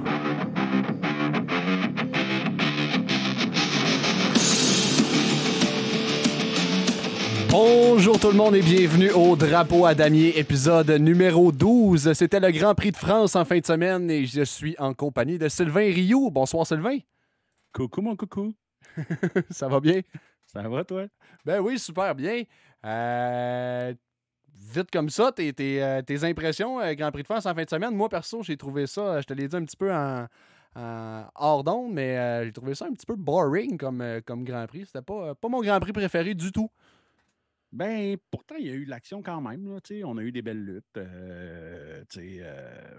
Bonjour 7.51 8.21
tout 8.21 8.29
le 8.29 8.37
monde 8.37 8.55
et 8.55 8.63
bienvenue 8.63 9.11
au 9.11 9.35
Drapeau 9.35 9.85
à 9.85 9.93
damier, 9.93 10.39
épisode 10.39 10.89
numéro 10.91 11.51
12. 11.51 12.13
C'était 12.13 12.39
le 12.39 12.53
Grand 12.53 12.77
Prix 12.77 12.93
de 12.93 12.97
France 12.97 13.35
en 13.35 13.45
fin 13.45 13.59
de 13.59 13.67
semaine 13.67 14.09
et 14.09 14.25
je 14.25 14.43
suis 14.43 14.77
en 14.79 14.95
compagnie 14.95 15.37
de 15.37 15.49
Sylvain 15.49 15.81
Rioux. 15.93 16.31
Bonsoir 16.31 16.65
Sylvain. 16.65 16.99
Coucou 17.73 18.03
mon 18.03 18.15
coucou. 18.15 18.55
Ça 19.51 19.67
va 19.67 19.81
bien? 19.81 20.01
Ça 20.47 20.63
va 20.63 20.85
toi? 20.85 21.07
Ben 21.45 21.61
oui, 21.61 21.77
super 21.79 22.15
bien. 22.15 22.45
Euh, 22.85 23.95
vite 24.73 24.91
comme 24.93 25.11
ça, 25.11 25.33
tes, 25.33 25.53
tes, 25.53 25.83
euh, 25.83 26.03
tes 26.03 26.23
impressions, 26.23 26.81
euh, 26.81 26.95
Grand 26.95 27.11
Prix 27.11 27.23
de 27.23 27.27
France 27.27 27.47
en 27.47 27.55
fin 27.55 27.65
de 27.65 27.71
semaine? 27.71 27.95
Moi, 27.95 28.09
perso, 28.09 28.45
j'ai 28.45 28.57
trouvé 28.57 28.87
ça, 28.87 29.21
je 29.21 29.27
te 29.27 29.35
l'ai 29.35 29.49
dit 29.49 29.57
un 29.57 29.65
petit 29.65 29.77
peu 29.77 29.93
en, 29.93 30.27
en 30.77 31.25
hors 31.35 31.65
d'onde, 31.65 31.93
mais 31.93 32.17
euh, 32.17 32.45
j'ai 32.45 32.53
trouvé 32.53 32.77
ça 32.77 32.87
un 32.87 32.93
petit 32.93 33.07
peu 33.07 33.17
boring 33.17 33.77
comme, 33.77 34.05
comme 34.25 34.45
Grand 34.45 34.67
Prix. 34.67 34.87
C'était 34.87 35.03
pas, 35.03 35.35
pas 35.35 35.49
mon 35.49 35.61
Grand 35.63 35.81
Prix 35.81 35.93
préféré 35.93 36.35
du 36.35 36.53
tout. 36.53 36.71
Ben, 37.73 38.17
pourtant, 38.31 38.57
il 38.59 38.67
y 38.67 38.71
a 38.71 38.75
eu 38.75 38.85
de 38.85 38.91
l'action 38.91 39.23
quand 39.23 39.41
même. 39.41 39.67
Là, 39.67 39.79
on 40.05 40.19
a 40.19 40.23
eu 40.23 40.33
des 40.33 40.43
belles 40.43 40.63
luttes. 40.65 40.97
euh, 40.97 42.03
euh, 42.17 42.99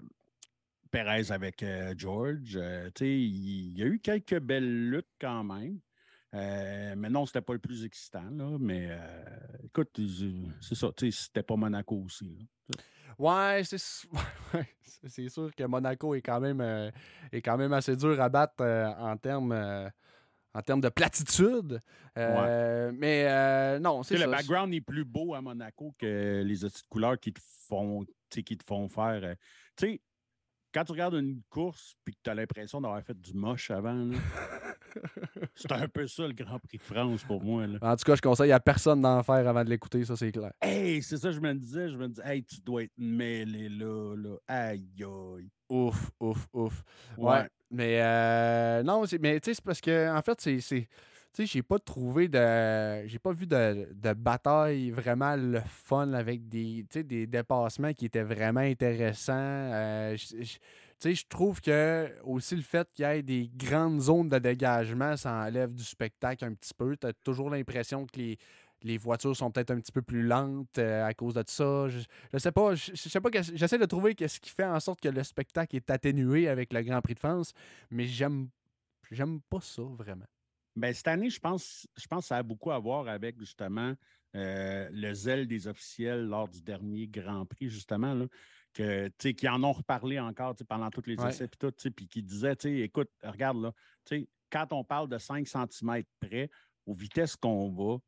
Perez 0.90 1.30
avec 1.30 1.62
euh, 1.62 1.94
George. 1.96 2.56
euh, 2.56 2.90
il 3.00 3.78
y 3.78 3.82
a 3.82 3.86
eu 3.86 3.98
quelques 4.00 4.40
belles 4.40 4.90
luttes 4.90 5.12
quand 5.20 5.44
même. 5.44 5.78
Mais 6.32 7.10
non, 7.10 7.26
c'était 7.26 7.42
pas 7.42 7.52
le 7.52 7.58
plus 7.58 7.84
excitant. 7.84 8.30
Là, 8.30 8.56
mais 8.58 8.88
écoute, 9.64 10.00
c'est 10.60 10.74
ça. 10.74 10.88
C'était 10.98 11.42
pas 11.42 11.56
Monaco 11.56 11.96
aussi. 11.96 12.48
là. 12.70 12.76
Ouais, 13.18 13.62
c'est 15.06 15.28
sûr 15.28 15.54
que 15.54 15.64
Monaco 15.64 16.14
est 16.14 16.22
quand 16.22 16.40
même, 16.40 16.62
est 17.30 17.42
quand 17.42 17.58
même 17.58 17.74
assez 17.74 17.94
dur 17.94 18.18
à 18.18 18.30
battre 18.30 18.64
en 18.64 19.16
termes 19.18 19.52
en 20.54 20.60
termes 20.62 20.80
de 20.80 20.88
platitude. 20.88 21.80
Euh, 22.18 22.92
Mais 22.94 23.26
euh, 23.28 23.78
non, 23.78 24.02
c'est 24.02 24.16
ça. 24.20 24.26
Le 24.26 24.32
background 24.32 24.74
est 24.74 24.80
plus 24.80 25.04
beau 25.04 25.34
à 25.34 25.40
Monaco 25.40 25.94
que 25.98 26.42
les 26.44 26.54
petites 26.56 26.88
couleurs 26.88 27.18
qui 27.18 27.32
te 27.32 27.40
font, 27.68 28.04
qui 28.30 28.44
te 28.44 28.64
font 28.66 28.88
faire. 28.88 29.20
euh, 29.24 29.34
Tu 29.76 29.86
sais, 29.86 30.00
quand 30.72 30.84
tu 30.84 30.92
regardes 30.92 31.14
une 31.14 31.40
course 31.50 31.94
et 32.06 32.12
que 32.12 32.16
tu 32.22 32.30
as 32.30 32.34
l'impression 32.34 32.80
d'avoir 32.80 33.02
fait 33.02 33.18
du 33.20 33.34
moche 33.34 33.70
avant, 33.70 33.92
là, 33.94 34.16
c'est 35.54 35.72
un 35.72 35.88
peu 35.88 36.06
ça 36.06 36.26
le 36.26 36.32
Grand 36.34 36.58
Prix 36.58 36.78
de 36.78 36.82
France 36.82 37.22
pour 37.24 37.42
moi. 37.42 37.66
Là. 37.66 37.78
En 37.82 37.96
tout 37.96 38.04
cas, 38.04 38.14
je 38.16 38.20
conseille 38.22 38.52
à 38.52 38.60
personne 38.60 39.00
d'en 39.00 39.22
faire 39.22 39.46
avant 39.48 39.64
de 39.64 39.70
l'écouter, 39.70 40.04
ça 40.04 40.16
c'est 40.16 40.32
clair. 40.32 40.52
Hey, 40.60 41.02
c'est 41.02 41.16
ça, 41.18 41.30
je 41.30 41.40
me 41.40 41.52
disais. 41.54 41.88
Je 41.88 41.96
me 41.96 42.08
disais, 42.08 42.22
hey, 42.24 42.44
tu 42.44 42.60
dois 42.60 42.84
être 42.84 42.92
mêlé 42.98 43.68
là, 43.68 44.14
là. 44.16 44.36
Aïe, 44.48 44.86
aïe. 45.04 45.50
Ouf, 45.68 46.10
ouf, 46.20 46.46
ouf. 46.52 46.82
Ouais. 47.16 47.30
Ouais. 47.32 47.48
Mais 47.70 48.00
euh, 48.02 48.82
non, 48.82 49.06
c'est- 49.06 49.18
mais 49.18 49.40
tu 49.40 49.46
sais, 49.50 49.54
c'est 49.54 49.64
parce 49.64 49.80
que 49.80 50.14
en 50.14 50.20
fait, 50.22 50.40
c'est. 50.60 50.88
Tu 51.34 51.42
sais, 51.42 51.46
j'ai 51.46 51.62
pas 51.62 51.78
trouvé 51.78 52.28
de. 52.28 53.06
J'ai 53.06 53.18
pas 53.18 53.32
vu 53.32 53.46
de, 53.46 53.88
de 53.94 54.12
bataille 54.12 54.90
vraiment 54.90 55.34
le 55.34 55.60
fun 55.66 56.12
avec 56.12 56.46
des, 56.48 56.84
des 56.94 57.26
dépassements 57.26 57.92
qui 57.94 58.04
étaient 58.06 58.22
vraiment 58.22 58.60
intéressants. 58.60 59.32
Euh, 59.34 60.14
je- 60.16 61.22
trouve 61.28 61.60
que 61.60 62.10
aussi 62.24 62.54
le 62.54 62.62
fait 62.62 62.86
qu'il 62.92 63.04
y 63.04 63.08
ait 63.08 63.22
des 63.22 63.50
grandes 63.56 64.00
zones 64.00 64.28
de 64.28 64.38
dégagement, 64.38 65.16
ça 65.16 65.32
enlève 65.46 65.72
du 65.74 65.82
spectacle 65.84 66.44
un 66.44 66.52
petit 66.54 66.74
peu. 66.74 66.96
Tu 66.96 67.06
as 67.06 67.12
toujours 67.24 67.48
l'impression 67.50 68.06
que 68.06 68.18
les, 68.18 68.38
les 68.82 68.98
voitures 68.98 69.34
sont 69.36 69.50
peut-être 69.50 69.70
un 69.70 69.80
petit 69.80 69.90
peu 69.92 70.02
plus 70.02 70.22
lentes 70.22 70.78
euh, 70.78 71.04
à 71.06 71.14
cause 71.14 71.34
de 71.34 71.42
ça. 71.46 71.88
Je, 71.88 72.00
je 72.32 72.38
sais 72.38 72.52
pas, 72.52 72.74
je, 72.74 72.92
je 72.94 73.08
sais 73.08 73.20
pas, 73.20 73.30
j'essaie 73.54 73.78
de 73.78 73.86
trouver 73.86 74.14
qu'est-ce 74.14 74.38
qui 74.38 74.50
fait 74.50 74.64
en 74.66 74.78
sorte 74.80 75.00
que 75.00 75.08
le 75.08 75.22
spectacle 75.24 75.74
est 75.76 75.90
atténué 75.90 76.46
avec 76.48 76.72
le 76.74 76.82
Grand 76.82 77.00
Prix 77.00 77.14
de 77.14 77.18
France, 77.20 77.52
mais 77.90 78.04
j'aime 78.06 78.48
j'aime 79.12 79.40
pas 79.42 79.60
ça 79.62 79.82
vraiment. 79.82 80.26
Ben, 80.74 80.94
cette 80.94 81.08
année, 81.08 81.30
je 81.30 81.38
pense, 81.38 81.86
je 81.96 82.06
pense 82.06 82.24
que 82.24 82.28
ça 82.28 82.38
a 82.38 82.42
beaucoup 82.42 82.70
à 82.70 82.78
voir 82.78 83.08
avec 83.08 83.38
justement 83.38 83.94
euh, 84.34 84.88
le 84.90 85.12
zèle 85.12 85.46
des 85.46 85.68
officiels 85.68 86.26
lors 86.26 86.48
du 86.48 86.62
dernier 86.62 87.06
Grand 87.06 87.44
Prix, 87.44 87.68
justement, 87.68 88.14
là, 88.14 88.26
que, 88.72 89.08
qui 89.08 89.48
en 89.48 89.62
ont 89.62 89.72
reparlé 89.72 90.18
encore 90.18 90.54
pendant 90.66 90.90
tous 90.90 91.06
les 91.06 91.22
essais, 91.22 91.46
puis 91.46 91.58
tout, 91.58 91.90
puis 91.90 92.08
qui 92.08 92.22
disaient, 92.22 92.56
écoute, 92.64 93.10
regarde 93.22 93.58
là, 93.62 93.72
quand 94.50 94.72
on 94.72 94.84
parle 94.84 95.08
de 95.08 95.18
5 95.18 95.46
cm 95.46 96.02
près, 96.20 96.50
aux 96.86 96.94
vitesses 96.94 97.36
qu'on 97.36 97.70
va, 97.70 97.98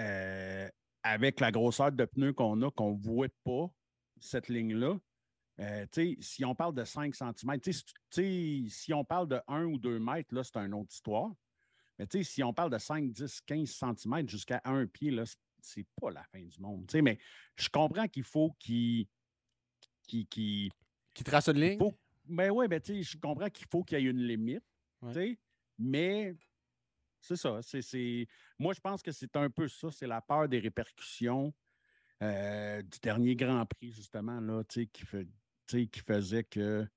euh, 0.00 0.68
avec 1.04 1.38
la 1.38 1.52
grosseur 1.52 1.92
de 1.92 2.04
pneus 2.04 2.32
qu'on 2.32 2.60
a, 2.62 2.70
qu'on 2.72 2.92
ne 2.92 3.00
voit 3.00 3.28
pas 3.44 3.70
cette 4.18 4.48
ligne-là, 4.48 4.98
euh, 5.60 5.86
si 6.20 6.44
on 6.44 6.54
parle 6.56 6.74
de 6.74 6.84
5 6.84 7.14
cm, 7.14 7.60
si 8.68 8.92
on 8.92 9.04
parle 9.04 9.28
de 9.28 9.40
1 9.46 9.64
ou 9.66 9.78
2 9.78 10.00
mètres, 10.00 10.34
là, 10.34 10.42
c'est 10.42 10.56
une 10.56 10.74
autre 10.74 10.92
histoire. 10.92 11.30
Mais 11.98 12.06
tu 12.06 12.18
sais, 12.18 12.24
si 12.24 12.42
on 12.42 12.52
parle 12.52 12.70
de 12.70 12.78
5, 12.78 13.12
10, 13.12 13.40
15 13.42 13.70
cm 13.70 14.28
jusqu'à 14.28 14.60
un 14.64 14.86
pied, 14.86 15.10
là, 15.10 15.24
c'est 15.60 15.86
pas 16.00 16.10
la 16.10 16.24
fin 16.24 16.42
du 16.42 16.60
monde. 16.60 16.86
Tu 16.88 16.92
sais, 16.92 17.02
mais 17.02 17.18
je 17.56 17.68
comprends 17.68 18.08
qu'il 18.08 18.24
faut 18.24 18.52
qu'il. 18.58 19.06
qu'il- 20.06 20.26
qu'il- 20.28 20.70
Qui 21.14 21.24
trace 21.24 21.48
une 21.48 21.60
ligne? 21.60 21.78
faut- 21.78 21.94
Ben 22.26 22.50
oui, 22.50 22.66
ben 22.68 22.80
tu 22.80 22.94
sais, 22.94 23.02
je 23.02 23.18
comprends 23.18 23.48
qu'il 23.50 23.66
faut 23.70 23.82
qu'il 23.84 23.98
y 24.00 24.06
ait 24.06 24.10
une 24.10 24.26
limite. 24.26 24.64
Ouais. 25.02 25.12
tu 25.12 25.18
sais, 25.20 25.38
Mais 25.78 26.36
c'est 27.20 27.36
ça. 27.36 27.60
c'est- 27.62 27.82
c'est- 27.82 28.26
Moi, 28.58 28.74
je 28.74 28.80
pense 28.80 29.02
que 29.02 29.10
c'est 29.12 29.34
un 29.36 29.50
peu 29.50 29.66
ça. 29.68 29.90
C'est 29.90 30.06
la 30.06 30.20
peur 30.20 30.48
des 30.48 30.58
répercussions 30.60 31.52
euh, 32.22 32.80
du 32.82 32.98
dernier 33.00 33.34
Grand 33.34 33.66
Prix, 33.66 33.90
justement, 33.90 34.40
là, 34.40 34.62
qui, 34.64 34.88
fait, 35.04 35.24
tu 35.24 35.30
sais, 35.66 35.86
qui 35.88 36.00
faisait 36.00 36.44
que. 36.44 36.84
tu 36.84 36.88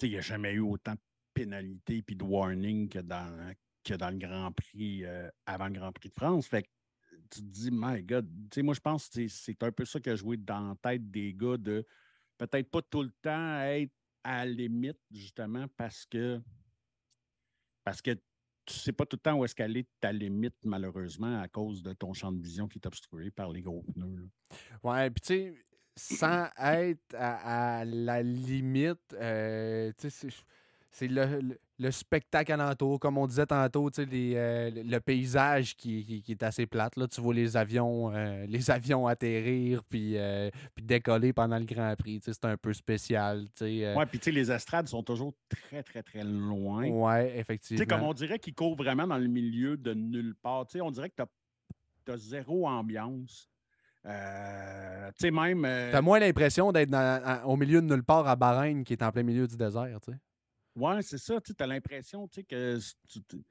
sais, 0.00 0.08
Il 0.08 0.12
n'y 0.12 0.16
a 0.18 0.22
jamais 0.22 0.52
eu 0.52 0.60
autant 0.60 0.94
de 0.94 1.00
pénalités 1.34 2.02
et 2.08 2.14
de 2.14 2.24
warnings 2.24 2.88
que 2.88 2.98
dans, 3.00 3.54
que 3.84 3.94
dans 3.94 4.10
le 4.10 4.18
Grand 4.18 4.52
Prix, 4.52 5.04
euh, 5.04 5.28
avant 5.46 5.68
le 5.68 5.74
Grand 5.74 5.92
Prix 5.92 6.08
de 6.08 6.14
France. 6.14 6.46
Fait 6.46 6.62
que 6.62 6.68
tu 7.30 7.40
te 7.40 7.46
dis, 7.46 7.70
my 7.72 8.02
God, 8.02 8.28
moi, 8.58 8.74
je 8.74 8.80
pense 8.80 9.08
que 9.08 9.28
c'est- 9.28 9.62
un 9.62 9.72
peu 9.72 9.84
ça 9.84 10.00
qui 10.00 10.10
a 10.10 10.16
joué 10.16 10.36
dans 10.36 10.68
la 10.70 10.74
tête 10.76 11.10
des 11.10 11.32
gars 11.34 11.56
de 11.56 11.86
peut-être 12.38 12.70
pas 12.70 12.82
tout 12.82 13.02
le 13.02 13.12
temps 13.22 13.60
être 13.60 13.92
à 14.24 14.44
la 14.44 14.50
limite, 14.50 14.98
justement, 15.10 15.66
parce 15.76 16.04
que 16.06 16.40
parce 17.84 18.02
que 18.02 18.10
tu 18.66 18.74
sais 18.74 18.92
pas 18.92 19.06
tout 19.06 19.16
le 19.16 19.20
temps 19.20 19.34
où 19.38 19.44
est-ce 19.44 19.54
qu'elle 19.54 19.76
est 19.76 19.88
ta 20.00 20.12
limite, 20.12 20.54
malheureusement, 20.62 21.40
à 21.40 21.48
cause 21.48 21.82
de 21.82 21.92
ton 21.92 22.12
champ 22.12 22.30
de 22.30 22.40
vision 22.40 22.68
qui 22.68 22.78
est 22.78 22.86
obstrué 22.86 23.30
par 23.30 23.50
les 23.50 23.62
gros 23.62 23.82
pneus. 23.82 24.16
là. 24.16 24.56
Ouais, 24.82 25.10
puis 25.10 25.20
tu 25.22 25.26
sais, 25.26 25.54
sans 25.96 26.48
être 26.58 27.14
à, 27.14 27.84
la 27.84 28.22
limite, 28.22 29.14
euh, 29.14 29.92
tu 29.98 30.10
sais, 30.10 30.28
c'est- 30.90 31.08
le- 31.08 31.58
le 31.82 31.90
spectacle 31.90 32.52
alentour, 32.52 33.00
comme 33.00 33.16
on 33.16 33.26
disait 33.26 33.46
tantôt, 33.46 33.88
les, 33.96 34.34
euh, 34.36 34.70
le 34.70 34.98
paysage 35.00 35.74
qui, 35.74 36.04
qui- 36.04 36.22
qui 36.22 36.32
est 36.32 36.42
assez 36.42 36.66
plate. 36.66 36.96
Là, 36.96 37.08
tu 37.08 37.22
vois 37.22 37.32
les 37.32 37.56
avions, 37.56 38.12
euh, 38.14 38.44
les 38.48 38.70
avions 38.70 39.06
atterrir 39.06 39.82
puis, 39.88 40.18
euh, 40.18 40.50
puis 40.74 40.84
décoller 40.84 41.32
pendant 41.32 41.58
le 41.58 41.64
Grand 41.64 41.94
Prix. 41.96 42.20
C'est 42.22 42.44
un 42.44 42.58
peu 42.58 42.74
spécial. 42.74 43.46
Ouais, 43.60 44.04
puis 44.06 44.20
les 44.30 44.52
estrades 44.52 44.88
sont 44.88 45.02
toujours 45.02 45.32
très, 45.48 45.82
très, 45.82 46.02
très 46.02 46.22
loin. 46.22 46.84
Tu 46.84 47.38
effectivement. 47.38 47.78
sais, 47.78 47.86
comme 47.86 48.02
on 48.02 48.12
dirait 48.12 48.38
qu'ils 48.38 48.54
courent 48.54 48.76
vraiment 48.76 49.06
dans 49.06 49.18
le 49.18 49.28
milieu 49.28 49.76
de 49.78 49.94
nulle 49.94 50.34
part. 50.34 50.66
On 50.82 50.90
dirait 50.90 51.08
que 51.08 51.22
tu 52.04 52.12
as, 52.12 52.16
zéro 52.18 52.68
ambiance. 52.68 53.48
Euh, 54.06 55.08
tu 55.18 55.26
sais, 55.26 55.30
même. 55.30 55.64
euh, 55.64 55.92
T'as 55.92 56.00
moins 56.02 56.18
l'impression 56.18 56.72
d'être 56.72 56.90
au 57.44 57.56
milieu 57.56 57.80
de 57.80 57.86
nulle 57.86 58.02
part 58.04 58.26
à 58.26 58.36
Bahreïn, 58.36 58.82
qui 58.84 58.92
est 58.94 59.02
en 59.02 59.12
plein 59.12 59.22
milieu 59.22 59.46
du 59.46 59.56
désert. 59.56 59.98
tu 60.04 60.12
sais. 60.12 60.18
Ouais, 60.76 61.02
c'est 61.02 61.18
ça. 61.18 61.40
Tu 61.40 61.52
as 61.58 61.66
l'impression 61.66 62.28
tu 62.28 62.40
sais, 62.40 62.44
que 62.44 62.78
tu 63.08 63.44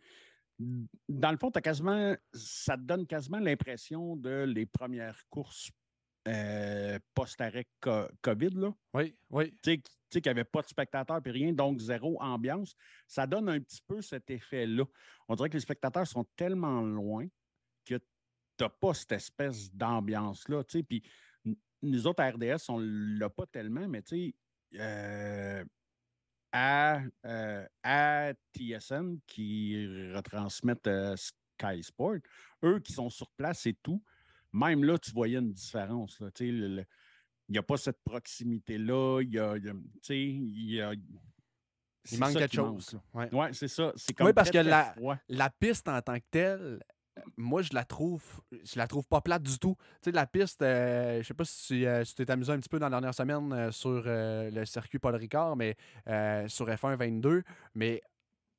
dans 1.07 1.31
le 1.31 1.37
fond, 1.37 1.51
t'as 1.51 1.61
quasiment, 1.61 2.15
ça 2.33 2.75
te 2.75 2.81
donne 2.81 3.07
quasiment 3.07 3.39
l'impression 3.39 4.17
de 4.17 4.43
les 4.43 4.65
premières 4.65 5.21
courses 5.29 5.71
euh, 6.27 6.99
post-arrêt 7.13 7.65
co- 7.79 8.09
COVID. 8.21 8.49
Là. 8.55 8.73
Oui, 8.93 9.15
oui. 9.29 9.57
Tu 9.63 9.81
sais, 10.11 10.21
qu'il 10.21 10.21
n'y 10.23 10.29
avait 10.29 10.43
pas 10.43 10.61
de 10.61 10.67
spectateurs 10.67 11.21
et 11.25 11.31
rien, 11.31 11.53
donc 11.53 11.79
zéro 11.79 12.21
ambiance. 12.21 12.75
Ça 13.07 13.25
donne 13.25 13.47
un 13.47 13.59
petit 13.61 13.81
peu 13.87 14.01
cet 14.01 14.29
effet-là. 14.29 14.83
On 15.29 15.35
dirait 15.35 15.49
que 15.49 15.55
les 15.55 15.61
spectateurs 15.61 16.05
sont 16.07 16.25
tellement 16.35 16.81
loin 16.81 17.25
que 17.85 17.95
tu 17.95 18.03
n'as 18.59 18.69
pas 18.69 18.93
cette 18.93 19.13
espèce 19.13 19.73
d'ambiance-là. 19.73 20.63
tu 20.65 20.79
sais. 20.79 20.83
Puis 20.83 21.01
nous 21.81 22.05
autres, 22.05 22.21
à 22.21 22.31
RDS, 22.31 22.69
on 22.69 22.79
ne 22.81 23.17
l'a 23.17 23.29
pas 23.29 23.45
tellement, 23.45 23.87
mais 23.87 24.01
tu 24.01 24.33
sais, 24.73 24.79
euh, 24.79 25.63
à, 26.51 27.01
euh, 27.25 27.65
à 27.83 28.33
TSN 28.55 29.17
qui 29.27 29.87
retransmettent 30.13 30.87
euh, 30.87 31.15
Sky 31.15 31.83
Sport. 31.83 32.17
Eux 32.63 32.79
qui 32.79 32.93
sont 32.93 33.09
sur 33.09 33.29
place 33.31 33.65
et 33.65 33.73
tout, 33.81 34.01
même 34.51 34.83
là, 34.83 34.97
tu 34.97 35.11
voyais 35.11 35.37
une 35.37 35.53
différence. 35.53 36.19
Là, 36.19 36.29
il 36.39 36.85
n'y 37.49 37.57
a 37.57 37.63
pas 37.63 37.77
cette 37.77 38.01
proximité-là. 38.03 39.21
Il 39.21 39.33
y 39.33 39.39
a, 39.39 39.55
il 39.57 40.73
y 40.73 40.81
a 40.81 40.93
il 42.11 42.19
manque 42.19 42.33
quelque 42.33 42.55
chose. 42.55 42.99
Oui, 43.13 43.25
ouais, 43.31 43.53
c'est 43.53 43.67
ça. 43.67 43.91
C'est 43.95 44.13
comme 44.13 44.27
oui, 44.27 44.33
parce 44.33 44.49
que 44.49 44.57
la, 44.57 44.95
la, 45.27 45.49
piste 45.49 45.87
en 45.87 46.01
tant 46.01 46.17
que 46.17 46.25
telle, 46.31 46.79
moi, 47.37 47.61
je 47.61 47.73
la 47.73 47.85
trouve 47.85 48.23
je 48.51 48.77
la 48.77 48.87
trouve 48.87 49.07
pas 49.07 49.21
plate 49.21 49.43
du 49.43 49.57
tout. 49.59 49.75
Tu 50.01 50.05
sais, 50.05 50.11
la 50.11 50.27
piste, 50.27 50.61
euh, 50.61 51.21
je 51.21 51.27
sais 51.27 51.33
pas 51.33 51.45
si, 51.45 51.85
euh, 51.85 52.03
tu 52.03 52.13
t'es 52.13 52.29
amusé 52.31 52.51
un 52.51 52.59
petit 52.59 52.69
peu 52.69 52.79
dans 52.79 52.87
la 52.87 52.91
dernière 52.91 53.13
semaine 53.13 53.51
euh, 53.53 53.71
sur 53.71 54.03
le 54.05 54.65
circuit 54.65 54.99
Paul 54.99 55.15
Ricard, 55.15 55.55
mais 55.55 55.75
sur 56.47 56.67
F1 56.67 56.95
22, 56.95 57.43
mais 57.75 58.01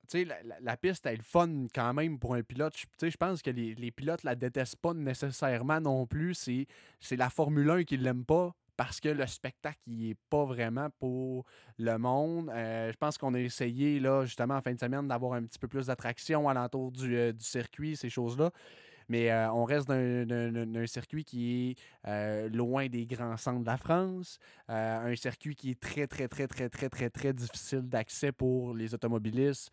tu 0.08 0.24
sais, 0.24 0.28
la, 0.60 0.76
piste, 0.76 1.06
elle 1.06 1.20
est 1.20 1.22
fun 1.22 1.66
quand 1.72 1.94
même 1.94 2.18
pour 2.18 2.34
un 2.34 2.42
pilote. 2.42 2.74
Tu 2.74 2.86
sais, 2.98 3.10
je 3.10 3.16
pense 3.16 3.42
que 3.42 3.50
les, 3.50 3.74
les 3.76 3.90
pilotes 3.92 4.24
la 4.24 4.34
détestent 4.34 4.76
pas 4.76 4.92
nécessairement 4.92 5.80
non 5.80 6.06
plus. 6.06 6.34
C'est 6.34 7.16
la 7.16 7.30
Formule 7.30 7.70
1 7.70 7.84
qui 7.84 7.96
l'aime 7.96 8.24
pas 8.24 8.54
parce 8.80 8.98
que 8.98 9.10
le 9.10 9.26
spectacle 9.26 9.78
n'est 9.88 10.16
pas 10.30 10.46
vraiment 10.46 10.88
pour 10.98 11.44
le 11.76 11.98
monde. 11.98 12.48
Euh, 12.48 12.90
je 12.90 12.96
pense 12.96 13.18
qu'on 13.18 13.34
a 13.34 13.38
essayé, 13.38 14.00
là, 14.00 14.24
justement, 14.24 14.54
en 14.54 14.62
fin 14.62 14.72
de 14.72 14.80
semaine, 14.80 15.06
d'avoir 15.06 15.34
un 15.34 15.42
petit 15.42 15.58
peu 15.58 15.68
plus 15.68 15.88
d'attraction 15.88 16.48
alentour 16.48 16.90
du, 16.90 17.14
euh, 17.14 17.30
du 17.30 17.44
circuit, 17.44 17.94
ces 17.94 18.08
choses-là. 18.08 18.50
Mais 19.10 19.30
euh, 19.30 19.52
on 19.52 19.64
reste 19.64 19.86
d'un 19.86 20.86
circuit 20.86 21.24
qui 21.24 21.76
est 22.06 22.48
loin 22.48 22.86
des 22.86 23.04
grands 23.04 23.36
centres 23.36 23.60
de 23.60 23.66
la 23.66 23.76
France, 23.76 24.38
un 24.68 25.14
circuit 25.14 25.54
qui 25.54 25.72
est 25.72 25.80
très, 25.80 26.06
très, 26.06 26.26
très, 26.26 26.46
très, 26.46 26.70
très, 26.70 26.88
très, 26.88 27.10
très 27.10 27.32
difficile 27.34 27.82
d'accès 27.82 28.32
pour 28.32 28.72
les 28.72 28.94
automobilistes, 28.94 29.70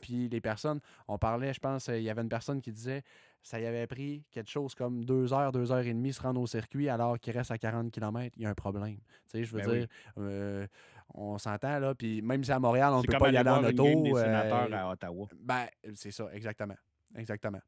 puis 0.00 0.30
les 0.30 0.40
personnes. 0.40 0.80
On 1.06 1.18
parlait, 1.18 1.52
je 1.52 1.60
pense, 1.60 1.88
il 1.88 2.02
y 2.02 2.08
avait 2.08 2.22
une 2.22 2.30
personne 2.30 2.62
qui 2.62 2.72
disait 2.72 3.02
ça 3.42 3.60
y 3.60 3.66
avait 3.66 3.86
pris 3.86 4.24
quelque 4.30 4.50
chose 4.50 4.74
comme 4.74 5.04
deux 5.04 5.32
heures, 5.32 5.52
deux 5.52 5.72
heures 5.72 5.80
et 5.80 5.92
demie 5.92 6.12
se 6.12 6.22
rendre 6.22 6.40
au 6.40 6.46
circuit 6.46 6.88
alors 6.88 7.18
qu'il 7.18 7.36
reste 7.36 7.50
à 7.50 7.58
40 7.58 7.90
km, 7.90 8.34
il 8.36 8.42
y 8.42 8.46
a 8.46 8.50
un 8.50 8.54
problème. 8.54 8.96
Tu 8.96 9.02
sais, 9.26 9.44
je 9.44 9.52
veux 9.52 9.62
ben 9.62 9.72
dire, 9.72 9.86
euh, 10.18 10.66
on 11.14 11.38
s'entend 11.38 11.78
là, 11.78 11.94
puis 11.94 12.22
même 12.22 12.44
si 12.44 12.52
à 12.52 12.58
Montréal, 12.58 12.92
on 12.92 13.02
ne 13.02 13.06
peut 13.06 13.18
pas 13.18 13.30
y 13.30 13.36
aller 13.36 13.50
en 13.50 13.64
auto. 13.64 14.02
Des 14.02 14.14
sénateurs 14.14 14.68
euh, 14.70 14.76
à 14.76 14.90
Ottawa. 14.90 15.26
Ben, 15.40 15.66
c'est 15.94 16.12
ça, 16.12 16.28
exactement. 16.32 16.76
Exactement. 17.16 17.60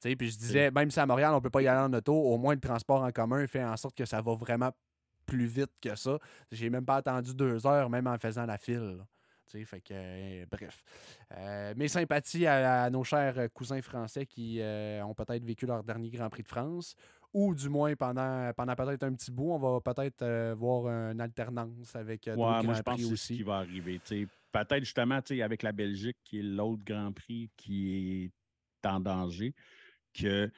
Tu 0.00 0.08
sais, 0.08 0.16
puis 0.16 0.30
je 0.30 0.38
disais, 0.38 0.70
même 0.70 0.90
si 0.90 0.98
à 0.98 1.06
Montréal, 1.06 1.32
on 1.32 1.36
ne 1.36 1.40
peut 1.40 1.50
pas 1.50 1.62
y 1.62 1.68
aller 1.68 1.80
en 1.80 1.92
auto, 1.92 2.14
au 2.14 2.36
moins 2.36 2.54
le 2.54 2.60
transport 2.60 3.02
en 3.02 3.10
commun 3.10 3.46
fait 3.46 3.62
en 3.62 3.76
sorte 3.76 3.96
que 3.96 4.04
ça 4.04 4.20
va 4.20 4.34
vraiment 4.34 4.72
plus 5.26 5.46
vite 5.46 5.70
que 5.80 5.94
ça. 5.94 6.18
J'ai 6.50 6.70
même 6.70 6.84
pas 6.84 6.96
attendu 6.96 7.34
deux 7.34 7.66
heures, 7.66 7.88
même 7.88 8.06
en 8.06 8.18
faisant 8.18 8.46
la 8.46 8.58
file 8.58 8.98
fait 9.64 9.80
que, 9.80 9.92
euh, 9.92 10.46
bref. 10.50 10.82
Euh, 11.36 11.74
mes 11.76 11.88
sympathies 11.88 12.46
à, 12.46 12.88
nos 12.90 13.04
chers 13.04 13.50
cousins 13.52 13.82
français 13.82 14.26
qui 14.26 14.60
euh, 14.60 15.04
ont 15.04 15.14
peut-être 15.14 15.44
vécu 15.44 15.66
leur 15.66 15.82
dernier 15.82 16.10
Grand 16.10 16.30
Prix 16.30 16.42
de 16.42 16.48
France, 16.48 16.94
ou 17.32 17.54
du 17.54 17.68
moins 17.68 17.94
pendant, 17.94 18.52
pendant 18.54 18.74
peut-être 18.74 19.04
un 19.04 19.14
petit 19.14 19.30
bout, 19.30 19.52
on 19.52 19.58
va 19.58 19.80
peut-être 19.80 20.52
voir 20.54 20.88
une 21.12 21.20
alternance 21.20 21.94
avec 21.94 22.24
ouais, 22.26 22.36
moi, 22.36 22.62
je 22.62 22.82
pense 22.82 23.00
que 23.00 23.16
c'est 23.16 23.34
ce 23.34 23.38
qui 23.38 23.42
va 23.42 23.58
arriver. 23.58 24.00
Peut-être 24.52 24.84
justement 24.84 25.20
avec 25.42 25.62
la 25.62 25.72
Belgique, 25.72 26.16
qui 26.24 26.40
est 26.40 26.42
l'autre 26.42 26.82
Grand 26.84 27.12
Prix 27.12 27.50
qui 27.56 28.24
est 28.82 28.88
en 28.88 28.98
danger, 28.98 29.54
que 30.12 30.50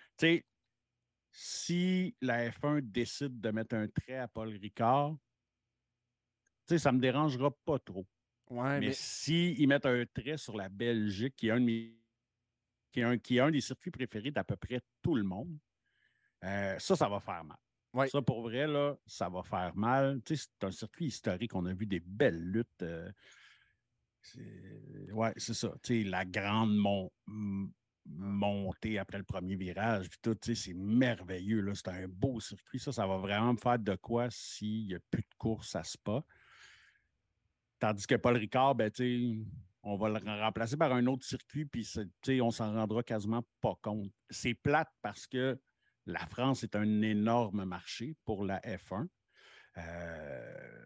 si 1.32 2.14
la 2.20 2.50
F1 2.50 2.80
décide 2.80 3.40
de 3.40 3.50
mettre 3.50 3.74
un 3.74 3.88
trait 3.88 4.18
à 4.18 4.28
Paul 4.28 4.48
Ricard, 4.48 5.16
ça 6.66 6.90
ne 6.90 6.96
me 6.96 7.02
dérangera 7.02 7.50
pas 7.64 7.78
trop 7.78 8.06
mais, 8.52 8.92
s'ils 8.92 9.66
mettent 9.68 9.86
un 9.86 10.04
trait 10.06 10.36
sur 10.36 10.56
la 10.56 10.68
Belgique, 10.68 11.36
qui 11.36 11.48
est 11.48 11.50
un, 11.50 11.64
qui 11.64 13.00
est 13.00 13.02
un, 13.02 13.18
qui 13.18 13.36
est 13.36 13.40
un 13.40 13.50
des 13.50 13.60
circuits 13.60 13.90
préférés 13.90 14.30
d'à 14.30 14.44
peu 14.44 14.56
près 14.56 14.80
tout 15.00 15.14
le 15.14 15.22
monde, 15.22 15.56
euh, 16.44 16.78
ça, 16.78 16.96
ça 16.96 17.08
va 17.08 17.20
faire 17.20 17.44
mal. 17.44 17.58
Ça, 18.08 18.22
pour 18.22 18.42
vrai, 18.42 18.66
là, 18.66 18.96
ça 19.06 19.28
va 19.28 19.42
faire 19.42 19.76
mal. 19.76 20.20
c'est 20.24 20.64
un 20.64 20.70
circuit 20.70 21.06
historique. 21.06 21.54
On 21.54 21.66
a 21.66 21.74
vu 21.74 21.86
des 21.86 22.00
belles 22.00 22.42
luttes. 22.42 22.82
Euh, 22.82 23.10
oui, 25.12 25.28
c'est 25.36 25.54
ça. 25.54 25.74
la 25.88 26.24
grande 26.24 26.78
montée 28.06 28.98
après 28.98 29.18
le 29.18 29.24
premier 29.24 29.56
virage, 29.56 30.08
tout, 30.22 30.36
c'est 30.42 30.74
merveilleux. 30.74 31.70
C'est 31.74 31.88
un 31.88 32.08
beau 32.08 32.40
circuit. 32.40 32.78
Ça, 32.78 32.92
ça 32.92 33.06
va 33.06 33.18
vraiment 33.18 33.52
me 33.52 33.58
faire 33.58 33.78
de 33.78 33.94
quoi 33.96 34.28
s'il 34.30 34.86
n'y 34.86 34.94
a 34.94 35.00
plus 35.10 35.22
de 35.22 35.34
course 35.36 35.76
à 35.76 35.84
Spa. 35.84 36.24
Tandis 37.82 38.06
que 38.06 38.14
Paul 38.14 38.36
Ricard, 38.36 38.76
ben, 38.76 38.92
on 39.82 39.96
va 39.96 40.08
le 40.08 40.40
remplacer 40.40 40.76
par 40.76 40.92
un 40.92 41.04
autre 41.08 41.24
circuit, 41.24 41.64
puis 41.66 41.84
on 42.40 42.52
s'en 42.52 42.72
rendra 42.72 43.02
quasiment 43.02 43.42
pas 43.60 43.76
compte. 43.82 44.08
C'est 44.30 44.54
plate 44.54 44.88
parce 45.02 45.26
que 45.26 45.60
la 46.06 46.24
France 46.26 46.62
est 46.62 46.76
un 46.76 47.02
énorme 47.02 47.64
marché 47.64 48.14
pour 48.24 48.44
la 48.44 48.60
F1. 48.60 49.08
Euh, 49.78 50.84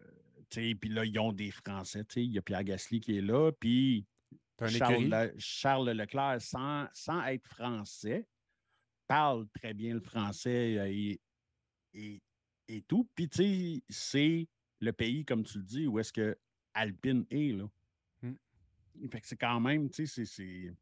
puis 0.49 0.89
là, 0.89 1.05
ils 1.05 1.19
ont 1.19 1.33
des 1.33 1.51
Français. 1.51 2.03
Il 2.15 2.33
y 2.33 2.39
a 2.39 2.41
Pierre 2.41 2.63
Gasly 2.63 2.99
qui 2.99 3.19
est 3.19 3.21
là, 3.21 3.51
puis 3.51 4.07
Charles, 5.37 5.91
Leclerc, 5.91 6.41
sans, 6.41 6.87
sans, 6.93 7.23
être 7.25 7.45
français, 7.45 8.27
parle 9.05 9.47
très 9.49 9.75
bien 9.75 9.93
le 9.93 10.01
français 10.01 10.79
euh, 10.79 11.19
et, 11.93 12.23
et 12.67 12.81
tout. 12.87 13.07
Puis, 13.13 13.83
c'est 13.87 14.47
le 14.79 14.93
pays, 14.93 15.25
comme 15.25 15.43
tu 15.43 15.59
le 15.59 15.63
dis, 15.63 15.85
où 15.85 15.99
est-ce 15.99 16.11
que 16.11 16.35
Alpine 16.77 17.25
est. 17.31 17.53
Là. 17.53 17.67
Fait 19.09 19.21
que 19.21 19.27
c'est 19.27 19.37
quand 19.37 19.59
même, 19.59 19.89
tu 19.89 20.07
sais, 20.07 20.25
c'est. 20.25 20.73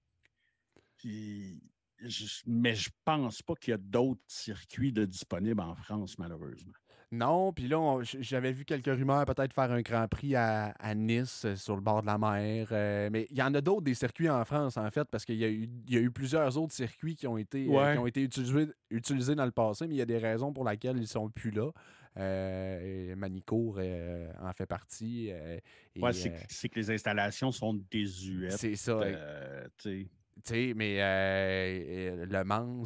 mais 2.45 2.75
je 2.75 2.89
pense 3.03 3.41
pas 3.41 3.55
qu'il 3.55 3.71
y 3.71 3.73
a 3.73 3.77
d'autres 3.77 4.21
circuits 4.27 4.91
de 4.91 5.05
disponibles 5.05 5.61
en 5.61 5.75
France, 5.75 6.17
malheureusement. 6.17 6.73
Non, 7.11 7.53
puis 7.53 7.67
là, 7.67 7.99
j'avais 8.03 8.51
vu 8.51 8.65
quelques 8.65 8.87
rumeurs 8.87 9.25
peut-être 9.25 9.53
faire 9.53 9.71
un 9.71 9.81
Grand 9.81 10.07
Prix 10.07 10.35
à, 10.35 10.73
Nice, 10.95 11.45
euh, 11.45 11.55
sur 11.55 11.75
le 11.75 11.81
bord 11.81 12.01
de 12.01 12.07
la 12.07 12.17
mer. 12.17 12.67
Euh, 12.71 13.09
mais 13.11 13.27
il 13.29 13.37
y 13.37 13.43
en 13.43 13.53
a 13.53 13.61
d'autres 13.61 13.83
des 13.83 13.93
circuits 13.93 14.29
en 14.29 14.43
France, 14.43 14.75
en 14.77 14.89
fait, 14.89 15.05
parce 15.05 15.23
qu'il 15.23 15.35
y, 15.35 15.45
a 15.45 15.49
eu, 15.49 15.69
y 15.87 15.97
a 15.97 15.99
eu 15.99 16.11
plusieurs 16.11 16.57
autres 16.57 16.73
circuits 16.73 17.15
qui 17.15 17.27
ont 17.27 17.37
été, 17.37 17.67
euh, 17.69 17.93
qui 17.93 17.99
ont 17.99 18.07
été 18.07 18.23
utilisés, 18.23 18.67
utilisés 18.89 19.35
dans 19.35 19.45
le 19.45 19.51
passé, 19.51 19.87
mais 19.87 19.95
il 19.95 19.97
y 19.97 20.01
a 20.01 20.05
des 20.05 20.17
raisons 20.17 20.51
pour 20.51 20.67
lesquelles 20.67 20.97
ils 20.97 21.01
ne 21.01 21.05
sont 21.05 21.29
plus 21.29 21.51
là. 21.51 21.69
Euh, 22.17 23.13
Manicourt 23.15 23.75
euh, 23.79 24.31
en 24.41 24.53
fait 24.53 24.65
partie. 24.65 25.29
Euh, 25.31 25.59
c'est 26.47 26.69
que 26.69 26.79
les 26.79 26.91
installations 26.91 27.51
sont 27.51 27.77
désuètes. 27.91 28.53
C'est 28.53 28.75
ça. 28.75 28.99
mais 30.75 30.97
Le 32.25 32.43
Mans, 32.43 32.83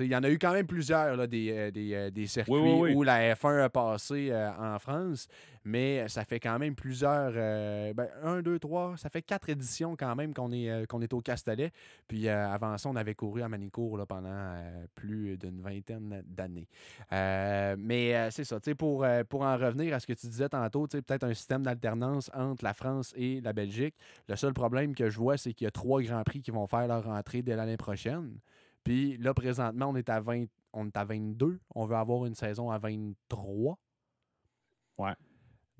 il 0.00 0.06
y 0.06 0.16
en 0.16 0.24
a 0.24 0.30
eu 0.30 0.38
quand 0.38 0.52
même 0.52 0.66
plusieurs 0.66 1.16
là, 1.16 1.26
des, 1.26 1.70
des, 1.70 2.26
circuits 2.26 2.54
où 2.54 3.02
la 3.04 3.34
F1 3.34 3.62
a 3.62 3.70
passé 3.70 4.32
en 4.58 4.78
France 4.78 5.28
mais 5.64 6.08
ça 6.08 6.24
fait 6.24 6.40
quand 6.40 6.58
même 6.58 6.74
plusieurs. 6.74 7.32
Euh, 7.34 7.94
ben, 7.94 8.08
un, 8.22 8.42
deux, 8.42 8.58
trois, 8.58 8.96
ça 8.96 9.08
fait 9.08 9.22
quatre 9.22 9.48
éditions 9.48 9.96
quand 9.96 10.14
même 10.14 10.34
qu'on 10.34 10.52
est, 10.52 10.70
euh, 10.70 10.86
qu'on 10.86 11.00
est 11.00 11.12
au 11.12 11.20
Castellet. 11.20 11.72
Puis 12.06 12.28
euh, 12.28 12.48
avant 12.48 12.76
ça, 12.76 12.88
on 12.88 12.96
avait 12.96 13.14
couru 13.14 13.42
à 13.42 13.48
Manicourt 13.48 13.96
là, 13.96 14.06
pendant 14.06 14.54
plus 14.94 15.36
d'une 15.38 15.60
vingtaine 15.62 16.22
d'années. 16.26 16.68
mais 17.10 18.30
c'est 18.30 18.44
ça, 18.44 18.58
pour, 18.76 19.06
pour 19.28 19.42
en 19.42 19.56
revenir 19.56 19.94
à 19.94 20.00
ce 20.00 20.06
que 20.06 20.12
tu 20.12 20.26
disais 20.26 20.48
tantôt, 20.48 20.86
peut-être 20.86 21.24
un 21.24 21.34
système 21.34 21.62
d'alternance 21.62 22.30
entre 22.34 22.64
la 22.64 22.74
France 22.74 23.12
et 23.16 23.40
la 23.40 23.52
Belgique. 23.52 23.94
Le 24.28 24.36
seul 24.36 24.52
problème 24.52 24.94
que 24.94 25.08
je 25.08 25.18
vois, 25.18 25.36
c'est 25.36 25.54
qu'il 25.54 25.64
y 25.64 25.68
a 25.68 25.70
trois 25.70 26.02
Grands 26.02 26.24
Prix 26.24 26.42
qui 26.42 26.50
vont 26.50 26.66
faire 26.66 26.86
leur 26.86 27.08
entrée 27.08 27.42
dès 27.42 27.56
l'année 27.56 27.76
prochaine. 27.76 28.38
Puis 28.84 29.16
là, 29.16 29.32
présentement, 29.32 29.86
on 29.88 29.96
est 29.96 30.08
à 30.10 30.20
20, 30.20 30.44
on 30.74 30.86
est 30.86 30.96
à 30.96 31.04
22. 31.04 31.58
On 31.74 31.86
veut 31.86 31.96
avoir 31.96 32.26
une 32.26 32.34
saison 32.34 32.70
à 32.70 32.78
23. 32.78 33.78
Ouais. 34.98 35.14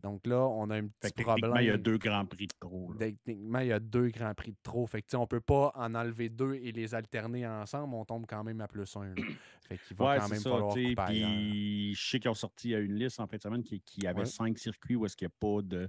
Donc 0.05 0.27
là, 0.27 0.47
on 0.47 0.69
a 0.69 0.77
un 0.77 0.89
petit 1.01 1.23
problème. 1.23 1.55
il 1.61 1.65
y 1.65 1.71
a 1.71 1.79
deux 1.79 1.97
grands 1.97 2.27
prix 2.27 2.47
de 2.47 2.53
trop. 2.61 2.93
Techniquement, 2.99 3.61
il 3.61 3.69
y 3.69 3.73
a 3.73 3.81
deux 3.81 4.09
grands 4.09 4.35
prix 4.35 4.51
de 4.51 4.59
trop. 4.63 4.87
Fait 4.87 5.01
que, 5.01 5.17
on 5.17 5.27
peut 5.27 5.41
pas 5.41 5.73
en 5.75 5.95
enlever 5.95 6.29
deux 6.29 6.57
et 6.57 6.73
les 6.73 6.95
alterner 6.95 7.47
ensemble. 7.47 7.95
On 7.95 8.05
tombe 8.05 8.27
quand 8.29 8.45
même 8.45 8.61
à 8.61 8.69
plus 8.69 8.95
un. 8.97 9.15
fait 9.67 9.79
qu'il 9.79 9.97
va 9.97 10.19
quand 10.19 10.29
même 10.29 10.43
falloir 10.43 10.75
Puis 10.75 11.95
je 11.95 12.07
sais 12.11 12.21
qu'ils 12.21 12.31
ont 12.31 12.35
sorti 12.35 12.73
une 12.73 12.97
liste 12.97 13.19
en 13.19 13.27
fin 13.27 13.39
de 13.39 13.43
semaine 13.43 13.63
qui, 13.63 13.81
qui 13.81 14.07
avait 14.07 14.27
cinq 14.27 14.59
circuits 14.59 14.95
où 14.95 15.07
est-ce 15.07 15.17
qu'il 15.17 15.27
n'y 15.27 15.33
a 15.33 15.37
pas 15.41 15.63
de 15.63 15.89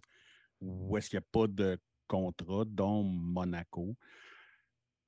où 0.62 0.98
est-ce 0.98 1.10
qu'il 1.10 1.17
a 1.17 1.22
pas 1.22 1.48
de 1.48 1.77
contrat, 2.07 2.63
dont 2.65 3.03
Monaco. 3.03 3.98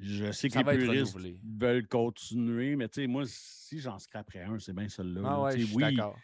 Je 0.01 0.33
sais 0.33 0.49
que 0.49 0.57
les 0.57 0.77
puristes 0.77 1.17
veulent 1.57 1.87
continuer, 1.87 2.75
mais 2.75 2.89
moi, 3.07 3.23
si 3.25 3.79
j'en 3.79 3.97
scraperais 3.97 4.43
un, 4.43 4.59
c'est 4.59 4.73
bien 4.73 4.89
celui-là. 4.89 5.21
Ah 5.23 5.41
ouais, 5.43 5.65
d'accord 5.93 6.17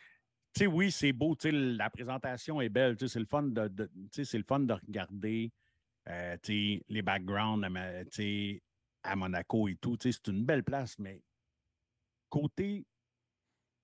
sais, 0.56 0.68
oui, 0.68 0.92
c'est 0.92 1.14
beau, 1.14 1.36
la 1.44 1.90
présentation 1.90 2.62
est 2.62 2.70
belle, 2.70 2.98
c'est 3.00 3.20
le 3.20 3.26
fun 3.26 3.44
de, 3.44 3.90
c'est 4.12 4.38
le 4.38 4.44
fun 4.44 4.60
de 4.60 4.74
regarder 4.74 5.52
euh, 6.10 6.38
les 6.48 7.02
backgrounds 7.02 7.66
à, 9.04 9.16
Monaco 9.16 9.68
et 9.68 9.76
tout. 9.76 9.98
C'est 10.00 10.28
une 10.28 10.46
belle 10.46 10.64
place, 10.64 10.98
mais 11.00 11.22
côté 12.30 12.86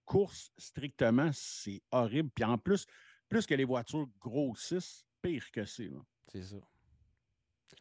course 0.05 0.51
strictement, 0.57 1.29
c'est 1.33 1.81
horrible. 1.91 2.29
Puis 2.33 2.43
en 2.43 2.57
plus, 2.57 2.85
plus 3.27 3.45
que 3.45 3.53
les 3.53 3.65
voitures 3.65 4.07
grossissent, 4.19 5.05
pire 5.21 5.49
que 5.51 5.65
c'est. 5.65 5.89
C'est 6.31 6.43
ça. 6.43 6.57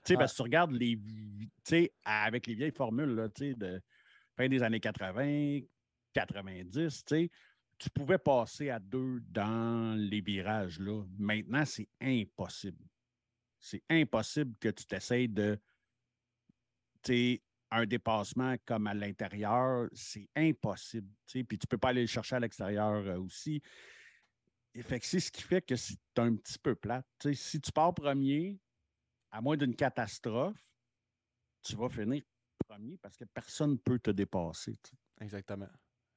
Tu 0.04 0.14
sais, 0.14 0.16
ah. 0.18 0.26
tu 0.26 0.42
regardes 0.42 0.73
les, 0.73 0.99
avec 2.04 2.47
les 2.47 2.54
vieilles 2.54 2.73
formules 2.73 3.14
là, 3.14 3.28
de 3.28 3.83
fin 4.37 4.49
des 4.49 4.62
années 4.62 4.80
80, 4.80 5.61
90, 6.14 7.04
tu 7.04 7.30
pouvais 7.90 8.18
passer 8.18 8.70
à 8.70 8.78
deux 8.78 9.20
dans 9.20 9.97
les 9.97 10.20
virages. 10.20 10.80
Là. 10.80 11.04
Maintenant, 11.18 11.64
c'est 11.64 11.88
impossible. 12.00 12.85
C'est 13.61 13.82
impossible 13.88 14.56
que 14.61 14.68
tu 14.68 14.85
t'essayes 14.85 15.28
de. 15.28 15.58
Un 17.70 17.87
dépassement 17.87 18.56
comme 18.64 18.87
à 18.87 18.94
l'intérieur, 18.94 19.88
c'est 19.92 20.28
impossible. 20.35 21.08
Puis 21.26 21.44
tu 21.47 21.56
ne 21.56 21.68
peux 21.68 21.78
pas 21.78 21.90
aller 21.90 22.02
le 22.02 22.06
chercher 22.06 22.37
à 22.37 22.40
l'extérieur 22.40 23.06
euh, 23.06 23.18
aussi. 23.18 23.62
fait 24.82 25.04
c'est 25.04 25.20
ce 25.20 25.30
qui 25.30 25.42
fait 25.42 25.62
que 25.62 25.76
c'est 25.76 25.99
un 26.16 26.35
petit 26.37 26.58
peu 26.58 26.75
plate. 26.75 27.06
si 27.35 27.61
tu 27.61 27.73
pars 27.73 27.94
premier, 27.94 28.58
à 29.30 29.40
moins 29.40 29.56
d'une 29.56 29.75
catastrophe, 29.75 30.62
tu 31.62 31.76
vas 31.76 31.88
finir 31.88 32.23
premier 32.66 32.97
parce 32.99 33.16
que 33.16 33.25
personne 33.25 33.73
ne 33.73 33.76
peut 33.76 33.99
te 33.99 34.11
dépasser. 34.11 34.78
Exactement. 35.20 35.68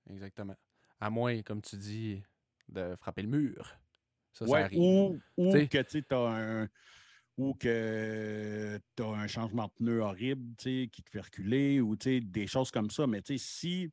Exactement. 0.10 0.56
À 1.01 1.10
moins, 1.10 1.41
comme 1.41 1.62
tu 1.62 1.75
dis, 1.75 2.24
de 2.70 2.96
frapper 2.96 3.24
le 3.24 3.27
mur. 3.27 3.75
Ça, 4.34 4.48
ça 4.48 4.58
arrive. 4.58 4.79
Ou, 4.79 5.20
que 5.38 5.81
tu 5.81 6.05
as 6.10 6.17
un 6.17 6.70
ou 7.38 7.53
que 7.55 8.79
tu 8.96 9.03
as 9.03 9.08
un 9.08 9.27
changement 9.27 9.65
de 9.65 9.72
pneu 9.72 10.00
horrible 10.00 10.55
qui 10.58 10.89
te 10.89 11.10
fait 11.10 11.22
reculer 11.22 11.81
ou 11.81 11.96
des 11.96 12.48
choses 12.48 12.72
comme 12.72 12.89
ça. 12.89 13.08
Mais 13.08 13.22
si 13.38 13.91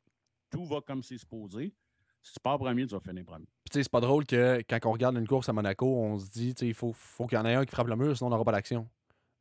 tout 0.50 0.66
va 0.66 0.80
comme 0.80 1.02
c'est 1.02 1.18
supposé, 1.18 1.74
si 2.22 2.32
tu 2.32 2.40
pars 2.40 2.58
premier, 2.58 2.86
tu 2.86 2.94
vas 2.94 3.00
finir 3.00 3.24
premier. 3.24 3.46
C'est 3.70 3.88
pas 3.88 4.00
drôle 4.00 4.26
que 4.26 4.62
quand 4.68 4.78
on 4.84 4.92
regarde 4.92 5.16
une 5.16 5.26
course 5.26 5.48
à 5.48 5.52
Monaco, 5.52 5.86
on 5.86 6.18
se 6.18 6.30
dit 6.30 6.50
il 6.60 6.74
faut, 6.74 6.92
faut 6.92 7.26
qu'il 7.26 7.38
y 7.38 7.40
en 7.40 7.46
ait 7.46 7.54
un 7.54 7.64
qui 7.64 7.70
frappe 7.70 7.88
le 7.88 7.96
mur, 7.96 8.16
sinon 8.16 8.28
on 8.28 8.30
n'aura 8.30 8.44
pas 8.44 8.52
d'action. 8.52 8.88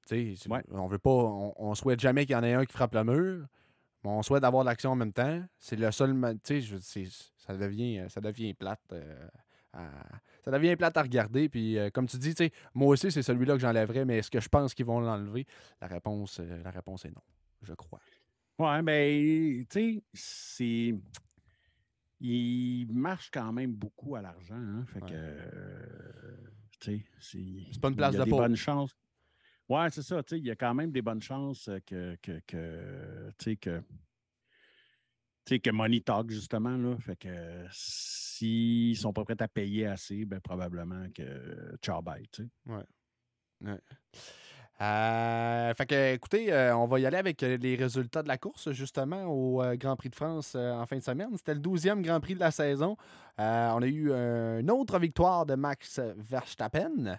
On 0.09 0.87
veut 0.87 0.99
pas, 0.99 1.09
on, 1.09 1.75
souhaite 1.75 1.99
jamais 1.99 2.25
qu'il 2.25 2.33
y 2.33 2.37
en 2.37 2.43
ait 2.43 2.53
un 2.53 2.65
qui 2.65 2.71
frappe 2.71 2.93
le 2.93 3.03
mur, 3.03 3.47
on 4.07 4.23
souhaite 4.23 4.43
avoir 4.43 4.63
l'action 4.63 4.91
en 4.91 4.95
même 4.95 5.13
temps. 5.13 5.43
C'est 5.59 5.75
le 5.75 5.91
seul, 5.91 6.15
ça 7.37 7.57
devient, 7.57 8.05
ça 8.09 8.21
devient 8.21 8.53
plate. 8.53 8.81
Euh, 8.93 9.89
ça 10.43 10.51
devient 10.51 10.75
plate 10.75 10.97
à 10.97 11.01
regarder. 11.01 11.49
Puis, 11.49 11.77
euh, 11.77 11.89
comme 11.89 12.07
tu 12.07 12.17
dis, 12.17 12.33
moi 12.73 12.89
aussi, 12.89 13.11
c'est 13.11 13.21
celui-là 13.21 13.53
que 13.53 13.59
j'enlèverais, 13.59 14.05
mais 14.05 14.19
est-ce 14.19 14.31
que 14.31 14.39
je 14.39 14.49
pense 14.49 14.73
qu'ils 14.73 14.85
vont 14.85 14.99
l'enlever? 14.99 15.45
La 15.81 15.87
réponse, 15.87 16.39
euh, 16.39 16.61
la 16.63 16.71
réponse 16.71 17.05
est 17.05 17.11
non, 17.11 17.21
je 17.61 17.73
crois. 17.73 17.99
Ouais, 18.59 18.81
mais 18.81 19.65
tu 19.69 19.95
sais, 19.95 20.03
c'est. 20.13 20.95
Il 22.19 22.87
marche 22.91 23.29
quand 23.31 23.53
même 23.53 23.73
beaucoup 23.73 24.15
à 24.15 24.21
l'argent. 24.21 24.55
Hein, 24.55 24.85
fait 24.87 25.01
que. 25.01 25.37
tu 26.79 26.97
sais, 26.97 27.05
c'est. 27.71 27.79
pas 27.79 27.89
une 27.89 27.95
place 27.95 28.15
de 28.15 28.23
des 28.23 28.31
bonnes 28.31 28.55
chances. 28.55 28.95
Ouais, 29.69 29.89
c'est 29.89 30.01
ça. 30.01 30.21
Il 30.31 30.45
y 30.45 30.51
a 30.51 30.55
quand 30.55 30.73
même 30.73 30.91
des 30.91 31.01
bonnes 31.01 31.21
chances 31.21 31.69
que, 31.85 32.15
que, 32.21 32.39
que, 32.47 33.55
que, 33.55 33.83
que 35.57 35.71
Money 35.71 36.01
Talk, 36.01 36.29
justement. 36.29 36.77
Là, 36.77 36.97
fait 36.97 37.17
que 37.17 37.65
s'ils 37.71 38.97
sont 38.97 39.13
pas 39.13 39.25
prêts 39.25 39.41
à 39.41 39.47
payer 39.47 39.87
assez, 39.87 40.25
ben, 40.25 40.39
probablement 40.39 41.07
que 41.13 41.75
ciao 41.81 42.01
bye. 42.01 42.25
Ouais. 42.65 42.83
ouais. 43.61 43.79
Euh, 44.79 45.73
fait 45.73 45.85
que, 45.87 46.13
écoutez, 46.13 46.53
euh, 46.53 46.75
on 46.77 46.85
va 46.85 46.99
y 46.99 47.05
aller 47.07 47.17
avec 47.17 47.41
euh, 47.41 47.57
les 47.57 47.75
résultats 47.75 48.21
de 48.21 48.27
la 48.27 48.37
course, 48.37 48.71
justement, 48.73 49.25
au 49.25 49.63
Grand 49.75 49.95
Prix 49.95 50.09
de 50.09 50.15
France 50.15 50.55
en 50.55 50.85
fin 50.85 50.97
de 50.97 51.03
semaine. 51.03 51.29
C'était 51.35 51.55
le 51.55 51.59
12e 51.59 52.01
Grand 52.01 52.19
Prix 52.19 52.35
de 52.35 52.39
la 52.39 52.51
saison. 52.51 52.95
on 53.39 53.81
a 53.81 53.87
eu 53.87 54.11
une 54.11 54.69
autre 54.69 54.99
victoire 54.99 55.45
de 55.45 55.55
Max 55.55 55.99
Verstappen, 56.17 57.17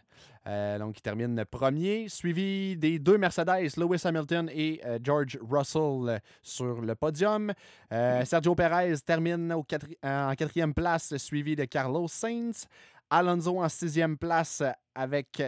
donc 0.78 0.94
qui 0.94 1.02
termine 1.02 1.44
premier, 1.44 2.08
suivi 2.08 2.76
des 2.76 2.98
deux 2.98 3.18
Mercedes, 3.18 3.76
Lewis 3.76 4.02
Hamilton 4.04 4.48
et 4.52 4.80
George 5.02 5.38
Russell 5.48 6.20
sur 6.42 6.80
le 6.80 6.94
podium. 6.94 7.52
Sergio 7.90 8.54
Perez 8.54 8.98
termine 9.04 9.52
au 9.52 9.64
en 10.04 10.34
quatrième 10.34 10.74
place, 10.74 11.16
suivi 11.16 11.56
de 11.56 11.64
Carlos 11.64 12.08
Sainz. 12.08 12.66
Alonso 13.10 13.58
en 13.58 13.68
sixième 13.68 14.18
place 14.18 14.62
avec, 14.94 15.40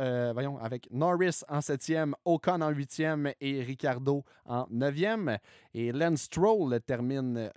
euh, 0.00 0.34
avec 0.60 0.88
Norris 0.92 1.40
en 1.48 1.60
septième, 1.60 2.14
Ocon 2.24 2.60
en 2.60 2.70
huitième 2.70 3.32
et 3.40 3.62
Ricardo 3.62 4.24
en 4.46 4.66
neuvième. 4.70 5.38
Et 5.74 5.90
Lance 5.90 6.22
Stroll 6.22 6.80
termine, 6.86 7.50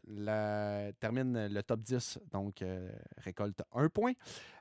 termine 1.00 1.48
le 1.48 1.62
top 1.62 1.82
10, 1.82 2.20
donc 2.32 2.64
euh, 2.64 2.90
récolte 3.18 3.62
un 3.74 3.88
point. 3.90 4.14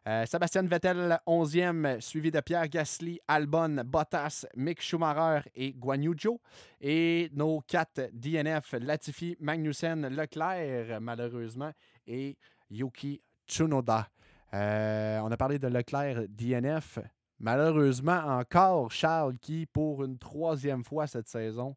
Euh, 0.06 0.26
Sébastien 0.26 0.62
Vettel, 0.62 1.18
onzième, 1.24 2.00
suivi 2.00 2.30
de 2.30 2.40
Pierre 2.40 2.68
Gasly, 2.68 3.18
Albon, 3.26 3.82
Bottas, 3.86 4.44
Mick 4.54 4.82
Schumacher 4.82 5.48
et 5.54 5.72
Guanyujo. 5.72 6.38
Et 6.82 7.30
nos 7.32 7.62
quatre 7.66 8.10
DNF, 8.12 8.74
Latifi, 8.78 9.36
Magnussen, 9.40 10.06
Leclerc, 10.08 11.00
malheureusement, 11.00 11.72
et 12.06 12.36
Yuki 12.70 13.22
Tsunoda. 13.48 14.08
Euh, 14.54 15.18
on 15.20 15.30
a 15.32 15.37
parlé 15.37 15.58
de 15.58 15.66
Leclerc 15.66 16.28
DNF. 16.28 17.00
Malheureusement, 17.40 18.18
encore 18.38 18.92
Charles 18.92 19.37
qui, 19.38 19.66
pour 19.66 20.04
une 20.04 20.18
troisième 20.18 20.84
fois 20.84 21.06
cette 21.06 21.28
saison, 21.28 21.76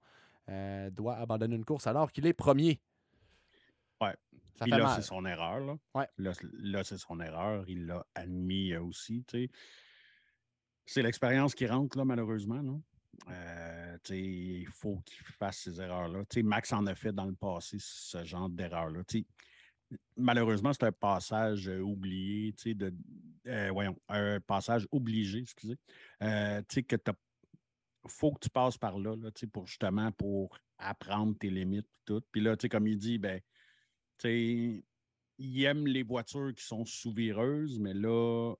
euh, 0.49 0.89
doit 0.91 1.15
abandonner 1.17 1.55
une 1.55 1.65
course 1.65 1.87
alors 1.87 2.11
qu'il 2.11 2.27
est 2.27 2.33
premier. 2.33 2.79
Ouais. 3.99 4.15
Ça 4.55 4.65
fait 4.65 4.71
là, 4.71 4.93
c'est 4.95 5.01
son 5.01 5.25
erreur. 5.25 5.59
Là, 5.59 5.77
ouais. 5.95 6.07
là, 6.17 6.83
c'est 6.83 6.97
son 6.97 7.19
erreur. 7.19 7.65
Il 7.67 7.87
l'a 7.87 8.05
admis 8.15 8.75
aussi. 8.75 9.25
C'est 10.85 11.01
l'expérience 11.01 11.53
qui 11.55 11.67
rentre, 11.67 11.97
là, 11.97 12.05
malheureusement. 12.05 12.61
Euh, 13.29 13.97
il 14.09 14.67
faut 14.67 15.01
qu'il 15.05 15.25
fasse 15.25 15.57
ces 15.57 15.81
erreurs-là. 15.81 16.23
Max 16.43 16.71
en 16.73 16.85
a 16.85 16.95
fait 16.95 17.11
dans 17.11 17.25
le 17.25 17.33
passé 17.33 17.77
ce 17.79 18.23
genre 18.23 18.49
d'erreur-là 18.49 19.03
malheureusement, 20.15 20.73
c'est 20.73 20.85
un 20.85 20.91
passage 20.91 21.67
oublié, 21.67 22.53
de, 22.65 22.93
euh, 23.47 23.69
voyons, 23.71 23.97
un 24.07 24.39
passage 24.39 24.87
obligé, 24.91 25.39
excusez, 25.39 25.77
euh, 26.23 26.61
tu 26.67 26.75
sais, 26.75 26.83
que 26.83 26.95
tu 26.95 27.11
faut 28.09 28.31
que 28.31 28.39
tu 28.39 28.49
passes 28.49 28.77
par 28.77 28.97
là, 28.97 29.15
là 29.17 29.29
pour 29.51 29.67
justement 29.67 30.11
pour 30.13 30.57
apprendre 30.77 31.37
tes 31.37 31.49
limites 31.49 31.85
et 31.85 32.05
tout. 32.05 32.21
Puis 32.31 32.41
là, 32.41 32.55
tu 32.55 32.63
sais, 32.63 32.69
comme 32.69 32.87
il 32.87 32.97
dit, 32.97 33.17
ben, 33.17 33.41
tu 34.17 34.27
sais, 34.29 34.85
il 35.39 35.63
aime 35.63 35.87
les 35.87 36.03
voitures 36.03 36.53
qui 36.55 36.63
sont 36.63 36.85
sous-vireuses, 36.85 37.79
mais 37.79 37.93
là, 37.93 38.55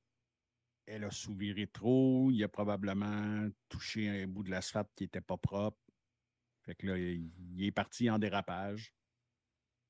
elle 0.85 1.03
a 1.03 1.11
sous-viré 1.11 1.67
trop. 1.67 2.29
Il 2.31 2.43
a 2.43 2.47
probablement 2.47 3.47
touché 3.69 4.09
un 4.09 4.27
bout 4.27 4.43
de 4.43 4.51
l'asphalte 4.51 4.89
qui 4.95 5.03
n'était 5.03 5.21
pas 5.21 5.37
propre. 5.37 5.79
Fait 6.63 6.75
que 6.75 6.87
là, 6.87 6.97
il 6.97 7.63
est 7.63 7.71
parti 7.71 8.09
en 8.09 8.19
dérapage. 8.19 8.93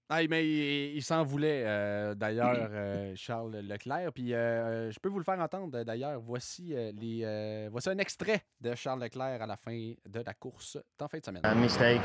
Ah, 0.10 0.20
mais 0.30 0.48
il, 0.96 1.04
s'en 1.04 1.24
voulait, 1.24 1.64
euh, 1.66 2.16
d'ailleurs, 2.16 2.56
euh, 2.72 3.14
Charles 3.16 3.58
Leclerc. 3.58 4.14
Puis 4.14 4.34
euh, 4.34 4.90
je 4.90 5.00
peux 5.00 5.10
vous 5.10 5.18
le 5.18 5.26
faire 5.26 5.40
entendre, 5.40 5.84
d'ailleurs. 5.84 6.20
Voici, 6.22 6.74
les, 7.00 7.68
voici 7.70 7.90
un 7.90 7.98
extrait 7.98 8.42
de 8.62 8.74
Charles 8.76 9.02
Leclerc 9.02 9.42
à 9.42 9.46
la 9.46 9.58
fin 9.58 9.94
de 10.06 10.24
la 10.26 10.34
course 10.34 10.78
en 11.02 11.08
fin 11.08 11.18
de 11.20 11.26
semaine. 11.26 11.46
A 11.46 11.54
mistake. 11.54 12.02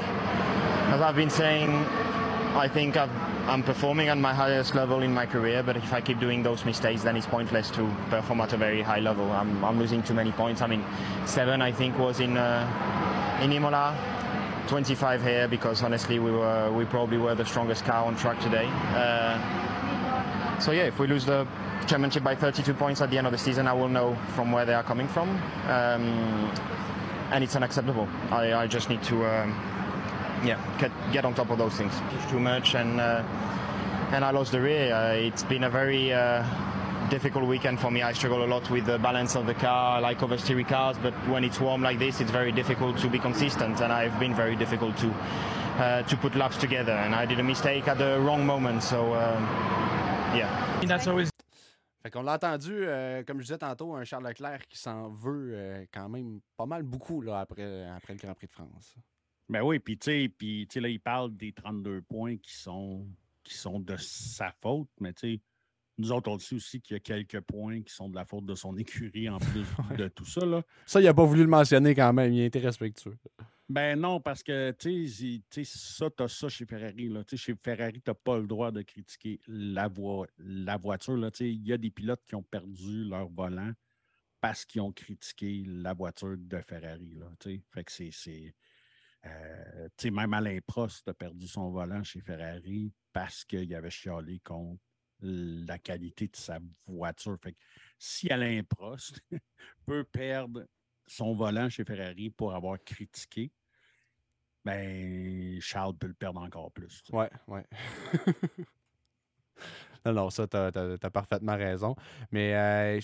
As 0.92 1.00
I've 1.00 1.14
been 1.14 1.30
saying, 1.30 1.70
I 2.54 2.68
think 2.68 2.96
I've, 2.96 3.08
I'm 3.48 3.62
performing 3.62 4.08
at 4.08 4.18
my 4.18 4.34
highest 4.34 4.74
level 4.74 5.02
in 5.02 5.14
my 5.14 5.24
career, 5.24 5.62
but 5.62 5.76
if 5.76 5.92
I 5.92 6.00
keep 6.00 6.18
doing 6.18 6.42
those 6.42 6.66
mistakes, 6.66 7.02
then 7.02 7.16
it's 7.16 7.26
pointless 7.26 7.70
to 7.70 7.88
perform 8.10 8.40
at 8.40 8.52
a 8.52 8.56
very 8.56 8.82
high 8.82 9.00
level. 9.00 9.30
I'm, 9.30 9.64
I'm 9.64 9.78
losing 9.78 10.02
too 10.02 10.14
many 10.14 10.32
points. 10.32 10.60
I 10.60 10.66
mean, 10.66 10.84
seven, 11.24 11.62
I 11.62 11.72
think, 11.72 11.96
was 11.98 12.20
in, 12.20 12.36
uh, 12.36 13.40
in 13.42 13.52
Imola. 13.52 14.11
25 14.68 15.22
here 15.22 15.48
because 15.48 15.82
honestly 15.82 16.18
we 16.18 16.30
were 16.30 16.72
we 16.72 16.84
probably 16.84 17.18
were 17.18 17.34
the 17.34 17.44
strongest 17.44 17.84
car 17.84 18.04
on 18.04 18.16
track 18.16 18.40
today. 18.40 18.68
Uh, 18.94 20.58
so 20.60 20.72
yeah, 20.72 20.84
if 20.84 20.98
we 20.98 21.06
lose 21.06 21.24
the 21.24 21.46
championship 21.86 22.22
by 22.22 22.34
32 22.34 22.72
points 22.74 23.00
at 23.00 23.10
the 23.10 23.18
end 23.18 23.26
of 23.26 23.32
the 23.32 23.38
season, 23.38 23.66
I 23.66 23.72
will 23.72 23.88
know 23.88 24.16
from 24.34 24.52
where 24.52 24.64
they 24.64 24.74
are 24.74 24.84
coming 24.84 25.08
from, 25.08 25.28
um, 25.66 26.50
and 27.32 27.42
it's 27.42 27.56
unacceptable. 27.56 28.08
I, 28.30 28.54
I 28.54 28.66
just 28.66 28.88
need 28.88 29.02
to 29.04 29.24
um, 29.24 29.50
yeah 30.44 30.60
get, 30.78 30.92
get 31.12 31.24
on 31.24 31.34
top 31.34 31.50
of 31.50 31.58
those 31.58 31.74
things. 31.74 31.92
Too 32.30 32.40
much 32.40 32.74
and 32.74 33.00
uh, 33.00 33.22
and 34.12 34.24
I 34.24 34.30
lost 34.30 34.52
the 34.52 34.60
rear. 34.60 34.94
Uh, 34.94 35.12
it's 35.14 35.42
been 35.42 35.64
a 35.64 35.70
very 35.70 36.12
uh, 36.12 36.44
difficult 37.12 37.44
weekend 37.44 37.78
for 37.78 37.90
me. 37.90 38.00
I 38.00 38.14
struggle 38.14 38.42
a 38.42 38.46
lot 38.46 38.70
with 38.70 38.86
the 38.86 38.98
balance 38.98 39.36
of 39.36 39.44
the 39.44 39.52
car. 39.52 39.98
I 39.98 40.00
like 40.00 40.18
oversteering 40.20 40.66
cars, 40.66 40.96
but 40.96 41.12
when 41.28 41.44
it's 41.44 41.60
warm 41.60 41.82
like 41.82 41.98
this, 41.98 42.22
it's 42.22 42.30
very 42.30 42.52
difficult 42.52 42.96
to 43.02 43.08
be 43.08 43.18
consistent, 43.18 43.82
and 43.82 43.92
I've 43.92 44.18
been 44.18 44.34
very 44.34 44.56
difficult 44.56 44.96
to 44.96 45.08
uh, 45.10 46.02
to 46.04 46.16
put 46.16 46.34
laps 46.34 46.56
together. 46.56 46.92
And 46.92 47.14
I 47.14 47.26
did 47.26 47.38
a 47.38 47.42
mistake 47.42 47.86
at 47.86 47.98
the 47.98 48.18
wrong 48.18 48.46
moment, 48.46 48.82
so 48.82 49.12
um, 49.12 49.42
yeah. 50.34 50.48
That's 50.86 51.06
always. 51.06 51.28
Fait 52.02 52.10
qu'on 52.10 52.22
l'a 52.22 52.34
entendu, 52.34 52.72
euh, 52.72 53.22
comme 53.24 53.40
je 53.40 53.44
disais 53.44 53.58
tantôt, 53.58 53.94
un 53.94 54.04
Charles 54.04 54.26
Leclerc 54.26 54.66
qui 54.66 54.78
s'en 54.78 55.10
veut 55.10 55.50
euh, 55.52 55.84
quand 55.92 56.08
même 56.08 56.40
pas 56.56 56.66
mal 56.66 56.82
beaucoup 56.82 57.20
là, 57.20 57.40
après, 57.40 57.86
après 57.88 58.14
le 58.14 58.18
Grand 58.18 58.34
Prix 58.34 58.46
de 58.46 58.52
France. 58.52 58.96
Ben 59.50 59.60
oui, 59.62 59.78
puis 59.78 59.98
tu 59.98 60.32
sais, 60.70 60.80
là, 60.80 60.88
il 60.88 60.98
parle 60.98 61.36
des 61.36 61.52
32 61.52 62.00
points 62.02 62.38
qui 62.38 62.54
sont, 62.54 63.06
qui 63.44 63.54
sont 63.54 63.78
de 63.78 63.96
sa 63.98 64.50
faute, 64.62 64.88
mais 64.98 65.12
tu 65.12 65.34
sais, 65.34 65.40
nous 66.02 66.10
autres, 66.12 66.30
on 66.30 66.38
sait 66.38 66.56
aussi 66.56 66.80
qu'il 66.80 66.94
y 66.94 66.96
a 66.96 67.00
quelques 67.00 67.40
points 67.40 67.80
qui 67.82 67.94
sont 67.94 68.08
de 68.08 68.16
la 68.16 68.24
faute 68.24 68.44
de 68.44 68.54
son 68.56 68.76
écurie 68.76 69.28
en 69.28 69.38
plus 69.38 69.64
de 69.96 70.08
tout 70.08 70.24
ça. 70.24 70.44
Là. 70.44 70.62
Ça, 70.84 71.00
il 71.00 71.04
n'a 71.04 71.14
pas 71.14 71.24
voulu 71.24 71.42
le 71.42 71.48
mentionner 71.48 71.94
quand 71.94 72.12
même. 72.12 72.32
Il 72.32 72.42
a 72.42 72.44
été 72.44 72.58
respectueux. 72.58 73.16
Ben 73.68 73.98
non, 73.98 74.20
parce 74.20 74.42
que 74.42 74.72
tu 74.72 75.08
sais, 75.08 75.64
ça, 75.64 76.10
tu 76.10 76.22
as 76.22 76.28
ça 76.28 76.48
chez 76.48 76.66
Ferrari. 76.66 77.08
Là. 77.08 77.22
Chez 77.32 77.54
Ferrari, 77.54 78.02
tu 78.02 78.10
n'as 78.10 78.14
pas 78.14 78.36
le 78.36 78.46
droit 78.46 78.70
de 78.72 78.82
critiquer 78.82 79.40
la, 79.46 79.88
la 80.38 80.76
voiture. 80.76 81.30
Il 81.40 81.66
y 81.66 81.72
a 81.72 81.78
des 81.78 81.90
pilotes 81.90 82.22
qui 82.26 82.34
ont 82.34 82.42
perdu 82.42 83.04
leur 83.04 83.28
volant 83.28 83.72
parce 84.40 84.64
qu'ils 84.64 84.80
ont 84.80 84.92
critiqué 84.92 85.62
la 85.66 85.94
voiture 85.94 86.36
de 86.36 86.58
Ferrari. 86.60 87.14
Là, 87.14 87.30
fait 87.70 87.84
que 87.84 87.92
c'est. 87.92 88.54
Euh, 89.24 90.10
même 90.10 90.34
Alain 90.34 90.58
Prost 90.66 91.06
a 91.06 91.14
perdu 91.14 91.46
son 91.46 91.70
volant 91.70 92.02
chez 92.02 92.20
Ferrari 92.20 92.92
parce 93.12 93.44
qu'il 93.44 93.72
avait 93.72 93.88
chialé 93.88 94.40
contre 94.40 94.82
la 95.22 95.78
qualité 95.78 96.26
de 96.26 96.36
sa 96.36 96.58
voiture. 96.86 97.36
Fait 97.42 97.52
que 97.52 97.58
si 97.98 98.30
Alain 98.30 98.62
Prost 98.62 99.20
peut 99.86 100.04
perdre 100.04 100.66
son 101.06 101.34
volant 101.34 101.68
chez 101.68 101.84
Ferrari 101.84 102.30
pour 102.30 102.54
avoir 102.54 102.82
critiqué, 102.84 103.52
ben 104.64 105.60
Charles 105.60 105.96
peut 105.96 106.06
le 106.06 106.14
perdre 106.14 106.40
encore 106.40 106.70
plus. 106.72 107.02
Ouais, 107.12 107.30
ouais. 107.48 107.64
non, 110.06 110.12
non, 110.12 110.30
ça, 110.30 110.46
tu 110.46 110.56
as, 110.56 111.10
parfaitement 111.10 111.56
raison. 111.56 111.96
Mais 112.30 112.54
euh, 112.54 113.00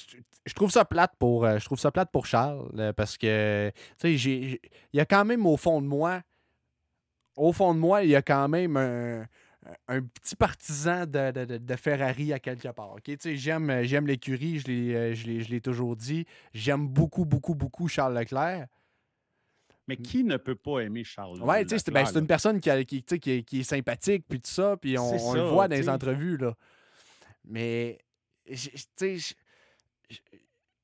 je, 0.46 0.54
trouve 0.54 0.70
ça 0.70 0.84
plate 0.84 1.14
pour 1.18 1.44
euh, 1.44 1.58
je 1.58 1.64
trouve 1.64 1.78
ça 1.78 1.90
plate 1.90 2.10
pour 2.10 2.26
Charles 2.26 2.92
parce 2.96 3.16
que 3.16 3.72
tu 4.00 4.18
sais, 4.18 4.30
il 4.32 4.58
y 4.92 5.00
a 5.00 5.06
quand 5.06 5.24
même 5.24 5.46
au 5.46 5.56
fond 5.56 5.80
de 5.82 5.86
moi, 5.86 6.22
au 7.36 7.52
fond 7.52 7.74
de 7.74 7.78
moi, 7.78 8.02
il 8.02 8.10
y 8.10 8.16
a 8.16 8.22
quand 8.22 8.48
même 8.48 8.76
un, 8.76 9.26
petit 9.86 10.36
partisan 10.36 11.06
de, 11.06 11.76
Ferrari 11.76 12.32
à 12.32 12.38
quelque 12.38 12.68
part. 12.68 12.96
J'aime, 13.24 13.82
j'aime 13.82 14.06
l'écurie, 14.06 14.60
je 14.60 15.14
je 15.14 15.50
l'ai 15.50 15.60
toujours 15.60 15.96
dit. 15.96 16.24
J'aime 16.52 16.88
beaucoup, 16.88 17.24
beaucoup, 17.24 17.54
beaucoup 17.54 17.88
Charles 17.88 18.18
Leclerc. 18.18 18.66
Mais 19.88 19.96
qui 19.96 20.22
ne 20.22 20.36
peut 20.36 20.54
pas 20.54 20.80
aimer 20.80 21.02
Charles 21.02 21.38
sais, 21.66 21.90
ben, 21.90 22.04
c'est 22.04 22.18
une 22.18 22.26
personne 22.26 22.60
qui, 22.60 23.02
qui, 23.02 23.42
qui, 23.42 23.60
est 23.60 23.62
sympathique, 23.62 24.26
puis 24.28 24.38
tout 24.38 24.50
ça, 24.50 24.76
puis 24.76 24.98
on, 24.98 25.32
le 25.32 25.42
voit 25.44 25.66
dans 25.66 25.76
les 25.76 25.88
entrevues, 25.88 26.36
là. 26.36 26.54
Mais, 27.46 27.98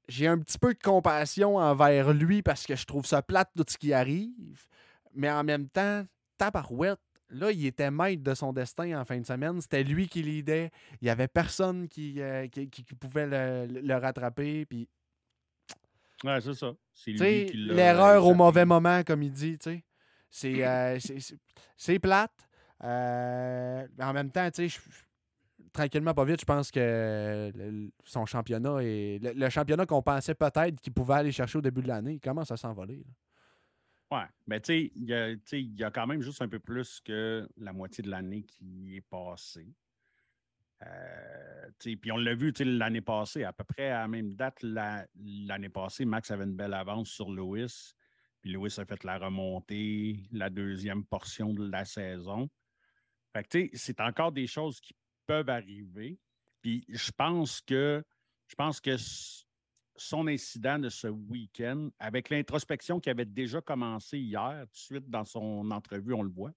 j'ai 0.09 0.26
un 0.26 0.38
petit 0.38 0.59
peu 0.59 0.73
de 0.73 0.79
compassion 0.79 1.57
envers 1.57 2.14
lui 2.14 2.43
parce 2.43 2.67
que 2.67 2.76
je 2.76 2.87
trouve 2.87 3.05
ça 3.05 3.21
plate 3.21 3.50
tout 3.55 3.64
ce 3.69 3.76
qui 3.76 3.93
arrive. 3.93 4.67
Mais 5.14 5.31
en 5.31 5.45
même 5.45 5.69
temps, 5.69 6.05
tabarouette, 6.38 6.99
là, 7.31 7.50
il 7.50 7.66
était 7.66 7.90
maître 7.90 8.23
de 8.23 8.35
son 8.35 8.52
destin 8.52 9.00
en 9.00 9.04
fin 9.04 9.19
de 9.19 9.26
semaine. 9.26 9.61
C'était 9.61 9.85
lui 9.85 10.09
qui 10.09 10.23
l'idait. 10.23 10.71
Il 11.00 11.04
n'y 11.04 11.11
avait 11.11 11.28
personne 11.28 11.88
qui, 11.88 12.21
euh, 12.21 12.47
qui, 12.49 12.83
pouvait 12.99 13.26
le, 13.26 13.81
le 13.81 13.95
rattraper. 13.97 14.66
Puis 14.66 14.88
Ouais, 16.25 16.40
c'est 16.40 16.54
ça. 16.54 16.75
L'erreur 17.07 18.26
au 18.26 18.35
mauvais 18.35 18.64
moment, 18.64 19.02
comme 19.04 19.23
il 19.23 19.33
dit, 19.33 19.59
tu 19.59 19.71
sais. 19.71 19.85
Euh, 20.37 20.99
c'est 21.76 21.99
plate. 22.00 22.33
Euh, 22.83 23.87
en 24.00 24.12
même 24.12 24.33
temps, 24.33 24.50
tu 24.50 24.69
sais, 24.69 24.81
tranquillement, 25.73 26.12
pas 26.12 26.25
vite, 26.25 26.40
je 26.40 26.45
pense 26.45 26.73
que 26.73 27.52
son 28.02 28.26
championnat 28.26 28.83
et 28.83 29.21
le, 29.23 29.49
championnat 29.49 29.87
qu'on 29.87 30.02
pensait 30.02 30.35
peut-être 30.35 30.81
qu'il 30.81 30.93
pouvait 30.93 31.14
aller 31.14 31.31
chercher 31.31 31.59
au 31.59 31.61
début 31.61 31.83
de 31.83 31.87
l'année, 31.87 32.14
il 32.14 32.21
commence 32.21 32.50
à 32.50 32.57
s'envoler. 32.57 33.04
Ouais, 34.14 34.28
mais 34.47 34.61
tu 34.61 34.92
sais, 35.44 35.61
il 35.61 35.75
y 35.76 35.83
a 35.83 35.90
quand 35.90 36.06
même 36.06 36.23
juste 36.23 36.40
un 36.40 36.49
peu 36.49 36.61
plus 36.61 37.00
que 37.00 37.49
la 37.56 37.73
moitié 37.73 38.04
de 38.04 38.11
l'année 38.11 38.44
qui 38.44 38.94
est 38.97 39.00
passée. 39.00 39.75
Euh, 40.83 41.71
puis 41.80 42.12
on 42.12 42.18
l'a 42.18 42.35
vu 42.35 42.52
l'année 42.61 43.00
passée, 43.00 43.42
à 43.42 43.52
peu 43.52 43.64
près 43.64 43.90
à 43.90 44.02
la 44.02 44.09
même 44.09 44.35
date, 44.35 44.62
l'année 44.62 45.68
passée, 45.68 46.04
Max 46.04 46.30
avait 46.30 46.44
une 46.44 46.54
belle 46.54 46.75
avance 46.75 47.09
sur 47.09 47.28
Lewis. 47.28 47.94
Puis 48.40 48.52
Lewis 48.52 48.76
a 48.78 48.85
fait 48.85 49.02
la 49.02 49.18
remontée, 49.18 50.23
la 50.30 50.49
deuxième 50.49 51.04
portion 51.04 51.52
de 51.52 51.68
la 51.68 51.85
saison. 51.85 52.49
Fait 53.33 53.71
c'est 53.75 54.00
encore 54.00 54.30
des 54.30 54.47
choses 54.47 54.80
qui 54.80 54.94
peuvent 55.26 55.50
arriver. 55.50 56.21
Puis 56.62 56.85
je 56.88 57.11
pense 57.11 57.61
que 57.61 58.04
je 58.47 58.54
pense 58.54 58.80
que 58.80 58.97
son 59.96 60.26
incident 60.26 60.78
de 60.78 60.88
ce 60.88 61.07
week-end, 61.07 61.90
avec 61.98 62.30
l'introspection 62.30 63.00
qui 63.00 63.11
avait 63.11 63.24
déjà 63.24 63.61
commencé 63.61 64.18
hier, 64.18 64.64
tout 64.66 64.72
de 64.72 64.76
suite 64.76 65.11
dans 65.11 65.24
son 65.24 65.70
entrevue, 65.70 66.14
on 66.14 66.22
le 66.22 66.30
voit. 66.30 66.52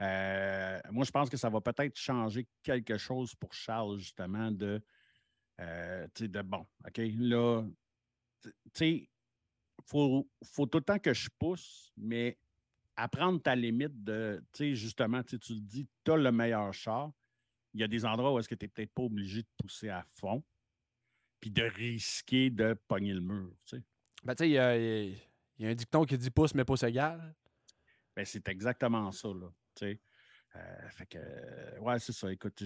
Euh, 0.00 0.80
moi, 0.90 1.04
je 1.04 1.10
pense 1.10 1.28
que 1.28 1.36
ça 1.36 1.50
va 1.50 1.60
peut-être 1.60 1.96
changer 1.96 2.46
quelque 2.62 2.96
chose 2.96 3.34
pour 3.34 3.52
Charles, 3.52 3.98
justement, 3.98 4.50
de, 4.50 4.82
euh, 5.60 6.06
de 6.18 6.42
bon, 6.42 6.66
OK, 6.86 7.00
là, 7.18 7.62
tu 8.42 8.50
sais, 8.72 8.90
il 8.90 9.84
faut, 9.84 10.26
tout 10.66 10.78
le 10.78 10.84
temps 10.84 10.98
que 10.98 11.12
je 11.12 11.28
pousse, 11.38 11.92
mais 11.96 12.38
apprendre 12.96 13.42
ta 13.42 13.54
limite 13.54 14.02
de, 14.02 14.42
tu 14.52 14.58
sais, 14.58 14.74
justement, 14.74 15.22
tu 15.22 15.36
le 15.36 15.60
dis, 15.60 15.88
tu 16.04 16.12
as 16.12 16.16
le 16.16 16.32
meilleur 16.32 16.72
char. 16.72 17.10
Il 17.72 17.80
y 17.80 17.84
a 17.84 17.88
des 17.88 18.04
endroits 18.04 18.32
où 18.32 18.38
est-ce 18.38 18.48
que 18.48 18.54
tu 18.54 18.64
n'es 18.64 18.68
peut-être 18.68 18.92
pas 18.92 19.02
obligé 19.02 19.42
de 19.42 19.48
pousser 19.56 19.90
à 19.90 20.04
fond, 20.18 20.42
puis 21.40 21.50
de 21.50 21.62
risquer 21.62 22.50
de 22.50 22.74
pogner 22.74 23.14
le 23.14 23.20
mur, 23.20 23.50
tu 23.64 23.76
sais. 23.76 23.82
Ben, 24.22 24.34
tu 24.34 24.44
sais, 24.44 24.50
il 24.50 24.52
y, 24.52 25.66
a, 25.66 25.70
un 25.70 25.74
dicton 25.74 26.04
qui 26.04 26.18
dit 26.18 26.30
pouce, 26.30 26.54
mais 26.54 26.64
pouce 26.64 26.82
égal. 26.82 27.34
Ben, 28.14 28.24
c'est 28.24 28.46
exactement 28.48 29.10
ça, 29.12 29.28
là. 29.28 29.50
Euh, 29.82 30.88
fait 30.90 31.06
que, 31.06 31.78
ouais, 31.78 31.98
c'est 31.98 32.12
ça. 32.12 32.30
Écoute, 32.30 32.62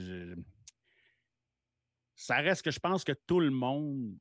ça 2.14 2.36
reste 2.36 2.62
que 2.62 2.70
je 2.70 2.80
pense 2.80 3.04
que 3.04 3.12
tout 3.12 3.40
le 3.40 3.50
monde, 3.50 4.18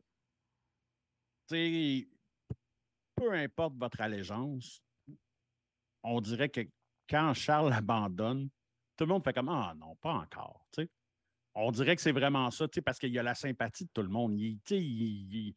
peu 1.48 3.34
importe 3.34 3.76
votre 3.78 4.02
allégeance, 4.02 4.84
on 6.04 6.20
dirait 6.22 6.50
que 6.50 6.62
quand 7.10 7.34
Charles 7.34 7.74
abandonne, 7.74 8.50
tout 8.96 9.06
le 9.06 9.10
monde 9.10 9.24
fait 9.24 9.34
comme 9.34 9.50
Ah 9.50 9.74
non, 9.76 9.96
pas 9.96 10.13
encore. 10.13 10.68
On 11.56 11.72
dirait 11.72 11.96
que 11.96 12.02
c'est 12.02 12.12
vraiment 12.12 12.50
ça, 12.52 12.68
parce 12.84 13.00
qu'il 13.00 13.12
y 13.12 13.20
a 13.20 13.24
la 13.24 13.36
sympathie 13.36 13.86
de 13.86 13.92
tout 13.94 14.02
le 14.02 14.10
monde. 14.10 14.39
Il, 14.39 14.60
il, 14.72 15.54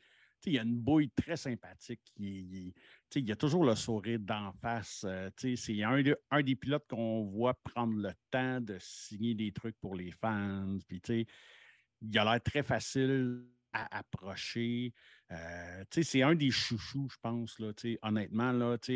il 0.46 0.52
y 0.52 0.58
a 0.58 0.62
une 0.62 0.78
bouille 0.78 1.10
très 1.10 1.36
sympathique. 1.36 2.00
Il, 2.16 2.72
y 3.14 3.32
a 3.32 3.36
toujours 3.36 3.64
le 3.64 3.74
sourire 3.74 4.20
d'en 4.20 4.52
face. 4.52 5.04
Euh, 5.06 5.30
c'est 5.36 5.82
un, 5.82 6.02
des 6.42 6.56
pilotes 6.56 6.86
qu'on 6.88 7.24
voit 7.24 7.54
prendre 7.54 7.94
le 7.94 8.12
temps 8.30 8.60
de 8.60 8.76
signer 8.78 9.34
des 9.34 9.52
trucs 9.52 9.78
pour 9.80 9.94
les 9.94 10.12
fans. 10.12 10.78
Il 10.90 12.18
a 12.18 12.24
l'air 12.24 12.42
très 12.42 12.62
facile 12.62 13.44
à 13.72 13.98
approcher. 13.98 14.94
Euh, 15.32 15.84
c'est 15.90 16.22
un 16.22 16.34
des 16.34 16.50
chouchous, 16.50 17.08
je 17.10 17.16
pense. 17.20 17.60
Honnêtement, 18.02 18.52
là, 18.52 18.78
tu 18.78 18.92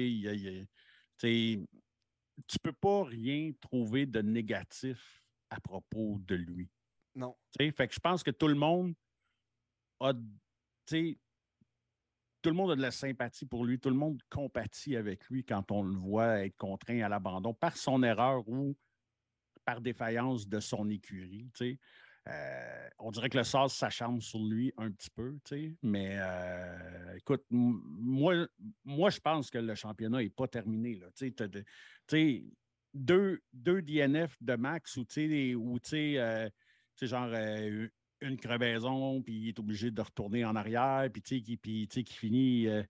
ne 1.19 1.67
peux 2.63 2.73
pas 2.73 3.05
rien 3.05 3.53
trouver 3.61 4.07
de 4.07 4.21
négatif 4.21 5.25
à 5.51 5.61
propos 5.61 6.21
de 6.27 6.37
lui. 6.37 6.71
Non. 7.15 7.37
Fait 7.57 7.73
que 7.73 7.95
je 7.95 8.01
pense 8.01 8.23
que 8.23 8.31
tout 8.31 8.49
le 8.49 8.55
monde 8.55 8.95
a 10.01 10.13
tout 12.43 12.49
le 12.49 12.55
monde 12.57 12.73
a 12.73 12.77
de 12.77 12.83
la 12.83 12.91
sympathie 12.91 13.47
pour 13.47 13.65
lui, 13.65 13.79
tout 13.79 13.91
le 13.91 13.97
monde 13.97 14.21
compatit 14.31 14.97
avec 14.97 15.27
lui 15.29 15.45
quand 15.45 15.71
on 15.71 15.83
le 15.83 15.97
voit 15.97 16.45
être 16.45 16.57
contraint 16.57 17.01
à 17.03 17.09
l'abandon 17.09 17.55
par 17.55 17.77
son 17.77 18.03
erreur 18.03 18.49
ou 18.49 18.77
par 19.65 19.81
défaillance 19.81 20.49
de 20.49 20.59
son 20.59 20.89
écurie. 20.89 21.49
Euh, 22.29 22.89
on 22.99 23.11
dirait 23.11 23.31
que 23.31 23.39
le 23.39 23.45
sort 23.45 23.71
s'acharne 23.71 24.21
sur 24.21 24.41
lui 24.41 24.73
un 24.77 24.91
petit 24.91 25.11
peu, 25.11 25.39
mais 25.83 26.17
euh, 26.19 27.15
écoute, 27.17 27.45
moi, 27.51 28.47
moi, 28.85 29.11
je 29.11 29.21
pense 29.21 29.51
que 29.51 29.59
le 29.59 29.75
championnat 29.75 30.23
n'est 30.23 30.31
pas 30.31 30.49
terminé. 30.49 30.97
Là, 30.97 31.09
deux, 32.93 33.41
deux 33.53 33.83
DNF 33.83 34.37
de 34.41 34.57
max 34.57 34.97
ou, 34.97 35.07
euh, 35.17 36.51
genre 37.07 37.31
une 38.21 38.37
crevaison, 38.37 39.23
puis 39.23 39.35
il 39.35 39.49
est 39.49 39.59
obligé 39.59 39.91
de 39.91 40.01
retourner 40.01 40.45
en 40.45 40.57
arrière, 40.57 41.09
puis 41.13 41.23
tu 41.23 41.39
sais, 41.39 42.03
qui, 42.03 42.15
finit 42.15 42.69
euh, 42.69 42.83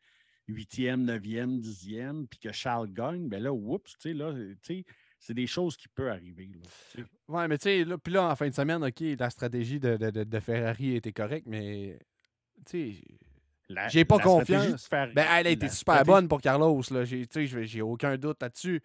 huitième, 0.49 1.05
neuvième, 1.05 1.61
dixième, 1.61 2.27
puis 2.27 2.38
que 2.38 2.53
Charles 2.53 2.92
gagne, 2.92 3.29
ben 3.29 3.42
là, 3.42 3.53
oups, 3.53 3.92
tu 3.92 4.01
sais, 4.01 4.14
là, 4.14 4.33
tu 4.33 4.59
sais, 4.62 4.85
c'est 5.18 5.35
des 5.35 5.46
choses 5.46 5.77
qui 5.77 5.88
peuvent 5.88 6.09
arriver. 6.09 6.51
Ouais, 7.29 7.46
mais 7.46 7.59
tu 7.59 7.64
sais, 7.64 7.85
là, 7.85 7.99
puis 7.99 8.12
là, 8.12 8.25
en 8.25 8.37
fin 8.37 8.49
de 8.49 8.55
semaine, 8.55 8.83
OK, 8.83 9.01
la 9.18 9.31
stratégie 9.31 9.79
de, 9.79 9.96
de, 9.96 10.25
de 10.25 10.40
Ferrari 10.40 10.96
était 10.96 11.12
correcte, 11.12 11.46
mais 11.46 11.99
tu 12.66 12.94
sais. 12.94 13.03
J'ai 13.88 14.05
pas 14.05 14.18
confiance. 14.18 14.88
ben, 14.90 15.14
elle 15.16 15.46
a 15.46 15.51
été 15.51 15.68
super 15.68 16.05
bonne 16.05 16.27
pour 16.27 16.40
Carlos. 16.40 16.83
Là. 16.90 17.05
J'ai 17.05 17.83
aucun 17.83 18.16
doute 18.16 18.42
là-dessus. 18.42 18.83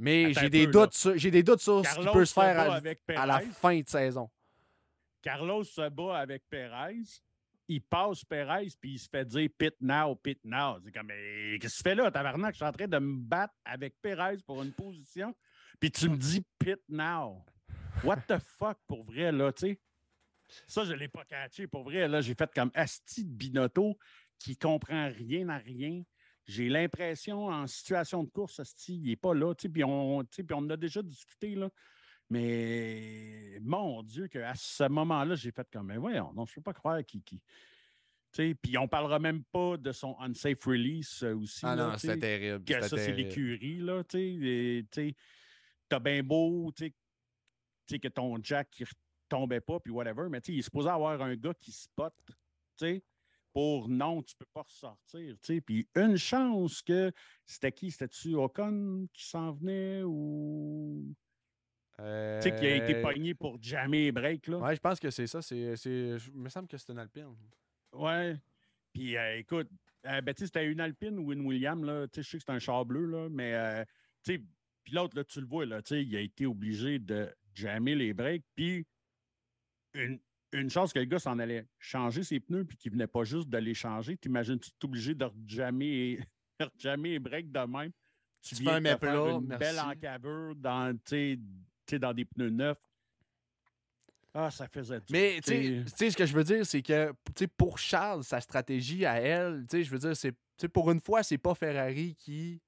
Mais 0.00 0.32
j'ai 0.32 0.48
des, 0.48 0.66
doutes 0.66 0.94
sur, 0.94 1.16
j'ai 1.18 1.30
des 1.30 1.42
doutes 1.42 1.60
sur 1.60 1.84
ce 1.84 1.98
qui 1.98 2.06
peut 2.10 2.24
se 2.24 2.32
faire 2.32 2.80
à, 3.16 3.26
la 3.26 3.40
fin 3.40 3.78
de 3.78 3.86
saison. 3.86 4.30
Carlos 5.20 5.62
se 5.62 5.90
bat 5.90 6.16
avec 6.16 6.42
Perez. 6.48 7.02
Il 7.68 7.82
passe 7.82 8.24
Perez, 8.24 8.68
puis 8.80 8.92
il 8.92 8.98
se 8.98 9.10
fait 9.10 9.26
dire 9.26 9.50
pit 9.58 9.74
now, 9.78 10.14
pit 10.16 10.40
now. 10.42 10.78
C'est 10.82 10.90
comme, 10.90 11.06
mais 11.06 11.58
qu'est-ce 11.58 11.74
que 11.74 11.82
tu 11.82 11.88
fais 11.90 11.94
là, 11.94 12.10
tabarnak? 12.10 12.54
Je 12.54 12.56
suis 12.56 12.64
en 12.64 12.72
train 12.72 12.88
de 12.88 12.98
me 12.98 13.18
battre 13.18 13.52
avec 13.62 13.94
Perez 14.00 14.38
pour 14.46 14.62
une 14.62 14.72
position, 14.72 15.34
puis 15.78 15.90
tu 15.90 16.08
me 16.08 16.16
dis 16.16 16.42
pit 16.58 16.80
now. 16.88 17.44
What 18.02 18.22
the 18.26 18.38
fuck, 18.38 18.78
pour 18.88 19.04
vrai, 19.04 19.30
là, 19.30 19.52
tu 19.52 19.66
sais? 19.66 19.80
Ça, 20.66 20.84
je 20.84 20.92
ne 20.92 20.96
l'ai 20.96 21.08
pas 21.08 21.26
catché. 21.26 21.66
Pour 21.66 21.84
vrai, 21.84 22.08
là, 22.08 22.22
j'ai 22.22 22.34
fait 22.34 22.50
comme 22.54 22.70
Asti 22.74 23.26
de 23.26 23.30
Binotto 23.30 23.98
qui 24.38 24.56
comprend 24.56 25.10
rien 25.10 25.50
à 25.50 25.58
rien. 25.58 26.02
J'ai 26.50 26.68
l'impression, 26.68 27.46
en 27.46 27.66
situation 27.66 28.24
de 28.24 28.30
course, 28.30 28.60
il 28.88 29.02
n'est 29.02 29.16
pas 29.16 29.34
là. 29.34 29.54
Puis 29.54 29.84
on, 29.84 30.18
on 30.18 30.24
en 30.52 30.70
a 30.70 30.76
déjà 30.76 31.02
discuté. 31.02 31.54
Là. 31.54 31.70
Mais 32.28 33.58
mon 33.60 34.02
Dieu, 34.02 34.28
qu'à 34.28 34.54
ce 34.54 34.88
moment-là, 34.88 35.34
j'ai 35.36 35.52
fait 35.52 35.66
comme, 35.72 35.86
mais 35.86 35.96
voyons, 35.96 36.32
non, 36.32 36.44
je 36.44 36.52
ne 36.52 36.54
peux 36.56 36.62
pas 36.62 36.72
croire 36.72 37.00
qu'il. 37.04 37.22
puis 38.32 38.78
on 38.78 38.82
ne 38.82 38.88
parlera 38.88 39.18
même 39.18 39.44
pas 39.44 39.76
de 39.76 39.92
son 39.92 40.16
unsafe 40.20 40.64
release 40.64 41.22
euh, 41.22 41.36
aussi. 41.36 41.60
Ah 41.62 41.76
non, 41.76 41.98
c'est 41.98 42.18
terrible. 42.18 42.64
Que 42.64 42.82
ça, 42.82 42.96
c'est 42.96 43.12
l'écurie. 43.12 43.82
Tu 44.10 45.14
as 45.90 45.98
bien 46.00 46.22
beau 46.22 46.72
que 46.72 48.08
ton 48.08 48.38
jack 48.42 48.68
ne 48.80 48.86
tombait 49.28 49.60
pas, 49.60 49.80
puis 49.80 49.92
whatever, 49.92 50.28
mais 50.28 50.38
il 50.48 50.58
est 50.58 50.62
supposé 50.62 50.88
avoir 50.88 51.20
un 51.20 51.34
gars 51.34 51.54
qui 51.54 51.72
spot 51.72 52.14
pour 53.52 53.88
non, 53.88 54.22
tu 54.22 54.34
ne 54.34 54.38
peux 54.38 54.50
pas 54.52 54.62
ressortir. 54.62 55.36
Puis 55.64 55.88
une 55.96 56.16
chance 56.16 56.82
que 56.82 57.12
c'était 57.46 57.72
qui? 57.72 57.90
C'était-tu 57.90 58.34
Ocon 58.34 59.06
qui 59.12 59.26
s'en 59.26 59.52
venait 59.52 60.02
ou. 60.02 61.14
Tu 61.98 62.04
sais, 62.04 62.56
qui 62.58 62.66
a 62.66 62.76
été 62.76 62.96
euh, 62.96 63.02
pogné 63.02 63.34
pour 63.34 63.62
jammer 63.62 64.06
et 64.06 64.12
break. 64.12 64.46
Là? 64.46 64.58
Ouais, 64.58 64.74
je 64.74 64.80
pense 64.80 64.98
que 64.98 65.10
c'est 65.10 65.26
ça. 65.26 65.42
C'est, 65.42 65.74
Il 65.84 66.32
me 66.34 66.48
semble 66.48 66.66
que 66.66 66.78
c'est 66.78 66.92
une 66.92 66.98
Alpine. 66.98 67.36
Ouais. 67.92 68.36
Puis 68.94 69.18
euh, 69.18 69.38
écoute, 69.38 69.68
euh, 70.06 70.22
ben, 70.22 70.34
c'était 70.34 70.64
une 70.64 70.80
Alpine 70.80 71.18
ou 71.18 71.30
une 71.32 71.44
William. 71.44 71.84
Là. 71.84 72.06
Je 72.16 72.22
sais 72.22 72.38
que 72.38 72.44
c'est 72.46 72.52
un 72.52 72.58
char 72.58 72.86
bleu, 72.86 73.04
là, 73.04 73.28
mais 73.28 73.84
puis 74.24 74.94
l'autre, 74.94 75.16
là, 75.16 75.24
tu 75.24 75.40
le 75.40 75.46
vois, 75.46 75.66
là, 75.66 75.80
il 75.90 76.16
a 76.16 76.20
été 76.20 76.46
obligé 76.46 76.98
de 76.98 77.28
jammer 77.54 77.94
les 77.94 78.14
breaks. 78.14 78.44
Puis 78.54 78.86
une, 79.94 80.20
une 80.52 80.70
chance 80.70 80.92
que 80.92 80.98
le 80.98 81.04
gars 81.04 81.18
s'en 81.18 81.38
allait 81.38 81.66
changer 81.78 82.22
ses 82.22 82.40
pneus 82.40 82.64
puis 82.64 82.76
qu'il 82.76 82.92
venait 82.92 83.06
pas 83.06 83.24
juste 83.24 83.48
de 83.48 83.58
les 83.58 83.74
changer. 83.74 84.16
T'imagines-tu 84.16 84.70
es 84.70 84.84
obligé 84.84 85.14
de 85.14 85.26
jammer 85.46 86.20
et 86.60 87.18
break 87.18 87.52
de 87.52 87.66
même? 87.66 87.92
Tu, 88.42 88.54
viens 88.56 88.80
de 88.80 88.88
faire 88.96 89.28
une 89.28 89.46
belle 89.46 89.78
encavure 89.78 90.54
dans, 90.56 90.96
dans 90.96 92.12
des 92.14 92.24
pneus 92.24 92.50
neufs. 92.50 92.78
Ah, 94.32 94.50
ça 94.50 94.68
faisait 94.68 95.00
Mais 95.10 95.40
tu 95.42 95.84
sais, 95.88 96.10
ce 96.10 96.16
que 96.16 96.24
je 96.24 96.32
veux 96.32 96.44
dire, 96.44 96.64
c'est 96.64 96.82
que 96.82 97.12
pour 97.56 97.78
Charles, 97.78 98.22
sa 98.22 98.40
stratégie 98.40 99.04
à 99.04 99.20
elle, 99.20 99.66
je 99.70 99.90
veux 99.90 99.98
dire, 99.98 100.16
c'est 100.16 100.68
pour 100.68 100.90
une 100.90 101.00
fois, 101.00 101.22
c'est 101.22 101.38
pas 101.38 101.54
Ferrari 101.54 102.14
qui 102.14 102.60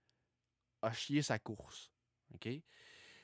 a 0.83 0.93
chié 0.93 1.23
sa 1.23 1.39
course. 1.39 1.91
OK? 2.35 2.49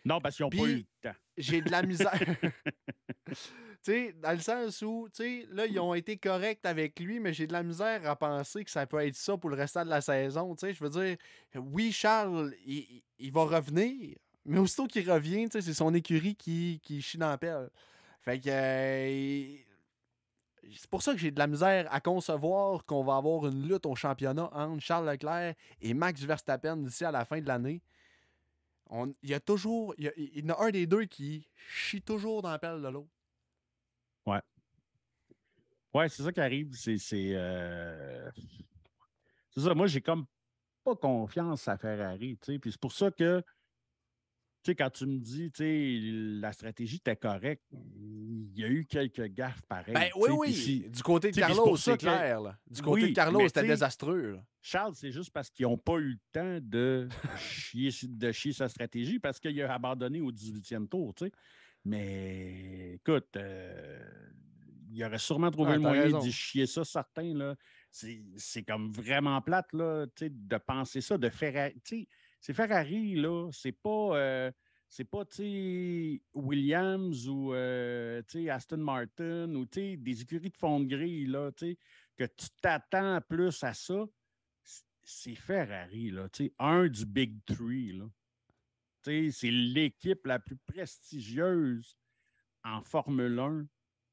Non, 0.08 0.20
parce 0.22 0.36
qu'ils 0.36 0.44
n'ont 0.44 0.50
pas 0.50 0.68
eu 0.68 0.76
le 0.76 0.84
temps. 1.02 1.16
J'ai 1.36 1.60
de 1.60 1.70
la 1.70 1.82
misère. 1.82 2.18
tu 3.26 3.34
sais, 3.82 4.14
dans 4.14 4.32
le 4.32 4.38
sens 4.38 4.80
où, 4.80 5.06
tu 5.14 5.22
sais, 5.22 5.46
là, 5.50 5.66
ils 5.66 5.78
ont 5.78 5.92
été 5.92 6.16
corrects 6.16 6.64
avec 6.64 6.98
lui, 6.98 7.20
mais 7.20 7.34
j'ai 7.34 7.46
de 7.46 7.52
la 7.52 7.62
misère 7.62 8.08
à 8.08 8.16
penser 8.16 8.64
que 8.64 8.70
ça 8.70 8.86
peut 8.86 9.06
être 9.06 9.14
ça 9.14 9.36
pour 9.36 9.50
le 9.50 9.56
restant 9.56 9.84
de 9.84 9.90
la 9.90 10.00
saison. 10.00 10.54
Tu 10.54 10.66
sais, 10.66 10.72
je 10.72 10.82
veux 10.82 10.88
dire, 10.88 11.16
oui, 11.56 11.92
Charles, 11.92 12.54
il, 12.64 13.30
va 13.30 13.44
revenir, 13.44 14.16
mais 14.46 14.58
aussitôt 14.58 14.86
qu'il 14.86 15.10
revient, 15.10 15.44
tu 15.44 15.58
sais, 15.58 15.60
c'est 15.60 15.74
son 15.74 15.92
écurie 15.92 16.34
qui, 16.34 16.80
qui 16.82 17.02
chie 17.02 17.18
dans 17.18 17.28
la 17.28 17.38
pelle. 17.38 17.68
Fait 18.22 18.40
que. 18.40 18.48
Euh, 18.48 19.56
c'est 20.74 20.90
pour 20.90 21.02
ça 21.02 21.12
que 21.12 21.18
j'ai 21.18 21.30
de 21.30 21.38
la 21.38 21.46
misère 21.46 21.86
à 21.90 22.00
concevoir 22.00 22.84
qu'on 22.84 23.02
va 23.02 23.16
avoir 23.16 23.46
une 23.46 23.66
lutte 23.66 23.86
au 23.86 23.94
championnat 23.94 24.50
entre 24.52 24.82
Charles 24.82 25.08
Leclerc 25.08 25.54
et 25.80 25.94
Max 25.94 26.20
Verstappen 26.22 26.76
d'ici 26.76 27.04
à 27.04 27.10
la 27.10 27.24
fin 27.24 27.40
de 27.40 27.46
l'année 27.46 27.80
il 29.22 29.28
y 29.28 29.34
a 29.34 29.40
toujours. 29.40 29.94
Il 29.98 30.12
y, 30.16 30.44
en 30.44 30.54
a 30.54 30.64
un 30.64 30.70
des 30.70 30.86
deux 30.86 31.04
qui 31.04 31.46
chie 31.68 32.02
toujours 32.02 32.42
dans 32.42 32.50
la 32.50 32.58
pelle 32.58 32.82
de 32.82 32.88
l'autre. 32.88 33.10
Ouais. 34.26 34.40
Ouais, 35.94 36.08
c'est 36.08 36.22
ça 36.22 36.32
qui 36.32 36.40
arrive. 36.40 36.74
C'est. 36.74 36.98
Euh, 37.34 38.30
c'est 39.50 39.60
ça. 39.60 39.74
Moi, 39.74 39.86
j'ai 39.86 40.00
comme 40.00 40.26
pas 40.84 40.96
confiance 40.96 41.68
à 41.68 41.76
Ferrari. 41.76 42.36
Puis 42.36 42.72
c'est 42.72 42.80
pour 42.80 42.92
ça 42.92 43.10
que 43.10 43.42
sais, 44.70 44.74
quand 44.74 44.90
tu 44.90 45.06
me 45.06 45.18
dis, 45.18 45.50
tu 45.50 45.64
sais, 45.64 46.00
la 46.40 46.52
stratégie 46.52 46.96
était 46.96 47.16
correcte, 47.16 47.64
il 47.72 48.58
y 48.58 48.64
a 48.64 48.68
eu 48.68 48.84
quelques 48.84 49.26
gaffes 49.26 49.62
pareilles. 49.68 49.94
Ben, 49.94 50.10
oui, 50.16 50.30
oui. 50.30 50.86
du 50.88 51.02
côté 51.02 51.30
de 51.30 51.36
Carlos, 51.36 51.76
c'est 51.76 51.96
clair. 51.96 52.56
Du 52.70 52.82
côté 52.82 53.08
de 53.08 53.14
Carlos, 53.14 53.46
c'était 53.46 53.66
désastreux. 53.66 54.38
Charles, 54.60 54.94
c'est 54.96 55.12
juste 55.12 55.30
parce 55.30 55.50
qu'ils 55.50 55.66
n'ont 55.66 55.78
pas 55.78 55.96
eu 55.98 56.10
le 56.10 56.18
temps 56.32 56.58
de 56.60 57.08
chier, 57.38 57.90
de 58.02 58.32
chier 58.32 58.52
sa 58.52 58.68
stratégie 58.68 59.18
parce 59.18 59.40
qu'il 59.40 59.60
a 59.62 59.72
abandonné 59.72 60.20
au 60.20 60.30
18e 60.30 60.88
tour, 60.88 61.14
tu 61.14 61.24
sais. 61.24 61.32
Mais 61.84 62.94
écoute, 62.96 63.28
euh, 63.36 63.98
il 64.90 65.02
aurait 65.04 65.18
sûrement 65.18 65.50
trouvé 65.50 65.74
le 65.74 65.78
moyen 65.78 66.10
de 66.10 66.30
chier 66.30 66.66
ça, 66.66 66.84
certains. 66.84 67.34
Là. 67.34 67.54
C'est, 67.90 68.62
comme 68.66 68.90
vraiment 68.90 69.40
plate 69.40 69.72
là, 69.72 70.06
de 70.20 70.58
penser 70.58 71.00
ça, 71.00 71.16
de 71.16 71.28
faire. 71.28 71.72
C'est 72.40 72.54
Ferrari, 72.54 73.14
là. 73.14 73.50
C'est 73.52 73.72
pas. 73.72 74.16
Euh, 74.16 74.52
c'est 74.90 75.04
pas 75.04 75.24
Williams 76.32 77.28
ou 77.28 77.52
euh, 77.52 78.22
Aston 78.50 78.78
Martin 78.78 79.54
ou 79.54 79.66
des 79.66 80.22
écuries 80.22 80.48
de 80.48 80.56
fond 80.56 80.80
de 80.80 80.86
grille 80.86 81.26
là, 81.26 81.50
que 81.52 82.24
tu 82.24 82.46
t'attends 82.62 83.20
plus 83.20 83.62
à 83.62 83.74
ça. 83.74 84.06
C'est 85.02 85.34
Ferrari, 85.34 86.10
là, 86.10 86.28
un 86.58 86.88
du 86.88 87.04
Big 87.04 87.44
Three. 87.44 87.92
Là. 87.92 88.06
C'est 89.02 89.50
l'équipe 89.50 90.26
la 90.26 90.38
plus 90.38 90.56
prestigieuse 90.56 91.96
en 92.64 92.82
Formule 92.82 93.38
1 93.38 93.66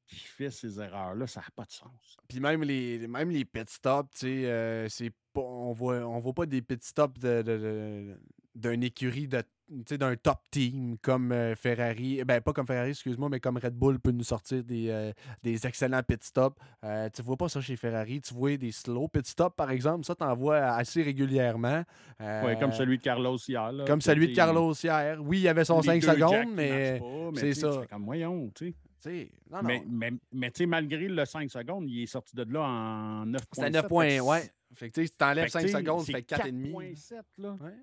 qui 0.07 0.19
fait 0.19 0.51
ces 0.51 0.79
erreurs-là, 0.79 1.27
ça 1.27 1.41
n'a 1.41 1.47
pas 1.55 1.65
de 1.65 1.71
sens. 1.71 2.17
Puis 2.27 2.39
même 2.39 2.63
les, 2.63 3.07
même 3.07 3.29
les 3.29 3.45
pit 3.45 3.69
stops, 3.69 4.23
euh, 4.23 4.87
c'est 4.89 5.11
pas, 5.33 5.41
on 5.41 5.73
voit, 5.73 5.97
on 5.97 6.19
voit 6.19 6.33
pas 6.33 6.45
des 6.45 6.61
pit 6.61 6.83
stops 6.83 7.19
de, 7.19 7.41
de, 7.41 8.17
d'une 8.55 8.83
écurie 8.83 9.27
de 9.27 9.43
d'un 9.69 10.15
top 10.15 10.39
team 10.51 10.97
comme 11.01 11.31
euh, 11.31 11.55
Ferrari, 11.55 12.23
ben 12.23 12.39
pas 12.39 12.53
comme 12.53 12.67
Ferrari, 12.67 12.91
excuse-moi, 12.91 13.29
mais 13.29 13.39
comme 13.39 13.57
Red 13.57 13.73
Bull 13.73 13.99
peut 13.99 14.11
nous 14.11 14.23
sortir 14.23 14.63
des, 14.63 14.89
euh, 14.89 15.11
des 15.41 15.65
excellents 15.65 16.03
pit 16.03 16.23
stops. 16.23 16.55
Euh, 16.83 17.09
tu 17.13 17.21
vois 17.23 17.35
pas 17.35 17.49
ça 17.49 17.61
chez 17.61 17.75
Ferrari, 17.75 18.21
tu 18.21 18.33
vois 18.33 18.57
des 18.57 18.71
slow 18.71 19.07
pit 19.07 19.25
stops 19.25 19.55
par 19.55 19.71
exemple, 19.71 20.05
ça 20.05 20.13
t'en 20.13 20.35
vois 20.35 20.57
assez 20.57 21.01
régulièrement. 21.01 21.83
oui, 22.19 22.59
comme 22.59 22.73
celui 22.73 22.99
de 22.99 23.03
Carlos 23.03 23.37
hier. 23.37 23.71
comme 23.87 24.01
celui 24.01 24.27
de 24.27 24.35
Carlos 24.35 24.73
hier. 24.73 25.17
Oui, 25.21 25.39
il 25.39 25.47
avait 25.47 25.65
son 25.65 25.81
5 25.81 26.03
secondes, 26.03 26.53
mais, 26.53 27.01
c'est 27.35 27.53
ça. 27.53 27.81
comme 27.89 28.03
moyen, 28.03 28.31
tu 28.53 28.67
sais. 28.67 28.75
Mais, 29.05 29.83
mais, 29.87 30.11
mais 30.31 30.51
tu 30.51 30.59
sais, 30.59 30.65
malgré 30.65 31.07
le 31.07 31.25
5 31.25 31.49
secondes, 31.49 31.89
il 31.89 32.03
est 32.03 32.07
sorti 32.07 32.35
de 32.35 32.43
là 32.43 32.61
en 32.61 33.25
9 33.25 33.41
C'est 33.51 33.69
9 33.69 33.87
points, 33.87 34.19
ouais. 34.19 34.51
Fait 34.73 34.89
que 34.89 35.01
tu 35.01 35.09
t'enlèves 35.11 35.49
5 35.49 35.67
secondes, 35.69 36.05
ça 36.05 36.13
fait 36.13 36.21
4,5. 36.21 36.95
4,7 36.95 37.23
là. 37.37 37.53
Ouais. 37.61 37.77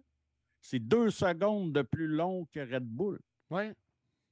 C'est 0.60 0.78
deux 0.78 1.10
secondes 1.10 1.72
de 1.72 1.82
plus 1.82 2.06
long 2.06 2.46
que 2.46 2.60
Red 2.60 2.84
Bull. 2.84 3.20
Ouais. 3.50 3.74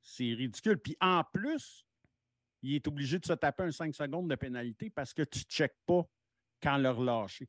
C'est 0.00 0.32
ridicule. 0.32 0.78
Puis 0.78 0.96
en 1.00 1.24
plus, 1.24 1.84
il 2.62 2.74
est 2.74 2.86
obligé 2.86 3.18
de 3.18 3.26
se 3.26 3.32
taper 3.32 3.64
un 3.64 3.72
5 3.72 3.94
secondes 3.94 4.28
de 4.28 4.34
pénalité 4.36 4.90
parce 4.90 5.12
que 5.12 5.22
tu 5.22 5.40
ne 5.40 5.44
checkes 5.44 5.78
pas 5.86 6.06
quand 6.62 6.78
le 6.78 6.90
relâcher. 6.90 7.48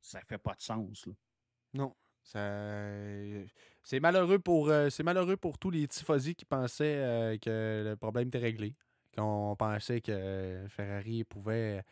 Ça 0.00 0.20
fait 0.22 0.38
pas 0.38 0.54
de 0.54 0.62
sens. 0.62 1.06
Là. 1.06 1.12
Non. 1.74 1.96
C'est 2.26 4.00
malheureux 4.00 4.40
pour 4.40 4.68
euh, 4.68 4.88
malheureux 5.04 5.36
pour 5.36 5.58
tous 5.58 5.70
les 5.70 5.86
tifosi 5.86 6.34
qui 6.34 6.44
pensaient 6.44 6.96
euh, 6.96 7.38
que 7.38 7.84
le 7.84 7.96
problème 7.96 8.28
était 8.28 8.38
réglé. 8.38 8.74
Qu'on 9.16 9.54
pensait 9.56 10.00
que 10.00 10.64
Ferrari 10.68 11.24
pouvait 11.24 11.82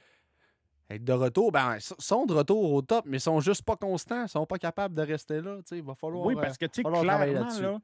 être 0.91 1.05
de 1.05 1.13
retour, 1.13 1.53
ben, 1.53 1.79
sont 1.81 2.27
de 2.27 2.35
retour 2.35 2.73
au 2.73 2.83
top, 2.83 3.07
mais 3.07 3.17
ils 3.17 3.21
sont 3.21 3.41
juste 3.41 3.63
pas 3.63 3.77
constants, 3.77 4.25
ils 4.25 4.29
sont 4.29 4.45
pas 4.45 4.59
capables 4.59 4.95
de 4.95 5.03
rester 5.03 5.41
là. 5.41 5.61
Il 5.71 5.83
va 5.83 5.95
falloir. 5.95 6.27
Oui, 6.27 6.35
parce 6.35 6.59
que 6.59 6.67
tu 6.67 6.83
clairement, 6.83 7.81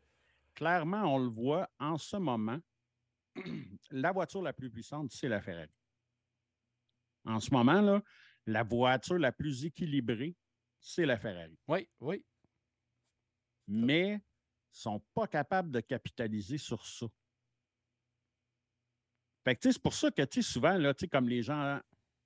clairement, 0.54 1.14
on 1.14 1.18
le 1.18 1.30
voit 1.30 1.70
en 1.78 1.96
ce 1.96 2.16
moment, 2.16 2.58
la 3.90 4.12
voiture 4.12 4.42
la 4.42 4.52
plus 4.52 4.70
puissante, 4.70 5.10
c'est 5.12 5.28
la 5.28 5.40
Ferrari. 5.40 5.72
En 7.24 7.40
ce 7.40 7.52
moment, 7.52 7.80
là, 7.80 8.02
la 8.46 8.62
voiture 8.62 9.18
la 9.18 9.32
plus 9.32 9.64
équilibrée, 9.64 10.36
c'est 10.80 11.06
la 11.06 11.18
Ferrari. 11.18 11.56
Oui, 11.68 11.88
oui. 12.00 12.24
Mais 13.72 14.08
ils 14.08 14.14
ne 14.14 14.20
sont 14.72 15.00
pas 15.14 15.28
capables 15.28 15.70
de 15.70 15.78
capitaliser 15.78 16.58
sur 16.58 16.84
ça. 16.84 17.06
Fait 19.44 19.54
que, 19.54 19.70
c'est 19.70 19.80
pour 19.80 19.94
ça 19.94 20.10
que, 20.10 20.42
souvent, 20.42 20.76
là, 20.76 20.92
comme 21.10 21.28
les 21.28 21.42
gens 21.42 21.80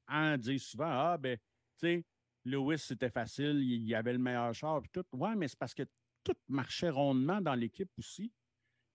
en 0.09 0.39
dire 0.39 0.61
souvent 0.61 0.89
Ah, 0.89 1.19
ben, 1.19 1.37
tu 1.79 1.87
sais, 1.87 2.05
Lewis, 2.47 2.79
c'était 2.79 3.11
facile, 3.11 3.61
il 3.63 3.87
y 3.87 3.95
avait 3.95 4.15
le 4.15 4.19
meilleur 4.19 4.55
char, 4.55 4.81
puis 4.81 4.91
tout. 4.91 5.05
Ouais, 5.13 5.37
mais 5.37 5.47
c'est 5.47 5.59
parce 5.59 5.75
que 5.75 5.85
tout 6.23 6.37
marchait 6.49 6.89
rondement 6.89 7.43
dans 7.43 7.55
l'équipe 7.55 7.91
aussi. 7.99 8.33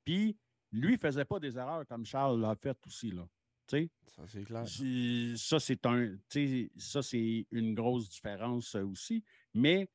Puis, 0.04 0.36
lui, 0.72 0.90
il 0.90 0.94
ne 0.94 0.98
faisait 0.98 1.26
pas 1.26 1.40
des 1.40 1.56
erreurs 1.56 1.86
comme 1.86 2.06
Charles 2.06 2.42
l'a 2.42 2.56
fait 2.56 2.78
aussi, 2.88 3.12
là. 3.12 3.28
sais 3.70 3.92
ça, 4.08 4.24
c'est 4.28 4.44
clair. 4.44 4.68
Ça, 4.68 5.60
c'est 5.60 5.86
un, 5.86 6.18
ça, 6.78 7.04
c'est 7.04 7.46
une 7.52 7.76
grosse 7.76 8.10
différence 8.10 8.74
aussi. 8.74 9.24
Mais 9.54 9.88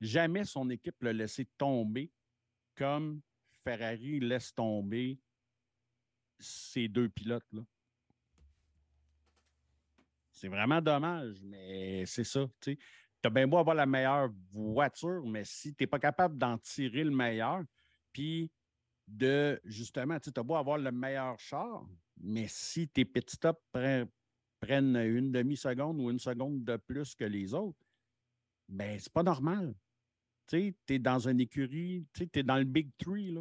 jamais 0.00 0.44
son 0.44 0.68
équipe 0.70 1.02
l'a 1.02 1.12
laissé 1.12 1.44
tomber 1.56 2.10
comme 2.74 3.20
Ferrari 3.64 4.20
laisse 4.20 4.54
tomber 4.54 5.18
ces 6.38 6.88
deux 6.88 7.08
pilotes-là. 7.08 7.62
C'est 10.30 10.48
vraiment 10.48 10.80
dommage, 10.80 11.42
mais 11.42 12.06
c'est 12.06 12.24
ça. 12.24 12.46
Tu 12.60 12.78
as 13.24 13.30
bien 13.30 13.48
beau 13.48 13.58
avoir 13.58 13.74
la 13.74 13.86
meilleure 13.86 14.30
voiture, 14.52 15.26
mais 15.26 15.44
si 15.44 15.74
tu 15.74 15.82
n'es 15.82 15.88
pas 15.88 15.98
capable 15.98 16.38
d'en 16.38 16.56
tirer 16.58 17.02
le 17.02 17.10
meilleur, 17.10 17.64
puis 18.12 18.50
de 19.06 19.60
justement, 19.64 20.20
tu 20.20 20.30
as 20.34 20.42
beau 20.42 20.54
avoir 20.54 20.78
le 20.78 20.92
meilleur 20.92 21.38
char, 21.40 21.84
mais 22.20 22.46
si 22.46 22.88
tes 22.88 23.04
petits 23.04 23.34
stops 23.34 23.60
prennent 24.60 24.96
une 24.96 25.32
demi-seconde 25.32 26.00
ou 26.00 26.10
une 26.10 26.18
seconde 26.20 26.62
de 26.62 26.76
plus 26.76 27.14
que 27.16 27.24
les 27.24 27.52
autres, 27.52 27.84
ben 28.68 28.98
c'est 28.98 29.12
pas 29.12 29.22
normal. 29.22 29.74
Tu 30.48 30.74
es 30.88 30.98
dans 30.98 31.28
une 31.28 31.40
écurie, 31.40 32.06
tu 32.12 32.28
es 32.32 32.42
dans 32.42 32.56
le 32.56 32.64
Big 32.64 32.90
Three. 32.98 33.34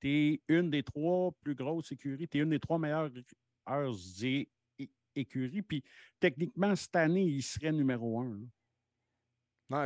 Tu 0.00 0.08
es 0.08 0.42
une 0.48 0.70
des 0.70 0.82
trois 0.82 1.30
plus 1.42 1.54
grosses 1.54 1.92
écuries, 1.92 2.26
tu 2.26 2.38
es 2.38 2.40
une 2.40 2.50
des 2.50 2.58
trois 2.60 2.78
meilleures 2.78 3.10
écuries. 5.14 5.62
Puis 5.62 5.84
techniquement, 6.18 6.74
cette 6.74 6.96
année, 6.96 7.24
il 7.24 7.42
serait 7.42 7.72
numéro 7.72 8.20
un. 8.20 8.40
Non, 9.68 9.84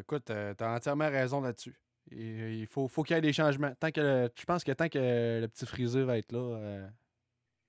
écoute, 0.00 0.24
tu 0.26 0.32
as 0.32 0.74
entièrement 0.74 1.08
raison 1.08 1.40
là-dessus. 1.40 1.78
Il 2.10 2.66
faut, 2.66 2.86
faut 2.88 3.02
qu'il 3.02 3.14
y 3.14 3.18
ait 3.18 3.22
des 3.22 3.32
changements. 3.32 3.74
Tant 3.76 3.90
que 3.90 4.28
je 4.36 4.44
pense 4.44 4.62
que 4.62 4.72
tant 4.72 4.88
que 4.88 5.40
le 5.40 5.46
petit 5.46 5.64
friseur 5.64 6.06
va 6.06 6.18
être 6.18 6.32
là. 6.32 6.56
Euh, 6.58 6.88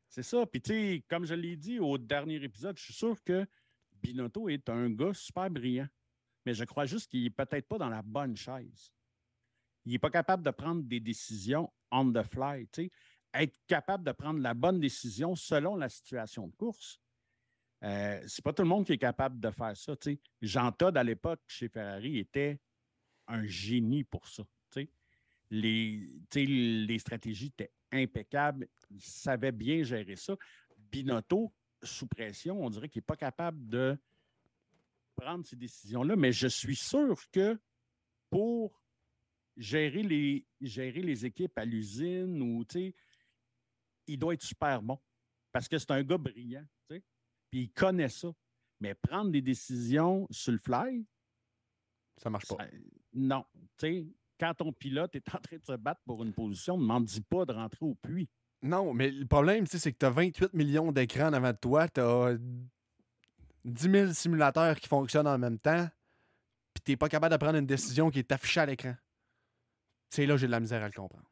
C'est 0.09 0.23
ça. 0.23 0.45
Puis, 0.45 0.61
tu 0.61 0.73
sais, 0.73 1.03
comme 1.07 1.25
je 1.25 1.33
l'ai 1.33 1.55
dit 1.55 1.79
au 1.79 1.97
dernier 1.97 2.43
épisode, 2.43 2.77
je 2.77 2.83
suis 2.83 2.93
sûr 2.93 3.15
que 3.23 3.45
Binotto 4.01 4.49
est 4.49 4.67
un 4.69 4.89
gars 4.89 5.13
super 5.13 5.49
brillant. 5.49 5.87
Mais 6.45 6.53
je 6.53 6.63
crois 6.63 6.85
juste 6.85 7.09
qu'il 7.09 7.23
n'est 7.23 7.29
peut-être 7.29 7.67
pas 7.67 7.77
dans 7.77 7.89
la 7.89 8.01
bonne 8.01 8.35
chaise. 8.35 8.91
Il 9.85 9.91
n'est 9.91 9.99
pas 9.99 10.09
capable 10.09 10.43
de 10.43 10.51
prendre 10.51 10.83
des 10.83 10.99
décisions 10.99 11.71
on 11.91 12.11
the 12.11 12.23
fly. 12.23 12.67
Être 13.33 13.57
capable 13.67 14.03
de 14.03 14.11
prendre 14.11 14.39
la 14.39 14.53
bonne 14.53 14.79
décision 14.79 15.35
selon 15.35 15.75
la 15.75 15.89
situation 15.89 16.47
de 16.47 16.55
course. 16.55 16.99
Euh, 17.83 18.23
c'est 18.27 18.43
pas 18.43 18.53
tout 18.53 18.63
le 18.63 18.67
monde 18.67 18.85
qui 18.85 18.93
est 18.93 18.97
capable 18.97 19.39
de 19.39 19.51
faire 19.51 19.75
ça. 19.75 19.93
Jean 20.41 20.71
Todd, 20.71 20.97
à 20.97 21.03
l'époque, 21.03 21.41
chez 21.47 21.67
Ferrari, 21.67 22.17
était 22.17 22.59
un 23.27 23.45
génie 23.45 24.03
pour 24.03 24.27
ça. 24.27 24.43
Les, 25.51 26.07
les 26.33 26.99
stratégies 26.99 27.47
étaient 27.47 27.71
impeccables. 27.91 28.67
Il 28.89 29.01
savait 29.01 29.51
bien 29.51 29.83
gérer 29.83 30.15
ça. 30.15 30.35
Binotto, 30.91 31.53
sous 31.83 32.07
pression, 32.07 32.65
on 32.65 32.69
dirait 32.69 32.89
qu'il 32.89 32.99
n'est 32.99 33.05
pas 33.05 33.15
capable 33.15 33.67
de 33.67 33.97
prendre 35.15 35.45
ces 35.45 35.55
décisions-là, 35.55 36.15
mais 36.15 36.31
je 36.31 36.47
suis 36.47 36.75
sûr 36.75 37.15
que 37.31 37.59
pour 38.29 38.81
gérer 39.57 40.03
les, 40.03 40.45
gérer 40.61 41.01
les 41.01 41.25
équipes 41.25 41.57
à 41.57 41.65
l'usine 41.65 42.41
ou 42.41 42.63
il 44.07 44.19
doit 44.19 44.33
être 44.33 44.43
super 44.43 44.81
bon 44.81 44.99
parce 45.51 45.69
que 45.69 45.77
c'est 45.77 45.91
un 45.91 46.03
gars 46.03 46.17
brillant, 46.17 46.65
puis 46.89 47.01
il 47.53 47.71
connaît 47.71 48.09
ça. 48.09 48.33
Mais 48.81 48.93
prendre 48.93 49.31
des 49.31 49.41
décisions 49.41 50.27
sur 50.29 50.51
le 50.51 50.57
fly, 50.57 51.05
ça 52.17 52.29
marche 52.29 52.47
pas. 52.47 52.67
non. 53.13 53.45
sais, 53.77 54.05
quand 54.37 54.53
ton 54.53 54.73
pilote 54.73 55.15
est 55.15 55.33
en 55.33 55.39
train 55.39 55.57
de 55.57 55.63
se 55.63 55.77
battre 55.77 56.01
pour 56.05 56.23
une 56.23 56.33
position, 56.33 56.77
ne 56.77 56.83
m'en 56.83 56.99
dis 56.99 57.21
pas 57.21 57.45
de 57.45 57.53
rentrer 57.53 57.85
au 57.85 57.95
puits. 57.95 58.29
Non, 58.61 58.93
mais 58.93 59.11
le 59.11 59.25
problème, 59.25 59.65
c'est 59.65 59.91
que 59.93 59.97
tu 59.97 60.05
as 60.05 60.09
28 60.09 60.53
millions 60.53 60.91
d'écrans 60.91 61.31
avant 61.31 61.51
de 61.51 61.57
toi, 61.57 61.87
tu 61.87 62.01
as 62.01 62.37
10 63.65 63.91
000 63.91 64.13
simulateurs 64.13 64.79
qui 64.79 64.87
fonctionnent 64.87 65.27
en 65.27 65.37
même 65.37 65.59
temps, 65.59 65.87
puis 66.73 66.83
tu 66.83 66.91
n'es 66.91 66.97
pas 66.97 67.09
capable 67.09 67.33
de 67.33 67.37
prendre 67.37 67.57
une 67.57 67.65
décision 67.65 68.09
qui 68.09 68.19
est 68.19 68.31
affichée 68.31 68.61
à 68.61 68.65
l'écran. 68.65 68.95
C'est 70.09 70.25
là 70.25 70.37
j'ai 70.37 70.47
de 70.47 70.51
la 70.51 70.59
misère 70.59 70.83
à 70.83 70.87
le 70.87 70.93
comprendre. 70.93 71.29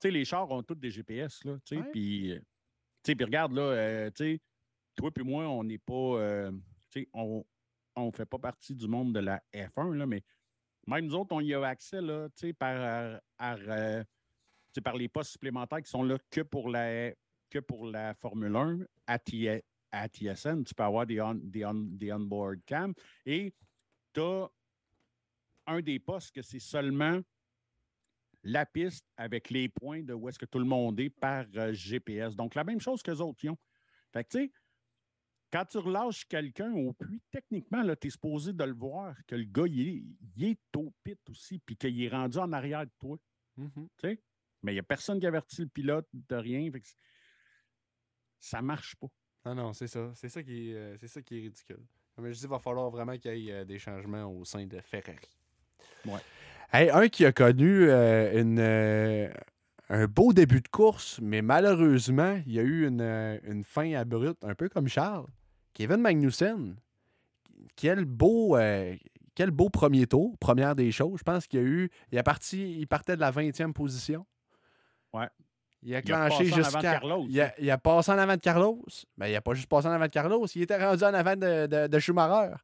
Tu 0.00 0.08
sais, 0.08 0.10
les 0.10 0.24
chars 0.24 0.50
ont 0.50 0.62
tous 0.62 0.74
des 0.74 0.90
GPS, 0.90 1.44
là, 1.44 1.58
tu 1.64 1.76
sais, 1.76 1.82
puis 3.14 3.24
regarde, 3.24 3.52
là, 3.52 3.62
euh, 3.62 4.10
tu 4.10 4.34
sais, 4.34 4.40
toi 4.94 5.10
et 5.16 5.22
moi, 5.22 5.48
on 5.48 5.64
n'est 5.64 5.78
pas, 5.78 5.92
euh, 5.94 6.50
tu 6.90 7.00
sais, 7.00 7.08
on, 7.12 7.44
on 7.96 8.06
ne 8.06 8.12
fait 8.12 8.26
pas 8.26 8.38
partie 8.38 8.74
du 8.74 8.86
monde 8.86 9.12
de 9.12 9.20
la 9.20 9.42
F1, 9.52 9.94
là, 9.94 10.06
mais 10.06 10.22
même 10.86 11.06
nous 11.06 11.14
autres, 11.14 11.34
on 11.34 11.40
y 11.40 11.52
a 11.54 11.62
accès 11.66 12.00
là, 12.00 12.28
par, 12.58 13.20
euh, 13.40 14.04
par 14.82 14.96
les 14.96 15.08
postes 15.08 15.32
supplémentaires 15.32 15.82
qui 15.82 15.90
sont 15.90 16.02
là 16.02 16.16
que 16.30 16.40
pour 16.40 16.70
la, 16.70 17.12
que 17.50 17.58
pour 17.58 17.86
la 17.86 18.14
Formule 18.14 18.56
1 18.56 18.78
à, 19.06 19.18
TSN. 19.92 20.64
Tu 20.64 20.74
peux 20.74 20.82
avoir 20.82 21.06
des, 21.06 21.20
on, 21.20 21.34
des, 21.34 21.68
des 21.74 22.12
onboard 22.12 22.60
cam 22.66 22.94
et 23.24 23.54
tu 24.12 24.20
as 24.20 24.48
un 25.66 25.80
des 25.80 25.98
postes 25.98 26.34
que 26.34 26.42
c'est 26.42 26.58
seulement 26.58 27.20
la 28.42 28.64
piste 28.66 29.04
avec 29.16 29.50
les 29.50 29.68
points 29.68 30.02
de 30.02 30.14
où 30.14 30.28
est-ce 30.28 30.38
que 30.38 30.46
tout 30.46 30.58
le 30.58 30.64
monde 30.64 30.98
est 31.00 31.10
par 31.10 31.44
euh, 31.56 31.72
GPS. 31.72 32.34
Donc, 32.34 32.54
la 32.54 32.64
même 32.64 32.80
chose 32.80 33.02
que 33.02 33.10
les 33.10 33.20
autres 33.20 33.46
ont. 33.48 33.58
Fait 34.12 34.24
que, 34.24 34.28
tu 34.30 34.38
sais, 34.38 34.52
quand 35.50 35.64
tu 35.64 35.78
relâches 35.78 36.26
quelqu'un 36.26 36.72
au 36.72 36.92
puits, 36.92 37.22
techniquement, 37.30 37.82
tu 37.96 38.06
es 38.06 38.10
supposé 38.10 38.52
de 38.52 38.64
le 38.64 38.74
voir, 38.74 39.16
que 39.26 39.34
le 39.34 39.44
gars, 39.44 39.66
il 39.66 40.14
est, 40.38 40.76
au 40.76 40.92
pit 41.02 41.18
aussi, 41.28 41.58
puis 41.58 41.76
qu'il 41.76 42.02
est 42.02 42.08
rendu 42.08 42.38
en 42.38 42.52
arrière 42.52 42.84
de 42.84 42.92
toi. 42.98 43.18
Mm-hmm. 43.58 44.18
Mais 44.62 44.72
il 44.72 44.74
n'y 44.76 44.80
a 44.80 44.84
personne 44.84 45.20
qui 45.20 45.26
avertit 45.26 45.62
le 45.62 45.68
pilote 45.68 46.08
de 46.12 46.36
rien. 46.36 46.70
ça 48.38 48.60
ne 48.60 48.66
marche 48.66 48.96
pas. 48.96 49.08
Non, 49.48 49.54
non, 49.54 49.72
c'est 49.72 49.86
ça. 49.86 50.10
C'est 50.14 50.28
ça, 50.28 50.42
qui 50.42 50.70
est, 50.70 50.74
euh, 50.74 50.96
c'est 50.98 51.08
ça 51.08 51.22
qui 51.22 51.38
est 51.38 51.40
ridicule. 51.40 51.80
Mais 52.18 52.28
je 52.28 52.34
dis 52.34 52.40
qu'il 52.40 52.50
va 52.50 52.58
falloir 52.58 52.90
vraiment 52.90 53.16
qu'il 53.16 53.34
y 53.38 53.48
ait 53.48 53.52
euh, 53.52 53.64
des 53.64 53.78
changements 53.78 54.26
au 54.26 54.44
sein 54.44 54.66
de 54.66 54.78
Ferrari. 54.80 55.16
Ouais. 56.04 56.90
un 56.90 57.08
qui 57.08 57.24
a 57.24 57.32
connu 57.32 57.88
euh, 57.88 58.40
une, 58.42 59.32
un 59.88 60.06
beau 60.06 60.34
début 60.34 60.60
de 60.60 60.68
course, 60.68 61.18
mais 61.22 61.40
malheureusement, 61.40 62.42
il 62.46 62.52
y 62.52 62.58
a 62.58 62.62
eu 62.62 62.86
une, 62.86 63.00
une 63.00 63.64
fin 63.64 63.94
abrupte, 63.94 64.44
un 64.44 64.54
peu 64.54 64.68
comme 64.68 64.86
Charles. 64.86 65.26
Kevin 65.72 66.02
Magnussen, 66.02 66.76
quel 67.74 68.04
beau, 68.04 68.58
quel 69.34 69.50
beau 69.50 69.70
premier 69.70 70.06
tour, 70.06 70.36
première 70.38 70.74
des 70.74 70.92
choses. 70.92 71.20
Je 71.20 71.24
pense 71.24 71.46
qu'il 71.46 71.60
y 71.60 71.62
a 71.62 71.66
eu. 71.66 71.90
Il, 72.12 72.18
a 72.18 72.22
parti, 72.22 72.78
il 72.78 72.86
partait 72.86 73.16
de 73.16 73.20
la 73.20 73.32
20e 73.32 73.72
position. 73.72 74.26
Ouais. 75.14 75.28
Il 75.82 75.94
a 75.94 76.02
clenché 76.02 76.46
jusqu'à. 76.46 77.00
Il, 77.28 77.40
a, 77.40 77.54
il 77.58 77.70
a 77.70 77.78
passé 77.78 78.10
en 78.10 78.18
avant 78.18 78.36
de 78.36 78.40
Carlos. 78.40 78.84
Mais 79.16 79.26
ben, 79.26 79.26
il 79.28 79.32
n'a 79.34 79.40
pas 79.40 79.54
juste 79.54 79.68
passé 79.68 79.86
en 79.86 79.92
avant 79.92 80.06
de 80.06 80.10
Carlos, 80.10 80.46
il 80.46 80.62
était 80.62 80.84
rendu 80.84 81.04
en 81.04 81.14
avant 81.14 81.36
de, 81.36 81.86
de, 81.86 81.98
Schumacher. 81.98 82.56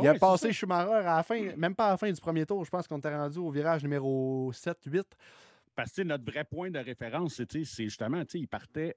il 0.00 0.06
a 0.06 0.14
passé 0.14 0.52
Schumacher 0.52 0.92
à 0.92 1.16
la 1.16 1.22
fin, 1.22 1.56
même 1.56 1.74
pas 1.74 1.88
à 1.88 1.90
la 1.90 1.96
fin 1.96 2.10
du 2.10 2.20
premier 2.20 2.46
tour. 2.46 2.64
Je 2.64 2.70
pense 2.70 2.86
qu'on 2.86 2.98
était 2.98 3.14
rendu 3.14 3.38
au 3.38 3.50
virage 3.50 3.82
numéro 3.82 4.52
7-8. 4.52 5.02
Parce 5.74 5.92
que 5.92 6.02
notre 6.02 6.24
vrai 6.24 6.44
point 6.44 6.70
de 6.70 6.78
référence, 6.78 7.34
c'est 7.34 7.84
justement, 7.84 8.22
il 8.32 8.46
partait 8.46 8.96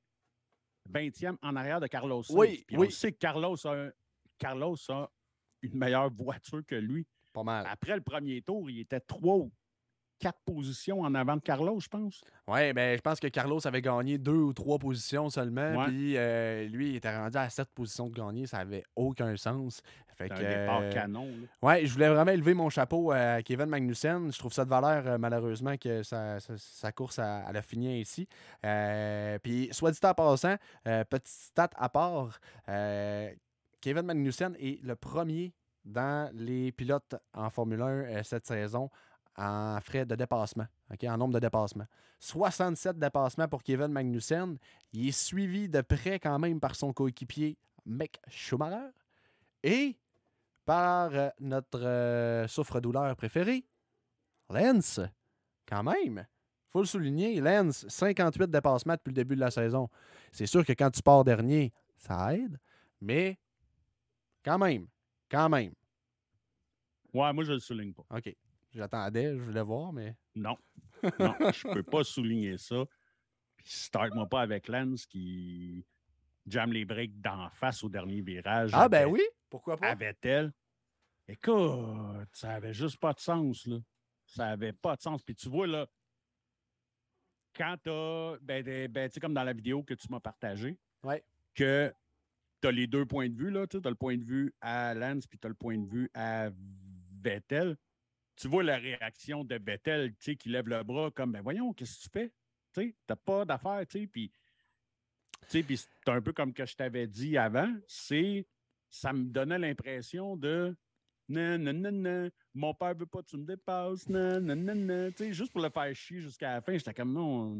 20e 0.91 1.37
en 1.41 1.55
arrière 1.55 1.79
de 1.79 1.87
Carlos 1.87 2.23
Oui, 2.29 2.65
On 2.73 2.89
sait 2.89 3.11
que 3.11 3.17
Carlos 3.17 3.57
a, 3.65 3.89
Carlos 4.37 4.77
a 4.89 5.09
une 5.61 5.77
meilleure 5.77 6.11
voiture 6.11 6.61
que 6.65 6.75
lui. 6.75 7.05
Pas 7.33 7.43
mal. 7.43 7.65
Après 7.69 7.95
le 7.95 8.01
premier 8.01 8.41
tour, 8.41 8.69
il 8.69 8.79
était 8.79 8.99
trois 8.99 9.35
ou 9.37 9.51
quatre 10.19 10.39
positions 10.45 11.01
en 11.01 11.13
avant 11.15 11.35
de 11.35 11.41
Carlos, 11.41 11.79
je 11.79 11.87
pense. 11.87 12.21
Oui, 12.47 12.59
mais 12.59 12.73
ben, 12.73 12.97
je 12.97 13.01
pense 13.01 13.19
que 13.19 13.27
Carlos 13.27 13.65
avait 13.65 13.81
gagné 13.81 14.17
deux 14.17 14.31
ou 14.31 14.53
trois 14.53 14.79
positions 14.79 15.29
seulement. 15.29 15.85
Puis 15.85 16.17
euh, 16.17 16.65
lui, 16.67 16.89
il 16.89 16.95
était 16.95 17.15
rendu 17.15 17.37
à 17.37 17.49
sept 17.49 17.69
positions 17.69 18.09
de 18.09 18.15
gagner. 18.15 18.47
Ça 18.47 18.57
n'avait 18.57 18.83
aucun 18.95 19.35
sens. 19.35 19.81
Fait 20.15 20.31
un 20.31 20.35
départ 20.35 20.81
euh, 20.81 20.91
canon. 20.91 21.27
Oui, 21.61 21.85
je 21.85 21.93
voulais 21.93 22.09
vraiment 22.09 22.31
élever 22.31 22.55
mon 22.55 22.69
chapeau 22.69 23.11
à 23.11 23.43
Kevin 23.43 23.67
Magnussen. 23.67 24.31
Je 24.33 24.39
trouve 24.39 24.51
ça 24.51 24.65
de 24.65 24.69
valeur, 24.69 25.05
euh, 25.05 25.17
malheureusement, 25.19 25.77
que 25.77 26.01
sa, 26.01 26.39
course 26.95 27.19
a, 27.19 27.45
a 27.45 27.61
fini 27.61 28.01
ici. 28.01 28.27
puis, 29.43 29.69
soit 29.71 29.91
dit 29.91 29.99
en 30.03 30.13
passant, 30.15 30.55
petit 30.83 31.31
stat 31.31 31.69
à 31.75 31.89
part, 31.89 32.39
Kevin 33.79 34.05
Magnussen 34.05 34.55
est 34.59 34.83
le 34.83 34.95
premier 34.95 35.53
dans 35.85 36.31
les 36.33 36.71
pilotes 36.71 37.15
en 37.33 37.49
Formule 37.49 37.81
1 37.81 38.23
cette 38.23 38.45
saison 38.45 38.89
en 39.37 39.79
frais 39.81 40.05
de 40.05 40.15
dépassement, 40.15 40.67
en 40.89 41.17
nombre 41.17 41.35
de 41.35 41.39
dépassements. 41.39 41.87
67 42.19 42.97
dépassements 42.97 43.47
pour 43.47 43.63
Kevin 43.63 43.87
Magnussen. 43.87 44.57
Il 44.93 45.07
est 45.07 45.11
suivi 45.11 45.69
de 45.69 45.81
près 45.81 46.19
quand 46.19 46.39
même 46.39 46.59
par 46.59 46.75
son 46.75 46.91
coéquipier 46.93 47.57
Mick 47.85 48.19
Schumacher 48.27 48.89
et 49.63 49.97
par 50.65 51.13
euh, 51.13 51.29
notre 51.39 51.79
euh, 51.81 52.47
souffre-douleur 52.47 53.15
préféré, 53.15 53.65
Lance. 54.49 54.99
Quand 55.65 55.83
même, 55.83 56.25
faut 56.69 56.79
le 56.79 56.85
souligner, 56.85 57.39
Lance, 57.39 57.85
58 57.87 58.49
dépassements 58.49 58.93
depuis 58.93 59.09
le 59.09 59.15
début 59.15 59.35
de 59.35 59.41
la 59.41 59.51
saison. 59.51 59.89
C'est 60.31 60.45
sûr 60.45 60.65
que 60.65 60.73
quand 60.73 60.89
tu 60.89 61.01
pars 61.01 61.23
dernier, 61.23 61.71
ça 61.97 62.35
aide, 62.35 62.59
mais 62.99 63.37
quand 64.43 64.57
même, 64.57 64.87
quand 65.29 65.49
même. 65.49 65.73
Ouais, 67.13 67.31
moi 67.33 67.43
je 67.43 67.53
le 67.53 67.59
souligne 67.59 67.93
pas. 67.93 68.05
OK. 68.09 68.35
J'attendais, 68.73 69.35
je 69.37 69.41
voulais 69.41 69.63
voir, 69.63 69.93
mais. 69.93 70.15
Non. 70.35 70.57
Non, 71.19 71.35
je 71.53 71.73
peux 71.73 71.83
pas 71.83 72.03
souligner 72.03 72.57
ça. 72.57 72.85
Puis 73.55 73.69
start-moi 73.69 74.27
pas 74.27 74.41
avec 74.41 74.67
Lance 74.67 75.05
qui 75.05 75.85
jamme 76.45 76.71
les 76.71 76.85
breaks 76.85 77.19
d'en 77.21 77.49
face 77.49 77.83
au 77.83 77.89
dernier 77.89 78.21
virage. 78.21 78.71
Ah, 78.73 78.89
ben 78.89 79.07
oui, 79.07 79.21
pourquoi 79.49 79.77
pas? 79.77 79.89
Avait-elle. 79.89 80.53
Écoute, 81.27 82.29
ça 82.31 82.51
avait 82.51 82.73
juste 82.73 82.99
pas 82.99 83.13
de 83.13 83.19
sens, 83.19 83.65
là. 83.65 83.77
Ça 84.25 84.47
avait 84.47 84.73
pas 84.73 84.95
de 84.95 85.01
sens. 85.01 85.21
Puis 85.23 85.35
tu 85.35 85.49
vois, 85.49 85.67
là, 85.67 85.87
quand 87.55 87.75
t'as, 87.83 88.37
ben, 88.41 88.63
ben 88.63 89.09
tu 89.09 89.15
sais, 89.15 89.19
comme 89.19 89.33
dans 89.33 89.43
la 89.43 89.53
vidéo 89.53 89.83
que 89.83 89.93
tu 89.93 90.07
m'as 90.09 90.19
partagée, 90.19 90.77
ouais. 91.03 91.23
que 91.53 91.93
tu 92.61 92.67
as 92.67 92.71
les 92.71 92.87
deux 92.87 93.05
points 93.05 93.29
de 93.29 93.35
vue, 93.35 93.49
là. 93.49 93.67
Tu 93.67 93.77
as 93.83 93.89
le 93.89 93.95
point 93.95 94.17
de 94.17 94.23
vue 94.23 94.53
à 94.61 94.93
Lance, 94.93 95.27
puis 95.27 95.37
tu 95.37 95.47
as 95.47 95.49
le 95.49 95.55
point 95.55 95.77
de 95.77 95.87
vue 95.87 96.09
à 96.13 96.49
Vettel. 97.21 97.77
Tu 98.37 98.47
vois 98.47 98.63
la 98.63 98.77
réaction 98.77 99.43
de 99.43 99.59
sais, 100.19 100.35
qui 100.35 100.49
lève 100.49 100.67
le 100.67 100.83
bras 100.83 101.11
comme, 101.11 101.31
ben 101.31 101.41
voyons, 101.41 101.73
qu'est-ce 101.73 101.97
que 101.97 102.03
tu 102.03 102.09
fais? 102.09 102.33
Tu 102.73 102.95
t'as 103.05 103.15
pas 103.15 103.45
d'affaires, 103.45 103.83
puis 104.11 104.31
c'est 105.47 105.65
un 106.07 106.21
peu 106.21 106.33
comme 106.33 106.53
que 106.53 106.65
je 106.65 106.75
t'avais 106.75 107.07
dit 107.07 107.37
avant, 107.37 107.73
c'est 107.87 108.45
ça 108.89 109.11
me 109.13 109.25
donnait 109.25 109.59
l'impression 109.59 110.35
de 110.35 110.75
non, 111.29 111.57
non, 111.57 111.73
non, 111.73 111.91
non, 111.91 112.29
mon 112.53 112.73
père 112.73 112.95
veut 112.95 113.05
pas 113.05 113.21
que 113.21 113.27
tu 113.27 113.37
me 113.37 113.45
dépasses, 113.45 114.07
non, 114.07 114.39
non, 114.39 114.55
non, 114.55 114.75
non. 114.75 115.11
Tu 115.11 115.17
sais, 115.17 115.33
juste 115.33 115.51
pour 115.51 115.61
le 115.61 115.69
faire 115.69 115.93
chier 115.93 116.21
jusqu'à 116.21 116.53
la 116.53 116.61
fin, 116.61 116.77
j'étais 116.77 116.93
comme 116.93 117.11
non. 117.11 117.53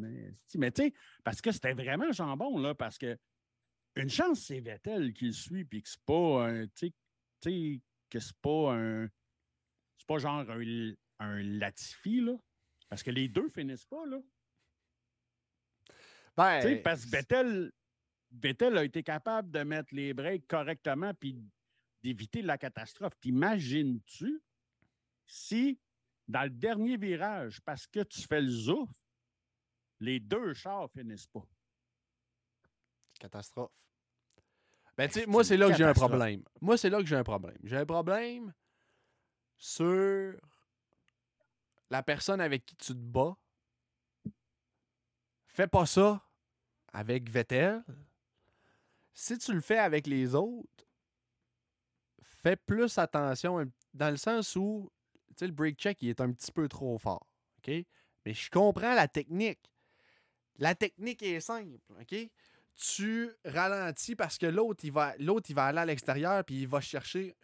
Mais 0.55 0.71
tu 0.71 0.83
sais, 0.83 0.93
parce 1.23 1.41
que 1.41 1.51
c'était 1.51 1.73
vraiment 1.73 2.11
jambon, 2.13 2.57
là, 2.59 2.73
parce 2.73 2.97
que 2.97 3.17
une 3.95 4.09
chance, 4.09 4.45
c'est 4.45 4.59
Vettel 4.59 5.11
qui 5.11 5.25
le 5.25 5.31
suit, 5.33 5.65
puis 5.65 5.81
que 5.81 5.89
c'est 5.89 6.03
pas 6.05 6.47
un. 6.47 6.67
Tu 6.67 6.93
sais, 7.43 7.81
que 8.09 8.19
c'est 8.19 8.37
pas 8.37 8.73
un. 8.73 9.09
C'est 10.07 10.13
pas 10.13 10.19
genre 10.19 10.49
un, 10.49 10.93
un 11.19 11.43
Latifi, 11.43 12.21
là. 12.21 12.37
Parce 12.87 13.03
que 13.03 13.11
les 13.11 13.27
deux 13.27 13.49
finissent 13.49 13.85
pas, 13.85 14.05
là. 14.05 14.19
Ben, 16.37 16.81
parce 16.81 17.03
que 17.03 17.09
Vettel, 17.09 17.71
Vettel 18.31 18.77
a 18.77 18.85
été 18.85 19.03
capable 19.03 19.51
de 19.51 19.63
mettre 19.63 19.93
les 19.93 20.13
breaks 20.13 20.47
correctement 20.47 21.13
puis 21.13 21.37
d'éviter 22.01 22.41
la 22.41 22.57
catastrophe. 22.57 23.19
T'imagines-tu 23.19 24.41
si, 25.25 25.77
dans 26.27 26.43
le 26.43 26.51
dernier 26.51 26.95
virage, 26.95 27.59
parce 27.61 27.85
que 27.85 28.03
tu 28.03 28.21
fais 28.21 28.39
le 28.39 28.49
zouf, 28.49 28.89
les 29.99 30.21
deux 30.21 30.53
chars 30.53 30.89
finissent 30.91 31.27
pas? 31.27 31.45
Catastrophe. 33.19 33.71
Ben, 34.95 35.09
tu 35.09 35.19
sais, 35.19 35.25
moi, 35.25 35.43
c'est 35.43 35.57
là 35.57 35.69
que 35.69 35.75
j'ai 35.75 35.83
un 35.83 35.93
problème. 35.93 36.43
Moi, 36.61 36.77
c'est 36.77 36.89
là 36.89 36.99
que 36.99 37.05
j'ai 37.07 37.17
un 37.17 37.23
problème. 37.23 37.57
J'ai 37.63 37.77
un 37.77 37.85
problème 37.85 38.53
sur 39.57 40.35
la 41.89 42.03
personne 42.03 42.41
avec 42.41 42.65
qui 42.65 42.75
tu 42.75 42.93
te 42.93 42.97
bats. 42.97 43.37
Fais 45.47 45.67
pas 45.67 45.85
ça 45.85 46.23
avec 46.93 47.29
Vettel. 47.29 47.83
Si 49.13 49.37
tu 49.37 49.53
le 49.53 49.61
fais 49.61 49.79
avec 49.79 50.05
les 50.05 50.35
autres, 50.35 50.85
fais 52.21 52.55
plus 52.55 52.97
attention 52.97 53.71
dans 53.93 54.11
le 54.11 54.17
sens 54.17 54.55
où 54.55 54.91
le 55.41 55.51
break 55.51 55.75
check 55.77 56.01
il 56.01 56.09
est 56.09 56.21
un 56.21 56.31
petit 56.31 56.51
peu 56.51 56.67
trop 56.67 56.97
fort. 56.97 57.27
Mais 57.67 58.33
je 58.33 58.49
comprends 58.49 58.93
la 58.93 59.07
technique. 59.07 59.71
La 60.57 60.75
technique 60.75 61.23
est 61.23 61.39
simple. 61.39 61.79
Tu 62.77 63.31
ralentis 63.43 64.15
parce 64.15 64.37
que 64.37 64.45
l'autre, 64.45 64.85
il 64.85 64.91
va, 64.91 65.15
aller 65.65 65.79
à 65.79 65.85
l'extérieur 65.85 66.43
puis 66.43 66.61
il 66.61 66.67
va 66.67 66.79
chercher, 66.79 67.35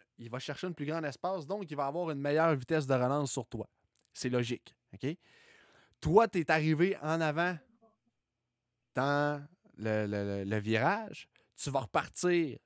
un 0.62 0.72
plus 0.72 0.86
grand 0.86 1.02
espace, 1.02 1.46
donc 1.46 1.70
il 1.70 1.76
va 1.76 1.86
avoir 1.86 2.10
une 2.10 2.20
meilleure 2.20 2.54
vitesse 2.54 2.86
de 2.86 2.94
relance 2.94 3.32
sur 3.32 3.46
toi. 3.46 3.68
C'est 4.12 4.28
logique. 4.28 4.74
OK? 4.94 5.16
Toi, 6.00 6.28
tu 6.28 6.38
es 6.38 6.50
arrivé 6.50 6.96
en 7.02 7.20
avant 7.20 7.58
dans 8.94 9.44
le, 9.76 10.58
virage. 10.58 11.28
Tu 11.56 11.70
vas 11.70 11.80
repartir 11.80 12.58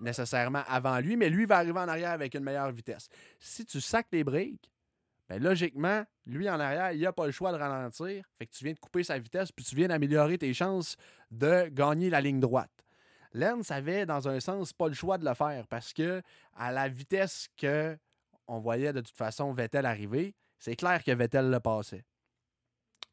nécessairement 0.00 0.64
avant 0.66 0.98
lui, 0.98 1.16
mais 1.16 1.30
lui 1.30 1.44
va 1.44 1.58
arriver 1.58 1.78
en 1.78 1.88
arrière 1.88 2.10
avec 2.10 2.34
une 2.34 2.42
meilleure 2.42 2.72
vitesse. 2.72 3.08
Si 3.38 3.64
tu 3.64 3.80
sacs 3.80 4.08
les 4.10 4.24
breaks, 4.24 4.68
ben 5.28 5.42
logiquement, 5.42 6.04
lui 6.26 6.48
en 6.48 6.58
arrière, 6.58 6.92
il 6.92 7.00
n'a 7.00 7.12
pas 7.12 7.26
le 7.26 7.32
choix 7.32 7.52
de 7.52 7.58
ralentir. 7.58 8.24
Fait 8.38 8.46
que 8.46 8.52
tu 8.52 8.64
viens 8.64 8.72
de 8.72 8.78
couper 8.78 9.04
sa 9.04 9.18
vitesse, 9.18 9.52
puis 9.52 9.64
tu 9.64 9.74
viens 9.74 9.88
d'améliorer 9.88 10.38
tes 10.38 10.54
chances 10.54 10.96
de 11.30 11.68
gagner 11.68 12.08
la 12.08 12.20
ligne 12.20 12.40
droite. 12.40 12.70
Lens 13.34 13.70
avait, 13.70 14.06
dans 14.06 14.26
un 14.28 14.40
sens, 14.40 14.72
pas 14.72 14.88
le 14.88 14.94
choix 14.94 15.18
de 15.18 15.24
le 15.24 15.34
faire 15.34 15.66
parce 15.66 15.92
que 15.92 16.22
à 16.54 16.72
la 16.72 16.88
vitesse 16.88 17.48
que 17.56 17.98
on 18.46 18.58
voyait 18.58 18.94
de 18.94 19.00
toute 19.02 19.16
façon 19.16 19.52
Vettel 19.52 19.84
arriver, 19.84 20.34
c'est 20.58 20.76
clair 20.76 21.04
que 21.04 21.12
Vettel 21.12 21.50
le 21.50 21.60
passait. 21.60 22.04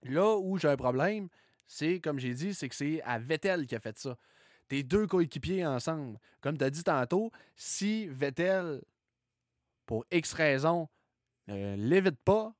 Là 0.04 0.38
où 0.38 0.58
j'ai 0.58 0.70
un 0.70 0.78
problème, 0.78 1.28
c'est, 1.68 2.00
comme 2.00 2.20
j'ai 2.20 2.34
dit, 2.34 2.54
c'est 2.54 2.70
que 2.70 2.76
c'est 2.76 3.02
à 3.02 3.20
Vettel 3.20 3.68
qui 3.68 3.76
a 3.76 3.80
fait 3.80 3.98
ça. 3.98 4.16
Tes 4.68 4.84
deux 4.84 5.06
coéquipiers 5.06 5.66
ensemble. 5.66 6.18
Comme 6.42 6.58
tu 6.58 6.64
as 6.64 6.70
dit 6.70 6.84
tantôt, 6.84 7.32
si 7.56 8.08
Vettel, 8.08 8.82
pour 9.86 10.06
X 10.12 10.34
raison, 10.34 10.88
ne 11.48 11.76
l'évite 11.76 12.20
pas, 12.24 12.54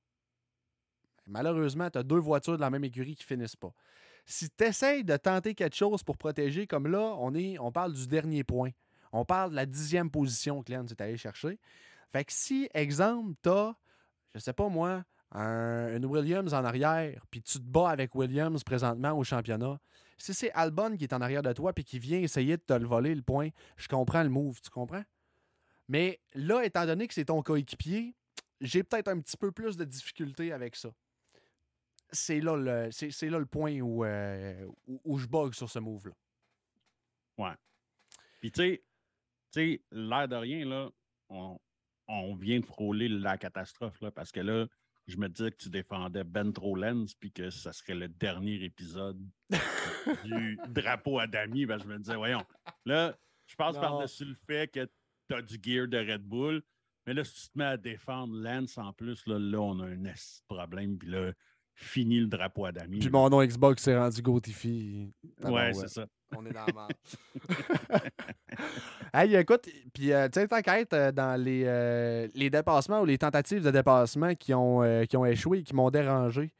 malheureusement, 1.26 1.90
tu 1.90 1.98
as 1.98 2.04
deux 2.04 2.20
voitures 2.20 2.56
de 2.56 2.62
la 2.62 2.70
même 2.70 2.84
écurie 2.84 3.16
qui 3.16 3.24
finissent 3.24 3.56
pas. 3.56 3.74
Si 4.26 4.50
tu 4.50 4.64
essaies 4.64 5.04
de 5.04 5.18
tenter 5.18 5.54
quelque 5.54 5.76
chose 5.76 6.04
pour 6.04 6.18
protéger, 6.18 6.66
comme 6.68 6.88
là, 6.88 7.16
on, 7.20 7.34
est, 7.36 7.60
on 7.60 7.72
parle 7.72 7.94
du 7.94 8.08
dernier 8.08 8.44
point. 8.44 8.72
On 9.12 9.24
parle 9.24 9.52
de 9.52 9.56
la 9.56 9.66
dixième 9.66 10.10
position 10.10 10.64
que 10.64 10.74
Lance 10.74 10.92
est 10.92 11.02
allé 11.02 11.16
chercher. 11.16 11.60
Fait 12.12 12.26
que 12.26 12.34
si, 12.34 12.70
exemple, 12.74 13.36
tu 13.42 13.50
as, 13.50 13.76
je 14.34 14.40
sais 14.40 14.54
pas 14.54 14.68
moi, 14.68 15.04
un, 15.32 15.96
une 15.96 16.06
Williams 16.06 16.54
en 16.54 16.64
arrière, 16.64 17.26
puis 17.30 17.42
tu 17.42 17.60
te 17.60 17.64
bats 17.64 17.90
avec 17.90 18.16
Williams 18.16 18.64
présentement 18.64 19.14
au 19.14 19.24
championnat, 19.24 19.80
si 20.18 20.34
c'est 20.34 20.52
Albon 20.54 20.96
qui 20.96 21.04
est 21.04 21.14
en 21.14 21.22
arrière 21.22 21.44
de 21.44 21.52
toi 21.54 21.74
puis 21.74 21.84
qui 21.84 22.00
vient 22.00 22.20
essayer 22.20 22.58
de 22.58 22.62
te 22.62 22.74
le 22.74 22.88
voler, 22.88 23.14
le 23.14 23.22
point, 23.22 23.50
je 23.78 23.88
comprends 23.88 24.24
le 24.24 24.30
move, 24.30 24.60
tu 24.62 24.70
comprends? 24.70 25.04
Mais 25.88 26.20
là, 26.34 26.64
étant 26.64 26.86
donné 26.86 27.08
que 27.08 27.14
c'est 27.14 27.26
ton 27.26 27.42
coéquipier, 27.42 28.16
j'ai 28.62 28.84
peut-être 28.84 29.08
un 29.08 29.20
petit 29.20 29.38
peu 29.38 29.52
plus 29.52 29.78
de 29.78 29.86
difficulté 29.86 30.52
avec 30.52 30.76
ça. 30.76 30.90
C'est 32.12 32.40
là 32.40 32.56
le, 32.56 32.92
c'est, 32.92 33.30
là 33.30 33.40
le 33.40 33.46
point 33.46 33.80
où, 33.82 34.06
euh, 34.06 34.66
où, 34.88 35.02
où 35.04 35.18
je 35.18 35.28
bug 35.28 35.54
sur 35.54 35.70
ce 35.70 35.80
move-là. 35.80 36.14
Puis, 38.46 38.52
tu 38.52 38.62
sais, 38.62 38.84
tu 39.52 39.60
sais, 39.60 39.82
l'air 39.92 40.28
de 40.28 40.36
rien, 40.36 40.66
là, 40.66 40.90
on, 41.30 41.60
on 42.08 42.36
vient 42.36 42.60
de 42.60 42.66
frôler 42.66 43.10
la 43.10 43.40
catastrophe, 43.40 44.00
là, 44.02 44.12
parce 44.12 44.32
que 44.32 44.40
là, 44.40 44.68
je 45.08 45.18
me 45.18 45.28
disais 45.28 45.50
que 45.50 45.58
tu 45.58 45.70
défendais 45.70 46.24
Ben 46.24 46.54
Trollens, 46.54 47.08
puis 47.20 47.32
que 47.32 47.50
ça 47.50 47.74
serait 47.74 47.96
le 47.96 48.08
dernier 48.08 48.64
épisode 48.64 49.20
du 50.24 50.60
drapeau 50.68 51.18
à 51.18 51.26
Dami. 51.26 51.66
Ben, 51.66 51.80
je 51.80 51.86
me 51.86 51.98
disais, 51.98 52.16
voyons, 52.16 52.44
là, 52.86 53.18
je 53.48 53.56
passe 53.56 53.78
par-dessus 53.78 54.26
le 54.26 54.36
fait 54.48 54.72
que 54.72 54.88
tu 55.28 55.36
as 55.36 55.42
du 55.42 55.58
gear 55.60 55.88
de 55.88 55.98
Red 55.98 56.22
Bull, 56.22 56.62
mais 57.06 57.14
là, 57.14 57.24
si 57.24 57.34
tu 57.34 57.50
te 57.50 57.58
mets 57.58 57.66
à 57.66 57.78
défendre 57.78 58.36
Lance 58.36 58.78
en 58.78 58.94
plus, 58.94 59.26
là, 59.28 59.38
là 59.40 59.60
on 59.60 59.80
a 59.80 59.88
un 59.88 60.14
problème, 60.48 60.98
puis 60.98 61.10
là, 61.10 61.32
fini 61.76 62.20
le 62.20 62.28
drapeau 62.28 62.66
à 62.66 62.72
Dami. 62.72 63.00
Puis 63.00 63.10
mon 63.10 63.30
nom 63.30 63.44
Xbox 63.44 63.84
s'est 63.84 63.98
rendu 63.98 64.22
Gotifi. 64.22 65.14
Ouais, 65.44 65.74
c'est 65.74 65.90
ça. 65.90 66.06
On 66.36 66.46
est 66.46 66.52
dans 66.52 66.66
la 66.66 66.74
merde. 66.74 66.92
hey, 69.14 69.36
écoute, 69.36 69.70
puis 69.94 70.12
euh, 70.12 70.28
tu 70.30 70.40
sais, 70.40 70.48
être 70.80 70.94
euh, 70.94 71.12
dans 71.12 71.40
les, 71.40 71.64
euh, 71.66 72.28
les 72.34 72.50
dépassements 72.50 73.02
ou 73.02 73.06
les 73.06 73.18
tentatives 73.18 73.64
de 73.64 73.72
dépassement 73.72 74.34
qui 74.36 74.54
ont, 74.54 74.82
euh, 74.82 75.06
qui 75.06 75.18
ont 75.18 75.26
échoué 75.26 75.60
et 75.60 75.64
qui 75.64 75.76
m'ont 75.76 75.92
dérangé. 75.92 76.52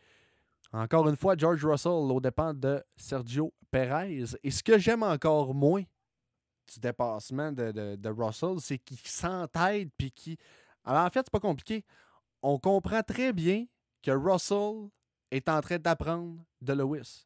Encore 0.72 1.08
une 1.10 1.16
fois, 1.16 1.36
George 1.38 1.66
Russell 1.66 1.92
aux 1.92 2.20
dépens 2.20 2.54
de 2.54 2.84
Sergio 2.98 3.54
Perez. 3.72 4.26
Et 4.44 4.52
ce 4.52 4.62
que 4.62 4.78
j'aime 4.78 5.04
encore 5.04 5.54
moins 5.54 5.84
du 6.74 6.80
dépassement 6.80 7.52
de, 7.52 7.72
de- 7.72 7.96
de 7.96 8.10
Russell, 8.10 8.60
c'est 8.60 8.78
qu'il 8.78 8.98
s'entête 9.00 9.90
puis 9.98 10.12
qu'il. 10.12 10.38
Alors 10.84 11.06
en 11.06 11.10
fait, 11.10 11.22
c'est 11.26 11.32
pas 11.32 11.40
compliqué. 11.40 11.84
On 12.42 12.60
comprend 12.60 13.02
très 13.04 13.34
bien 13.34 13.66
que 14.04 14.12
Russell 14.12 14.90
est 15.32 15.50
en 15.50 15.62
train 15.62 15.78
d'apprendre 15.80 16.44
de 16.62 16.74
Lewis. 16.74 17.26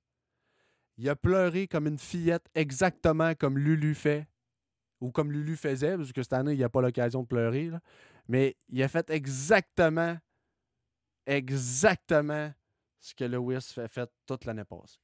Il 0.97 1.07
a 1.09 1.15
pleuré 1.15 1.67
comme 1.67 1.87
une 1.87 1.97
fillette, 1.99 2.45
exactement 2.53 3.33
comme 3.35 3.57
Lulu 3.57 3.95
fait, 3.95 4.27
ou 4.99 5.11
comme 5.11 5.31
Lulu 5.31 5.55
faisait, 5.55 5.95
parce 5.97 6.11
que 6.11 6.21
cette 6.23 6.33
année, 6.33 6.53
il 6.53 6.59
n'a 6.59 6.69
pas 6.69 6.81
l'occasion 6.81 7.21
de 7.23 7.27
pleurer. 7.27 7.71
Mais 8.27 8.57
il 8.67 8.81
a 8.83 8.87
fait 8.87 9.09
exactement, 9.09 10.17
exactement 11.25 12.53
ce 12.99 13.13
que 13.15 13.23
Lewis 13.23 13.61
fait, 13.73 13.87
fait 13.87 14.09
toute 14.25 14.45
l'année 14.45 14.65
passée. 14.65 14.99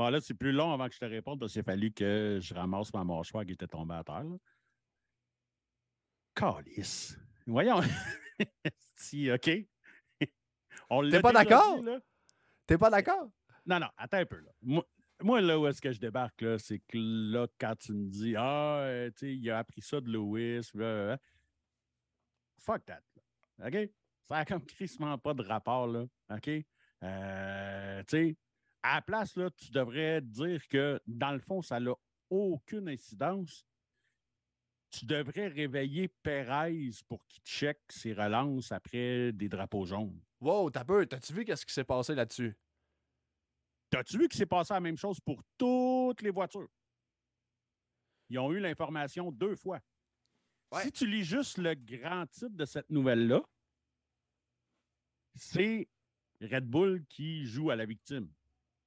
Bon, 0.00 0.08
là, 0.08 0.18
c'est 0.18 0.32
plus 0.32 0.52
long 0.52 0.72
avant 0.72 0.88
que 0.88 0.94
je 0.94 0.98
te 0.98 1.04
réponde 1.04 1.38
parce 1.38 1.52
qu'il 1.52 1.60
a 1.60 1.62
fallu 1.62 1.92
que 1.92 2.38
je 2.40 2.54
ramasse 2.54 2.90
ma 2.94 3.04
mâchoire 3.04 3.44
qui 3.44 3.52
était 3.52 3.66
tombée 3.66 3.96
à 3.96 4.02
terre. 4.02 4.24
là. 4.24 4.38
Calice. 6.34 7.18
Voyons. 7.46 7.82
si, 8.96 9.30
OK. 9.30 9.50
On 10.88 11.02
l'a 11.02 11.20
pas 11.20 11.34
d'accord? 11.34 11.80
T'es 12.66 12.78
pas 12.78 12.88
d'accord? 12.88 13.28
Non, 13.66 13.78
non, 13.78 13.88
attends 13.98 14.16
un 14.16 14.24
peu. 14.24 14.40
Là. 14.40 14.50
Moi, 14.62 14.86
moi, 15.20 15.42
là, 15.42 15.58
où 15.58 15.66
est-ce 15.66 15.82
que 15.82 15.92
je 15.92 16.00
débarque, 16.00 16.40
là, 16.40 16.58
c'est 16.58 16.78
que 16.78 16.96
là, 16.96 17.46
quand 17.60 17.76
tu 17.78 17.92
me 17.92 18.08
dis, 18.08 18.34
ah, 18.38 18.78
euh, 18.78 19.10
tu 19.10 19.18
sais, 19.18 19.34
il 19.34 19.50
a 19.50 19.58
appris 19.58 19.82
ça 19.82 20.00
de 20.00 20.10
Lewis, 20.10 20.70
blablabla. 20.72 21.18
fuck 22.56 22.86
that. 22.86 23.02
là. 23.58 23.68
OK? 23.68 23.90
Ça 24.24 24.36
a 24.38 24.44
comme 24.46 24.64
crissement 24.64 25.18
pas 25.18 25.34
de 25.34 25.42
rapport, 25.42 25.86
là. 25.86 26.06
OK? 26.30 26.48
Euh, 27.02 28.02
tu 28.04 28.16
sais, 28.16 28.36
à 28.82 28.96
la 28.96 29.02
place, 29.02 29.36
là, 29.36 29.50
tu 29.50 29.70
devrais 29.70 30.20
dire 30.20 30.66
que, 30.68 31.00
dans 31.06 31.32
le 31.32 31.38
fond, 31.38 31.62
ça 31.62 31.80
n'a 31.80 31.92
aucune 32.30 32.88
incidence. 32.88 33.66
Tu 34.90 35.06
devrais 35.06 35.48
réveiller 35.48 36.08
Perez 36.08 36.90
pour 37.08 37.24
qu'il 37.26 37.42
check 37.42 37.78
ses 37.88 38.12
relances 38.12 38.72
après 38.72 39.32
des 39.32 39.48
drapeaux 39.48 39.84
jaunes. 39.84 40.20
Wow, 40.40 40.70
t'as 40.70 40.84
peu. 40.84 41.06
T'as-tu 41.06 41.32
vu 41.32 41.44
qu'est-ce 41.44 41.64
qui 41.64 41.72
s'est 41.72 41.84
passé 41.84 42.14
là-dessus? 42.14 42.56
T'as-tu 43.90 44.18
vu 44.18 44.28
qu'il 44.28 44.38
s'est 44.38 44.46
passé 44.46 44.72
la 44.72 44.80
même 44.80 44.96
chose 44.96 45.20
pour 45.20 45.42
toutes 45.58 46.22
les 46.22 46.30
voitures? 46.30 46.70
Ils 48.28 48.38
ont 48.38 48.52
eu 48.52 48.60
l'information 48.60 49.30
deux 49.30 49.56
fois. 49.56 49.80
Si 50.82 50.92
tu 50.92 51.06
lis 51.06 51.24
juste 51.24 51.58
le 51.58 51.74
grand 51.74 52.26
titre 52.26 52.56
de 52.56 52.64
cette 52.64 52.88
nouvelle-là, 52.90 53.42
c'est 55.34 55.88
Red 56.40 56.66
Bull 56.66 57.04
qui 57.06 57.44
joue 57.44 57.70
à 57.70 57.76
la 57.76 57.86
victime. 57.86 58.32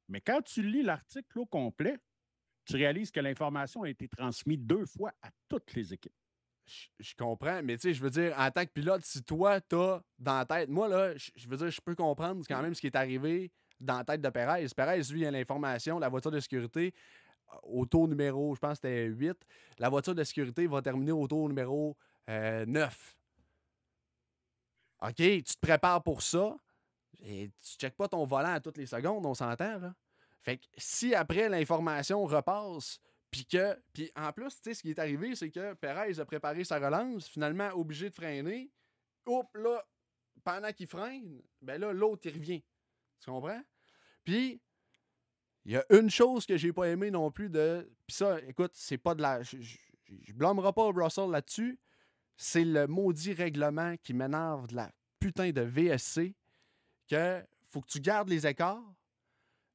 Mais 0.08 0.22
quand 0.22 0.42
tu 0.42 0.62
lis 0.62 0.84
l'article 0.84 1.40
au 1.40 1.46
complet, 1.46 1.98
tu 2.66 2.76
réalises 2.76 3.12
que 3.12 3.20
l'information 3.20 3.84
a 3.84 3.90
été 3.90 4.08
transmise 4.08 4.60
deux 4.60 4.86
fois 4.86 5.14
à 5.22 5.30
toutes 5.50 5.74
les 5.74 5.94
équipes. 5.94 6.14
Je, 7.00 7.14
comprends, 7.18 7.62
mais 7.62 7.76
tu 7.76 7.90
sais, 7.90 7.94
je 7.94 8.02
veux 8.02 8.10
dire, 8.10 8.34
en 8.38 8.50
tant 8.50 8.64
que 8.64 8.72
pilote, 8.72 9.04
si 9.04 9.22
toi, 9.24 9.60
t'as 9.60 10.00
dans 10.18 10.38
la 10.38 10.46
tête, 10.46 10.70
moi, 10.70 10.88
là, 10.88 11.14
je, 11.18 11.48
veux 11.48 11.58
dire, 11.58 11.70
je 11.70 11.82
peux 11.82 11.94
comprendre 11.94 12.42
quand 12.48 12.62
même 12.62 12.74
ce 12.74 12.80
qui 12.80 12.88
est 12.88 12.96
arrivé 12.96 13.52
dans 13.82 13.98
la 13.98 14.06
tête 14.06 14.22
de 14.22 14.30
Perez. 14.30 14.68
Perez, 14.76 15.02
lui, 15.12 15.22
il 15.22 15.26
a 15.26 15.32
l'information, 15.32 16.00
la 16.00 16.08
voiture 16.08 16.32
de 16.32 16.40
sécurité, 16.40 16.94
euh, 17.52 17.58
au 17.64 17.86
tour 17.86 18.08
numéro, 18.08 18.56
je 18.56 18.60
pense 18.60 18.80
que 18.80 18.88
c'était 18.88 19.06
8, 19.08 19.38
la 19.78 19.90
voiture 19.90 20.16
de 20.16 20.24
sécurité 20.24 20.66
va 20.68 20.82
terminer 20.82 21.12
au 21.12 21.28
tour 21.28 21.50
numéro 21.50 21.98
9. 22.30 22.30
Euh, 22.30 22.66
OK, 25.10 25.16
tu 25.16 25.44
te 25.44 25.60
prépares 25.60 26.02
pour 26.02 26.22
ça, 26.22 26.56
et 27.24 27.50
tu 27.50 27.78
checkes 27.78 27.96
pas 27.96 28.08
ton 28.08 28.26
volant 28.26 28.54
à 28.54 28.60
toutes 28.60 28.78
les 28.78 28.86
secondes, 28.86 29.26
on 29.26 29.34
s'entend, 29.34 29.80
là. 29.80 29.96
Fait 30.42 30.58
que 30.58 30.66
si 30.78 31.16
après 31.16 31.48
l'information 31.48 32.26
repasse, 32.26 33.00
puis 33.32 33.46
que, 33.46 33.82
puis 33.94 34.12
en 34.16 34.32
plus, 34.34 34.50
tu 34.56 34.60
sais, 34.64 34.74
ce 34.74 34.82
qui 34.82 34.90
est 34.90 35.00
arrivé, 35.00 35.36
c'est 35.36 35.50
que 35.50 35.74
Perez 35.74 36.20
a 36.20 36.26
préparé 36.26 36.66
sa 36.66 36.80
relance, 36.80 37.28
finalement 37.30 37.70
obligé 37.74 38.10
de 38.10 38.14
freiner. 38.14 38.70
Oups, 39.26 39.50
là, 39.56 39.84
pendant 40.44 40.72
qu'il 40.74 40.88
freine, 40.88 41.42
ben 41.62 41.80
là, 41.80 41.94
l'autre, 41.94 42.28
il 42.28 42.34
revient. 42.34 42.64
Tu 43.22 43.32
comprends? 43.32 43.64
Puis, 44.26 44.62
il 45.66 45.72
y 45.72 45.78
a 45.78 45.86
une 45.92 46.10
chose 46.10 46.46
que 46.46 46.58
j'ai 46.58 46.74
pas 46.74 46.90
aimé 46.90 47.10
non 47.10 47.32
plus 47.32 47.50
de. 47.50 47.90
Puis 48.06 48.18
ça, 48.18 48.40
écoute, 48.42 48.72
c'est 48.74 48.98
pas 48.98 49.16
de 49.16 49.22
la. 49.22 49.42
Je, 49.44 49.62
je, 49.62 50.34
blâmerai 50.34 50.74
pas 50.74 50.92
Russell 50.92 51.32
là-dessus. 51.32 51.80
C'est 52.36 52.66
le 52.66 52.88
maudit 52.88 53.34
règlement 53.34 53.96
qui 54.04 54.14
m'énerve 54.14 54.68
de 54.68 54.76
la 54.76 54.92
putain 55.20 55.52
de 55.52 55.62
VSC 55.62 56.36
que 57.16 57.46
faut 57.68 57.82
que 57.82 57.88
tu 57.88 58.00
gardes 58.00 58.30
les 58.30 58.46
écarts 58.48 58.84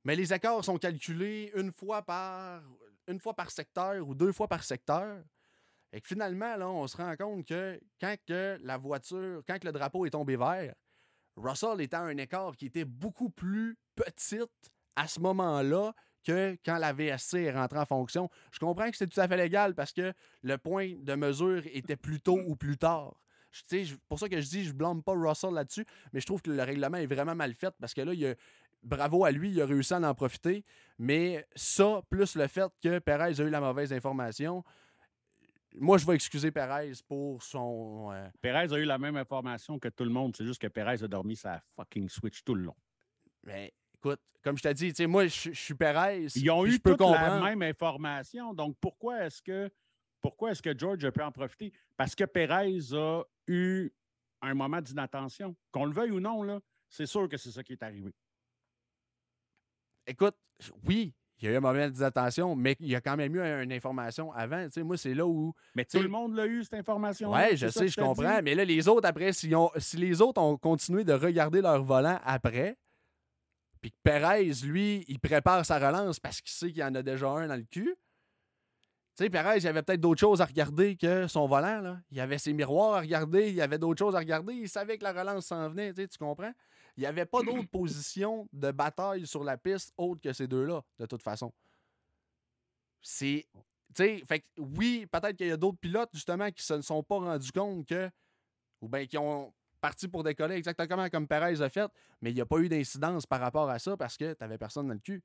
mais 0.08 0.16
les 0.16 0.32
écarts 0.32 0.64
sont 0.64 0.78
calculés 0.78 1.52
une 1.54 1.70
fois 1.72 2.00
par, 2.00 2.62
secteur 3.50 4.08
ou 4.08 4.14
deux 4.14 4.32
fois 4.32 4.48
par 4.48 4.64
secteur. 4.64 5.22
Et 5.92 6.00
que 6.00 6.08
finalement, 6.08 6.56
là, 6.56 6.68
on 6.68 6.86
se 6.86 6.96
rend 6.96 7.14
compte 7.16 7.46
que 7.46 7.78
quand 8.00 8.16
la 8.28 8.78
voiture, 8.78 9.42
quand 9.46 9.62
le 9.62 9.70
drapeau 9.70 10.06
est 10.06 10.10
tombé 10.10 10.36
vert, 10.36 10.74
Russell 11.36 11.82
était 11.82 11.96
à 11.96 12.02
un 12.02 12.16
écart 12.16 12.56
qui 12.56 12.66
était 12.66 12.86
beaucoup 12.86 13.28
plus 13.28 13.76
petit 13.94 14.40
à 14.96 15.06
ce 15.08 15.20
moment-là 15.20 15.94
que 16.24 16.58
quand 16.64 16.78
la 16.78 16.94
VSC 16.94 17.34
est 17.34 17.52
rentrée 17.52 17.78
en 17.78 17.84
fonction. 17.84 18.30
Je 18.50 18.58
comprends 18.58 18.90
que 18.90 18.96
c'est 18.96 19.08
tout 19.08 19.20
à 19.20 19.28
fait 19.28 19.36
légal 19.36 19.74
parce 19.74 19.92
que 19.92 20.14
le 20.42 20.56
point 20.56 20.94
de 20.98 21.14
mesure 21.14 21.62
était 21.66 21.96
plus 21.96 22.22
tôt 22.22 22.40
ou 22.46 22.56
plus 22.56 22.78
tard. 22.78 23.20
C'est 23.50 23.84
pour 24.08 24.18
ça 24.18 24.28
que 24.28 24.40
je 24.40 24.48
dis, 24.48 24.64
je 24.64 24.72
blâme 24.72 25.02
pas 25.02 25.12
Russell 25.12 25.52
là-dessus, 25.54 25.86
mais 26.12 26.20
je 26.20 26.26
trouve 26.26 26.42
que 26.42 26.50
le 26.50 26.62
règlement 26.62 26.98
est 26.98 27.06
vraiment 27.06 27.34
mal 27.34 27.54
fait 27.54 27.74
parce 27.80 27.94
que 27.94 28.02
là, 28.02 28.12
il 28.12 28.20
y 28.20 28.26
a, 28.26 28.34
bravo 28.82 29.24
à 29.24 29.30
lui, 29.30 29.50
il 29.50 29.60
a 29.60 29.66
réussi 29.66 29.94
à 29.94 30.00
en 30.00 30.14
profiter. 30.14 30.64
Mais 30.98 31.46
ça, 31.54 32.02
plus 32.08 32.36
le 32.36 32.46
fait 32.46 32.70
que 32.82 32.98
Perez 32.98 33.40
a 33.40 33.44
eu 33.44 33.50
la 33.50 33.60
mauvaise 33.60 33.92
information, 33.92 34.64
moi, 35.76 35.98
je 35.98 36.06
vais 36.06 36.14
excuser 36.14 36.50
Perez 36.50 36.92
pour 37.06 37.42
son. 37.42 38.10
Euh, 38.12 38.28
Perez 38.40 38.72
a 38.72 38.78
eu 38.78 38.84
la 38.84 38.98
même 38.98 39.16
information 39.16 39.78
que 39.78 39.88
tout 39.88 40.04
le 40.04 40.10
monde. 40.10 40.34
C'est 40.36 40.44
juste 40.44 40.60
que 40.60 40.66
Perez 40.66 41.02
a 41.04 41.08
dormi 41.08 41.36
sa 41.36 41.62
fucking 41.76 42.08
Switch 42.08 42.42
tout 42.42 42.54
le 42.54 42.62
long. 42.62 42.76
Mais 43.44 43.72
écoute, 43.94 44.20
comme 44.42 44.56
je 44.56 44.62
t'ai 44.62 44.74
dit, 44.74 45.06
moi, 45.06 45.26
je, 45.26 45.50
suis 45.52 45.74
Perez. 45.74 46.26
Ils 46.34 46.50
ont 46.50 46.64
eu 46.64 46.80
toute 46.80 47.00
la 47.00 47.40
même 47.40 47.62
information. 47.62 48.54
Donc, 48.54 48.76
pourquoi 48.80 49.26
est-ce 49.26 49.42
que 49.42 49.70
pourquoi 50.20 50.50
est-ce 50.50 50.62
que 50.62 50.76
George 50.76 51.04
a 51.04 51.12
pu 51.12 51.22
en 51.22 51.30
profiter? 51.30 51.72
Parce 51.96 52.14
que 52.14 52.24
Perez 52.24 52.78
a 52.92 53.22
eu 53.48 53.92
un 54.40 54.54
moment 54.54 54.80
d'inattention. 54.80 55.56
Qu'on 55.72 55.84
le 55.84 55.92
veuille 55.92 56.12
ou 56.12 56.20
non, 56.20 56.42
là, 56.42 56.60
c'est 56.88 57.06
sûr 57.06 57.28
que 57.28 57.36
c'est 57.36 57.50
ça 57.50 57.62
qui 57.62 57.72
est 57.72 57.82
arrivé 57.82 58.12
écoute, 60.08 60.34
oui, 60.86 61.14
il 61.40 61.44
y 61.44 61.48
a 61.48 61.52
eu 61.52 61.56
un 61.56 61.60
moment 61.60 61.88
d'attention, 61.88 62.56
mais 62.56 62.76
il 62.80 62.88
y 62.88 62.96
a 62.96 63.00
quand 63.00 63.16
même 63.16 63.34
eu 63.36 63.40
une 63.40 63.72
information 63.72 64.32
avant. 64.32 64.66
moi, 64.78 64.96
c'est 64.96 65.14
là 65.14 65.24
où. 65.24 65.52
Mais 65.76 65.84
tout 65.84 66.00
le 66.00 66.08
monde 66.08 66.34
l'a 66.34 66.46
eu, 66.46 66.64
cette 66.64 66.74
information. 66.74 67.30
Oui, 67.32 67.56
je 67.56 67.68
sais, 67.68 67.86
je 67.86 68.00
comprends. 68.00 68.42
Mais 68.42 68.54
là, 68.56 68.64
les 68.64 68.88
autres, 68.88 69.06
après, 69.06 69.32
si, 69.32 69.52
si, 69.76 69.96
les 69.96 70.20
autres 70.20 70.40
ont 70.40 70.56
continué 70.56 71.04
de 71.04 71.12
regarder 71.12 71.60
leur 71.60 71.84
volant 71.84 72.18
après, 72.24 72.76
puis 73.80 73.92
que 73.92 73.96
Perez, 74.02 74.50
lui, 74.64 75.04
il 75.06 75.20
prépare 75.20 75.64
sa 75.64 75.78
relance 75.78 76.18
parce 76.18 76.40
qu'il 76.40 76.50
sait 76.50 76.68
qu'il 76.68 76.78
y 76.78 76.84
en 76.84 76.94
a 76.96 77.02
déjà 77.02 77.28
un 77.28 77.46
dans 77.46 77.54
le 77.54 77.62
cul. 77.62 77.94
Tu 79.18 79.24
sais, 79.24 79.30
Perez, 79.30 79.58
il 79.58 79.66
avait 79.66 79.82
peut-être 79.82 80.00
d'autres 80.00 80.20
choses 80.20 80.40
à 80.40 80.44
regarder 80.44 80.94
que 80.94 81.26
son 81.26 81.48
volant. 81.48 81.80
Là. 81.80 82.00
Il 82.12 82.20
avait 82.20 82.38
ses 82.38 82.52
miroirs 82.52 82.94
à 82.94 83.00
regarder, 83.00 83.48
il 83.48 83.56
y 83.56 83.60
avait 83.60 83.76
d'autres 83.76 83.98
choses 83.98 84.14
à 84.14 84.20
regarder. 84.20 84.54
Il 84.54 84.68
savait 84.68 84.96
que 84.96 85.02
la 85.02 85.12
relance 85.12 85.46
s'en 85.46 85.68
venait, 85.68 85.92
tu 85.92 86.06
comprends? 86.20 86.52
Il 86.96 87.00
n'y 87.00 87.06
avait 87.06 87.26
pas 87.26 87.42
d'autres 87.42 87.68
positions 87.68 88.48
de 88.52 88.70
bataille 88.70 89.26
sur 89.26 89.42
la 89.42 89.58
piste 89.58 89.92
autres 89.96 90.20
que 90.20 90.32
ces 90.32 90.46
deux-là, 90.46 90.84
de 91.00 91.06
toute 91.06 91.24
façon. 91.24 91.52
C'est. 93.02 93.48
Tu 93.92 94.22
sais, 94.24 94.44
oui, 94.56 95.04
peut-être 95.10 95.36
qu'il 95.36 95.48
y 95.48 95.50
a 95.50 95.56
d'autres 95.56 95.78
pilotes, 95.78 96.10
justement, 96.14 96.48
qui 96.52 96.62
se 96.62 96.80
sont 96.80 97.02
pas 97.02 97.16
rendus 97.16 97.50
compte 97.50 97.88
que. 97.88 98.08
Ou 98.80 98.88
bien 98.88 99.04
qui 99.06 99.18
ont 99.18 99.52
parti 99.80 100.06
pour 100.06 100.22
décoller 100.22 100.54
exactement 100.54 101.08
comme 101.08 101.26
Perez 101.26 101.60
a 101.60 101.68
fait, 101.68 101.90
mais 102.20 102.30
il 102.30 102.34
n'y 102.34 102.40
a 102.40 102.46
pas 102.46 102.58
eu 102.58 102.68
d'incidence 102.68 103.26
par 103.26 103.40
rapport 103.40 103.68
à 103.68 103.80
ça 103.80 103.96
parce 103.96 104.16
que 104.16 104.32
tu 104.32 104.36
n'avais 104.40 104.58
personne 104.58 104.86
dans 104.86 104.94
le 104.94 105.00
cul. 105.00 105.24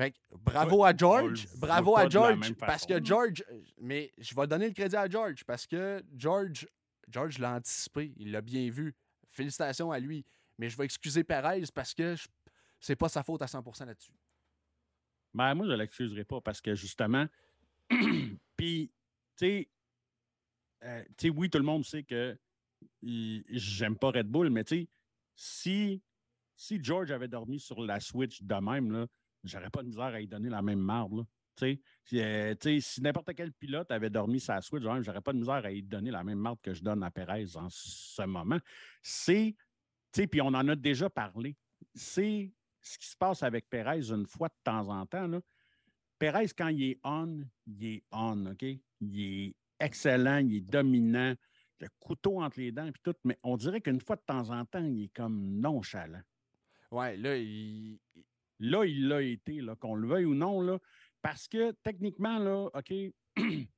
Fait 0.00 0.12
que 0.12 0.18
bravo 0.34 0.82
à 0.82 0.96
George. 0.96 1.46
Bravo 1.58 1.94
à 1.94 2.08
George. 2.08 2.54
Parce 2.54 2.86
que 2.86 3.04
George. 3.04 3.44
Mais 3.78 4.10
je 4.16 4.34
vais 4.34 4.46
donner 4.46 4.68
le 4.68 4.72
crédit 4.72 4.96
à 4.96 5.06
George 5.06 5.44
parce 5.44 5.66
que 5.66 6.02
George, 6.16 6.66
George 7.06 7.36
l'a 7.36 7.56
anticipé. 7.56 8.14
Il 8.16 8.32
l'a 8.32 8.40
bien 8.40 8.70
vu. 8.70 8.94
Félicitations 9.28 9.92
à 9.92 9.98
lui. 9.98 10.24
Mais 10.56 10.70
je 10.70 10.76
vais 10.78 10.86
excuser 10.86 11.22
Perez 11.22 11.64
parce 11.74 11.92
que 11.92 12.14
c'est 12.80 12.96
pas 12.96 13.10
sa 13.10 13.22
faute 13.22 13.42
à 13.42 13.44
100% 13.44 13.84
là-dessus. 13.84 14.14
Ben, 15.34 15.54
moi, 15.54 15.66
je 15.66 15.72
ne 15.72 15.76
l'excuserai 15.76 16.24
pas 16.24 16.40
parce 16.40 16.62
que 16.62 16.74
justement, 16.74 17.26
puis, 18.56 18.90
tu 19.36 19.68
euh, 20.82 21.04
sais, 21.18 21.28
oui, 21.28 21.50
tout 21.50 21.58
le 21.58 21.64
monde 21.64 21.84
sait 21.84 22.04
que 22.04 22.38
j'aime 23.02 23.98
pas 23.98 24.12
Red 24.12 24.28
Bull, 24.28 24.48
mais 24.48 24.64
tu 24.64 24.76
sais, 24.76 24.88
si, 25.36 26.02
si 26.56 26.82
George 26.82 27.10
avait 27.10 27.28
dormi 27.28 27.60
sur 27.60 27.82
la 27.82 28.00
Switch 28.00 28.42
de 28.42 28.54
même, 28.54 28.92
là, 28.92 29.06
j'aurais 29.44 29.70
pas 29.70 29.82
de 29.82 29.88
misère 29.88 30.04
à 30.04 30.18
lui 30.18 30.28
donner 30.28 30.48
la 30.48 30.62
même 30.62 30.80
marde. 30.80 31.24
Tu 31.56 31.80
euh, 32.14 32.54
si 32.80 33.02
n'importe 33.02 33.34
quel 33.34 33.52
pilote 33.52 33.90
avait 33.90 34.08
dormi 34.08 34.40
sa 34.40 34.60
Switch, 34.62 34.82
j'aurais 34.82 35.20
pas 35.20 35.32
de 35.32 35.38
misère 35.38 35.64
à 35.64 35.70
lui 35.70 35.82
donner 35.82 36.10
la 36.10 36.24
même 36.24 36.38
marque 36.38 36.62
que 36.62 36.74
je 36.74 36.82
donne 36.82 37.02
à 37.02 37.10
Perez 37.10 37.56
en 37.56 37.68
ce 37.68 38.22
moment. 38.22 38.58
C'est, 39.02 39.54
puis 40.12 40.40
on 40.40 40.48
en 40.48 40.68
a 40.68 40.74
déjà 40.74 41.10
parlé, 41.10 41.56
c'est 41.94 42.52
ce 42.80 42.98
qui 42.98 43.06
se 43.06 43.16
passe 43.16 43.42
avec 43.42 43.68
Perez 43.68 44.10
une 44.10 44.26
fois 44.26 44.48
de 44.48 44.54
temps 44.64 44.88
en 44.88 45.04
temps. 45.06 45.26
Là. 45.26 45.40
Perez, 46.18 46.48
quand 46.56 46.68
il 46.68 46.82
est 46.82 47.00
on, 47.04 47.44
il 47.66 47.86
est 47.86 48.04
on, 48.10 48.46
OK? 48.46 48.64
Il 49.00 49.20
est 49.20 49.54
excellent, 49.78 50.38
il 50.38 50.56
est 50.56 50.60
dominant, 50.60 51.34
le 51.80 51.88
couteau 51.98 52.42
entre 52.42 52.60
les 52.60 52.72
dents, 52.72 52.90
puis 52.90 53.02
tout, 53.02 53.14
mais 53.24 53.38
on 53.42 53.56
dirait 53.56 53.80
qu'une 53.80 54.00
fois 54.00 54.16
de 54.16 54.22
temps 54.22 54.50
en 54.50 54.64
temps, 54.64 54.84
il 54.84 55.04
est 55.04 55.14
comme 55.14 55.60
nonchalant. 55.60 56.22
Ouais, 56.90 57.16
là, 57.16 57.36
il. 57.36 57.98
Là, 58.60 58.84
il 58.84 59.08
l'a 59.08 59.22
été, 59.22 59.60
qu'on 59.80 59.94
le 59.94 60.06
veuille 60.06 60.26
ou 60.26 60.34
non, 60.34 60.60
là. 60.60 60.78
Parce 61.22 61.48
que 61.48 61.72
techniquement, 61.82 62.38
là, 62.38 62.70
OK, 62.72 62.92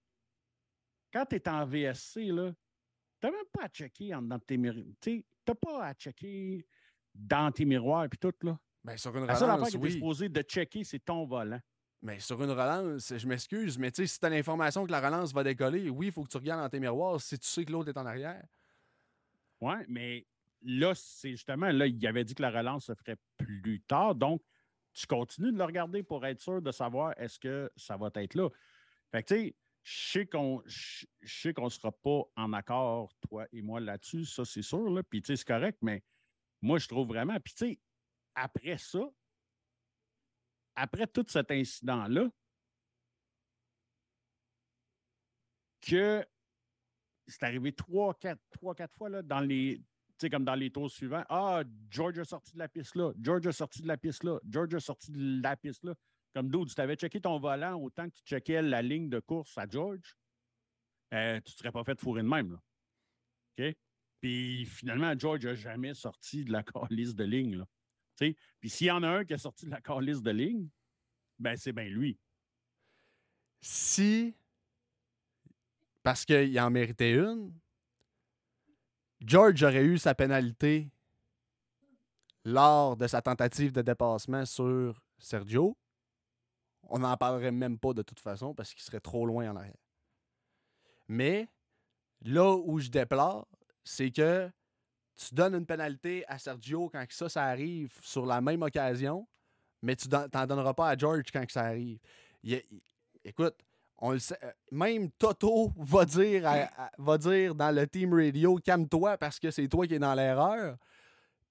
quand 1.12 1.26
tu 1.26 1.36
es 1.36 1.48
en 1.48 1.64
VSC, 1.64 2.26
là, 2.26 2.52
tu 3.20 3.26
n'as 3.26 3.32
même 3.32 3.46
pas 3.52 3.64
à 3.64 3.68
checker 3.68 4.10
dans 4.22 4.38
tes 4.38 4.56
miroirs. 4.56 4.84
Tu 5.00 5.24
n'as 5.46 5.54
pas 5.54 5.86
à 5.86 5.94
checker 5.94 6.66
dans 7.14 7.52
tes 7.52 7.64
miroirs 7.64 8.04
et 8.04 8.16
tout. 8.16 8.32
Là. 8.42 8.58
Ben, 8.82 8.98
sur 8.98 9.10
une 9.10 9.22
relance, 9.22 9.28
La 9.28 9.36
seule 9.36 9.50
affaire 9.50 9.72
que 9.72 9.84
tu 9.84 9.86
es 9.86 9.90
supposé 9.92 10.28
de 10.28 10.42
checker, 10.42 10.84
c'est 10.84 10.98
ton 10.98 11.24
volant. 11.24 11.60
Mais 12.02 12.18
sur 12.18 12.42
une 12.42 12.50
relance, 12.50 13.16
je 13.16 13.28
m'excuse, 13.28 13.78
mais 13.78 13.92
si 13.94 14.18
tu 14.18 14.26
as 14.26 14.28
l'information 14.28 14.84
que 14.84 14.90
la 14.90 15.00
relance 15.00 15.32
va 15.32 15.44
décoller, 15.44 15.88
oui, 15.88 16.06
il 16.06 16.12
faut 16.12 16.24
que 16.24 16.30
tu 16.30 16.36
regardes 16.36 16.60
dans 16.60 16.68
tes 16.68 16.80
miroirs 16.80 17.20
si 17.20 17.38
tu 17.38 17.46
sais 17.46 17.64
que 17.64 17.70
l'autre 17.70 17.90
est 17.90 17.96
en 17.96 18.06
arrière. 18.06 18.44
Oui, 19.60 19.74
mais 19.86 20.26
là, 20.62 20.92
c'est 20.96 21.30
justement, 21.30 21.70
là, 21.70 21.86
il 21.86 22.04
avait 22.04 22.24
dit 22.24 22.34
que 22.34 22.42
la 22.42 22.50
relance 22.50 22.86
se 22.86 22.94
ferait 22.94 23.16
plus 23.36 23.80
tard. 23.82 24.16
Donc, 24.16 24.42
tu 24.92 25.06
continues 25.06 25.52
de 25.52 25.58
le 25.58 25.64
regarder 25.64 26.02
pour 26.02 26.24
être 26.26 26.40
sûr 26.40 26.60
de 26.60 26.70
savoir 26.70 27.14
est-ce 27.18 27.38
que 27.38 27.70
ça 27.76 27.96
va 27.96 28.10
être 28.14 28.34
là. 28.34 28.48
Fait 29.10 29.22
que, 29.22 29.34
tu 29.34 29.34
sais, 29.34 29.56
je 29.84 31.06
sais 31.24 31.54
qu'on 31.54 31.64
ne 31.64 31.70
sera 31.70 31.92
pas 31.92 32.22
en 32.36 32.52
accord, 32.52 33.12
toi 33.28 33.46
et 33.52 33.62
moi, 33.62 33.80
là-dessus, 33.80 34.24
ça, 34.24 34.44
c'est 34.44 34.62
sûr. 34.62 34.88
Là. 34.90 35.02
Puis, 35.02 35.22
tu 35.22 35.28
sais, 35.28 35.36
c'est 35.36 35.46
correct, 35.46 35.78
mais 35.82 36.02
moi, 36.60 36.78
je 36.78 36.88
trouve 36.88 37.08
vraiment. 37.08 37.38
Puis, 37.40 37.54
tu 37.54 37.66
sais, 37.66 37.80
après 38.34 38.78
ça, 38.78 39.00
après 40.74 41.06
tout 41.06 41.24
cet 41.28 41.50
incident-là, 41.50 42.28
que 45.80 46.24
c'est 47.26 47.42
arrivé 47.42 47.72
trois, 47.72 48.14
quatre, 48.14 48.40
trois, 48.50 48.74
quatre 48.74 48.94
fois 48.94 49.08
là, 49.08 49.22
dans 49.22 49.40
les, 49.40 49.82
comme 50.30 50.44
dans 50.44 50.54
les 50.54 50.70
tours 50.70 50.90
suivants. 50.90 51.24
Ah, 51.28 51.62
George 51.90 52.18
a 52.18 52.24
sorti 52.24 52.52
de 52.52 52.58
la 52.58 52.68
piste 52.68 52.94
là, 52.94 53.12
George 53.20 53.46
a 53.46 53.52
sorti 53.52 53.82
de 53.82 53.88
la 53.88 53.96
piste 53.96 54.24
là, 54.24 54.38
George 54.48 54.74
a 54.74 54.80
sorti 54.80 55.10
de 55.10 55.42
la 55.42 55.56
piste 55.56 55.84
là. 55.84 55.94
Comme 56.34 56.48
d'où 56.48 56.64
tu 56.64 56.74
t'avais 56.74 56.96
checké 56.96 57.20
ton 57.20 57.38
volant 57.38 57.78
autant 57.78 58.08
que 58.08 58.14
tu 58.14 58.22
checkais 58.24 58.62
la 58.62 58.80
ligne 58.80 59.10
de 59.10 59.20
course 59.20 59.56
à 59.58 59.66
George, 59.68 60.16
euh, 61.12 61.40
tu 61.40 61.52
ne 61.52 61.56
serais 61.56 61.72
pas 61.72 61.84
fait 61.84 62.00
fourrer 62.00 62.22
de 62.22 62.28
même. 62.28 62.58
OK? 63.58 63.76
Puis 64.20 64.64
finalement, 64.64 65.12
George 65.18 65.44
n'a 65.44 65.54
jamais 65.54 65.94
sorti 65.94 66.44
de 66.44 66.52
la 66.52 66.64
liste 66.90 67.16
de 67.16 67.24
ligne. 67.24 67.64
Puis 68.60 68.70
s'il 68.70 68.86
y 68.86 68.90
en 68.90 69.02
a 69.02 69.08
un 69.08 69.24
qui 69.24 69.34
a 69.34 69.38
sorti 69.38 69.66
de 69.66 69.70
la 69.70 70.00
liste 70.00 70.22
de 70.22 70.30
ligne, 70.30 70.68
ben 71.38 71.56
c'est 71.56 71.72
bien 71.72 71.84
lui. 71.84 72.18
Si, 73.60 74.34
parce 76.02 76.24
qu'il 76.24 76.58
en 76.60 76.70
méritait 76.70 77.14
une, 77.14 77.52
George 79.24 79.62
aurait 79.62 79.84
eu 79.84 79.98
sa 79.98 80.14
pénalité 80.14 80.90
lors 82.44 82.96
de 82.96 83.06
sa 83.06 83.22
tentative 83.22 83.72
de 83.72 83.82
dépassement 83.82 84.44
sur 84.44 85.00
Sergio, 85.18 85.76
on 86.88 86.98
n'en 86.98 87.16
parlerait 87.16 87.52
même 87.52 87.78
pas 87.78 87.92
de 87.92 88.02
toute 88.02 88.20
façon 88.20 88.54
parce 88.54 88.74
qu'il 88.74 88.82
serait 88.82 89.00
trop 89.00 89.24
loin 89.24 89.50
en 89.50 89.56
arrière. 89.56 89.76
Mais 91.08 91.48
là 92.22 92.56
où 92.56 92.80
je 92.80 92.88
déplore, 92.88 93.46
c'est 93.84 94.10
que 94.10 94.50
tu 95.16 95.34
donnes 95.34 95.54
une 95.54 95.66
pénalité 95.66 96.24
à 96.26 96.38
Sergio 96.38 96.88
quand 96.88 97.04
ça, 97.10 97.28
ça 97.28 97.44
arrive 97.44 97.92
sur 98.02 98.26
la 98.26 98.40
même 98.40 98.62
occasion, 98.62 99.26
mais 99.82 99.94
tu 99.94 100.08
n'en 100.08 100.46
donneras 100.46 100.74
pas 100.74 100.88
à 100.88 100.96
George 100.96 101.24
quand 101.32 101.48
ça 101.50 101.62
arrive. 101.62 101.98
écoute, 103.24 103.56
on 104.02 104.10
le 104.10 104.18
sait, 104.18 104.36
euh, 104.42 104.50
même 104.72 105.10
Toto 105.12 105.72
va 105.76 106.04
dire, 106.04 106.42
va 106.98 107.18
dire 107.18 107.54
dans 107.54 107.70
le 107.70 107.86
team 107.86 108.12
radio 108.12 108.56
calme-toi 108.56 109.16
parce 109.16 109.38
que 109.38 109.52
c'est 109.52 109.68
toi 109.68 109.86
qui 109.86 109.94
es 109.94 109.98
dans 110.00 110.14
l'erreur. 110.14 110.76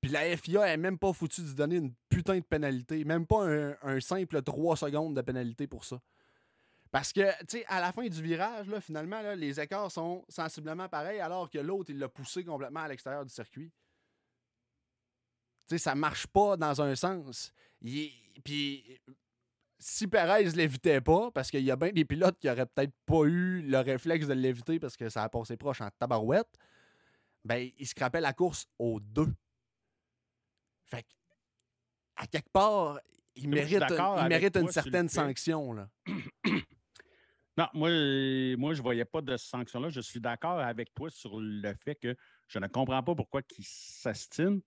Puis 0.02 0.12
la 0.12 0.36
FIA 0.36 0.66
n'est 0.66 0.78
même 0.78 1.00
pas 1.00 1.14
foutue 1.14 1.44
de 1.44 1.54
donner 1.54 1.78
une 1.78 1.94
putain 2.10 2.40
de 2.40 2.44
pénalité. 2.44 3.06
Même 3.06 3.26
pas 3.26 3.48
un, 3.82 4.00
simple 4.02 4.42
3 4.42 4.76
secondes 4.76 5.16
de 5.16 5.22
pénalité 5.22 5.66
pour 5.66 5.86
ça. 5.86 6.02
Parce 6.92 7.14
que, 7.14 7.22
tu 7.46 7.60
sais, 7.60 7.66
à 7.68 7.80
la 7.80 7.94
fin 7.94 8.06
du 8.06 8.22
virage, 8.22 8.68
là, 8.68 8.82
finalement, 8.82 9.22
les 9.34 9.58
écarts 9.58 9.90
sont 9.90 10.26
sensiblement 10.28 10.90
pareils, 10.90 11.22
alors 11.22 11.50
que 11.50 11.60
l'autre, 11.60 11.92
il 11.92 12.00
l'a 12.00 12.10
poussé 12.10 12.44
complètement 12.44 12.82
à 12.82 12.90
l'extérieur 12.90 13.24
du 13.24 13.34
circuit. 13.34 13.72
Tu 15.70 15.76
sais, 15.76 15.78
ça 15.78 15.96
marche 15.96 16.28
pas 16.28 16.58
dans 16.58 16.82
un 16.82 16.96
sens. 16.96 17.54
Puis, 18.44 19.00
si 19.82 20.08
Perez 20.08 20.44
l'évitait 20.52 21.02
pas, 21.02 21.32
parce 21.32 21.50
qu'il 21.50 21.64
y 21.64 21.72
a 21.72 21.76
bien 21.76 21.92
des 21.92 22.06
pilotes 22.06 22.38
qui 22.38 22.48
auraient 22.48 22.68
peut-être 22.68 22.94
pas 23.06 23.24
eu 23.24 23.64
le 23.64 23.80
réflexe 23.80 24.28
de 24.28 24.34
l'éviter 24.34 24.80
parce 24.80 24.96
que 24.96 25.10
ça 25.10 25.24
a 25.24 25.30
passé 25.30 25.58
proche 25.58 25.82
en 25.82 25.90
tabarouette, 25.98 26.56
ben, 27.44 27.68
il 27.78 27.88
se 27.88 27.96
rappelle 28.00 28.22
la 28.22 28.34
course 28.34 28.68
aux 28.78 29.00
deux. 29.00 29.34
Fait 30.86 31.04
à 32.16 32.28
quelque 32.28 32.52
part, 32.52 33.00
il 33.36 33.50
mérite, 33.50 33.84
il 33.90 34.28
mérite 34.28 34.56
une 34.56 34.70
certaine 34.70 35.10
sanction. 35.10 35.74
Là. 35.74 35.90
non, 37.58 37.68
moi, 37.74 37.90
moi, 38.58 38.74
je 38.74 38.80
ne 38.80 38.84
voyais 38.84 39.06
pas 39.06 39.22
de 39.22 39.36
sanction 39.36 39.80
là. 39.80 39.90
Je 39.90 40.02
suis 40.02 40.20
d'accord 40.20 40.60
avec 40.60 40.94
toi 40.94 41.10
sur 41.10 41.40
le 41.40 41.74
fait 41.74 41.96
que 41.96 42.16
je 42.48 42.60
ne 42.60 42.68
comprends 42.68 43.02
pas 43.02 43.16
pourquoi 43.16 43.42
il 43.58 43.66
s'astine. 43.66 44.62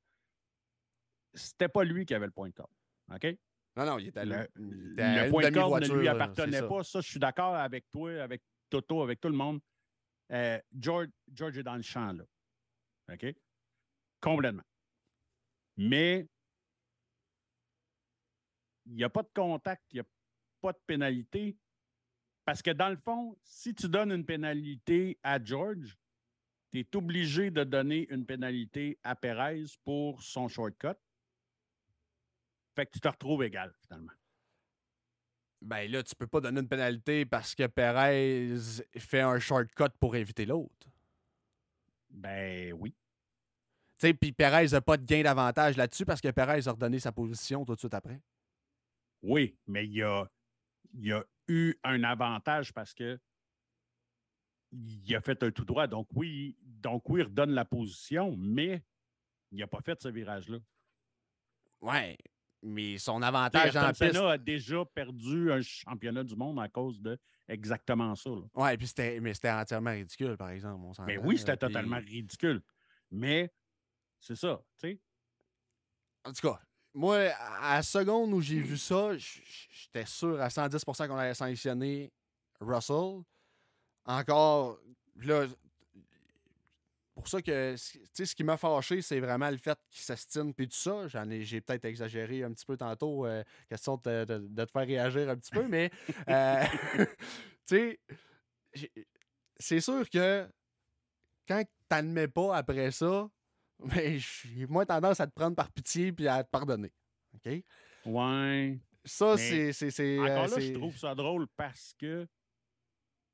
C'était 1.35 1.69
pas 1.69 1.85
lui 1.85 2.05
qui 2.05 2.15
avait 2.15 2.27
le 2.27 2.33
point 2.33 2.49
de 2.49 2.55
corde. 2.55 2.73
OK? 3.15 3.37
Non, 3.77 3.87
non, 3.87 3.99
il 3.99 4.09
était 4.09 4.25
le, 4.25 4.49
le 4.55 5.31
point 5.31 5.51
de 5.51 5.55
corde 5.55 5.83
ne 5.83 5.99
lui 5.99 6.09
appartenait 6.09 6.63
pas. 6.63 6.85
Ça, 6.85 7.01
je 7.01 7.09
suis 7.09 7.19
d'accord 7.19 7.55
avec 7.57 7.91
toi, 7.91 8.23
avec 8.23 8.43
Toto, 8.71 9.03
avec 9.03 9.21
tout 9.21 9.29
le 9.29 9.37
monde. 9.37 9.61
Euh, 10.33 10.59
George, 10.79 11.09
George 11.33 11.59
est 11.59 11.63
dans 11.63 11.77
le 11.77 11.83
champ, 11.83 12.13
là. 12.13 12.25
OK? 13.13 13.35
Complètement. 14.21 14.63
Mais 15.77 16.27
il 18.87 18.95
n'y 18.95 19.05
a 19.05 19.11
pas 19.11 19.23
de 19.23 19.31
contact, 19.35 19.83
il 19.93 19.97
n'y 19.97 20.01
a 20.01 20.07
pas 20.61 20.73
de 20.73 20.81
pénalité. 20.87 21.57
Parce 22.45 22.63
que 22.63 22.71
dans 22.71 22.91
le 22.91 22.97
fond, 22.97 23.37
si 23.43 23.75
tu 23.75 23.89
donnes 23.89 24.13
une 24.13 24.25
pénalité 24.25 25.19
à 25.23 25.43
George, 25.43 25.97
tu 26.71 26.81
es 26.81 26.97
obligé 26.97 27.51
de 27.51 27.65
donner 27.65 28.07
une 28.11 28.27
pénalité 28.27 28.99
à 29.03 29.17
Perez 29.17 29.65
pour 29.83 30.23
son 30.23 30.49
shortcut. 30.49 30.99
Fait 32.75 32.87
que 32.87 32.93
tu 32.93 33.01
te 33.01 33.09
retrouves 33.09 33.45
égal, 33.45 33.73
finalement. 33.83 34.13
Ben 35.63 35.91
là, 35.91 36.03
tu 36.03 36.15
peux 36.15 36.27
pas 36.27 36.41
donner 36.41 36.61
une 36.61 36.69
pénalité 36.69 37.25
parce 37.25 37.55
que 37.55 37.67
Perez 37.67 38.55
fait 38.99 39.21
un 39.21 39.39
shortcut 39.39 39.91
pour 39.99 40.15
éviter 40.15 40.45
l'autre. 40.45 40.89
Ben 42.11 42.73
oui. 42.75 42.95
Puis 43.99 44.33
Perez 44.33 44.67
n'a 44.73 44.81
pas 44.83 44.99
de 44.99 45.05
gain 45.05 45.23
d'avantage 45.23 45.77
là-dessus 45.77 46.05
parce 46.05 46.21
que 46.21 46.31
Perez 46.31 46.69
a 46.69 46.73
redonné 46.73 46.99
sa 46.99 47.13
position 47.13 47.65
tout 47.65 47.75
de 47.75 47.79
suite 47.79 47.95
après. 47.95 48.21
Oui, 49.23 49.57
mais 49.67 49.87
il 49.87 49.95
y 49.95 50.03
a, 50.03 50.29
il 50.93 51.13
a 51.13 51.25
eu 51.49 51.75
un 51.83 52.05
avantage 52.05 52.73
parce 52.75 52.93
que 52.93 53.19
il 54.73 55.15
a 55.15 55.21
fait 55.21 55.43
un 55.43 55.51
tout 55.51 55.65
droit. 55.65 55.87
Donc 55.87 56.09
oui, 56.13 56.57
donc 56.61 57.09
oui, 57.09 57.21
il 57.21 57.25
redonne 57.25 57.53
la 57.53 57.65
position, 57.65 58.37
mais 58.37 58.83
il 59.51 59.59
n'a 59.61 59.67
pas 59.67 59.81
fait 59.81 60.01
ce 60.03 60.09
virage-là. 60.09 60.59
Ouais, 61.81 62.19
mais 62.65 62.99
son 62.99 63.23
avantage 63.23 63.77
en 63.77 63.93
piste... 63.93 64.17
a 64.17 64.39
déjà 64.39 64.85
perdu 64.87 65.53
un 65.53 65.61
championnat 65.61 66.25
du 66.25 66.35
monde 66.35 66.59
à 66.59 66.69
cause 66.69 67.01
de 67.01 67.19
exactement 67.47 68.15
ça. 68.15 68.31
Oui, 68.55 68.77
puis 68.77 68.87
c'était, 68.87 69.21
mais 69.21 69.35
c'était 69.35 69.51
entièrement 69.51 69.91
ridicule, 69.91 70.37
par 70.37 70.51
exemple. 70.51 70.83
mais 71.07 71.19
oui, 71.19 71.39
c'était 71.39 71.57
totalement 71.57 71.99
ridicule. 71.99 72.63
Mais 73.11 73.53
c'est 74.19 74.37
ça, 74.37 74.61
tu 74.81 74.89
sais. 74.89 75.01
En 76.25 76.33
tout 76.33 76.49
cas, 76.49 76.59
moi, 76.95 77.17
à 77.61 77.77
la 77.77 77.83
seconde 77.83 78.33
où 78.33 78.41
j'ai 78.41 78.61
vu 78.61 78.79
ça, 78.79 79.11
j'étais 79.17 80.07
sûr 80.07 80.41
à 80.41 80.49
110% 80.49 81.07
qu'on 81.07 81.17
allait 81.17 81.35
sanctionner 81.35 82.13
Russell. 82.61 83.23
Encore, 84.07 84.79
là, 85.17 85.47
pour 87.25 87.31
ça 87.31 87.43
que, 87.43 87.75
tu 87.75 87.99
sais, 88.13 88.27
ce 88.27 88.35
qui 88.35 88.45
m'a 88.45 88.57
fâché, 88.57 89.01
c'est 89.01 89.19
vraiment 89.19 89.51
le 89.51 89.57
fait 89.57 89.79
qu'il 89.91 90.03
s'estime 90.03 90.53
puis 90.53 90.69
tout 90.69 90.77
ça. 90.77 91.09
J'en 91.09 91.29
ai, 91.31 91.43
j'ai 91.43 91.61
peut-être 91.61 91.87
exagéré 91.87 92.43
un 92.43 92.53
petit 92.53 92.67
peu 92.67 92.77
tantôt, 92.77 93.27
euh, 93.27 93.43
question 93.69 93.97
de, 93.97 94.25
te 94.25 94.67
faire 94.71 94.87
réagir 94.87 95.29
un 95.31 95.37
petit 95.37 95.51
peu, 95.51 95.67
mais, 95.67 95.91
euh, 96.29 96.65
tu 97.67 97.99
sais, 98.75 98.91
c'est 99.59 99.81
sûr 99.81 100.09
que 100.11 100.47
quand 101.49 101.63
tu 101.63 101.71
n'admets 101.91 102.29
pas 102.29 102.57
après 102.57 102.91
ça, 102.91 103.29
mais 103.79 104.19
j'ai 104.19 104.67
moins 104.67 104.85
tendance 104.85 105.19
à 105.21 105.27
te 105.27 105.33
prendre 105.33 105.57
par 105.57 105.71
pitié 105.73 106.13
puis 106.13 106.29
à 106.29 106.45
te 106.45 106.51
pardonner. 106.51 106.93
OK? 107.35 107.65
Ouais. 108.07 108.79
Ça, 109.05 109.37
c'est. 109.37 110.19
Encore 110.19 110.49
là, 110.49 110.61
je 110.61 110.73
trouve 110.73 110.97
ça 110.97 111.15
drôle 111.15 111.47
parce 111.57 111.95
que 111.99 112.27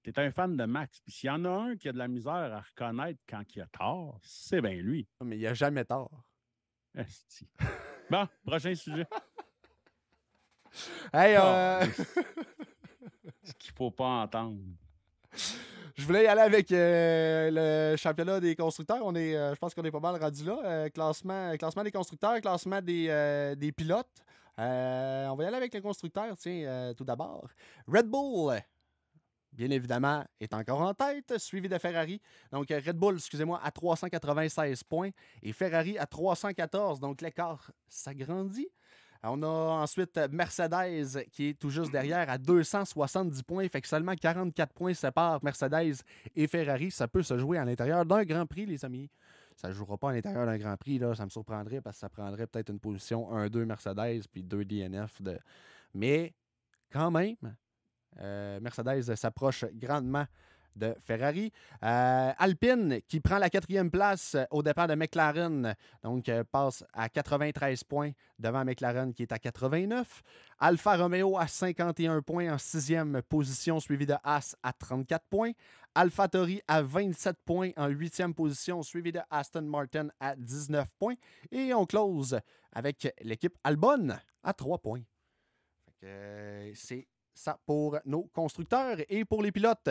tu 0.03 0.11
es 0.11 0.19
un 0.19 0.31
fan 0.31 0.57
de 0.57 0.65
Max. 0.65 1.01
Puis 1.01 1.13
s'il 1.13 1.29
y 1.29 1.31
en 1.31 1.45
a 1.45 1.51
un 1.51 1.77
qui 1.77 1.89
a 1.89 1.93
de 1.93 1.99
la 1.99 2.09
misère 2.09 2.33
à 2.33 2.61
reconnaître 2.61 3.21
quand 3.29 3.43
il 3.55 3.63
a 3.63 3.67
tort, 3.67 4.19
c'est 4.23 4.61
bien 4.61 4.75
lui. 4.75 5.07
Mais 5.23 5.39
il 5.39 5.47
a 5.47 5.55
jamais 5.55 5.85
tort. 5.85 6.25
bon, 8.11 8.29
prochain 8.45 8.75
sujet. 8.75 9.07
Hey, 11.13 11.35
euh... 11.37 11.85
Ce 13.43 13.53
qu'il 13.59 13.73
faut 13.73 13.91
pas 13.91 14.23
entendre. 14.23 14.57
Je 15.97 16.05
voulais 16.07 16.23
y 16.23 16.27
aller 16.29 16.43
avec 16.43 16.71
euh, 16.71 17.91
le 17.93 17.97
championnat 17.97 18.39
des 18.39 18.55
constructeurs. 18.55 19.01
On 19.03 19.17
est, 19.17 19.35
euh, 19.35 19.53
je 19.53 19.59
pense 19.59 19.75
qu'on 19.75 19.83
est 19.83 19.91
pas 19.91 19.99
mal 19.99 20.15
rendu 20.23 20.45
là. 20.45 20.89
Classement, 20.91 21.57
classement 21.57 21.83
des 21.83 21.91
constructeurs, 21.91 22.41
classement 22.41 22.81
des, 22.81 23.55
des 23.59 23.73
pilotes. 23.73 24.25
on 24.57 25.35
va 25.37 25.43
y 25.43 25.47
aller 25.47 25.57
avec 25.57 25.75
les 25.75 25.81
constructeurs, 25.81 26.37
tiens, 26.37 26.93
tout 26.97 27.05
d'abord. 27.05 27.49
Red 27.89 28.07
Bull, 28.07 28.61
bien 29.53 29.71
évidemment, 29.71 30.25
est 30.41 30.55
encore 30.55 30.81
en 30.81 30.95
tête, 30.95 31.39
suivi 31.39 31.69
de 31.69 31.79
Ferrari. 31.79 32.21
Donc, 32.53 32.69
Red 32.69 32.97
Bull, 32.97 33.17
excusez-moi, 33.17 33.61
à 33.63 33.71
396 33.71 34.85
points 34.85 35.11
et 35.43 35.53
Ferrari 35.53 35.99
à 35.99 36.07
314. 36.07 37.01
Donc, 37.01 37.21
l'écart 37.21 37.71
s'agrandit. 37.89 38.69
On 39.23 39.43
a 39.43 39.47
ensuite 39.83 40.19
Mercedes 40.31 41.25
qui 41.31 41.49
est 41.49 41.59
tout 41.59 41.69
juste 41.69 41.93
derrière 41.93 42.31
à 42.31 42.39
270 42.39 43.43
points. 43.43 43.69
Fait 43.69 43.83
que 43.83 43.89
seulement 43.89 44.15
44 44.15 44.73
points 44.73 44.95
séparent 44.95 45.45
Mercedes 45.45 45.97
et 46.35 46.47
Ferrari. 46.47 46.91
Ça 46.91 47.07
peut 47.07 47.23
se 47.23 47.37
jouer 47.37 47.59
à 47.59 47.65
l'intérieur 47.65 48.07
d'un 48.07 48.25
Grand 48.25 48.47
Prix, 48.47 48.65
les 48.65 48.83
amis. 48.83 49.11
Ça 49.57 49.69
ne 49.69 49.75
jouera 49.75 49.99
pas 49.99 50.11
à 50.11 50.13
l'intérieur 50.15 50.47
d'un 50.47 50.57
Grand 50.57 50.77
Prix. 50.79 50.99
Là. 50.99 51.15
Ça 51.15 51.25
me 51.25 51.31
surprendrait 51.31 51.83
parce 51.83 51.97
que 51.97 52.01
ça 52.01 52.09
prendrait 52.09 52.47
peut-être 52.47 52.71
une 52.71 52.81
position 52.81 53.31
1-2 53.31 53.67
Mercedes 53.67 54.23
puis 54.33 54.43
2 54.43 54.65
DNF. 54.65 55.21
Mais 55.93 56.33
quand 56.91 57.11
même, 57.11 57.37
euh, 57.45 57.51
Mercedes 58.19 59.15
s'approche 59.15 59.65
grandement 59.75 60.27
de 60.77 60.95
Ferrari. 61.01 61.53
Euh, 61.83 62.33
Alpine 62.37 63.01
qui 63.07 63.21
prend 63.21 63.39
la 63.39 63.51
quatrième 63.51 63.91
place 63.91 64.37
au 64.51 64.63
départ 64.63 64.89
de 64.89 64.95
McLaren, 64.95 65.75
donc 66.03 66.29
euh, 66.29 66.45
passe 66.45 66.85
à 66.93 67.09
93 67.09 67.85
points 67.85 68.13
devant 68.39 68.65
McLaren 68.65 69.13
qui 69.13 69.23
est 69.23 69.33
à 69.33 69.39
89. 69.39 70.23
Alfa 70.59 70.97
Romeo 70.97 71.39
à 71.39 71.47
51 71.47 72.23
points 72.23 72.53
en 72.53 72.59
sixième 72.59 73.23
position, 73.23 73.81
suivi 73.81 74.07
de 74.07 74.15
Haas 74.25 74.57
à 74.63 74.73
34 74.73 75.25
points. 75.29 75.53
AlphaTauri 75.95 76.63
à 76.69 76.83
27 76.83 77.37
points 77.45 77.71
en 77.77 77.89
huitième 77.89 78.33
position, 78.33 78.81
suivi 78.83 79.11
de 79.11 79.21
Aston 79.29 79.63
Martin 79.63 80.09
à 80.21 80.37
19 80.37 80.87
points. 81.01 81.17
Et 81.51 81.75
on 81.75 81.85
close 81.85 82.39
avec 82.73 83.13
l'équipe 83.23 83.59
Albon 83.65 84.11
à 84.45 84.53
3 84.53 84.79
points. 84.79 85.03
Euh, 86.05 86.71
c'est 86.77 87.09
ça 87.41 87.59
pour 87.67 87.99
nos 88.05 88.25
constructeurs 88.35 88.99
et 89.09 89.25
pour 89.25 89.43
les 89.43 89.51
pilotes. 89.51 89.89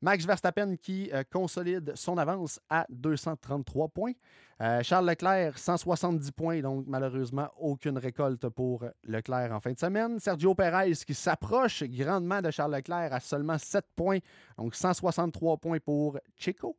Max 0.00 0.26
Verstappen 0.26 0.76
qui 0.76 1.10
euh, 1.12 1.24
consolide 1.30 1.92
son 1.96 2.18
avance 2.18 2.60
à 2.68 2.86
233 2.90 3.88
points. 3.88 4.12
Euh, 4.60 4.82
Charles 4.82 5.08
Leclerc, 5.08 5.58
170 5.58 6.30
points, 6.32 6.60
donc 6.60 6.84
malheureusement 6.86 7.48
aucune 7.58 7.98
récolte 7.98 8.48
pour 8.50 8.84
Leclerc 9.04 9.52
en 9.52 9.60
fin 9.60 9.72
de 9.72 9.78
semaine. 9.78 10.20
Sergio 10.20 10.54
Perez 10.54 10.92
qui 11.06 11.14
s'approche 11.14 11.82
grandement 11.84 12.40
de 12.40 12.50
Charles 12.50 12.74
Leclerc 12.74 13.12
à 13.12 13.20
seulement 13.20 13.58
7 13.58 13.84
points, 13.96 14.18
donc 14.56 14.74
163 14.74 15.56
points 15.56 15.80
pour 15.80 16.18
Chico. 16.36 16.76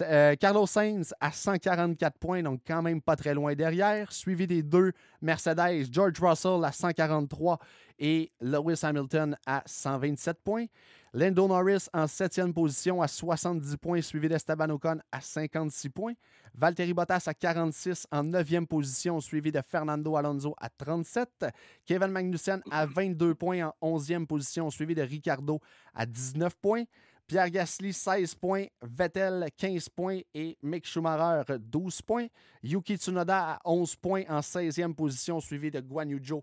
Euh, 0.00 0.34
Carlos 0.34 0.66
Sainz 0.66 1.14
à 1.20 1.30
144 1.30 2.18
points, 2.18 2.42
donc 2.42 2.60
quand 2.66 2.82
même 2.82 3.00
pas 3.00 3.14
très 3.14 3.34
loin 3.34 3.54
derrière. 3.54 4.12
Suivi 4.12 4.46
des 4.46 4.62
deux 4.62 4.92
Mercedes, 5.22 5.86
George 5.90 6.20
Russell 6.20 6.64
à 6.64 6.72
143 6.72 7.58
et 7.98 8.32
Lewis 8.40 8.80
Hamilton 8.82 9.36
à 9.46 9.62
127 9.64 10.38
points. 10.42 10.66
Lando 11.14 11.48
Norris 11.48 11.86
en 11.94 12.06
septième 12.06 12.52
position 12.52 13.00
à 13.00 13.08
70 13.08 13.76
points, 13.78 14.02
suivi 14.02 14.28
d'Esteban 14.28 14.68
Ocon 14.70 14.98
à 15.10 15.20
56 15.20 15.88
points. 15.88 16.12
Valtteri 16.54 16.92
Bottas 16.92 17.24
à 17.26 17.32
46 17.32 18.06
en 18.10 18.24
neuvième 18.24 18.66
position, 18.66 19.20
suivi 19.20 19.52
de 19.52 19.60
Fernando 19.62 20.16
Alonso 20.16 20.54
à 20.58 20.68
37. 20.68 21.46
Kevin 21.86 22.08
Magnussen 22.08 22.62
à 22.70 22.86
22 22.86 23.34
points 23.34 23.72
en 23.80 23.98
11e 23.98 24.26
position, 24.26 24.68
suivi 24.70 24.94
de 24.94 25.02
Ricardo 25.02 25.60
à 25.94 26.04
19 26.06 26.54
points. 26.56 26.84
Pierre 27.26 27.50
Gasly, 27.50 27.92
16 27.92 28.34
points. 28.36 28.66
Vettel, 28.82 29.48
15 29.56 29.88
points. 29.88 30.20
Et 30.32 30.56
Mick 30.62 30.86
Schumacher, 30.86 31.58
12 31.58 32.02
points. 32.02 32.26
Yuki 32.62 32.96
Tsunoda 32.96 33.54
à 33.54 33.60
11 33.64 33.96
points 33.96 34.22
en 34.28 34.40
16e 34.40 34.94
position, 34.94 35.40
suivi 35.40 35.70
de 35.70 35.80
Guan 35.80 36.08
Yu 36.08 36.22
Zhou 36.22 36.42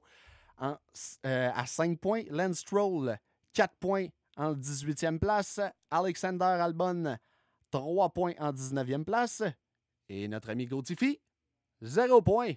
euh, 0.61 1.51
à 1.55 1.65
5 1.65 1.99
points. 1.99 2.23
Lance 2.29 2.59
Stroll, 2.59 3.17
4 3.53 3.75
points 3.79 4.07
en 4.35 4.53
18e 4.53 5.19
place. 5.19 5.59
Alexander 5.89 6.45
Albon, 6.45 7.17
3 7.71 8.09
points 8.09 8.33
en 8.39 8.51
19e 8.51 9.05
place. 9.05 9.43
Et 10.09 10.27
notre 10.27 10.49
ami 10.49 10.65
Gautifi, 10.65 11.19
0 11.81 12.21
points 12.21 12.53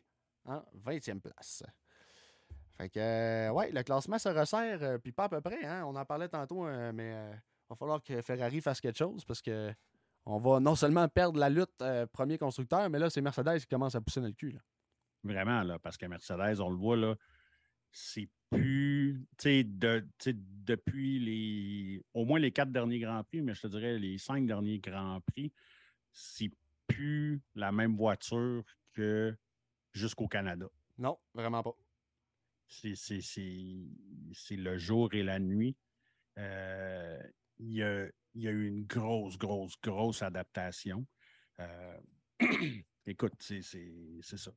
en 0.46 0.64
20e 0.84 1.20
place. 1.20 1.62
Fait 2.76 2.90
que, 2.90 2.98
euh, 2.98 3.50
ouais, 3.52 3.70
le 3.70 3.82
classement 3.84 4.18
se 4.18 4.28
resserre, 4.28 4.82
euh, 4.82 4.98
puis 4.98 5.12
pas 5.12 5.24
à 5.24 5.28
peu 5.28 5.40
près. 5.40 5.64
Hein? 5.64 5.84
On 5.86 5.94
en 5.96 6.04
parlait 6.04 6.28
tantôt, 6.28 6.64
mais 6.92 7.10
il 7.10 7.55
va 7.70 7.76
falloir 7.76 8.02
que 8.02 8.20
Ferrari 8.22 8.60
fasse 8.60 8.80
quelque 8.80 8.98
chose 8.98 9.24
parce 9.24 9.42
que 9.42 9.72
on 10.24 10.38
va 10.38 10.58
non 10.58 10.74
seulement 10.74 11.08
perdre 11.08 11.38
la 11.38 11.48
lutte 11.48 11.70
euh, 11.82 12.06
premier 12.06 12.36
constructeur, 12.36 12.90
mais 12.90 12.98
là, 12.98 13.08
c'est 13.10 13.20
Mercedes 13.20 13.60
qui 13.60 13.66
commence 13.66 13.94
à 13.94 14.00
pousser 14.00 14.20
dans 14.20 14.26
le 14.26 14.32
cul. 14.32 14.58
Vraiment, 15.22 15.62
là, 15.62 15.78
parce 15.78 15.96
que 15.96 16.06
Mercedes, 16.06 16.60
on 16.60 16.68
le 16.68 16.76
voit, 16.76 16.96
là, 16.96 17.14
c'est 17.92 18.28
plus. 18.50 19.24
Tu 19.38 19.64
sais, 20.18 20.34
depuis 20.34 21.18
les. 21.20 22.04
Au 22.12 22.24
moins 22.24 22.38
les 22.38 22.50
quatre 22.52 22.72
derniers 22.72 22.98
Grands 22.98 23.22
Prix, 23.24 23.40
mais 23.40 23.54
je 23.54 23.62
te 23.62 23.66
dirais 23.68 23.98
les 23.98 24.18
cinq 24.18 24.46
derniers 24.46 24.78
Grands 24.80 25.20
Prix, 25.20 25.52
c'est 26.12 26.50
plus 26.88 27.40
la 27.54 27.72
même 27.72 27.96
voiture 27.96 28.64
que 28.92 29.36
jusqu'au 29.92 30.28
Canada. 30.28 30.66
Non, 30.98 31.18
vraiment 31.34 31.62
pas. 31.62 31.76
C'est 32.68 32.94
le 34.50 34.76
jour 34.76 35.14
et 35.14 35.22
la 35.22 35.38
nuit. 35.38 35.76
Euh, 36.38 37.22
il 37.58 37.72
y, 37.74 37.82
a, 37.82 38.08
eu 38.34 38.66
une 38.66 38.84
grosse, 38.84 39.38
grosse, 39.38 39.74
grosse 39.82 40.22
adaptation. 40.22 41.06
Euh, 41.60 41.98
écoute, 43.06 43.32
c'est 43.40 43.62
ça. 43.62 44.50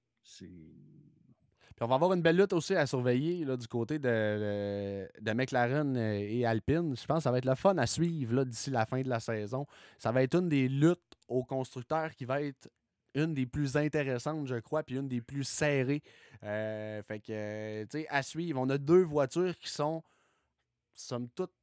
Puis 1.80 1.86
on 1.86 1.88
va 1.88 1.96
avoir 1.96 2.12
une 2.14 2.22
belle 2.22 2.36
lutte 2.36 2.52
aussi 2.52 2.76
à 2.76 2.86
surveiller 2.86 3.46
là, 3.46 3.56
du 3.56 3.68
côté 3.68 4.00
de, 4.00 5.10
de, 5.22 5.32
McLaren 5.32 5.96
et 5.96 6.46
Alpine. 6.46 6.96
Je 6.96 7.06
pense 7.06 7.20
que 7.20 7.24
ça 7.24 7.32
va 7.32 7.38
être 7.38 7.46
le 7.46 7.56
fun 7.56 7.78
à 7.78 7.88
suivre 7.88 8.44
d'ici 8.44 8.70
la 8.70 8.86
fin 8.86 9.02
de 9.02 9.08
la 9.08 9.22
saison. 9.22 9.66
Ça 9.98 10.12
va 10.12 10.24
être 10.24 10.36
une 10.36 10.50
des 10.50 10.68
luttes 10.68 11.16
aux 11.30 11.46
constructeurs 11.46 12.14
qui 12.16 12.26
va 12.26 12.42
être 12.42 12.70
une 13.16 13.34
des 13.34 13.46
plus 13.46 13.78
intéressantes, 13.78 14.48
je 14.48 14.56
crois, 14.56 14.84
puis 14.84 14.98
une 14.98 15.08
des 15.08 15.22
plus 15.22 15.44
serrées. 15.44 16.02
Euh, 16.44 17.02
fait 17.04 17.20
que, 17.20 17.84
tu 17.84 18.00
sais, 18.00 18.08
à 18.10 18.24
suivre. 18.24 18.60
On 18.60 18.70
a 18.70 18.78
deux 18.78 19.04
voitures 19.04 19.58
qui 19.58 19.70
sont, 19.70 20.04
somme 20.94 21.30
toute, 21.30 21.54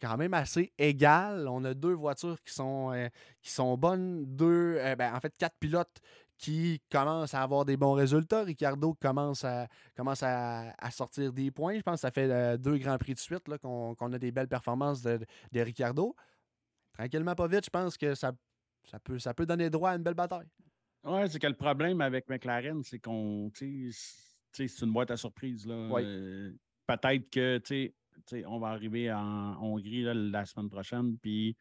quand 0.00 0.16
même 0.16 0.34
assez 0.34 0.72
égal. 0.78 1.48
On 1.48 1.64
a 1.64 1.74
deux 1.74 1.92
voitures 1.92 2.40
qui 2.42 2.52
sont, 2.52 2.92
euh, 2.92 3.08
qui 3.42 3.50
sont 3.50 3.76
bonnes, 3.76 4.24
deux, 4.36 4.76
euh, 4.78 4.96
ben, 4.96 5.14
en 5.14 5.20
fait, 5.20 5.36
quatre 5.36 5.56
pilotes 5.58 6.00
qui 6.36 6.82
commencent 6.90 7.34
à 7.34 7.42
avoir 7.42 7.64
des 7.64 7.76
bons 7.76 7.92
résultats. 7.92 8.42
Ricardo 8.42 8.94
commence 8.94 9.44
à, 9.44 9.68
commence 9.96 10.22
à, 10.22 10.74
sortir 10.90 11.32
des 11.32 11.50
points. 11.50 11.76
Je 11.76 11.82
pense 11.82 11.96
que 11.96 12.00
ça 12.00 12.10
fait 12.10 12.30
euh, 12.30 12.56
deux 12.56 12.76
grands 12.78 12.98
prix 12.98 13.14
de 13.14 13.18
suite 13.18 13.44
qu'on 13.62 14.12
a 14.12 14.18
des 14.18 14.32
belles 14.32 14.48
performances 14.48 15.00
de, 15.00 15.20
de, 15.52 15.60
Ricardo. 15.60 16.14
Tranquillement, 16.92 17.34
pas 17.34 17.46
vite, 17.46 17.64
je 17.64 17.70
pense 17.70 17.96
que 17.96 18.14
ça, 18.14 18.32
ça, 18.90 18.98
peut, 18.98 19.18
ça 19.18 19.32
peut 19.32 19.46
donner 19.46 19.70
droit 19.70 19.90
à 19.90 19.96
une 19.96 20.02
belle 20.02 20.14
bataille. 20.14 20.48
Oui, 21.04 21.20
c'est 21.28 21.38
que 21.38 21.46
le 21.46 21.54
problème 21.54 22.00
avec 22.00 22.28
McLaren, 22.28 22.82
c'est 22.82 22.98
qu'on. 22.98 23.50
C'est 23.54 24.82
une 24.82 24.92
boîte 24.92 25.10
à 25.10 25.16
surprise. 25.16 25.66
Peut-être 25.66 27.30
que 27.30 27.58
on 28.46 28.58
va 28.58 28.68
arriver 28.68 29.12
en 29.12 29.56
Hongrie 29.62 30.02
la 30.02 30.44
semaine 30.44 30.70
prochaine, 30.70 31.18
puis 31.18 31.56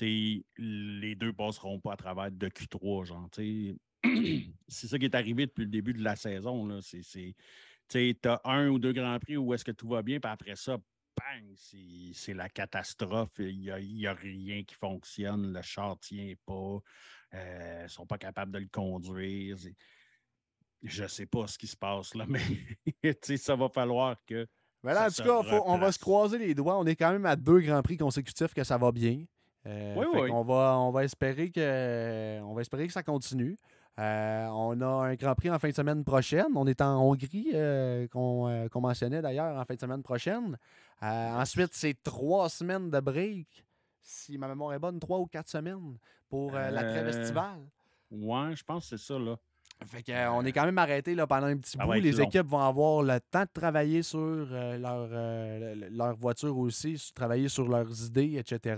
les 0.00 1.14
deux 1.14 1.32
passeront 1.32 1.80
pas 1.80 1.92
à 1.92 1.96
travers 1.96 2.30
de 2.30 2.48
Q3. 2.48 3.04
Genre, 3.04 3.28
c'est 4.68 4.86
ça 4.86 4.98
qui 4.98 5.04
est 5.04 5.14
arrivé 5.14 5.46
depuis 5.46 5.64
le 5.64 5.70
début 5.70 5.92
de 5.92 6.02
la 6.02 6.16
saison. 6.16 6.80
Tu 7.88 8.16
as 8.24 8.40
un 8.44 8.68
ou 8.68 8.78
deux 8.78 8.92
grands 8.92 9.18
prix 9.18 9.36
où 9.36 9.52
est-ce 9.52 9.64
que 9.64 9.72
tout 9.72 9.88
va 9.88 10.02
bien, 10.02 10.20
puis 10.20 10.30
après 10.30 10.56
ça, 10.56 10.78
bang, 11.16 11.54
c'est 12.12 12.34
la 12.34 12.48
catastrophe. 12.48 13.32
Il 13.38 13.60
n'y 13.60 14.06
a, 14.06 14.14
rien 14.14 14.62
qui 14.64 14.74
fonctionne. 14.74 15.52
Le 15.52 15.62
char 15.62 15.90
ne 15.90 16.00
tient 16.00 16.34
pas. 16.46 16.78
Euh, 17.34 17.78
ils 17.80 17.82
ne 17.84 17.88
sont 17.88 18.06
pas 18.06 18.18
capables 18.18 18.52
de 18.52 18.58
le 18.58 18.68
conduire. 18.68 19.56
Je 20.82 21.02
ne 21.02 21.08
sais 21.08 21.26
pas 21.26 21.46
ce 21.46 21.58
qui 21.58 21.66
se 21.66 21.76
passe 21.76 22.14
là, 22.14 22.26
mais 23.02 23.36
ça 23.36 23.54
va 23.54 23.68
falloir 23.68 24.16
que 24.24 24.46
mais 24.82 24.94
là, 24.94 25.06
en 25.06 25.10
tout 25.10 25.22
cas, 25.22 25.60
on 25.66 25.78
va 25.78 25.92
se 25.92 25.98
croiser 25.98 26.38
les 26.38 26.54
doigts. 26.54 26.78
On 26.78 26.86
est 26.86 26.96
quand 26.96 27.12
même 27.12 27.26
à 27.26 27.36
deux 27.36 27.60
grands 27.60 27.82
prix 27.82 27.96
consécutifs 27.96 28.54
que 28.54 28.64
ça 28.64 28.78
va 28.78 28.92
bien. 28.92 29.24
Euh, 29.66 29.94
oui, 29.96 30.06
oui. 30.12 30.30
On, 30.30 30.42
va, 30.42 30.78
on, 30.78 30.90
va 30.90 31.04
espérer 31.04 31.50
que, 31.50 32.40
on 32.42 32.54
va 32.54 32.62
espérer 32.62 32.86
que 32.86 32.92
ça 32.92 33.02
continue. 33.02 33.58
Euh, 33.98 34.46
on 34.46 34.80
a 34.80 34.86
un 34.86 35.14
Grand 35.14 35.34
Prix 35.34 35.50
en 35.50 35.58
fin 35.58 35.68
de 35.68 35.74
semaine 35.74 36.04
prochaine. 36.04 36.46
On 36.54 36.66
est 36.66 36.80
en 36.80 36.98
Hongrie, 36.98 37.50
euh, 37.52 38.08
qu'on 38.08 38.80
mentionnait 38.80 39.20
d'ailleurs 39.20 39.58
en 39.58 39.64
fin 39.64 39.74
de 39.74 39.80
semaine 39.80 40.02
prochaine. 40.02 40.56
ensuite, 41.02 41.74
c'est 41.74 42.02
trois 42.02 42.48
semaines 42.48 42.90
de 42.90 43.00
break, 43.00 43.66
si 44.00 44.38
ma 44.38 44.48
mémoire 44.48 44.72
est 44.72 44.78
bonne, 44.78 44.98
trois 44.98 45.18
ou 45.18 45.26
quatre 45.26 45.48
semaines 45.48 45.98
pour 46.30 46.52
la 46.52 46.82
trêve 46.82 47.08
estivale. 47.08 47.60
Ouais, 48.10 48.56
je 48.56 48.64
pense 48.64 48.88
que 48.88 48.96
c'est 48.96 49.04
ça, 49.06 49.18
là. 49.18 49.36
Fait 49.86 50.06
euh, 50.10 50.28
on 50.32 50.44
est 50.44 50.52
quand 50.52 50.64
même 50.64 50.78
arrêté 50.78 51.14
là, 51.14 51.26
pendant 51.26 51.46
un 51.46 51.56
petit 51.56 51.78
bout. 51.78 51.92
Les 51.92 52.20
équipes 52.20 52.46
vont 52.46 52.60
avoir 52.60 53.02
le 53.02 53.18
temps 53.18 53.42
de 53.42 53.48
travailler 53.52 54.02
sur 54.02 54.18
euh, 54.20 54.76
leur, 54.78 55.08
euh, 55.10 55.88
leur 55.90 56.16
voiture 56.16 56.56
aussi, 56.58 57.12
travailler 57.14 57.48
sur 57.48 57.66
leurs 57.66 58.04
idées, 58.04 58.36
etc. 58.36 58.76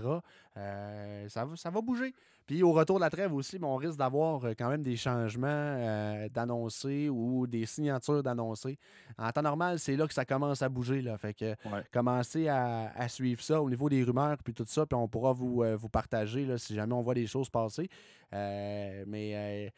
ça, 0.55 1.45
va, 1.45 1.55
ça 1.55 1.69
va 1.69 1.81
bouger. 1.81 2.13
Puis 2.45 2.61
au 2.61 2.73
retour 2.73 2.97
de 2.97 3.01
la 3.01 3.09
trêve 3.09 3.33
aussi, 3.33 3.57
on 3.61 3.75
risque 3.75 3.97
d'avoir 3.97 4.43
quand 4.57 4.69
même 4.69 4.81
des 4.81 4.97
changements 4.97 6.27
d'annoncer 6.29 7.07
ou 7.09 7.47
des 7.47 7.65
signatures 7.65 8.21
d'annoncer. 8.21 8.77
En 9.17 9.29
temps 9.31 9.41
normal, 9.41 9.79
c'est 9.79 9.95
là 9.95 10.07
que 10.07 10.13
ça 10.13 10.25
commence 10.25 10.61
à 10.61 10.67
bouger. 10.67 11.01
Là. 11.01 11.17
Fait 11.17 11.33
que 11.33 11.55
commencer 11.93 12.49
à, 12.49 13.07
suivre 13.07 13.41
ça 13.41 13.61
au 13.61 13.69
niveau 13.69 13.87
des 13.87 14.03
rumeurs 14.03 14.37
puis 14.43 14.53
tout 14.53 14.65
ça, 14.67 14.85
puis 14.85 14.95
on 14.95 15.07
pourra 15.07 15.31
vous, 15.31 15.63
vous 15.77 15.89
partager 15.89 16.45
là, 16.45 16.57
si 16.57 16.75
jamais 16.75 16.93
on 16.93 17.01
voit 17.01 17.13
des 17.13 17.27
choses 17.27 17.49
passer. 17.49 17.89
mais 18.31 19.71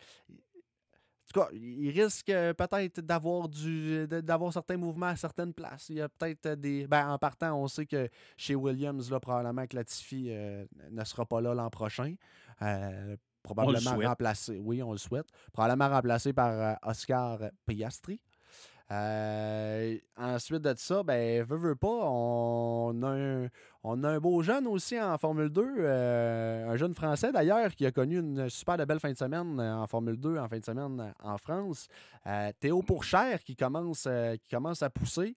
tout 1.36 1.42
cas, 1.42 1.50
il 1.54 1.90
risque 1.90 2.30
euh, 2.30 2.54
peut-être 2.54 3.02
d'avoir 3.02 3.50
du 3.50 4.08
d'avoir 4.08 4.54
certains 4.54 4.78
mouvements 4.78 5.08
à 5.08 5.16
certaines 5.16 5.54
places. 5.54 5.90
Il 5.90 5.98
y 5.98 6.02
a 6.02 6.08
peut-être 6.08 6.60
des. 6.60 6.88
Ben, 6.88 7.10
en 7.10 7.18
partant, 7.18 7.54
on 7.56 7.68
sait 7.68 7.86
que 7.86 8.10
chez 8.38 8.56
Williams, 8.56 9.12
là, 9.12 9.20
probablement 9.20 9.68
que 9.68 9.76
Latifi 9.76 10.28
euh, 10.30 10.66
ne 10.92 11.04
sera 11.04 11.26
pas 11.26 11.42
là 11.42 11.54
l'an 11.54 11.70
prochain. 11.70 12.16
Euh, 12.62 13.18
probablement 13.44 13.98
remplacé. 13.98 14.60
Oui, 14.60 14.82
on 14.82 14.94
le 14.94 14.98
souhaite. 14.98 15.28
Probablement 15.52 15.90
remplacé 15.90 16.32
par 16.32 16.78
Oscar 16.84 17.40
Piastri. 17.66 18.22
Euh, 18.92 19.98
ensuite 20.16 20.62
de 20.62 20.76
ça, 20.78 21.02
ben, 21.02 21.44
veut, 21.44 21.58
veut 21.58 21.76
pas, 21.76 21.88
on 21.88 23.02
a, 23.02 23.08
un, 23.08 23.50
on 23.88 24.04
a 24.04 24.10
un 24.10 24.20
beau 24.20 24.42
jeune 24.42 24.66
aussi 24.68 25.00
en 25.00 25.18
Formule 25.18 25.50
2, 25.50 25.76
euh, 25.78 26.70
un 26.70 26.76
jeune 26.76 26.96
Français 26.96 27.32
d'ailleurs 27.32 27.74
qui 27.76 27.86
a 27.86 27.92
connu 27.92 28.18
une 28.18 28.50
super 28.50 28.78
belle 28.86 29.00
fin 29.00 29.12
de 29.12 29.18
semaine 29.18 29.60
euh, 29.60 29.76
en 29.76 29.86
Formule 29.86 30.18
2 30.18 30.38
en 30.38 30.48
fin 30.48 30.58
de 30.58 30.66
semaine 30.66 31.14
en 31.22 31.38
France. 31.38 31.88
Théo 32.60 32.82
Pourchère 32.82 33.44
qui 33.44 33.56
commence, 33.56 34.08
qui 34.42 34.50
commence 34.50 34.82
à 34.82 34.90
pousser, 34.90 35.36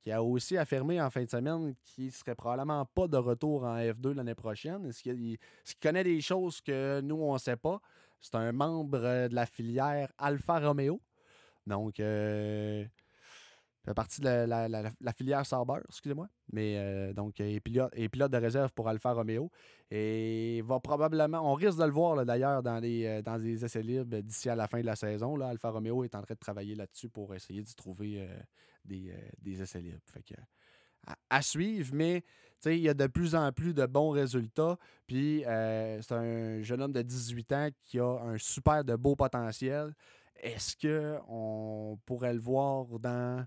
qui 0.00 0.12
a 0.12 0.22
aussi 0.22 0.56
affirmé 0.56 1.02
en 1.02 1.10
fin 1.10 1.24
de 1.24 1.30
semaine 1.30 1.74
qu'il 1.84 2.12
serait 2.12 2.36
probablement 2.36 2.84
pas 2.84 3.08
de 3.08 3.16
retour 3.16 3.64
en 3.64 3.76
F2 3.76 4.14
l'année 4.14 4.36
prochaine. 4.36 4.86
Est-ce 4.86 5.02
qu'il 5.02 5.36
connaît 5.82 6.04
des 6.04 6.20
choses 6.20 6.60
que 6.60 7.00
nous, 7.00 7.16
on 7.16 7.34
ne 7.34 7.38
sait 7.38 7.56
pas? 7.56 7.80
C'est 8.20 8.36
un 8.36 8.52
membre 8.52 9.00
de 9.28 9.34
la 9.34 9.46
filière 9.46 10.12
Alfa 10.18 10.60
Romeo. 10.60 11.00
Donc, 11.66 12.00
euh, 12.00 12.84
fait 13.88 13.94
partie 13.94 14.20
de 14.20 14.28
la, 14.28 15.12
filière 15.12 15.46
Sauber, 15.46 15.80
excusez-moi. 15.88 16.28
Mais 16.52 16.74
euh, 16.76 17.12
donc, 17.14 17.38
il 17.38 17.56
est 17.56 17.60
pilote, 17.60 18.30
de 18.30 18.36
réserve 18.36 18.70
pour 18.74 18.88
Alfa 18.88 19.12
Romeo. 19.12 19.50
Et 19.90 20.62
va 20.66 20.78
probablement, 20.78 21.50
on 21.50 21.54
risque 21.54 21.78
de 21.78 21.84
le 21.84 21.90
voir 21.90 22.24
d'ailleurs 22.26 22.62
dans, 22.62 22.78
les, 22.80 23.06
euh, 23.06 23.22
dans 23.22 23.38
des 23.38 23.64
essais 23.64 23.82
libres 23.82 24.20
d'ici 24.20 24.50
à 24.50 24.54
la 24.56 24.68
fin 24.68 24.80
de 24.80 24.86
la 24.86 24.96
saison. 24.96 25.36
Là, 25.36 25.48
Alfa 25.48 25.70
Romeo 25.70 26.04
est 26.04 26.14
en 26.14 26.20
train 26.20 26.34
de 26.34 26.38
travailler 26.38 26.74
là-dessus 26.74 27.08
pour 27.08 27.34
essayer 27.34 27.62
d'y 27.62 27.74
trouver 27.74 28.20
euh, 28.20 28.38
des, 28.84 29.62
essais 29.62 29.80
libres. 29.80 30.02
Fait 30.04 30.22
que, 30.22 30.34
à, 31.30 31.40
suivre, 31.40 31.90
mais 31.94 32.22
il 32.66 32.80
y 32.80 32.90
a 32.90 32.94
de 32.94 33.06
plus 33.06 33.34
en 33.34 33.50
plus 33.52 33.72
de 33.72 33.86
bons 33.86 34.10
résultats. 34.10 34.76
Puis 35.06 35.44
c'est 35.46 36.12
un 36.12 36.60
jeune 36.60 36.82
homme 36.82 36.92
de 36.92 37.00
18 37.00 37.52
ans 37.52 37.68
qui 37.84 37.98
a 37.98 38.20
un 38.20 38.36
super 38.36 38.84
de 38.84 38.96
beau 38.96 39.16
potentiel. 39.16 39.94
Est-ce 40.36 40.76
qu'on 40.76 41.98
pourrait 42.04 42.34
le 42.34 42.40
voir 42.40 42.84
dans 42.98 43.46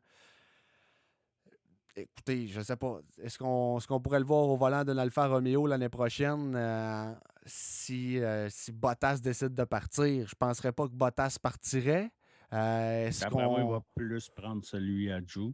écoutez, 1.95 2.47
je 2.47 2.61
sais 2.61 2.75
pas. 2.75 2.99
Est-ce 3.21 3.37
qu'on 3.37 4.01
pourrait 4.01 4.19
le 4.19 4.25
voir 4.25 4.47
au 4.47 4.57
volant 4.57 4.83
d'un 4.83 4.97
Alfa 4.97 5.27
Romeo 5.27 5.67
l'année 5.67 5.89
prochaine 5.89 6.53
euh, 6.55 7.13
si, 7.45 8.19
euh, 8.19 8.49
si 8.49 8.71
Bottas 8.71 9.19
décide 9.19 9.53
de 9.53 9.63
partir? 9.63 10.27
Je 10.27 10.35
penserais 10.35 10.71
pas 10.71 10.87
que 10.87 10.93
Bottas 10.93 11.37
partirait. 11.41 12.11
Euh, 12.53 13.07
est-ce 13.07 13.25
qu'on 13.27 13.71
va 13.71 13.81
plus 13.95 14.29
prendre 14.29 14.63
celui 14.63 15.11
à 15.11 15.21
Joe? 15.25 15.51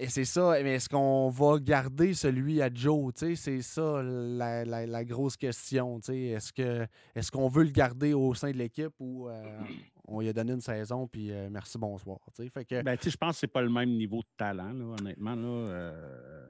Et 0.00 0.08
c'est 0.08 0.24
ça, 0.24 0.56
mais 0.62 0.74
est-ce 0.74 0.88
qu'on 0.88 1.30
va 1.30 1.58
garder 1.60 2.14
celui 2.14 2.60
à 2.60 2.68
Joe? 2.72 3.12
C'est 3.14 3.62
ça 3.62 4.02
la, 4.02 5.04
grosse 5.04 5.36
question. 5.36 6.00
Est-ce 6.00 6.52
qu'on 6.52 6.86
est 7.14 7.30
qu'on 7.30 7.48
veut 7.48 7.64
le 7.64 7.70
garder 7.70 8.12
au 8.12 8.34
sein 8.34 8.50
de 8.50 8.56
l'équipe 8.56 8.94
ou 8.98 9.28
on 10.06 10.20
lui 10.20 10.28
a 10.28 10.32
donné 10.32 10.52
une 10.52 10.60
saison, 10.60 11.06
puis 11.06 11.32
euh, 11.32 11.48
merci, 11.50 11.78
bonsoir. 11.78 12.18
Fait 12.52 12.64
que, 12.64 12.82
ben, 12.82 12.96
je 13.00 13.16
pense 13.16 13.36
que 13.36 13.40
c'est 13.40 13.46
pas 13.46 13.62
le 13.62 13.70
même 13.70 13.90
niveau 13.90 14.18
de 14.18 14.28
talent, 14.36 14.74
honnêtement. 14.98 15.34
Là, 15.34 15.48
euh. 15.48 16.46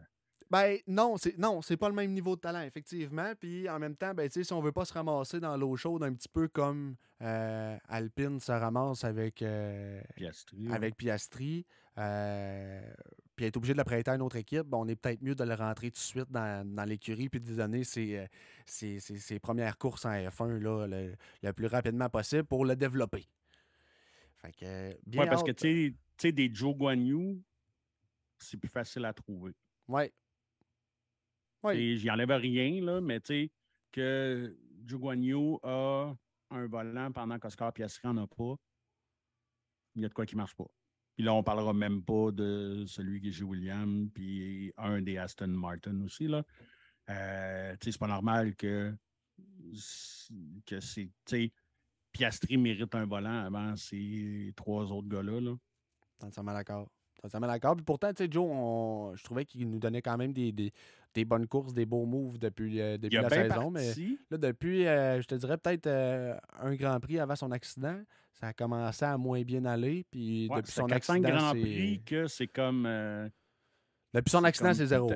Ben 0.51 0.77
non, 0.87 1.17
c'est 1.17 1.39
non, 1.39 1.63
c'est 1.63 1.77
pas 1.77 1.89
le 1.89 1.95
même 1.95 2.13
niveau 2.13 2.37
de 2.37 2.41
talent, 2.41 2.63
effectivement. 2.63 3.33
Puis 3.39 3.69
en 3.69 3.79
même 3.79 3.97
temps, 3.97 4.15
ben, 4.15 4.29
si 4.31 4.53
on 4.53 4.61
veut 4.61 4.73
pas 4.73 4.85
se 4.85 4.93
ramasser 4.93 5.41
dans 5.41 5.57
l'eau 5.57 5.75
chaude 5.77 6.03
un 6.03 6.13
petit 6.13 6.29
peu 6.29 6.49
comme 6.49 6.97
euh, 7.23 7.77
Alpine 7.89 8.39
se 8.41 8.53
ramasse 8.53 9.05
avec 9.05 9.45
Piastri, 10.17 10.69
avec 10.71 10.97
Piastri 10.97 11.67
puis 13.37 13.47
être 13.47 13.57
obligé 13.57 13.73
de 13.73 13.79
le 13.79 13.85
prêter 13.85 14.11
à 14.11 14.15
une 14.15 14.23
autre 14.23 14.37
équipe, 14.37 14.67
ben, 14.67 14.79
on 14.79 14.89
est 14.89 14.97
peut-être 14.97 15.23
mieux 15.23 15.35
de 15.35 15.45
le 15.45 15.55
rentrer 15.55 15.91
tout 15.91 15.99
de 15.99 15.99
suite 15.99 16.31
dans, 16.31 16.85
l'écurie 16.87 17.29
puis 17.29 17.41
de 17.41 17.47
lui 17.47 17.57
donner 17.57 17.85
ses, 17.85 18.29
ses, 18.67 19.39
premières 19.41 19.77
courses 19.79 20.05
en 20.05 20.13
F1 20.13 20.59
là, 20.59 20.87
le, 20.87 21.53
plus 21.53 21.67
rapidement 21.67 22.09
possible 22.09 22.45
pour 22.45 22.65
le 22.65 22.77
développer. 22.77 23.27
Oui, 24.61 25.27
parce 25.27 25.43
que 25.43 25.53
tu 25.53 25.97
sais, 26.19 26.33
des 26.33 26.53
Joe 26.53 26.77
Guanyu, 26.77 27.43
c'est 28.39 28.57
plus 28.57 28.69
facile 28.69 29.05
à 29.05 29.13
trouver. 29.13 29.53
Oui. 29.89 30.05
Oui. 31.63 31.99
J'y 31.99 32.11
enlève 32.11 32.31
rien, 32.31 32.85
là, 32.85 33.01
mais 33.01 33.21
tu 33.21 33.27
sais, 33.27 33.53
que 33.91 34.57
Joe 34.85 35.01
Guanyu 35.01 35.57
a 35.63 36.15
un 36.51 36.67
volant 36.67 37.11
pendant 37.13 37.39
qu'Oscar 37.39 37.73
Piastri 37.73 38.07
n'en 38.07 38.25
a 38.25 38.27
pas, 38.27 38.57
il 39.95 40.03
y 40.03 40.05
a 40.05 40.09
de 40.09 40.15
quoi 40.15 40.27
qui 40.27 40.35
ne 40.35 40.41
marche 40.41 40.55
pas. 40.55 40.69
Puis 41.15 41.25
là, 41.25 41.33
on 41.33 41.39
ne 41.39 41.43
parlera 41.43 41.73
même 41.73 42.03
pas 42.03 42.33
de 42.33 42.85
celui 42.87 43.21
qui 43.21 43.33
joue 43.33 43.51
William, 43.51 44.11
puis 44.11 44.73
un 44.77 45.01
des 45.01 45.17
Aston 45.17 45.49
Martin 45.49 46.01
aussi. 46.03 46.27
Là. 46.27 46.45
Euh, 47.09 47.77
c'est 47.81 47.99
pas 47.99 48.09
normal 48.09 48.57
que, 48.57 48.95
que 50.67 50.81
c'est. 50.81 51.11
Piastri 52.15 52.57
mérite 52.57 52.95
un 52.95 53.05
volant 53.05 53.45
avant 53.45 53.77
ces 53.77 54.53
trois 54.57 54.91
autres 54.93 55.09
gars-là. 55.09 55.41
Là. 55.41 55.57
Totalement 56.21 56.55
d'accord. 56.55 56.89
Totalement 57.21 57.49
d'accord. 57.49 57.75
Puis 57.75 57.85
pourtant, 57.85 58.13
tu 58.13 58.25
sais, 58.25 58.31
Joe, 58.31 59.17
je 59.17 59.25
trouvais 59.25 59.45
qu'il 59.45 59.69
nous 59.69 59.81
donnait 59.81 60.01
quand 60.01 60.17
même 60.17 60.33
des, 60.33 60.53
des, 60.53 61.25
bonnes 61.25 61.49
courses, 61.49 61.75
des 61.75 61.87
beaux 61.87 62.07
moves 62.07 62.39
depuis, 62.39 62.81
euh, 62.81 62.97
depuis 62.99 63.17
la 63.17 63.29
saison. 63.29 63.71
Mais 63.71 63.93
là, 64.31 64.39
depuis, 64.39 64.87
euh, 64.87 65.21
je 65.21 65.27
te 65.27 65.35
dirais 65.35 65.59
peut-être 65.59 65.89
euh, 65.89 66.37
un 66.61 66.75
Grand 66.77 67.01
Prix 67.01 67.19
avant 67.19 67.35
son 67.35 67.51
accident, 67.51 68.01
ça 68.33 68.49
a 68.49 68.53
commencé 68.53 69.05
à 69.05 69.19
moins 69.19 69.43
bien 69.43 69.65
aller. 69.65 70.05
Puis 70.09 70.49
depuis 70.55 70.71
son 70.71 70.87
accident. 70.91 71.21
Grand 71.21 71.51
Prix 71.51 72.01
que 72.07 72.29
c'est 72.29 72.49
comme. 72.49 72.89
depuis 74.13 74.31
son 74.31 74.45
accident, 74.45 74.73
c'est 74.73 74.87
zéro. 74.87 75.11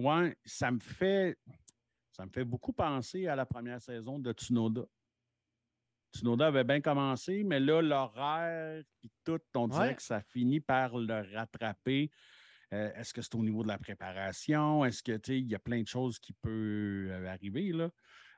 Ouais, 0.00 0.36
ça 0.44 0.72
me 0.72 0.80
fait. 0.80 1.38
Ça 2.10 2.24
me 2.24 2.30
fait 2.30 2.44
beaucoup 2.44 2.72
penser 2.72 3.26
à 3.26 3.36
la 3.36 3.44
première 3.44 3.80
saison 3.80 4.18
de 4.18 4.32
Tsunoda. 4.32 4.82
Tsunoda 6.14 6.46
avait 6.46 6.64
bien 6.64 6.80
commencé, 6.80 7.42
mais 7.44 7.60
là, 7.60 7.82
l'horaire 7.82 8.82
et 9.02 9.10
tout, 9.24 9.40
on 9.54 9.68
dirait 9.68 9.96
que 9.96 10.02
ça 10.02 10.20
finit 10.20 10.60
par 10.60 10.96
le 10.96 11.26
rattraper. 11.34 12.10
Euh, 12.72 12.90
est-ce 12.96 13.12
que 13.12 13.20
c'est 13.20 13.34
au 13.34 13.42
niveau 13.42 13.62
de 13.62 13.68
la 13.68 13.78
préparation? 13.78 14.84
Est-ce 14.84 15.02
que 15.02 15.20
il 15.32 15.50
y 15.50 15.54
a 15.54 15.58
plein 15.58 15.82
de 15.82 15.88
choses 15.88 16.18
qui 16.18 16.32
peuvent 16.32 16.52
euh, 16.52 17.28
arriver 17.28 17.72
là? 17.72 17.90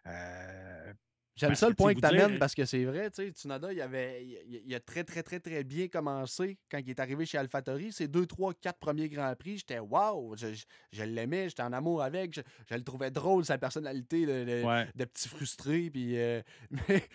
Euh, 0.06 0.92
J'aime 1.36 1.54
ça 1.54 1.68
le 1.68 1.74
point 1.74 1.92
que 1.92 2.00
tu 2.00 2.06
amènes 2.06 2.38
parce 2.38 2.54
que 2.54 2.64
c'est 2.64 2.84
vrai, 2.86 3.10
tu 3.10 3.16
sais, 3.16 3.28
Tsunoda, 3.28 3.70
il, 3.70 3.80
avait, 3.82 4.24
il, 4.46 4.74
a 4.74 4.80
très, 4.80 5.04
très, 5.04 5.22
très, 5.22 5.38
très 5.38 5.64
bien 5.64 5.86
commencé 5.86 6.58
quand 6.70 6.78
il 6.78 6.88
est 6.88 6.98
arrivé 6.98 7.26
chez 7.26 7.36
AlphaTauri. 7.36 7.92
Ses 7.92 8.08
deux, 8.08 8.24
trois, 8.24 8.54
quatre 8.54 8.78
premiers 8.78 9.10
Grands 9.10 9.34
Prix, 9.36 9.58
j'étais 9.58 9.78
wow, 9.78 10.34
je, 10.34 11.02
l'aimais, 11.02 11.50
j'étais 11.50 11.62
en 11.62 11.74
amour 11.74 12.02
avec, 12.02 12.34
je, 12.34 12.74
le 12.74 12.82
trouvais 12.82 13.10
drôle, 13.10 13.44
sa 13.44 13.58
personnalité 13.58 14.24
de, 14.24 15.04
petit 15.04 15.28
frustré. 15.28 15.90
Puis, 15.90 16.14
mais 16.70 17.06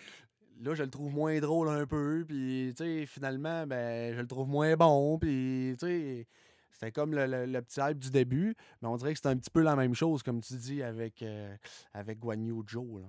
là, 0.60 0.74
je 0.74 0.82
le 0.82 0.90
trouve 0.90 1.12
moins 1.12 1.38
drôle 1.40 1.68
un 1.68 1.86
peu. 1.86 2.24
Puis, 2.26 2.74
finalement, 3.06 3.66
ben, 3.66 4.14
je 4.14 4.20
le 4.20 4.26
trouve 4.26 4.48
moins 4.48 4.76
bon. 4.76 5.18
Puis, 5.18 5.76
tu 5.78 5.86
sais, 5.86 6.26
c'était 6.70 6.92
comme 6.92 7.14
le, 7.14 7.60
petit 7.60 7.80
hype 7.80 7.98
du 7.98 8.10
début. 8.10 8.54
Mais 8.80 8.88
on 8.88 8.96
dirait 8.96 9.12
que 9.14 9.20
c'est 9.20 9.28
un 9.28 9.36
petit 9.36 9.50
peu 9.50 9.62
la 9.62 9.76
même 9.76 9.94
chose, 9.94 10.22
comme 10.22 10.40
tu 10.40 10.54
dis, 10.54 10.82
avec, 10.82 11.22
euh, 11.22 11.56
avec 11.92 12.18
Guan 12.18 12.44
Yu 12.44 12.62
Joe. 12.66 13.02
Là. 13.02 13.08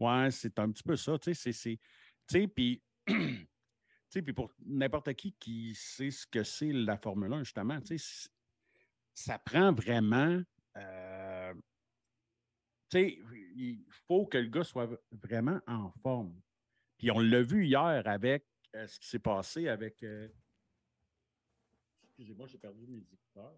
Ouais, 0.00 0.30
c'est 0.30 0.58
un 0.58 0.70
petit 0.70 0.82
peu 0.82 0.96
ça. 0.96 1.18
Tu 1.18 1.34
sais. 1.34 1.78
Tu 2.26 4.20
sais, 4.20 4.22
puis. 4.22 4.32
pour 4.32 4.50
n'importe 4.64 5.12
qui 5.14 5.32
qui 5.32 5.74
sait 5.74 6.10
ce 6.10 6.26
que 6.26 6.42
c'est 6.42 6.72
la 6.72 6.96
Formule 6.96 7.32
1, 7.32 7.44
justement, 7.44 7.78
ça 9.14 9.38
prend 9.38 9.72
vraiment. 9.72 10.40
Euh, 10.76 11.54
tu 12.90 12.98
sais, 12.98 13.18
il 13.54 13.84
faut 14.06 14.26
que 14.26 14.38
le 14.38 14.48
gars 14.48 14.64
soit 14.64 14.88
vraiment 15.12 15.60
en 15.66 15.90
forme. 16.02 16.34
Puis 16.98 17.10
on 17.12 17.20
l'a 17.20 17.42
vu 17.42 17.64
hier 17.66 18.02
avec 18.06 18.44
euh, 18.74 18.86
ce 18.86 18.98
qui 18.98 19.08
s'est 19.08 19.18
passé 19.20 19.68
avec. 19.68 20.02
Euh, 20.02 20.28
excusez-moi, 22.02 22.46
j'ai 22.48 22.58
perdu 22.58 22.86
mes 22.86 22.98
écouteurs. 22.98 23.56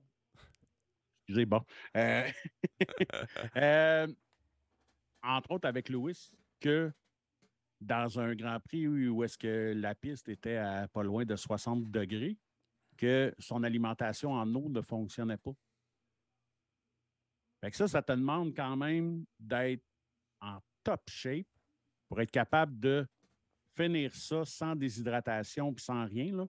Excusez, 1.22 1.47
bon. 1.47 1.64
Euh, 1.97 2.28
entre 5.22 5.51
autres 5.53 5.66
avec 5.66 5.88
Lewis, 5.88 6.32
que 6.61 6.93
dans 7.80 8.20
un 8.20 8.34
Grand 8.34 8.61
Prix 8.61 8.86
où 8.86 9.24
est-ce 9.24 9.38
que 9.38 9.72
la 9.74 9.95
piste 9.95 10.28
était 10.28 10.57
à 10.57 10.86
pas 10.88 11.03
loin 11.03 11.24
de 11.24 11.34
60 11.34 11.91
degrés, 11.91 12.36
que 12.99 13.34
son 13.38 13.62
alimentation 13.64 14.32
en 14.32 14.55
eau 14.55 14.68
ne 14.68 14.82
fonctionnait 14.82 15.38
pas. 15.38 15.53
Fait 17.62 17.70
que 17.70 17.76
ça, 17.76 17.88
ça 17.88 18.03
te 18.03 18.12
demande 18.12 18.55
quand 18.55 18.76
même 18.76 19.24
d'être 19.38 19.84
en 20.41 20.61
top 20.82 21.09
shape 21.09 21.47
pour 22.09 22.20
être 22.20 22.30
capable 22.30 22.78
de 22.78 23.07
finir 23.81 24.14
ça 24.14 24.45
sans 24.45 24.76
déshydratation 24.76 25.72
et 25.72 25.81
sans 25.81 26.05
rien. 26.05 26.37
Là. 26.37 26.47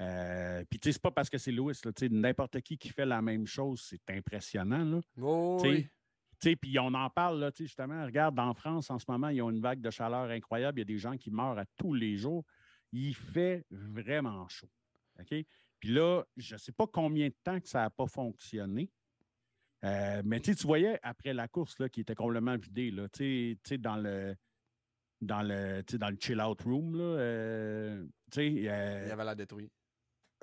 Euh, 0.00 0.64
puis, 0.70 0.78
tu 0.78 0.88
sais, 0.88 0.92
c'est 0.92 1.02
pas 1.02 1.10
parce 1.10 1.28
que 1.28 1.38
c'est 1.38 1.50
Louis. 1.50 1.74
N'importe 2.10 2.60
qui 2.60 2.78
qui 2.78 2.90
fait 2.90 3.06
la 3.06 3.20
même 3.20 3.46
chose, 3.46 3.84
c'est 3.88 4.14
impressionnant. 4.14 4.84
Là. 4.84 5.00
Oh, 5.20 5.60
Puis 6.40 6.78
on 6.78 6.94
en 6.94 7.10
parle, 7.10 7.40
là, 7.40 7.50
justement. 7.56 8.04
Regarde, 8.04 8.38
en 8.38 8.54
France, 8.54 8.90
en 8.90 8.98
ce 8.98 9.06
moment, 9.08 9.28
ils 9.28 9.42
ont 9.42 9.50
une 9.50 9.60
vague 9.60 9.80
de 9.80 9.90
chaleur 9.90 10.30
incroyable. 10.30 10.78
Il 10.78 10.82
y 10.82 10.82
a 10.82 10.84
des 10.84 10.98
gens 10.98 11.16
qui 11.16 11.30
meurent 11.30 11.58
à 11.58 11.64
tous 11.76 11.94
les 11.94 12.16
jours. 12.16 12.44
Il 12.92 13.14
fait 13.14 13.66
vraiment 13.70 14.48
chaud. 14.48 14.70
OK? 15.18 15.44
Puis 15.80 15.90
là, 15.90 16.22
je 16.36 16.54
ne 16.54 16.58
sais 16.58 16.72
pas 16.72 16.86
combien 16.86 17.28
de 17.28 17.36
temps 17.42 17.60
que 17.60 17.68
ça 17.68 17.80
n'a 17.80 17.90
pas 17.90 18.06
fonctionné. 18.06 18.90
Euh, 19.84 20.22
mais 20.24 20.40
tu 20.40 20.52
voyais 20.54 20.98
après 21.02 21.32
la 21.32 21.46
course 21.46 21.78
là, 21.78 21.88
qui 21.88 22.00
était 22.00 22.14
complètement 22.14 22.56
vidée, 22.56 22.90
là, 22.90 23.06
dans 23.78 23.96
le 23.96 24.34
dans 25.20 25.42
le, 25.42 25.82
dans 25.98 26.10
le 26.10 26.16
chill-out 26.20 26.62
room. 26.62 26.94
Là, 26.96 27.04
euh, 27.04 28.06
euh, 28.36 28.42
il 28.42 28.68
avait 28.68 29.24
la 29.24 29.34
détruit. 29.34 29.70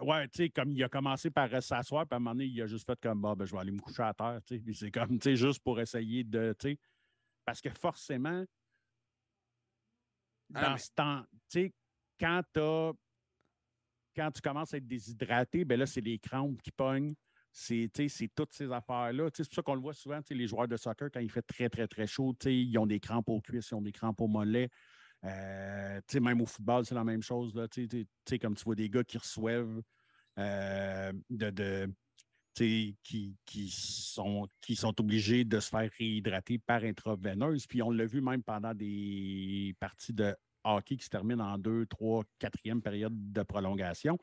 Ouais, 0.01 0.27
tu 0.27 0.43
sais, 0.43 0.49
comme 0.49 0.71
il 0.71 0.83
a 0.83 0.89
commencé 0.89 1.31
par 1.31 1.49
s'asseoir, 1.63 2.05
puis 2.05 2.15
à 2.15 2.17
un 2.17 2.19
moment 2.19 2.31
donné, 2.31 2.45
il 2.45 2.61
a 2.61 2.67
juste 2.67 2.85
fait 2.85 2.99
comme, 2.99 3.21
bah, 3.21 3.33
ben, 3.35 3.45
je 3.45 3.53
vais 3.53 3.59
aller 3.59 3.71
me 3.71 3.79
coucher 3.79 4.03
à 4.03 4.13
terre, 4.13 4.41
tu 4.45 4.57
sais. 4.57 4.73
c'est 4.73 4.91
comme, 4.91 5.17
tu 5.19 5.29
sais, 5.29 5.35
juste 5.37 5.63
pour 5.63 5.79
essayer 5.79 6.23
de, 6.23 6.53
tu 6.59 6.71
sais, 6.71 6.79
parce 7.45 7.61
que 7.61 7.69
forcément, 7.69 8.43
ah, 10.53 10.61
dans 10.61 10.77
ce 10.77 10.89
temps, 10.93 11.23
tu 11.49 11.61
sais, 11.61 11.73
quand, 12.19 12.41
quand 14.15 14.31
tu 14.31 14.41
commences 14.41 14.73
à 14.73 14.77
être 14.77 14.87
déshydraté, 14.87 15.63
ben 15.63 15.79
là, 15.79 15.85
c'est 15.85 16.01
les 16.01 16.19
crampes 16.19 16.61
qui 16.61 16.71
pognent 16.71 17.15
c'est 17.57 17.89
toutes 18.35 18.53
ces 18.53 18.69
affaires-là. 18.69 19.29
C'est 19.33 19.45
pour 19.45 19.55
ça 19.55 19.61
qu'on 19.61 19.75
le 19.75 19.81
voit 19.81 19.93
souvent, 19.93 20.19
les 20.29 20.47
joueurs 20.47 20.67
de 20.67 20.75
soccer, 20.75 21.09
quand 21.09 21.21
il 21.21 21.31
fait 21.31 21.41
très, 21.41 21.69
très, 21.69 21.87
très 21.87 22.05
chaud, 22.05 22.35
ils 22.45 22.77
ont 22.77 22.85
des 22.85 22.99
crampes 22.99 23.29
aux 23.29 23.39
cuisses, 23.39 23.69
ils 23.71 23.75
ont 23.75 23.81
des 23.81 23.93
crampes 23.93 24.19
aux 24.19 24.27
mollets. 24.27 24.69
Euh, 25.23 26.01
même 26.21 26.41
au 26.41 26.45
football, 26.45 26.85
c'est 26.85 26.95
la 26.95 27.05
même 27.05 27.23
chose. 27.23 27.55
Là, 27.55 27.67
comme 28.39 28.55
tu 28.55 28.63
vois 28.65 28.75
des 28.75 28.89
gars 28.89 29.05
qui 29.05 29.17
reçoivent, 29.17 29.81
euh, 30.37 31.13
de, 31.29 31.89
qui, 32.53 32.97
qui, 33.45 33.69
sont, 33.69 34.49
qui 34.59 34.75
sont 34.75 34.99
obligés 34.99 35.45
de 35.45 35.59
se 35.61 35.69
faire 35.69 35.89
réhydrater 35.97 36.59
par 36.59 36.83
intraveineuse. 36.83 37.67
Puis 37.67 37.81
on 37.81 37.89
l'a 37.89 38.05
vu 38.05 38.19
même 38.19 38.43
pendant 38.43 38.73
des 38.73 39.73
parties 39.79 40.13
de 40.13 40.35
hockey 40.65 40.97
qui 40.97 41.05
se 41.05 41.09
terminent 41.09 41.53
en 41.53 41.57
deux, 41.57 41.85
trois, 41.85 42.25
quatrième 42.37 42.81
période 42.81 43.13
de 43.31 43.43
prolongation. 43.43 44.17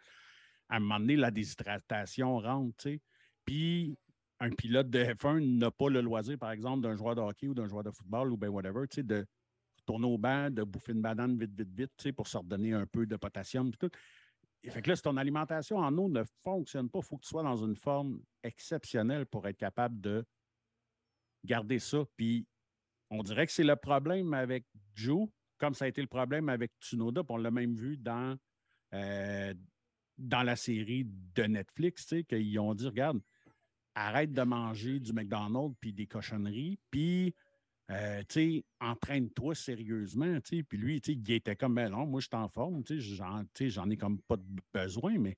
À 0.69 0.77
un 0.77 0.81
moment 0.81 1.01
donné, 1.01 1.17
la 1.17 1.31
déshydratation 1.31 2.39
rentre. 2.39 2.89
Puis 3.45 3.97
un 4.41 4.51
pilote 4.51 4.91
de 4.91 4.99
F1 5.05 5.41
n'a 5.59 5.71
pas 5.71 5.89
le 5.89 6.01
loisir, 6.01 6.39
par 6.39 6.51
exemple, 6.51 6.83
d'un 6.83 6.97
joueur 6.97 7.15
de 7.15 7.21
hockey 7.21 7.49
ou 7.49 7.55
d'un 7.55 7.69
joueur 7.69 7.85
de 7.85 7.91
football 7.91 8.33
ou 8.33 8.37
bien 8.37 8.49
whatever, 8.49 8.87
de 8.97 9.27
tourner 9.87 10.07
au 10.07 10.19
banc, 10.19 10.51
de 10.51 10.63
bouffer 10.63 10.93
une 10.93 11.03
banane 11.03 11.39
vite, 11.39 11.53
vite, 11.57 11.71
vite, 11.77 12.13
pour 12.17 12.27
se 12.27 12.37
redonner 12.37 12.73
un 12.73 12.87
peu 12.87 13.07
de 13.07 13.17
potassium. 13.17 13.73
Tout. 13.75 13.91
Et 14.65 14.71
fait 14.71 14.83
que 14.83 14.91
là, 14.91 14.97
si 14.97 15.03
ton 15.03 15.17
alimentation 15.17 15.79
en 15.79 15.97
eau 15.99 16.09
ne 16.09 16.23
fonctionne 16.45 16.89
pas, 16.89 17.01
il 17.01 17.05
faut 17.05 17.17
que 17.17 17.23
tu 17.23 17.29
sois 17.29 17.43
dans 17.43 17.57
une 17.57 17.77
forme 17.77 18.21
exceptionnelle 18.43 19.27
pour 19.27 19.47
être 19.49 19.57
capable 19.57 20.01
de 20.01 20.25
garder 21.45 21.79
ça. 21.79 22.05
Puis 22.17 22.47
on 23.11 23.23
dirait 23.23 23.47
que 23.47 23.53
c'est 23.53 23.65
le 23.65 23.77
problème 23.77 24.35
avec 24.35 24.65
Joe, 24.95 25.29
comme 25.59 25.75
ça 25.75 25.85
a 25.85 25.89
été 25.89 26.01
le 26.01 26.09
problème 26.09 26.49
avec 26.49 26.73
Tsunoda, 26.81 27.23
on 27.29 27.37
l'a 27.37 27.51
même 27.51 27.75
vu 27.75 27.97
dans, 27.97 28.37
euh, 28.95 29.55
dans 30.19 30.43
la 30.43 30.57
série 30.57 31.05
de 31.07 31.43
Netflix, 31.45 32.15
qu'ils 32.29 32.59
ont 32.59 32.75
dit, 32.75 32.87
regarde, 32.87 33.21
arrête 33.95 34.33
de 34.33 34.43
manger 34.43 35.01
du 35.01 35.13
McDonald's 35.13 35.77
puis 35.81 35.93
des 35.93 36.07
cochonneries, 36.07 36.79
puis 36.91 37.35
euh, 37.91 38.23
entraîne-toi 38.81 39.55
sérieusement. 39.55 40.39
Puis 40.41 40.79
lui, 40.79 40.99
il 40.99 41.33
était 41.33 41.57
comme, 41.57 41.75
ben 41.75 41.91
non, 41.91 42.07
moi, 42.07 42.21
je 42.21 42.27
suis 42.27 42.37
en 42.37 42.49
forme, 42.49 42.83
j'en 42.89 43.91
ai 43.91 43.97
comme 43.97 44.21
pas 44.23 44.37
de 44.37 44.63
besoin, 44.73 45.19
mais 45.19 45.37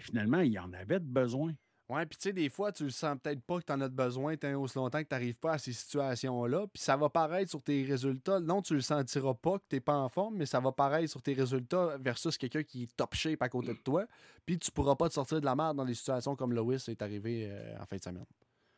finalement, 0.00 0.40
il 0.40 0.58
en 0.58 0.72
avait 0.72 1.00
de 1.00 1.04
besoin. 1.04 1.54
Ouais, 1.90 2.06
puis 2.06 2.16
tu 2.16 2.22
sais, 2.22 2.32
des 2.32 2.48
fois, 2.48 2.70
tu 2.70 2.84
le 2.84 2.90
sens 2.90 3.18
peut-être 3.20 3.42
pas 3.42 3.58
que 3.58 3.64
tu 3.64 3.72
en 3.72 3.80
as 3.80 3.88
besoin 3.88 4.36
tant 4.36 4.54
aussi 4.62 4.78
longtemps 4.78 5.02
que 5.02 5.08
tu 5.08 5.12
n'arrives 5.14 5.40
pas 5.40 5.54
à 5.54 5.58
ces 5.58 5.72
situations-là. 5.72 6.68
Puis 6.68 6.80
ça 6.80 6.96
va 6.96 7.10
paraître 7.10 7.50
sur 7.50 7.60
tes 7.60 7.82
résultats. 7.82 8.38
Non, 8.38 8.62
tu 8.62 8.74
le 8.74 8.80
sentiras 8.80 9.34
pas 9.34 9.58
que 9.58 9.64
tu 9.68 9.74
n'es 9.74 9.80
pas 9.80 9.96
en 9.96 10.08
forme, 10.08 10.36
mais 10.36 10.46
ça 10.46 10.60
va 10.60 10.70
paraître 10.70 11.10
sur 11.10 11.20
tes 11.20 11.32
résultats 11.32 11.98
versus 11.98 12.38
quelqu'un 12.38 12.62
qui 12.62 12.84
est 12.84 12.96
top 12.96 13.16
shape 13.16 13.42
à 13.42 13.48
côté 13.48 13.74
de 13.74 13.80
toi. 13.80 14.06
Puis 14.46 14.56
tu 14.56 14.70
pourras 14.70 14.94
pas 14.94 15.08
te 15.08 15.14
sortir 15.14 15.40
de 15.40 15.44
la 15.44 15.56
merde 15.56 15.78
dans 15.78 15.84
des 15.84 15.94
situations 15.94 16.36
comme 16.36 16.52
Lewis 16.52 16.84
est 16.86 17.02
arrivé 17.02 17.48
euh, 17.50 17.76
en 17.80 17.86
fin 17.86 17.96
de 17.96 18.02
semaine. 18.02 18.26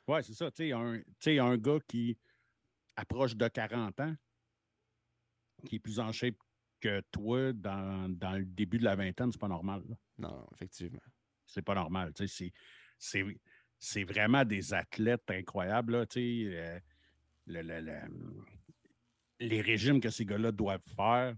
Ouais, 0.08 0.22
c'est 0.22 0.32
ça. 0.32 0.50
Tu 0.50 0.70
sais, 0.70 0.72
un, 0.72 1.44
un 1.44 1.56
gars 1.58 1.80
qui 1.86 2.16
approche 2.96 3.36
de 3.36 3.46
40 3.46 4.00
ans, 4.00 4.14
qui 5.66 5.76
est 5.76 5.80
plus 5.80 6.00
en 6.00 6.12
shape 6.12 6.36
que 6.80 7.02
toi 7.12 7.52
dans, 7.52 8.08
le 8.08 8.44
début 8.46 8.78
de 8.78 8.84
la 8.84 8.96
vingtaine, 8.96 9.30
c'est 9.30 9.40
pas 9.40 9.48
normal. 9.48 9.82
Non, 10.16 10.46
effectivement. 10.54 11.02
C'est 11.44 11.62
pas 11.62 11.74
normal. 11.74 12.14
Tu 12.14 12.26
sais, 12.26 12.34
c'est 12.46 12.52
vraiment 14.04 14.44
des 14.44 14.74
athlètes 14.74 15.30
incroyables. 15.30 15.92
Là, 15.92 16.06
euh, 16.16 18.08
les 19.40 19.60
régimes 19.60 20.00
que 20.00 20.10
ces 20.10 20.24
gars-là 20.24 20.52
doivent 20.52 20.80
faire 20.96 21.34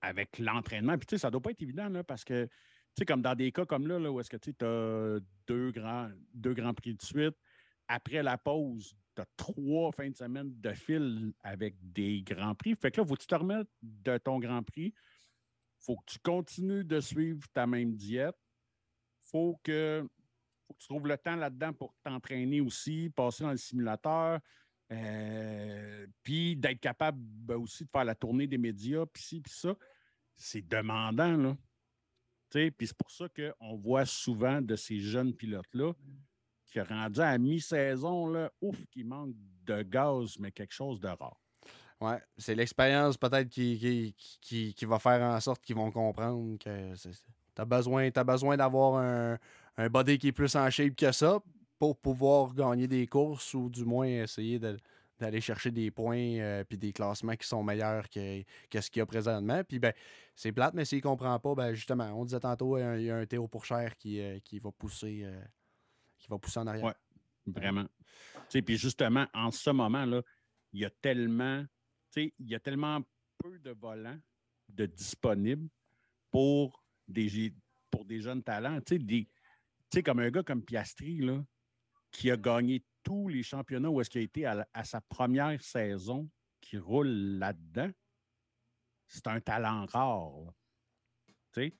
avec 0.00 0.38
l'entraînement. 0.38 0.98
Puis, 0.98 1.18
ça 1.18 1.28
ne 1.28 1.32
doit 1.32 1.40
pas 1.40 1.50
être 1.50 1.62
évident 1.62 1.88
là, 1.88 2.02
parce 2.02 2.24
que, 2.24 2.48
comme 3.06 3.22
dans 3.22 3.34
des 3.34 3.52
cas 3.52 3.64
comme 3.64 3.86
là, 3.86 3.98
là 3.98 4.10
où 4.10 4.20
est-ce 4.20 4.30
que 4.30 4.36
tu 4.36 4.52
as 4.64 5.20
deux 5.46 5.70
grands, 5.70 6.10
deux 6.34 6.54
grands 6.54 6.74
prix 6.74 6.94
de 6.94 7.02
suite, 7.02 7.36
après 7.88 8.22
la 8.22 8.36
pause, 8.36 8.94
tu 9.14 9.22
as 9.22 9.26
trois 9.36 9.92
fins 9.92 10.10
de 10.10 10.16
semaine 10.16 10.60
de 10.60 10.72
fil 10.72 11.32
avec 11.42 11.76
des 11.80 12.22
grands 12.22 12.54
prix. 12.54 12.74
Fait 12.74 12.90
que 12.90 13.00
là, 13.00 13.06
faut 13.06 13.14
que 13.14 13.20
tu 13.20 13.26
te 13.26 13.34
remettes 13.34 13.68
de 13.82 14.18
ton 14.18 14.38
grand 14.38 14.62
prix. 14.62 14.92
faut 15.78 15.96
que 15.96 16.12
tu 16.12 16.18
continues 16.20 16.84
de 16.84 17.00
suivre 17.00 17.46
ta 17.52 17.66
même 17.66 17.94
diète. 17.94 18.36
faut 19.20 19.58
que 19.62 20.08
tu 20.82 20.88
trouves 20.88 21.06
le 21.06 21.16
temps 21.16 21.36
là-dedans 21.36 21.72
pour 21.72 21.94
t'entraîner 22.02 22.60
aussi, 22.60 23.10
passer 23.14 23.44
dans 23.44 23.52
le 23.52 23.56
simulateur, 23.56 24.40
euh, 24.90 26.06
puis 26.22 26.56
d'être 26.56 26.80
capable 26.80 27.18
ben, 27.20 27.56
aussi 27.56 27.84
de 27.84 27.90
faire 27.90 28.04
la 28.04 28.14
tournée 28.14 28.46
des 28.46 28.58
médias, 28.58 29.06
puis 29.06 29.22
ci, 29.22 29.40
puis 29.40 29.52
ça. 29.52 29.74
C'est 30.34 30.66
demandant, 30.66 31.36
là. 31.36 31.56
Puis 32.50 32.86
c'est 32.86 32.96
pour 32.96 33.10
ça 33.10 33.26
qu'on 33.28 33.76
voit 33.76 34.04
souvent 34.04 34.60
de 34.60 34.76
ces 34.76 34.98
jeunes 34.98 35.32
pilotes-là 35.34 35.94
qui 36.66 36.80
rendus 36.80 37.20
à 37.20 37.36
mi-saison, 37.38 38.26
là, 38.28 38.50
ouf, 38.60 38.76
qui 38.90 39.04
manque 39.04 39.34
de 39.64 39.82
gaz, 39.82 40.38
mais 40.38 40.50
quelque 40.50 40.72
chose 40.72 40.98
de 41.00 41.08
rare. 41.08 41.38
Ouais, 42.00 42.18
c'est 42.36 42.54
l'expérience 42.54 43.16
peut-être 43.16 43.48
qui, 43.48 44.14
qui, 44.40 44.74
qui, 44.74 44.84
va 44.84 44.98
faire 44.98 45.22
en 45.22 45.38
sorte 45.38 45.62
qu'ils 45.62 45.76
vont 45.76 45.90
comprendre 45.92 46.58
que 46.58 46.94
tu 46.94 47.10
as 47.56 47.64
besoin, 47.64 48.10
as 48.12 48.24
besoin 48.24 48.56
d'avoir 48.56 48.96
un, 48.96 49.38
un 49.76 49.88
body 49.88 50.18
qui 50.18 50.28
est 50.28 50.32
plus 50.32 50.54
en 50.56 50.68
shape 50.70 50.94
que 50.94 51.12
ça 51.12 51.40
pour 51.78 51.96
pouvoir 51.96 52.54
gagner 52.54 52.86
des 52.86 53.06
courses 53.06 53.54
ou 53.54 53.68
du 53.68 53.84
moins 53.84 54.06
essayer 54.06 54.58
d'aller 55.18 55.40
chercher 55.40 55.70
des 55.70 55.90
points 55.90 56.16
et 56.16 56.64
puis 56.68 56.78
des 56.78 56.92
classements 56.92 57.34
qui 57.34 57.46
sont 57.46 57.62
meilleurs 57.62 58.08
que, 58.08 58.42
ce 58.74 58.90
qu'il 58.90 59.00
y 59.00 59.02
a 59.02 59.06
présentement. 59.06 59.62
Puis 59.64 59.78
ben, 59.78 59.92
c'est 60.36 60.52
plate, 60.52 60.74
mais 60.74 60.84
s'il 60.84 60.98
ne 60.98 61.02
comprend 61.02 61.38
pas, 61.38 61.54
ben 61.54 61.74
justement, 61.74 62.12
on 62.14 62.24
disait 62.24 62.40
tantôt, 62.40 62.78
il 62.78 63.02
y 63.02 63.10
a 63.10 63.16
un, 63.16 63.26
Théo 63.26 63.48
Pourchère 63.48 63.96
qui, 63.96 64.20
euh, 64.20 64.38
qui 64.40 64.58
va 64.58 64.70
pousser 64.70 65.22
euh, 65.24 65.42
qui 66.22 66.28
va 66.28 66.38
pousser 66.38 66.60
en 66.60 66.66
arrière. 66.66 66.84
Oui, 67.46 67.52
vraiment. 67.54 67.86
Puis 68.48 68.76
justement, 68.76 69.26
en 69.34 69.50
ce 69.50 69.70
moment-là, 69.70 70.22
il 70.72 70.80
y 70.80 70.84
a 70.84 70.90
tellement, 70.90 71.64
il 72.16 72.32
y 72.38 72.54
a 72.54 72.60
tellement 72.60 73.00
peu 73.38 73.58
de 73.58 73.70
volants 73.72 74.18
de 74.68 74.86
disponibles 74.86 75.68
pour 76.30 76.84
des, 77.08 77.52
pour 77.90 78.04
des 78.04 78.20
jeunes 78.20 78.42
talents. 78.42 78.78
Des, 78.86 79.28
tu 79.92 79.98
sais, 79.98 80.02
comme 80.02 80.20
un 80.20 80.30
gars 80.30 80.42
comme 80.42 80.64
Piastri, 80.64 81.18
là, 81.18 81.44
qui 82.10 82.30
a 82.30 82.36
gagné 82.38 82.82
tous 83.02 83.28
les 83.28 83.42
championnats 83.42 83.90
où 83.90 84.00
est-ce 84.00 84.08
qu'il 84.08 84.22
a 84.22 84.24
été 84.24 84.46
à, 84.46 84.84
sa 84.84 85.02
première 85.02 85.62
saison, 85.62 86.30
qui 86.62 86.78
roule 86.78 87.08
là-dedans, 87.08 87.90
c'est 89.06 89.26
un 89.26 89.40
talent 89.40 89.84
rare. 89.84 90.54
Tu 91.26 91.34
sais? 91.52 91.74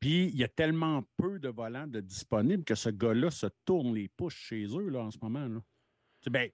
Puis 0.00 0.24
il 0.26 0.36
y 0.36 0.42
a 0.42 0.48
tellement 0.48 1.04
peu 1.16 1.38
de 1.38 1.48
volants 1.48 1.86
disponibles 1.86 2.64
que 2.64 2.74
ce 2.74 2.88
gars-là 2.88 3.30
se 3.30 3.46
tourne 3.64 3.94
les 3.94 4.08
pouces 4.08 4.34
chez 4.34 4.64
eux 4.64 4.88
là, 4.88 5.02
en 5.02 5.10
ce 5.12 5.18
moment. 5.22 5.46
Là. 5.46 5.60
Ben, 6.26 6.50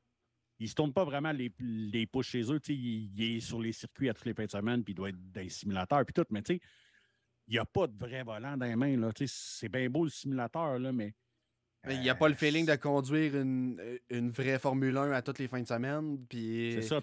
il 0.59 0.65
ne 0.65 0.69
se 0.69 0.75
tourne 0.75 0.93
pas 0.93 1.05
vraiment 1.05 1.33
les, 1.33 1.55
les 1.59 2.07
pouces 2.07 2.27
chez 2.27 2.53
eux. 2.53 2.61
Il, 2.69 3.19
il, 3.19 3.37
est 3.37 3.41
sur 3.41 3.61
les 3.61 3.73
circuits 3.73 4.11
à 4.11 4.15
toutes 4.15 4.27
les 4.27 4.35
fins 4.35 4.45
de 4.45 4.51
semaine, 4.51 4.85
puis 4.85 4.93
doit 4.93 5.09
être 5.09 5.33
dans 5.33 5.41
les 5.41 5.49
simulateurs, 5.49 6.05
puis 6.05 6.13
tout. 6.13 6.27
Mais 6.31 6.43
tu 6.43 6.55
sais, 6.55 6.61
il 7.49 7.53
n'y 7.53 7.59
a 7.59 7.65
pas 7.65 7.87
de 7.87 7.97
vrai 7.97 8.23
volant 8.23 8.57
dans 8.57 8.67
les 8.67 8.77
mains. 8.77 9.11
C'est 9.27 9.69
bien 9.69 9.89
beau 9.89 10.05
le 10.05 10.11
simulateur, 10.11 10.79
là, 10.79 10.93
mais. 10.93 11.15
il 11.89 12.01
n'y 12.01 12.11
a 12.11 12.15
pas 12.15 12.29
le 12.29 12.35
euh, 12.35 12.39
feeling 12.39 12.67
de 12.67 12.75
conduire 12.77 13.37
une, 13.37 13.81
une, 14.11 14.31
vraie 14.31 14.59
Formule 14.59 14.97
1 14.97 15.13
à 15.13 15.23
toutes 15.23 15.39
les 15.39 15.49
fins 15.49 15.61
de 15.61 15.67
semaine. 15.67 16.19
C'est 16.31 16.83
ça. 16.83 17.01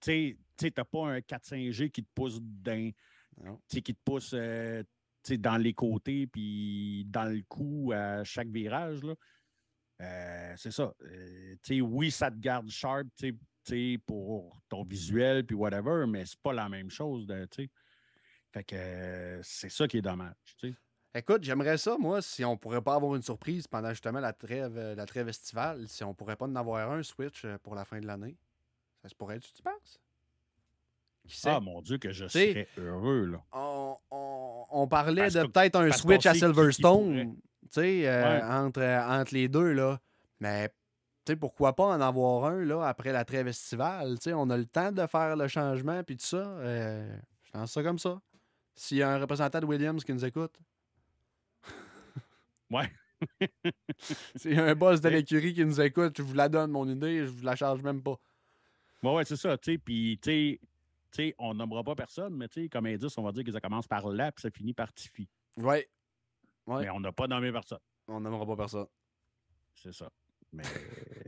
Tu 0.00 0.36
n'as 0.62 0.84
pas 0.84 1.06
un 1.06 1.18
4-5G 1.18 1.90
qui 1.90 2.02
te 2.02 2.10
pousse 2.14 2.40
dans, 2.40 2.92
qui 3.68 3.82
te 3.82 3.92
pousse 4.04 4.32
euh, 4.34 4.82
dans 5.38 5.56
les 5.56 5.74
côtés 5.74 6.26
puis 6.26 7.04
dans 7.08 7.24
le 7.24 7.42
cou 7.48 7.92
à 7.94 8.24
chaque 8.24 8.48
virage. 8.48 9.00
Euh, 10.00 10.54
c'est 10.56 10.72
ça. 10.72 10.92
oui, 11.70 12.10
ça 12.10 12.30
te 12.30 12.38
garde 12.38 12.68
sharp 12.68 13.08
pour 14.04 14.60
ton 14.68 14.84
visuel 14.84 15.44
puis 15.44 15.56
whatever, 15.56 16.06
mais 16.08 16.24
c'est 16.26 16.40
pas 16.40 16.52
la 16.52 16.68
même 16.68 16.90
chose. 16.90 17.26
De, 17.26 17.48
fait 18.56 18.64
que 18.64 18.74
euh, 18.74 19.42
c'est 19.42 19.68
ça 19.68 19.86
qui 19.86 19.98
est 19.98 20.02
dommage. 20.02 20.32
Écoute, 21.14 21.44
j'aimerais 21.44 21.76
ça, 21.76 21.98
moi, 21.98 22.22
si 22.22 22.42
on 22.42 22.56
pourrait 22.56 22.80
pas 22.80 22.94
avoir 22.94 23.14
une 23.14 23.20
surprise 23.22 23.66
pendant 23.66 23.90
justement 23.90 24.18
la 24.18 24.32
trêve, 24.32 24.78
euh, 24.78 24.94
la 24.94 25.04
trêve 25.04 25.28
estivale, 25.28 25.86
si 25.88 26.02
on 26.04 26.14
pourrait 26.14 26.36
pas 26.36 26.46
en 26.46 26.56
avoir 26.56 26.90
un 26.90 27.02
Switch 27.02 27.44
euh, 27.44 27.58
pour 27.62 27.74
la 27.74 27.84
fin 27.84 28.00
de 28.00 28.06
l'année. 28.06 28.38
Ça 29.02 29.10
se 29.10 29.14
pourrait, 29.14 29.40
tu, 29.40 29.52
tu 29.52 29.62
penses? 29.62 30.00
Ah 31.44 31.60
mon 31.60 31.82
Dieu, 31.82 31.98
que 31.98 32.12
je 32.12 32.28
serais 32.28 32.66
heureux. 32.78 33.26
Là. 33.26 33.44
On, 33.52 34.88
parlait 34.88 35.28
de 35.28 35.46
peut-être 35.46 35.76
un 35.76 35.92
Switch 35.92 36.24
à 36.24 36.32
Silverstone, 36.32 37.36
entre, 37.76 38.82
entre 38.82 39.34
les 39.34 39.48
deux, 39.48 39.72
là. 39.72 40.00
Mais 40.40 40.70
pourquoi 41.38 41.76
pas 41.76 41.88
en 41.88 42.00
avoir 42.00 42.46
un 42.46 42.64
là, 42.64 42.86
après 42.86 43.12
la 43.12 43.26
trêve 43.26 43.48
estivale? 43.48 44.16
on 44.32 44.48
a 44.48 44.56
le 44.56 44.64
temps 44.64 44.92
de 44.92 45.06
faire 45.06 45.36
le 45.36 45.46
changement 45.46 46.02
puis 46.04 46.16
tout 46.16 46.24
ça. 46.24 46.42
je 46.62 47.50
pense 47.52 47.72
ça 47.72 47.82
comme 47.82 47.98
ça. 47.98 48.18
S'il 48.76 48.98
y 48.98 49.02
a 49.02 49.10
un 49.10 49.18
représentant 49.18 49.58
de 49.58 49.66
Williams 49.66 50.04
qui 50.04 50.12
nous 50.12 50.24
écoute. 50.24 50.60
ouais. 52.70 52.92
S'il 54.36 54.52
y 54.52 54.58
a 54.58 54.64
un 54.66 54.74
boss 54.74 55.00
de 55.00 55.08
l'écurie 55.08 55.54
qui 55.54 55.64
nous 55.64 55.80
écoute, 55.80 56.14
je 56.18 56.22
vous 56.22 56.34
la 56.34 56.48
donne, 56.48 56.70
mon 56.70 56.86
idée, 56.88 57.24
je 57.24 57.30
vous 57.30 57.44
la 57.44 57.56
charge 57.56 57.82
même 57.82 58.02
pas. 58.02 58.18
Ouais, 59.02 59.14
ouais, 59.14 59.24
c'est 59.24 59.36
ça. 59.36 59.56
Puis, 59.56 60.18
tu 60.20 60.60
sais, 61.10 61.34
on 61.38 61.54
nommera 61.54 61.82
pas 61.82 61.94
personne, 61.94 62.36
mais 62.36 62.68
comme 62.68 62.86
indice, 62.86 63.16
on 63.16 63.22
va 63.22 63.32
dire 63.32 63.44
que 63.44 63.52
ça 63.52 63.60
commence 63.60 63.86
par 63.86 64.08
là 64.08 64.30
puis 64.32 64.42
ça 64.42 64.50
finit 64.50 64.74
par 64.74 64.92
Tiffy. 64.92 65.28
Ouais. 65.56 65.88
ouais. 66.66 66.82
Mais 66.82 66.90
on 66.90 67.00
n'a 67.00 67.12
pas 67.12 67.26
nommé 67.26 67.50
personne. 67.50 67.78
On 68.08 68.20
nommera 68.20 68.44
pas 68.44 68.56
personne. 68.56 68.86
C'est 69.74 69.92
ça. 69.92 70.10
Mais 70.52 70.62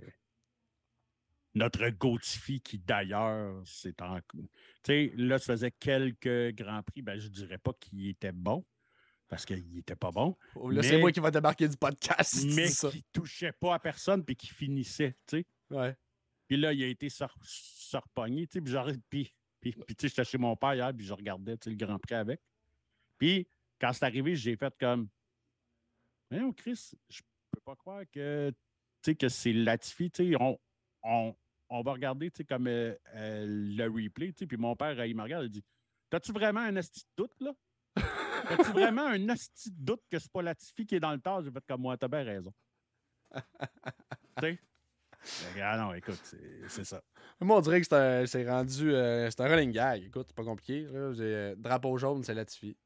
notre 1.55 1.89
Gautifi 1.91 2.61
qui 2.61 2.79
d'ailleurs, 2.79 3.63
c'est 3.65 4.01
en. 4.03 4.21
Tu 4.33 4.49
sais, 4.85 5.13
là, 5.17 5.39
ça 5.39 5.55
faisait 5.55 5.71
quelques 5.71 6.55
grands 6.55 6.83
prix. 6.83 7.03
Ben, 7.03 7.19
je 7.19 7.29
ne 7.29 7.33
dirais 7.33 7.59
pas 7.59 7.73
qu'il 7.73 8.09
était 8.09 8.33
bon, 8.33 8.65
parce 9.29 9.45
qu'il 9.45 9.79
était 9.79 9.97
pas 9.97 10.11
bon. 10.11 10.37
Oh, 10.55 10.71
là, 10.71 10.83
c'est 10.83 10.93
Mais- 10.93 11.01
moi 11.01 11.13
qui 11.13 11.21
va 11.21 11.31
débarquer 11.31 11.69
du 11.69 11.77
podcast. 11.77 12.41
tu 12.41 12.55
mais 12.55 12.69
qui 12.69 13.05
touchait 13.13 13.53
pas 13.53 13.75
à 13.75 13.79
personne 13.79 14.25
puis 14.25 14.37
qui 14.37 14.49
finissait, 14.49 15.17
tu 15.27 15.39
sais. 15.39 15.47
Ouais. 15.71 15.97
Puis 16.47 16.57
là, 16.57 16.73
il 16.73 16.83
a 16.83 16.87
été 16.87 17.09
sur, 17.09 17.35
surpogné, 17.43 18.47
tu 18.47 18.59
sais, 18.59 19.01
puis 19.11 19.33
tu 19.61 19.73
sais, 19.73 20.09
j'étais 20.09 20.25
chez 20.25 20.39
mon 20.39 20.57
père 20.57 20.75
hier, 20.75 20.93
puis 20.97 21.05
je 21.05 21.13
regardais, 21.13 21.57
tu 21.59 21.71
le 21.71 21.77
Grand 21.77 21.99
Prix 21.99 22.15
avec. 22.15 22.41
Puis, 23.19 23.49
quand 23.81 23.93
c'est 23.93 24.05
arrivé, 24.05 24.37
j'ai 24.37 24.57
fait 24.57 24.75
comme, 24.79 25.09
Voyons, 26.31 26.53
Chris, 26.53 26.93
je 27.09 27.23
peux 27.51 27.61
pas 27.61 27.75
croire 27.77 28.03
que, 28.13 28.51
tu 28.51 28.57
sais, 29.03 29.15
que 29.15 29.29
c'est 29.29 29.53
Latifi, 29.53 30.11
tu 30.11 30.31
sais, 30.31 30.37
on, 30.39 30.59
on, 31.03 31.35
on 31.71 31.83
va 31.83 31.93
regarder, 31.93 32.31
tu 32.31 32.39
sais, 32.39 32.45
comme 32.45 32.67
euh, 32.67 32.95
euh, 33.15 33.47
le 33.47 33.85
replay, 33.85 34.33
puis 34.33 34.57
mon 34.57 34.77
père, 34.77 34.99
euh, 34.99 35.07
il 35.07 35.17
me 35.17 35.23
regarde, 35.23 35.45
il 35.45 35.51
dit, 35.51 35.65
t'as-tu 36.11 36.33
vraiment 36.33 36.61
un 36.61 36.77
asti 36.77 37.03
de 37.17 37.23
doute, 37.23 37.41
là? 37.41 37.53
T'as-tu 38.49 38.71
vraiment 38.71 39.07
un 39.07 39.29
asti 39.29 39.71
de 39.71 39.85
doute 39.85 40.03
que 40.11 40.19
c'est 40.19 40.31
pas 40.31 40.43
Latifi 40.43 40.87
qui 40.87 40.95
est 40.95 41.01
dans 41.01 41.13
le 41.13 41.21
tard? 41.21 41.43
J'ai 41.43 41.51
fait 41.51 41.65
comme 41.67 41.83
moi, 41.83 41.97
t'as 41.97 42.09
bien 42.09 42.23
raison. 42.23 42.55
tu 43.35 43.41
sais? 44.41 44.59
Ah 45.61 45.77
non, 45.77 45.93
écoute, 45.95 46.21
c'est 46.69 46.85
ça. 46.85 47.03
Moi, 47.41 47.57
on 47.57 47.61
dirait 47.61 47.81
que 47.81 48.27
c'est 48.27 48.49
rendu. 48.49 48.95
euh, 48.95 49.29
c'est 49.31 49.41
un 49.41 49.49
running 49.49 49.73
gag. 49.73 50.05
Écoute, 50.05 50.27
c'est 50.29 50.37
pas 50.37 50.45
compliqué. 50.45 50.83
Là. 50.83 51.13
Euh, 51.19 51.55
drapeau 51.57 51.99
jaune, 51.99 52.23
c'est 52.23 52.35
Latifi. 52.35 52.77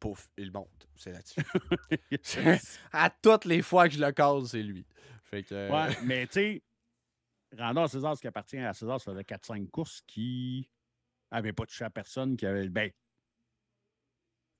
Pouf, 0.00 0.28
il 0.36 0.52
monte. 0.52 0.88
C'est 0.96 1.12
Latifi. 1.12 1.40
à 2.92 3.10
toutes 3.10 3.44
les 3.44 3.62
fois 3.62 3.88
que 3.88 3.94
je 3.94 4.00
le 4.00 4.12
cause, 4.12 4.50
c'est 4.50 4.62
lui. 4.62 4.84
Fait 5.22 5.44
que. 5.44 5.70
Ouais, 5.70 5.96
mais 6.04 6.26
tu 6.26 6.32
sais, 6.34 6.62
rendons 7.56 7.82
à 7.82 7.88
César 7.88 8.16
ce 8.16 8.20
qui 8.20 8.26
appartient 8.26 8.58
à 8.58 8.72
César, 8.72 9.00
ça 9.00 9.12
faisait 9.12 9.22
4-5 9.22 9.68
courses 9.70 10.02
qui 10.06 10.68
n'avaient 11.32 11.52
pas 11.52 11.66
touché 11.66 11.84
à 11.84 11.90
personne, 11.90 12.36
qui 12.36 12.46
avait. 12.46 12.68
Ben, 12.68 12.90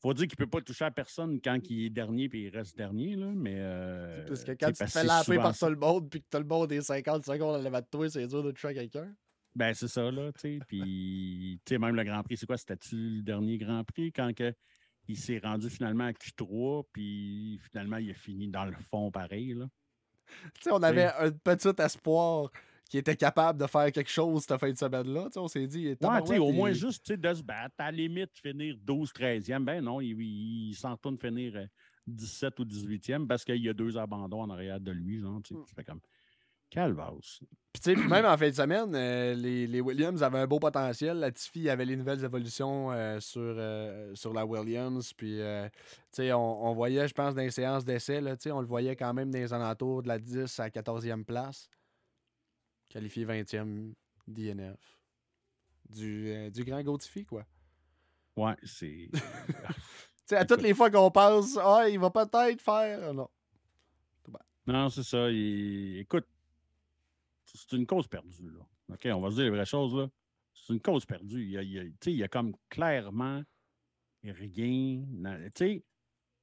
faut 0.01 0.15
dire 0.15 0.29
qu'il 0.29 0.37
ne 0.39 0.45
peut 0.45 0.51
pas 0.51 0.61
toucher 0.61 0.85
à 0.85 0.91
personne 0.91 1.41
quand 1.41 1.59
il 1.71 1.87
est 1.87 1.91
dernier 1.91 2.29
puis 2.29 2.45
il 2.45 2.49
reste 2.51 2.77
dernier, 2.77 3.17
là, 3.17 3.33
mais. 3.35 3.57
euh, 3.57 4.27
Parce 4.29 4.45
que 4.45 4.53
quand 4.53 4.69
tu 4.69 4.85
te 4.85 4.87
fais 4.87 5.09
souvent 5.25 5.43
par 5.43 5.59
tout 5.59 5.67
le 5.67 5.77
monde 5.77 6.09
puis 6.09 6.21
que 6.21 6.27
t'as 6.31 6.39
le 6.39 6.45
monde 6.45 6.69
des 6.69 6.81
50 6.81 7.25
secondes 7.25 7.57
à 7.57 7.59
lever 7.59 7.81
de 7.81 7.87
toi, 7.91 8.09
c'est 8.09 8.27
dur 8.27 8.43
de 8.43 8.53
toucher 8.53 8.69
à 8.69 8.75
quelqu'un. 8.75 9.13
Ben, 9.57 9.75
c'est 9.75 9.89
ça, 9.89 10.09
là, 10.11 10.31
tu 10.33 10.41
sais. 10.41 10.59
Puis, 10.69 11.61
tu 11.65 11.75
sais, 11.75 11.79
même 11.79 11.97
le 11.97 12.05
Grand 12.05 12.23
Prix, 12.23 12.37
c'est 12.37 12.47
quoi? 12.47 12.57
C'était-tu 12.57 12.95
le 12.95 13.23
dernier 13.23 13.59
Grand 13.59 13.83
Prix 13.83 14.13
quand 14.13 14.33
que 14.33 14.55
il 15.09 15.17
s'est 15.17 15.39
rendu 15.39 15.71
finalement 15.71 16.05
à 16.05 16.13
Q3, 16.13 16.85
puis 16.93 17.59
finalement, 17.71 17.97
il 17.97 18.11
a 18.11 18.15
fini 18.15 18.49
dans 18.49 18.67
le 18.67 18.77
fond 18.91 19.11
pareil, 19.11 19.55
là? 19.55 19.67
Tu 20.55 20.65
sais, 20.65 20.71
on 20.71 20.83
avait 20.83 21.07
un 21.07 21.31
petit 21.31 21.73
espoir 21.79 22.51
qui 22.89 22.99
était 22.99 23.17
capable 23.17 23.61
de 23.61 23.67
faire 23.67 23.93
quelque 23.93 24.11
chose 24.11 24.45
cette 24.45 24.59
fin 24.59 24.71
de 24.71 24.79
semaine-là. 24.79 25.29
On 25.37 25.49
s'est 25.49 25.67
dit. 25.67 25.97
Ouais, 26.01 26.39
au 26.39 26.53
moins 26.53 26.73
juste 26.73 27.05
tu 27.05 27.13
sais, 27.13 27.17
de 27.17 27.35
se 27.35 27.43
battre. 27.43 27.75
À 27.79 27.91
la 27.91 27.93
limite, 27.93 28.31
finir 28.43 28.77
12-13e. 28.87 29.65
Ben 29.65 29.85
non, 29.85 30.01
il, 30.01 30.21
il, 30.21 30.71
il 30.71 30.75
s'en 30.75 30.93
retourne 30.93 31.19
finir 31.19 31.53
euh, 31.57 31.67
17 32.07 32.59
ou 32.61 32.65
18e 32.65 33.27
parce 33.27 33.45
qu'il 33.45 33.63
y 33.63 33.69
a 33.69 33.75
deux 33.75 33.99
abandons 33.99 34.43
en 34.43 34.51
arrière 34.51 34.81
de 34.81 34.91
lui. 34.91 35.21
Genre, 35.21 35.41
tu 35.43 35.55
fais 35.75 35.85
comme 35.85 36.01
calvasse. 36.71 37.41
Puis, 37.73 37.83
tu 37.83 37.91
sais, 37.91 37.95
puis 37.95 38.09
même 38.09 38.25
en 38.25 38.37
fin 38.37 38.49
de 38.49 38.55
semaine, 38.55 38.95
euh, 38.95 39.35
les, 39.35 39.67
les 39.67 39.81
Williams 39.81 40.23
avaient 40.23 40.39
un 40.39 40.47
beau 40.47 40.59
potentiel. 40.59 41.19
Latifi 41.19 41.69
avait 41.69 41.85
les 41.85 41.97
nouvelles 41.97 42.25
évolutions 42.25 42.91
euh, 42.93 43.21
sur, 43.21 43.41
euh, 43.43 44.15
sur 44.15 44.33
la 44.33 44.45
Williams. 44.45 45.13
Puis, 45.15 45.41
euh, 45.41 45.69
tu 45.69 45.77
sais, 46.13 46.33
on, 46.33 46.67
on 46.67 46.75
voyait, 46.75 47.07
je 47.07 47.15
pense, 47.15 47.35
dans 47.35 47.43
les 47.43 47.51
séances 47.51 47.85
d'essai, 47.85 48.21
là, 48.21 48.37
tu 48.37 48.45
sais, 48.45 48.53
on 48.53 48.61
le 48.61 48.67
voyait 48.67 48.97
quand 48.97 49.13
même 49.13 49.31
dans 49.31 49.39
les 49.39 49.53
alentours 49.53 50.03
de 50.03 50.09
la 50.09 50.19
10 50.19 50.59
à 50.61 50.69
14e 50.69 51.25
place. 51.25 51.69
Qualifié 52.89 53.25
20e 53.25 53.95
DNF. 54.27 54.99
Du, 55.89 56.29
euh, 56.31 56.51
du 56.51 56.65
grand 56.65 56.83
Gautifi, 56.83 57.25
quoi. 57.25 57.45
Ouais, 58.37 58.55
c'est. 58.65 59.09
Tu 60.29 60.35
sais, 60.35 60.41
à 60.41 60.45
toutes 60.45 60.61
les 60.61 60.75
fois 60.75 60.91
qu'on 60.91 61.11
pense, 61.11 61.57
ah, 61.57 61.89
il 61.89 61.99
va 61.99 62.11
peut-être 62.11 62.61
faire. 62.61 63.15
Non. 63.15 63.31
non, 64.67 64.91
c'est 64.91 65.03
ça. 65.03 65.31
il- 65.31 66.01
Écoute, 66.01 66.27
c'est 67.47 67.73
une 67.75 67.87
cause 67.87 68.07
perdue. 68.07 68.51
Là. 68.51 68.61
OK, 68.93 69.09
on 69.11 69.21
va 69.23 69.31
se 69.31 69.37
dire 69.37 69.45
les 69.45 69.51
vraies 69.51 69.65
choses. 69.65 69.95
là. 69.95 70.11
C'est 70.53 70.75
une 70.75 70.81
cause 70.81 71.07
perdue. 71.07 71.43
Il 71.45 71.51
y 71.53 71.57
a, 71.57 71.63
il 71.63 71.71
y 71.73 71.79
a- 71.79 71.85
tu 71.85 71.91
sais, 72.05 72.13
il 72.13 72.19
y 72.19 72.23
a 72.23 72.29
comme 72.29 72.55
clairement 72.69 73.43
rien. 74.23 74.35
Tu 74.35 75.51
sais, 75.57 75.83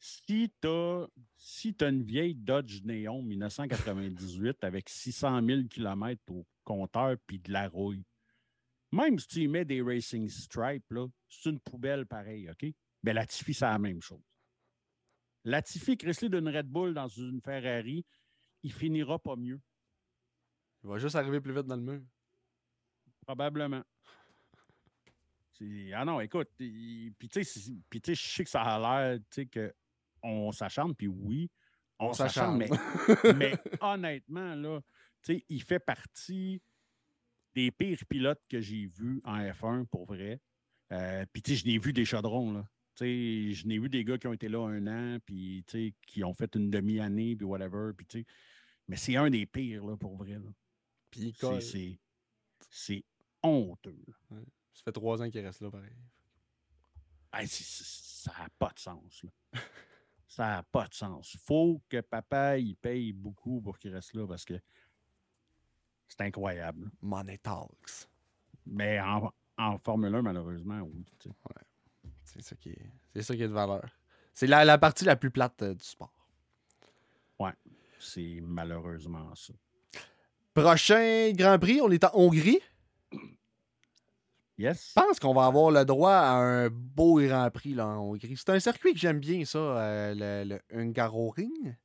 si 0.05 0.53
tu 0.61 0.67
as, 0.67 1.07
si 1.35 1.75
as 1.81 1.87
une 1.87 2.03
vieille 2.03 2.35
Dodge 2.35 2.83
Néon 2.83 3.23
1998 3.23 4.63
avec 4.63 4.87
600 4.87 5.41
000 5.43 5.63
km 5.67 6.21
au 6.31 6.45
compteur 6.63 7.17
puis 7.25 7.39
de 7.39 7.51
la 7.51 7.67
rouille, 7.67 8.05
même 8.91 9.17
si 9.17 9.27
tu 9.27 9.39
y 9.41 9.47
mets 9.47 9.65
des 9.65 9.81
Racing 9.81 10.29
Stripes, 10.29 10.93
c'est 11.27 11.49
une 11.49 11.59
poubelle 11.59 12.05
pareille, 12.05 12.49
OK? 12.49 12.71
Mais 13.01 13.13
Latifi, 13.13 13.55
c'est 13.55 13.65
la 13.65 13.79
même 13.79 14.01
chose. 14.01 14.21
Latifi, 15.43 15.97
Chrysler 15.97 16.29
d'une 16.29 16.49
Red 16.49 16.67
Bull 16.67 16.93
dans 16.93 17.07
une 17.07 17.41
Ferrari, 17.41 18.05
il 18.61 18.73
finira 18.73 19.17
pas 19.17 19.35
mieux, 19.35 19.59
Il 20.83 20.89
va 20.89 20.99
juste 20.99 21.15
arriver 21.15 21.41
plus 21.41 21.53
vite 21.53 21.65
dans 21.65 21.77
le 21.77 21.81
mur. 21.81 22.01
probablement. 23.21 23.83
Ah 25.93 26.05
non, 26.05 26.19
écoute, 26.19 26.49
puis 26.57 27.15
tu 27.31 27.43
sais, 27.43 27.73
je 28.13 28.13
sais 28.13 28.43
que 28.43 28.49
ça 28.49 28.61
a 28.61 28.79
l'air, 28.79 29.19
tu 29.31 29.47
sais, 29.51 29.73
qu'on 30.25 30.51
s'acharne, 30.51 30.95
puis 30.95 31.07
oui, 31.07 31.49
on, 31.99 32.07
On 32.07 32.13
s'acharne, 32.13 32.57
mais, 33.37 33.53
honnêtement, 33.79 34.55
là, 34.55 34.81
il 35.49 35.63
fait 35.63 35.79
partie 35.79 36.61
des 37.53 37.71
pires 37.71 38.05
pilotes 38.09 38.41
que 38.49 38.59
j'ai 38.59 38.87
vus 38.87 39.21
en 39.23 39.39
F1, 39.39 39.85
pour 39.85 40.05
vrai. 40.05 40.41
Euh, 40.91 41.25
puis, 41.31 41.55
je 41.55 41.65
n'ai 41.65 41.77
vu 41.77 41.93
des 41.93 42.05
chaudrons, 42.05 42.51
là. 42.51 42.67
Je 42.99 43.67
n'ai 43.67 43.79
vu 43.79 43.89
des 43.89 44.03
gars 44.03 44.17
qui 44.17 44.27
ont 44.27 44.33
été 44.33 44.47
là 44.49 44.59
un 44.67 44.87
an, 44.87 45.19
puis, 45.25 45.63
tu 45.67 45.71
sais, 45.71 45.93
qui 46.07 46.23
ont 46.23 46.33
fait 46.33 46.53
une 46.55 46.69
demi-année, 46.69 47.35
puis 47.35 47.45
whatever, 47.45 47.91
puis. 47.95 48.25
Mais 48.87 48.97
c'est 48.97 49.15
un 49.15 49.29
des 49.29 49.45
pires, 49.45 49.85
là, 49.85 49.97
pour 49.97 50.15
vrai, 50.15 50.33
là. 50.33 50.51
Puis 51.09 51.33
C'est- 51.33 51.39
colle. 51.39 51.61
C'est 51.61 51.99
c'est 52.69 53.03
honteux. 53.41 54.03
Ça 54.73 54.83
fait 54.83 54.91
trois 54.91 55.21
ans 55.21 55.29
qu'il 55.29 55.45
reste 55.45 55.61
là, 55.61 55.71
pareil. 55.71 55.95
Hey, 57.33 57.47
ça 57.47 58.31
n'a 58.31 58.49
pas 58.57 58.71
de 58.73 58.79
sens, 58.79 59.23
là. 59.23 59.29
Ça 60.27 60.47
n'a 60.47 60.63
pas 60.63 60.87
de 60.87 60.93
sens. 60.93 61.37
faut 61.45 61.81
que 61.87 62.01
papa, 62.01 62.57
il 62.57 62.75
paye 62.75 63.13
beaucoup 63.13 63.61
pour 63.61 63.77
qu'il 63.77 63.93
reste 63.93 64.13
là, 64.13 64.27
parce 64.27 64.43
que 64.43 64.59
c'est 66.07 66.21
incroyable. 66.21 66.89
Money 67.01 67.37
talks. 67.37 68.07
Mais 68.65 68.99
en, 68.99 69.31
en 69.57 69.77
Formule 69.79 70.15
1, 70.15 70.21
malheureusement, 70.21 70.81
oui. 70.81 71.05
tu 71.19 71.29
sais. 71.29 71.35
C'est 72.23 72.41
ça 72.41 72.55
qui 72.55 72.69
est, 72.69 72.91
c'est 73.13 73.21
ça 73.21 73.35
qui 73.35 73.43
est 73.43 73.47
de 73.47 73.53
valeur. 73.53 73.87
C'est 74.33 74.47
la, 74.47 74.65
la 74.65 74.77
partie 74.77 75.05
la 75.05 75.15
plus 75.15 75.31
plate 75.31 75.61
euh, 75.61 75.73
du 75.75 75.85
sport. 75.85 76.11
C'est 77.99 78.39
malheureusement 78.41 79.33
ça. 79.35 79.53
Prochain 80.53 81.31
Grand 81.33 81.57
Prix, 81.57 81.81
on 81.81 81.89
est 81.89 82.03
en 82.03 82.11
Hongrie? 82.13 82.59
Yes? 84.57 84.93
Je 84.95 85.01
pense 85.01 85.19
qu'on 85.19 85.33
va 85.33 85.45
avoir 85.45 85.69
le 85.71 85.83
droit 85.83 86.13
à 86.13 86.33
un 86.35 86.69
beau 86.69 87.19
Grand 87.19 87.49
Prix 87.51 87.73
là, 87.73 87.87
en 87.87 87.97
Hongrie. 87.99 88.35
C'est 88.37 88.49
un 88.49 88.59
circuit 88.59 88.93
que 88.93 88.99
j'aime 88.99 89.19
bien, 89.19 89.43
ça, 89.43 89.57
euh, 89.57 90.43
le, 90.45 90.49
le 90.55 90.79
Hungaroring. 90.79 91.75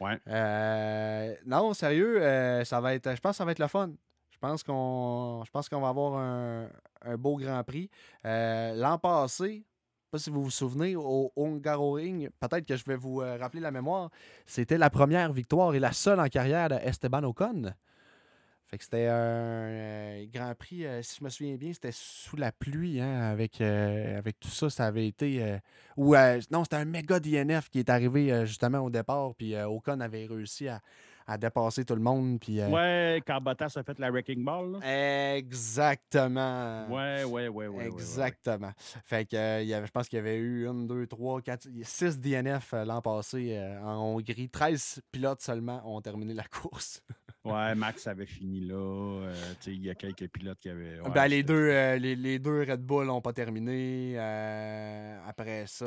Ouais. 0.00 0.18
Euh, 0.28 1.34
non, 1.44 1.74
sérieux, 1.74 2.22
euh, 2.22 2.64
ça 2.64 2.80
va 2.80 2.94
être. 2.94 3.14
Je 3.14 3.20
pense 3.20 3.32
que 3.32 3.36
ça 3.36 3.44
va 3.44 3.52
être 3.52 3.58
le 3.58 3.66
fun. 3.66 3.90
Je 4.30 4.38
pense 4.38 4.62
qu'on. 4.62 5.42
Je 5.44 5.50
pense 5.50 5.68
qu'on 5.68 5.82
va 5.82 5.88
avoir 5.88 6.14
un, 6.14 6.70
un 7.02 7.16
beau 7.18 7.36
Grand 7.36 7.62
Prix. 7.64 7.90
L'an 8.24 8.96
passé, 8.98 9.44
je 9.48 9.58
sais 9.58 10.10
pas 10.10 10.18
si 10.18 10.30
vous 10.30 10.42
vous 10.42 10.50
souvenez, 10.50 10.96
au 10.96 11.30
Hungaroring, 11.36 12.30
peut-être 12.40 12.64
que 12.64 12.76
je 12.76 12.84
vais 12.86 12.96
vous 12.96 13.16
rappeler 13.16 13.60
la 13.60 13.70
mémoire, 13.70 14.08
c'était 14.46 14.78
la 14.78 14.88
première 14.88 15.34
victoire 15.34 15.74
et 15.74 15.78
la 15.78 15.92
seule 15.92 16.18
en 16.18 16.28
carrière 16.28 16.70
d'Esteban 16.70 17.22
Ocon. 17.24 17.74
Fait 18.70 18.78
que 18.78 18.84
c'était 18.84 19.06
un 19.08 19.16
euh, 19.16 20.26
Grand 20.32 20.54
Prix, 20.54 20.86
euh, 20.86 21.02
si 21.02 21.16
je 21.18 21.24
me 21.24 21.28
souviens 21.28 21.56
bien, 21.56 21.72
c'était 21.72 21.90
sous 21.90 22.36
la 22.36 22.52
pluie, 22.52 23.00
hein, 23.00 23.20
avec, 23.22 23.60
euh, 23.60 24.16
avec 24.16 24.38
tout 24.38 24.48
ça, 24.48 24.70
ça 24.70 24.86
avait 24.86 25.08
été... 25.08 25.58
non, 25.96 26.62
c'était 26.62 26.76
un 26.76 26.84
méga 26.84 27.18
DNF 27.18 27.68
qui 27.68 27.80
est 27.80 27.90
arrivé 27.90 28.46
justement 28.46 28.78
au 28.78 28.88
départ, 28.88 29.34
puis 29.34 29.56
Ocon 29.56 29.98
avait 29.98 30.24
réussi 30.24 30.68
à, 30.68 30.80
à 31.30 31.38
dépasser 31.38 31.84
tout 31.84 31.94
le 31.94 32.00
monde, 32.00 32.40
puis... 32.40 32.60
euh, 32.60 32.68
Ouais, 32.68 33.22
quand 33.24 33.40
Bottas 33.40 33.72
a 33.76 33.84
fait 33.84 33.96
la 34.00 34.10
Wrecking 34.10 34.44
Ball. 34.44 34.72
là. 34.72 35.36
Exactement. 35.36 36.86
Ouais, 36.88 37.22
ouais, 37.22 37.24
ouais, 37.24 37.48
ouais. 37.48 37.48
ouais, 37.48 37.68
ouais, 37.68 37.78
ouais. 37.78 37.86
Exactement. 37.86 38.72
Fait 39.04 39.26
que 39.26 39.36
euh, 39.36 39.62
il 39.62 39.68
y 39.68 39.74
avait, 39.74 39.86
je 39.86 39.92
pense 39.92 40.08
qu'il 40.08 40.16
y 40.16 40.20
avait 40.20 40.36
eu 40.38 40.66
une, 40.66 40.88
deux, 40.88 41.06
trois, 41.06 41.40
quatre, 41.40 41.68
six 41.84 42.18
DNF 42.18 42.74
euh, 42.74 42.84
l'an 42.84 43.00
passé 43.00 43.56
en 43.82 43.96
Hongrie. 44.16 44.48
13 44.48 45.02
pilotes 45.12 45.40
seulement 45.40 45.80
ont 45.84 46.00
terminé 46.00 46.34
la 46.34 46.42
course. 46.50 47.00
Ouais, 47.42 47.74
Max 47.74 48.06
avait 48.06 48.26
fini 48.26 48.60
là. 48.60 49.30
il 49.66 49.82
y 49.82 49.88
a 49.88 49.94
quelques 49.94 50.28
pilotes 50.28 50.58
qui 50.58 50.68
avaient. 50.68 50.98
Ben, 51.14 51.26
les, 51.26 51.42
deux, 51.42 51.68
les, 51.96 52.14
les 52.14 52.38
deux 52.38 52.60
Red 52.68 52.82
Bull 52.82 53.06
n'ont 53.06 53.22
pas 53.22 53.32
terminé. 53.32 54.18
après 55.26 55.64
ça. 55.66 55.86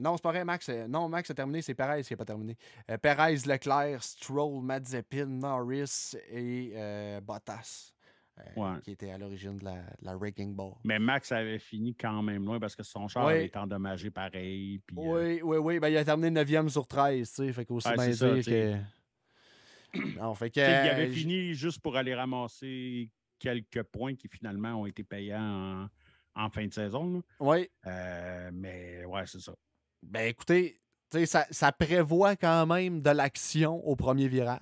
non, 0.00 0.16
c'est 0.16 0.22
pas 0.22 0.30
vrai, 0.30 0.44
Max. 0.44 0.68
non, 0.88 1.08
Max 1.08 1.28
a 1.28 1.34
terminé, 1.34 1.60
c'est 1.60 1.74
Perez 1.74 2.02
qui 2.04 2.12
n'a 2.12 2.16
pas 2.16 2.24
terminé. 2.24 2.56
Perez, 3.02 3.34
Leclerc, 3.46 4.00
Stroll, 4.04 4.62
Mazepin, 4.66 5.26
Norris 5.26 6.14
et 6.30 6.72
euh, 6.74 7.20
Bottas. 7.20 7.92
euh, 8.38 8.42
Ouais. 8.56 8.80
qui 8.82 8.90
était 8.90 9.10
à 9.10 9.16
l'origine 9.16 9.56
de 9.56 9.64
la, 9.64 9.76
de 9.76 10.04
la 10.04 10.14
Wrecking 10.16 10.54
Ball. 10.54 10.74
Mais 10.84 10.98
Max 10.98 11.32
avait 11.32 11.58
fini 11.58 11.94
quand 11.94 12.22
même 12.22 12.44
loin 12.44 12.60
parce 12.60 12.76
que 12.76 12.82
son 12.82 13.08
char 13.08 13.24
Oui. 13.26 13.32
avait 13.32 13.46
été 13.46 13.58
endommagé 13.58 14.10
pareil. 14.10 14.78
Puis, 14.86 14.96
euh, 14.98 15.00
Oui, 15.00 15.40
oui, 15.42 15.56
oui. 15.56 15.78
Ben, 15.80 15.88
il 15.88 15.96
a 15.96 16.04
terminé 16.04 16.30
9e 16.44 16.68
sur 16.68 16.86
13, 16.86 17.26
tu 17.30 17.34
sais. 17.46 17.52
Fait 17.54 17.64
qu'aussi 17.64 17.88
Ouais, 17.88 17.94
bien 17.94 18.04
c'est 18.04 18.12
ça, 18.14 18.34
dire 18.34 18.44
que. 18.44 20.18
Non, 20.18 20.34
fait 20.34 20.50
que. 20.50 20.60
il 20.60 20.62
avait 20.90 21.08
fini 21.10 21.54
juste 21.54 21.80
pour 21.80 21.96
aller 21.96 22.14
ramasser 22.14 23.10
quelques 23.38 23.82
points 23.84 24.14
qui 24.14 24.28
finalement 24.28 24.74
ont 24.82 24.86
été 24.86 25.02
payants 25.02 25.88
en, 26.34 26.44
en 26.44 26.50
fin 26.50 26.66
de 26.66 26.72
saison. 26.74 27.14
là. 27.14 27.20
Oui. 27.40 27.70
Euh, 27.86 28.50
mais 28.52 29.04
ouais, 29.06 29.26
c'est 29.26 29.40
ça. 29.40 29.54
Ben, 30.02 30.28
écoutez, 30.28 30.78
ça, 31.26 31.46
ça 31.50 31.72
prévoit 31.72 32.36
quand 32.36 32.66
même 32.66 33.00
de 33.00 33.10
l'action 33.10 33.76
au 33.86 33.96
premier 33.96 34.28
virage. 34.28 34.60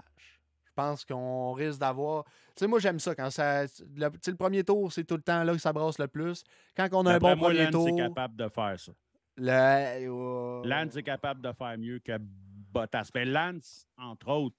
Je 0.65 0.73
pense 0.75 1.05
qu'on 1.05 1.53
risque 1.53 1.79
d'avoir. 1.79 2.25
Tu 2.25 2.31
sais, 2.57 2.67
moi, 2.67 2.81
j'aime 2.81 2.99
ça. 2.99 3.15
Quand 3.15 3.31
ça. 3.31 3.65
Le, 3.97 4.35
premier 4.37 4.65
tour, 4.65 4.93
c'est 4.93 5.05
tout 5.05 5.15
le 5.17 5.23
temps 5.23 5.45
là 5.45 5.53
que 5.53 5.59
ça 5.59 5.73
brasse 5.73 5.99
le 5.99 6.09
plus. 6.09 6.43
Quand 6.77 6.89
on 6.93 7.07
a 7.07 7.15
un 7.15 7.19
bon 7.19 7.37
moi, 7.37 7.49
premier 7.49 7.65
Lance 7.65 7.73
tour. 7.73 7.89
est 7.89 7.97
capable 8.09 8.37
de 8.37 8.49
faire 8.49 8.81
ça. 8.81 8.93
le- 9.37 10.09
euh, 10.09 10.63
Lance 10.65 10.97
est 10.97 11.03
capable 11.03 11.41
de 11.41 11.53
faire 11.53 11.79
mieux 11.79 12.01
que 12.01 12.17
Bottas. 12.19 13.11
Mais 13.15 13.25
Lance, 13.25 13.87
entre 13.97 14.29
autres, 14.31 14.57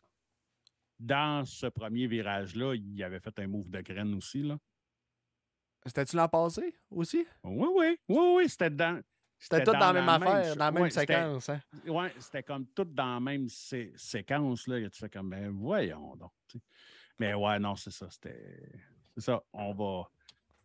dans 0.97 1.43
ce 1.45 1.67
premier 1.67 2.07
virage-là, 2.07 2.75
il 2.75 3.03
avait 3.03 3.19
fait 3.19 3.37
un 3.39 3.47
move 3.47 3.69
de 3.69 3.81
graine 3.81 4.13
aussi. 4.13 4.41
Là. 4.41 4.57
C'était-tu 5.85 6.15
l'an 6.15 6.29
passé 6.29 6.73
aussi? 6.89 7.25
Oui, 7.43 7.67
oui, 7.75 7.97
oui, 8.07 8.33
oui, 8.37 8.49
c'était 8.49 8.69
dans. 8.69 9.01
C'était 9.37 9.63
tout 9.63 9.71
dans 9.73 9.79
la 9.79 9.93
même 9.93 10.09
affaire, 10.09 10.55
dans 10.55 10.65
la 10.65 10.71
même 10.71 10.83
ouais, 10.83 10.89
séquence. 10.89 11.49
Hein? 11.49 11.61
Ouais, 11.87 12.13
c'était 12.19 12.43
comme 12.43 12.65
tout 12.67 12.85
dans 12.85 13.15
la 13.15 13.19
même 13.19 13.47
sé- 13.49 13.93
séquence. 13.95 14.67
Là, 14.67 14.89
tu 14.89 14.99
fais 14.99 15.09
comme, 15.09 15.29
ben 15.29 15.49
voyons 15.49 16.15
donc. 16.15 16.31
Mais 17.19 17.33
ouais, 17.33 17.59
non, 17.59 17.75
c'est 17.75 17.91
ça. 17.91 18.09
C'était. 18.09 18.71
C'est 19.13 19.21
ça. 19.21 19.43
On 19.53 19.73
va. 19.73 20.09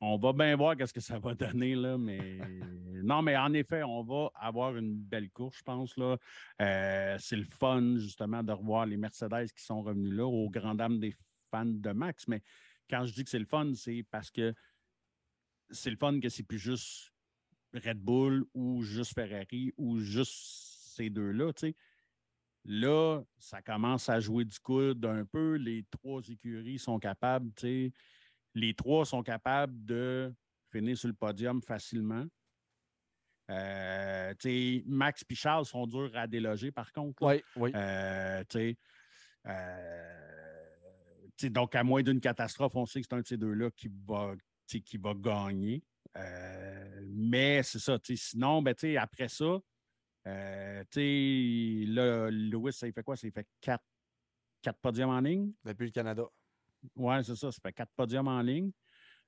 On 0.02 0.16
va 0.16 0.32
bien 0.32 0.56
voir 0.56 0.76
qu'est-ce 0.76 0.94
que 0.94 1.00
ça 1.00 1.18
va 1.18 1.34
donner, 1.34 1.74
là, 1.74 1.98
mais 1.98 2.18
non, 3.02 3.20
mais 3.20 3.36
en 3.36 3.52
effet, 3.52 3.82
on 3.82 4.02
va 4.02 4.30
avoir 4.34 4.74
une 4.74 4.96
belle 4.96 5.28
course, 5.28 5.58
je 5.58 5.62
pense. 5.62 5.94
Là. 5.98 6.16
Euh, 6.62 7.16
c'est 7.18 7.36
le 7.36 7.44
fun, 7.44 7.96
justement, 7.98 8.42
de 8.42 8.52
revoir 8.52 8.86
les 8.86 8.96
Mercedes 8.96 9.48
qui 9.54 9.62
sont 9.62 9.82
revenus 9.82 10.14
là, 10.14 10.24
aux 10.24 10.48
grandes 10.48 10.78
dames 10.78 10.98
des 10.98 11.14
fans 11.50 11.66
de 11.66 11.90
Max. 11.90 12.26
Mais 12.28 12.40
quand 12.88 13.04
je 13.04 13.12
dis 13.12 13.24
que 13.24 13.30
c'est 13.30 13.38
le 13.38 13.44
fun, 13.44 13.72
c'est 13.74 14.02
parce 14.10 14.30
que 14.30 14.54
c'est 15.70 15.90
le 15.90 15.96
fun 15.96 16.18
que 16.18 16.30
c'est 16.30 16.44
plus 16.44 16.58
juste 16.58 17.09
Red 17.74 17.98
Bull 17.98 18.44
ou 18.54 18.82
juste 18.82 19.14
Ferrari 19.14 19.72
ou 19.76 19.98
juste 19.98 20.34
ces 20.96 21.10
deux-là, 21.10 21.52
tu 21.52 21.68
sais. 21.68 21.76
Là, 22.64 23.22
ça 23.38 23.62
commence 23.62 24.08
à 24.08 24.20
jouer 24.20 24.44
du 24.44 24.58
coude 24.58 25.04
un 25.06 25.24
peu. 25.24 25.54
Les 25.54 25.84
trois 25.90 26.20
écuries 26.28 26.78
sont 26.78 26.98
capables, 26.98 27.50
tu 27.54 27.60
sais. 27.60 27.92
Les 28.54 28.74
trois 28.74 29.06
sont 29.06 29.22
capables 29.22 29.84
de 29.84 30.34
finir 30.70 30.98
sur 30.98 31.08
le 31.08 31.14
podium 31.14 31.62
facilement. 31.62 32.26
Euh, 33.50 34.34
Max 34.86 35.24
et 35.28 35.34
Charles 35.34 35.66
sont 35.66 35.86
durs 35.86 36.10
à 36.14 36.26
déloger, 36.26 36.70
par 36.70 36.92
contre. 36.92 37.24
là. 37.24 37.34
Oui, 37.34 37.42
oui. 37.56 37.72
Euh, 37.74 38.44
euh, 39.46 40.16
donc, 41.44 41.74
à 41.74 41.82
moins 41.82 42.02
d'une 42.02 42.20
catastrophe, 42.20 42.76
on 42.76 42.86
sait 42.86 43.00
que 43.00 43.06
c'est 43.08 43.16
un 43.16 43.22
de 43.22 43.26
ces 43.26 43.36
deux-là 43.36 43.70
qui 43.70 43.90
va, 44.06 44.34
qui 44.66 44.98
va 44.98 45.14
gagner. 45.14 45.82
Mais 47.20 47.62
c'est 47.62 47.78
ça. 47.78 47.98
Sinon, 48.02 48.62
ben, 48.62 48.74
après 48.98 49.28
ça, 49.28 49.58
euh, 50.26 50.84
là, 50.94 52.30
Lewis, 52.30 52.72
ça 52.72 52.90
fait 52.90 53.02
quoi? 53.02 53.16
Ça 53.16 53.28
fait 53.30 53.46
quatre, 53.60 53.84
quatre 54.62 54.78
podiums 54.80 55.10
en 55.10 55.20
ligne. 55.20 55.52
Depuis 55.64 55.86
le 55.86 55.92
Canada. 55.92 56.24
Oui, 56.96 57.14
c'est 57.22 57.36
ça. 57.36 57.52
Ça 57.52 57.60
fait 57.62 57.72
quatre 57.72 57.92
podiums 57.94 58.28
en 58.28 58.40
ligne. 58.40 58.70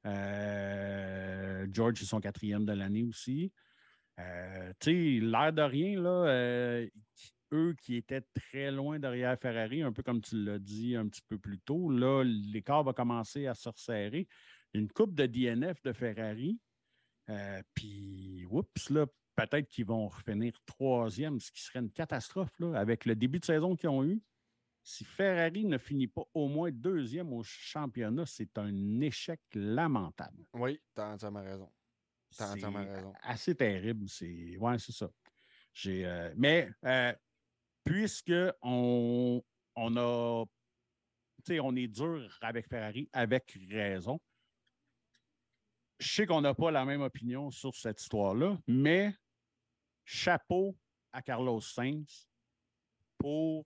Euh, 0.07 1.67
George, 1.71 1.99
c'est 1.99 2.07
son 2.07 2.21
quatrième 2.21 2.65
de 2.65 2.73
l'année 2.73 3.05
aussi. 3.05 3.53
Euh, 4.19 4.73
l'air 4.87 5.53
de 5.53 5.63
rien, 5.63 6.01
là, 6.01 6.27
euh, 6.29 6.89
eux 7.53 7.75
qui 7.81 7.97
étaient 7.97 8.23
très 8.35 8.71
loin 8.71 8.99
derrière 8.99 9.39
Ferrari, 9.39 9.83
un 9.83 9.93
peu 9.93 10.03
comme 10.03 10.21
tu 10.21 10.43
l'as 10.43 10.59
dit 10.59 10.97
un 10.97 11.07
petit 11.09 11.23
peu 11.29 11.39
plus 11.39 11.59
tôt, 11.61 11.91
là, 11.91 12.23
l'écart 12.25 12.83
va 12.83 12.93
commencer 12.93 13.47
à 13.47 13.55
se 13.55 13.69
resserrer. 13.69 14.27
Une 14.75 14.91
coupe 14.91 15.15
de 15.15 15.27
DNF 15.27 15.83
de 15.83 15.93
Ferrari, 15.93 16.59
euh, 17.31 17.63
puis, 17.75 18.45
oups, 18.51 18.91
là, 18.91 19.07
peut-être 19.37 19.69
qu'ils 19.69 19.87
vont 19.87 20.11
finir 20.11 20.53
troisième, 20.67 21.41
ce 21.41 21.51
qui 21.53 21.63
serait 21.63 21.79
une 21.81 21.91
catastrophe, 21.91 22.59
là, 22.59 22.79
avec 22.79 23.05
le 23.05 23.15
début 23.17 23.39
de 23.39 23.45
saison 23.45 23.77
qu'ils 23.77 23.89
ont 23.89 24.05
eu. 24.05 24.23
Si 24.85 25.05
Ferrari 25.05 25.65
ne 25.65 25.79
finit 25.79 26.09
pas 26.09 26.25
au 26.35 26.49
moins 26.49 26.71
deuxième 26.73 27.33
au 27.33 27.43
championnat, 27.45 28.27
c'est 28.27 28.59
un 28.59 29.01
échec 29.01 29.41
lamentable. 29.55 30.45
Oui, 30.55 30.81
t'as 30.95 31.13
entièrement 31.15 31.43
raison. 31.43 31.71
T'as 32.37 32.47
C'est 32.47 32.53
entièrement 32.55 32.85
raison. 32.85 33.13
assez 33.23 33.55
terrible. 33.55 34.09
C'est 34.09 34.57
ouais, 34.57 34.79
c'est 34.79 34.93
ça. 34.93 35.09
J'ai, 35.73 36.05
euh, 36.05 36.35
mais 36.37 36.69
euh, 36.85 37.15
puisque 37.85 38.33
on, 38.61 39.41
on 39.77 39.97
a, 39.97 40.45
tu 41.45 41.55
sais, 41.55 41.61
on 41.61 41.75
est 41.77 41.87
dur 41.89 42.37
avec 42.41 42.69
Ferrari 42.69 43.09
avec 43.13 43.57
raison. 43.71 44.21
Je 46.03 46.13
sais 46.13 46.27
qu'on 46.27 46.41
n'a 46.41 46.53
pas 46.53 46.73
la 46.73 46.85
même 46.85 47.01
opinion 47.01 47.53
sur 47.53 47.77
cette 47.77 48.01
histoire-là, 48.01 48.59
mais 48.67 49.15
chapeau 50.05 50.77
à 51.13 51.23
Carlos 51.23 51.61
Sainz 51.61 52.29
pour 53.19 53.65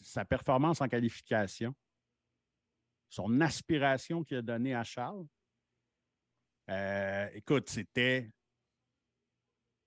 sa 0.00 0.24
performance 0.24 0.80
en 0.80 0.88
qualification, 0.88 1.72
son 3.08 3.40
aspiration 3.40 4.24
qu'il 4.24 4.38
a 4.38 4.42
donnée 4.42 4.74
à 4.74 4.82
Charles. 4.82 5.24
Euh, 6.68 7.28
écoute, 7.32 7.70
c'était. 7.70 8.32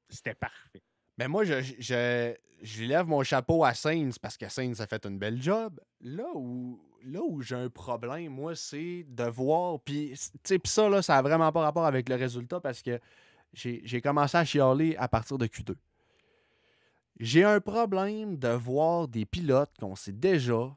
C'était 0.08 0.36
parfait. 0.36 0.82
Mais 1.18 1.28
moi, 1.28 1.44
je, 1.44 1.62
je, 1.62 2.34
je 2.62 2.84
lève 2.86 3.06
mon 3.06 3.24
chapeau 3.24 3.66
à 3.66 3.74
Sainz 3.74 4.18
parce 4.18 4.38
que 4.38 4.48
Sainz 4.48 4.80
a 4.80 4.88
fait 4.88 5.06
une 5.06 5.20
belle 5.20 5.42
job. 5.42 5.78
Là 6.00 6.30
où, 6.34 6.82
là 7.04 7.22
où 7.22 7.42
j'ai 7.42 7.56
un 7.56 7.70
problème, 7.70 8.34
moi, 8.34 8.56
c'est 8.56 9.06
de 9.08 9.24
voir. 9.24 9.80
Puis, 9.82 10.14
ça, 10.66 10.90
là, 10.90 11.02
ça 11.02 11.18
a 11.18 11.22
vraiment 11.22 11.52
pas 11.52 11.62
rapport 11.62 11.86
avec 11.86 12.10
le 12.10 12.16
résultat 12.16 12.60
parce 12.60 12.82
que 12.82 13.00
j'ai 13.54 14.02
commencé 14.02 14.38
à 14.38 14.46
chialer 14.46 14.96
à 14.98 15.08
partir 15.08 15.38
de 15.38 15.46
Q2. 15.48 15.76
J'ai 17.20 17.44
un 17.44 17.60
problème 17.60 18.38
de 18.38 18.48
voir 18.48 19.08
des 19.08 19.26
pilotes 19.26 19.78
qu'on 19.80 19.96
sait 19.96 20.14
déjà 20.14 20.76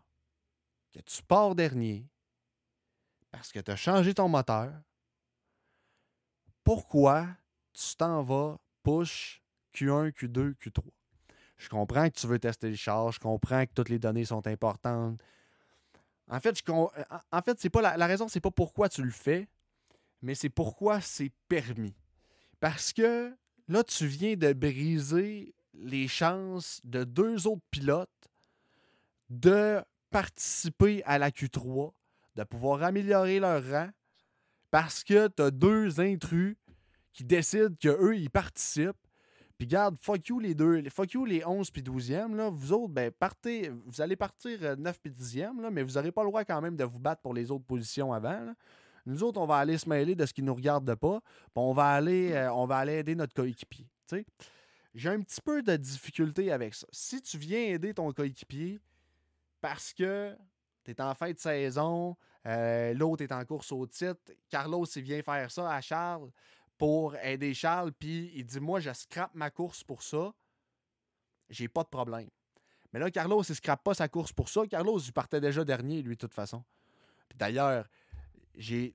que 0.93 1.01
tu 1.01 1.23
pars 1.23 1.55
dernier 1.55 2.07
parce 3.31 3.51
que 3.51 3.61
tu 3.61 3.71
as 3.71 3.77
changé 3.77 4.15
ton 4.15 4.29
moteur. 4.29 4.73
Pourquoi 6.63 7.27
tu 7.73 7.97
t'en 7.97 8.23
vas 8.23 8.59
push 8.83 9.43
Q1, 9.75 10.13
Q2, 10.13 10.55
Q3? 10.57 10.85
Je 11.57 11.69
comprends 11.69 12.09
que 12.11 12.15
tu 12.19 12.27
veux 12.27 12.39
tester 12.39 12.71
les 12.71 12.77
charges, 12.77 13.15
je 13.15 13.21
comprends 13.21 13.65
que 13.65 13.73
toutes 13.75 13.89
les 13.89 13.99
données 13.99 14.25
sont 14.25 14.47
importantes. 14.47 15.21
En 16.29 16.41
fait, 16.41 16.59
c'est 17.59 17.71
pas 17.71 17.83
la, 17.83 17.97
la 17.97 18.07
raison, 18.07 18.29
c'est 18.29 18.41
pas 18.41 18.51
pourquoi 18.51 18.89
tu 18.89 19.03
le 19.03 19.11
fais, 19.11 19.49
mais 20.23 20.35
c'est 20.35 20.49
pourquoi 20.49 21.01
c'est 21.01 21.33
permis. 21.49 21.95
Parce 22.61 22.93
que 22.93 23.37
là, 23.69 23.85
tu 23.85 24.07
viens 24.07 24.37
de 24.37 24.53
briser 24.53 25.55
les 25.75 26.09
chances 26.09 26.81
de 26.85 27.05
deux 27.05 27.47
autres 27.47 27.65
pilotes 27.71 28.09
de 29.31 29.83
participer 30.11 31.03
à 31.05 31.19
la 31.19 31.31
Q3, 31.31 31.93
de 32.37 32.45
pouvoir 32.45 32.83
améliorer 32.83 33.41
leur 33.41 33.63
rang, 33.69 33.91
parce 34.71 35.05
que 35.05 35.29
tu 35.29 35.43
as 35.43 35.51
deux 35.51 36.01
intrus 36.01 36.57
qui 37.13 37.25
décident 37.25 37.75
qu'eux, 37.81 38.17
ils 38.17 38.31
participent. 38.31 38.97
Puis 39.59 39.69
garde, 39.69 39.97
fuck 39.99 40.27
you 40.29 40.41
les 40.41 40.55
deux, 40.55 40.83
fuck 40.91 41.13
you 41.13 41.25
les 41.25 41.45
11 41.45 41.71
puis 41.71 41.83
12e, 41.83 42.35
là. 42.35 42.51
Vous 42.51 42.73
autres, 42.73 42.93
ben, 42.93 43.11
partez, 43.11 43.71
vous 43.87 44.01
allez 44.01 44.17
partir 44.17 44.59
euh, 44.63 44.77
9 44.77 45.01
puis 45.01 45.13
10e, 45.13 45.61
là, 45.61 45.71
mais 45.71 45.83
vous 45.83 45.93
n'aurez 45.93 46.11
pas 46.11 46.23
le 46.23 46.29
droit 46.29 46.45
quand 46.45 46.61
même 46.61 46.77
de 46.77 46.85
vous 46.85 46.99
battre 46.99 47.23
pour 47.23 47.35
les 47.35 47.51
autres 47.51 47.65
positions 47.65 48.13
avant, 48.13 48.41
là. 48.41 48.55
Nous 49.07 49.23
autres, 49.23 49.39
on 49.39 49.47
va 49.47 49.57
aller 49.57 49.77
se 49.77 49.87
mêler 49.89 50.15
de 50.15 50.25
ce 50.25 50.33
qui 50.33 50.43
nous 50.43 50.55
regarde 50.55 50.85
de 50.85 50.95
pas, 50.95 51.21
puis 51.21 51.51
on 51.57 51.75
va 51.75 51.91
aller, 51.91 52.33
euh, 52.33 52.53
on 52.55 52.67
va 52.67 52.79
aller 52.79 52.95
aider 52.95 53.15
notre 53.15 53.35
coéquipier. 53.35 53.87
J'ai 54.95 55.11
un 55.11 55.21
petit 55.21 55.41
peu 55.41 55.63
de 55.63 55.77
difficulté 55.77 56.53
avec 56.53 56.75
ça. 56.75 56.87
Si 56.91 57.21
tu 57.21 57.37
viens 57.37 57.61
aider 57.61 57.93
ton 57.93 58.13
coéquipier 58.13 58.81
parce 59.61 59.93
que 59.93 60.37
tu 60.85 60.93
es 60.93 61.01
en 61.01 61.15
fin 61.15 61.33
de 61.33 61.39
saison, 61.39 62.17
euh, 62.47 62.95
l'autre 62.95 63.23
est 63.23 63.33
en 63.33 63.45
course 63.45 63.73
au 63.73 63.87
titre, 63.87 64.33
Carlos, 64.49 64.85
il 64.85 65.03
vient 65.03 65.23
faire 65.23 65.51
ça 65.51 65.71
à 65.71 65.81
Charles 65.81 66.31
pour 66.79 67.17
aider 67.17 67.55
Charles, 67.55 67.93
puis 67.93 68.33
il 68.35 68.45
dit 68.45 68.61
Moi, 68.61 68.81
je 68.81 68.93
scrape 68.93 69.35
ma 69.35 69.51
course 69.51 69.85
pour 69.85 70.03
ça, 70.03 70.33
j'ai 71.49 71.69
pas 71.69 71.83
de 71.83 71.89
problème. 71.89 72.29
Mais 72.93 73.01
là, 73.01 73.11
Carlos, 73.11 73.43
il 73.43 73.55
scrape 73.55 73.83
pas 73.83 73.95
sa 73.95 74.09
course 74.09 74.33
pour 74.33 74.49
ça. 74.49 74.67
Carlos, 74.67 74.99
il 74.99 75.13
partait 75.13 75.41
déjà 75.41 75.65
dernier, 75.65 76.03
lui, 76.03 76.15
de 76.15 76.21
toute 76.21 76.35
façon. 76.35 76.65
D'ailleurs, 77.35 77.89
j'ai. 78.55 78.95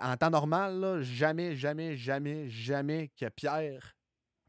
En 0.00 0.16
temps 0.16 0.30
normal, 0.30 1.02
jamais, 1.02 1.54
jamais, 1.54 1.96
jamais, 1.96 2.48
jamais 2.48 3.08
que 3.08 3.28
Pierre 3.28 3.94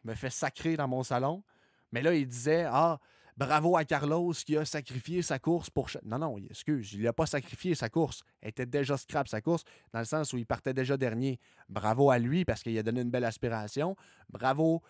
me 0.04 0.16
fait 0.16 0.30
sacrer 0.30 0.78
dans 0.78 0.88
mon 0.88 1.04
salon. 1.04 1.44
Mais 1.92 2.02
là, 2.02 2.14
il 2.14 2.28
disait 2.28 2.66
Ah, 2.68 3.00
bravo 3.38 3.78
à 3.78 3.86
Carlos 3.86 4.34
qui 4.46 4.58
a 4.58 4.66
sacrifié 4.66 5.22
sa 5.22 5.40
course 5.40 5.70
pour. 5.70 5.90
Non, 6.04 6.20
non, 6.20 6.38
excuse, 6.50 6.94
il 6.94 7.02
n'a 7.04 7.14
pas 7.14 7.26
sacrifié 7.26 7.76
sa 7.76 7.90
course. 7.90 8.22
Elle 8.42 8.50
était 8.50 8.66
déjà 8.66 8.98
scrap 8.98 9.28
sa 9.28 9.42
course, 9.42 9.64
dans 9.92 10.00
le 10.00 10.06
sens 10.06 10.34
où 10.34 10.38
il 10.38 10.46
partait 10.46 10.74
déjà 10.74 10.98
dernier. 10.98 11.40
Bravo 11.70 12.12
à 12.12 12.20
lui 12.20 12.46
parce 12.46 12.64
qu'il 12.64 12.78
a 12.78 12.84
donné 12.84 13.02
une 13.02 13.12
belle 13.12 13.26
aspiration. 13.26 13.96
Bravo 14.30 14.82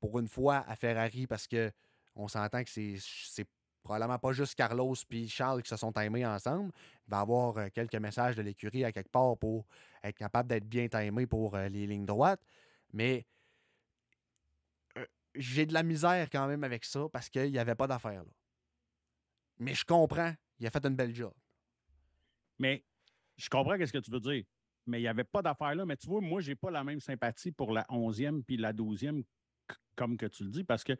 pour 0.00 0.18
une 0.18 0.28
fois 0.28 0.64
à 0.66 0.76
Ferrari 0.76 1.26
parce 1.26 1.46
que 1.46 1.70
on 2.16 2.28
s'entend 2.28 2.64
que 2.64 2.70
c'est 2.70 3.46
probablement 3.82 4.18
pas 4.18 4.32
juste 4.32 4.54
Carlos 4.54 4.94
et 5.10 5.26
Charles 5.28 5.62
qui 5.62 5.68
se 5.68 5.76
sont 5.76 5.92
timés 5.92 6.26
ensemble. 6.26 6.72
Il 7.06 7.10
va 7.10 7.18
y 7.18 7.20
avoir 7.20 7.56
euh, 7.56 7.68
quelques 7.72 7.94
messages 7.96 8.36
de 8.36 8.42
l'écurie 8.42 8.84
à 8.84 8.92
quelque 8.92 9.10
part 9.10 9.36
pour 9.38 9.66
être 10.02 10.16
capable 10.16 10.48
d'être 10.48 10.68
bien 10.68 10.88
timé 10.88 11.26
pour 11.26 11.54
euh, 11.54 11.68
les 11.68 11.86
lignes 11.86 12.04
droites. 12.04 12.40
Mais 12.92 13.26
j'ai 15.34 15.66
de 15.66 15.72
la 15.72 15.82
misère 15.82 16.28
quand 16.30 16.46
même 16.46 16.64
avec 16.64 16.84
ça 16.84 17.08
parce 17.12 17.28
qu'il 17.28 17.50
n'y 17.50 17.58
avait 17.58 17.74
pas 17.74 17.86
d'affaire 17.86 18.24
là. 18.24 18.30
Mais 19.58 19.74
je 19.74 19.84
comprends. 19.84 20.34
Il 20.58 20.66
a 20.66 20.70
fait 20.70 20.84
une 20.84 20.96
belle 20.96 21.14
job. 21.14 21.32
Mais 22.58 22.84
je 23.36 23.48
comprends 23.48 23.76
ce 23.78 23.92
que 23.92 23.98
tu 23.98 24.10
veux 24.10 24.20
dire. 24.20 24.44
Mais 24.86 24.98
il 24.98 25.02
n'y 25.02 25.08
avait 25.08 25.24
pas 25.24 25.42
d'affaire 25.42 25.74
là. 25.74 25.84
Mais 25.84 25.96
tu 25.96 26.06
vois, 26.06 26.20
moi, 26.20 26.40
je 26.40 26.50
n'ai 26.50 26.56
pas 26.56 26.70
la 26.70 26.82
même 26.82 27.00
sympathie 27.00 27.52
pour 27.52 27.72
la 27.72 27.82
11e 27.90 28.42
puis 28.42 28.56
la 28.56 28.72
12e 28.72 29.22
comme 29.94 30.16
que 30.16 30.26
tu 30.26 30.44
le 30.44 30.50
dis, 30.50 30.64
parce 30.64 30.82
que 30.82 30.94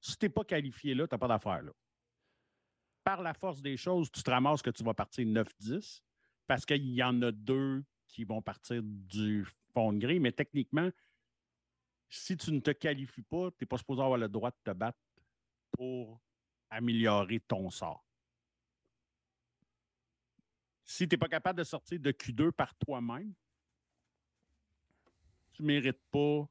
si 0.00 0.16
tu 0.16 0.24
n'es 0.24 0.30
pas 0.30 0.44
qualifié 0.44 0.94
là, 0.94 1.06
tu 1.06 1.14
n'as 1.14 1.18
pas 1.18 1.28
d'affaire 1.28 1.62
là. 1.62 1.72
Par 3.04 3.22
la 3.22 3.34
force 3.34 3.62
des 3.62 3.76
choses, 3.76 4.10
tu 4.10 4.22
te 4.22 4.30
ramasses 4.30 4.62
que 4.62 4.70
tu 4.70 4.82
vas 4.82 4.94
partir 4.94 5.26
9-10 5.26 6.00
parce 6.46 6.64
qu'il 6.64 6.88
y 6.88 7.02
en 7.02 7.20
a 7.22 7.30
deux 7.30 7.84
qui 8.08 8.24
vont 8.24 8.42
partir 8.42 8.80
du 8.82 9.46
fond 9.72 9.92
de 9.92 9.98
gris, 9.98 10.20
mais 10.20 10.32
techniquement, 10.32 10.90
si 12.08 12.36
tu 12.36 12.52
ne 12.52 12.60
te 12.60 12.70
qualifies 12.70 13.22
pas, 13.22 13.50
tu 13.50 13.56
n'es 13.60 13.66
pas 13.66 13.78
supposé 13.78 14.02
avoir 14.02 14.18
le 14.18 14.28
droit 14.28 14.50
de 14.50 14.56
te 14.64 14.70
battre 14.70 14.98
pour 15.72 16.20
améliorer 16.70 17.40
ton 17.40 17.70
sort. 17.70 18.04
Si 20.84 21.08
tu 21.08 21.14
n'es 21.14 21.18
pas 21.18 21.28
capable 21.28 21.58
de 21.58 21.64
sortir 21.64 21.98
de 21.98 22.12
Q2 22.12 22.52
par 22.52 22.74
toi-même, 22.76 23.32
tu 25.52 25.62
ne 25.62 25.66
mérites 25.66 26.02
pas 26.10 26.48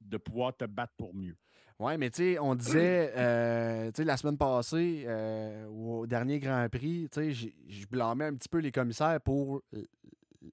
de 0.00 0.16
pouvoir 0.16 0.56
te 0.56 0.64
battre 0.64 0.94
pour 0.96 1.14
mieux. 1.14 1.36
Oui, 1.80 1.96
mais 1.96 2.10
tu 2.10 2.16
sais, 2.16 2.38
on 2.40 2.56
disait, 2.56 3.12
euh, 3.16 3.86
tu 3.92 3.98
sais, 3.98 4.04
la 4.04 4.16
semaine 4.16 4.36
passée, 4.36 5.04
euh, 5.06 5.66
au 5.66 6.06
dernier 6.06 6.40
Grand 6.40 6.68
Prix, 6.68 7.08
tu 7.10 7.34
sais, 7.34 7.52
je 7.68 7.86
blâmais 7.86 8.26
un 8.26 8.34
petit 8.34 8.48
peu 8.48 8.58
les 8.58 8.72
commissaires 8.72 9.20
pour 9.20 9.62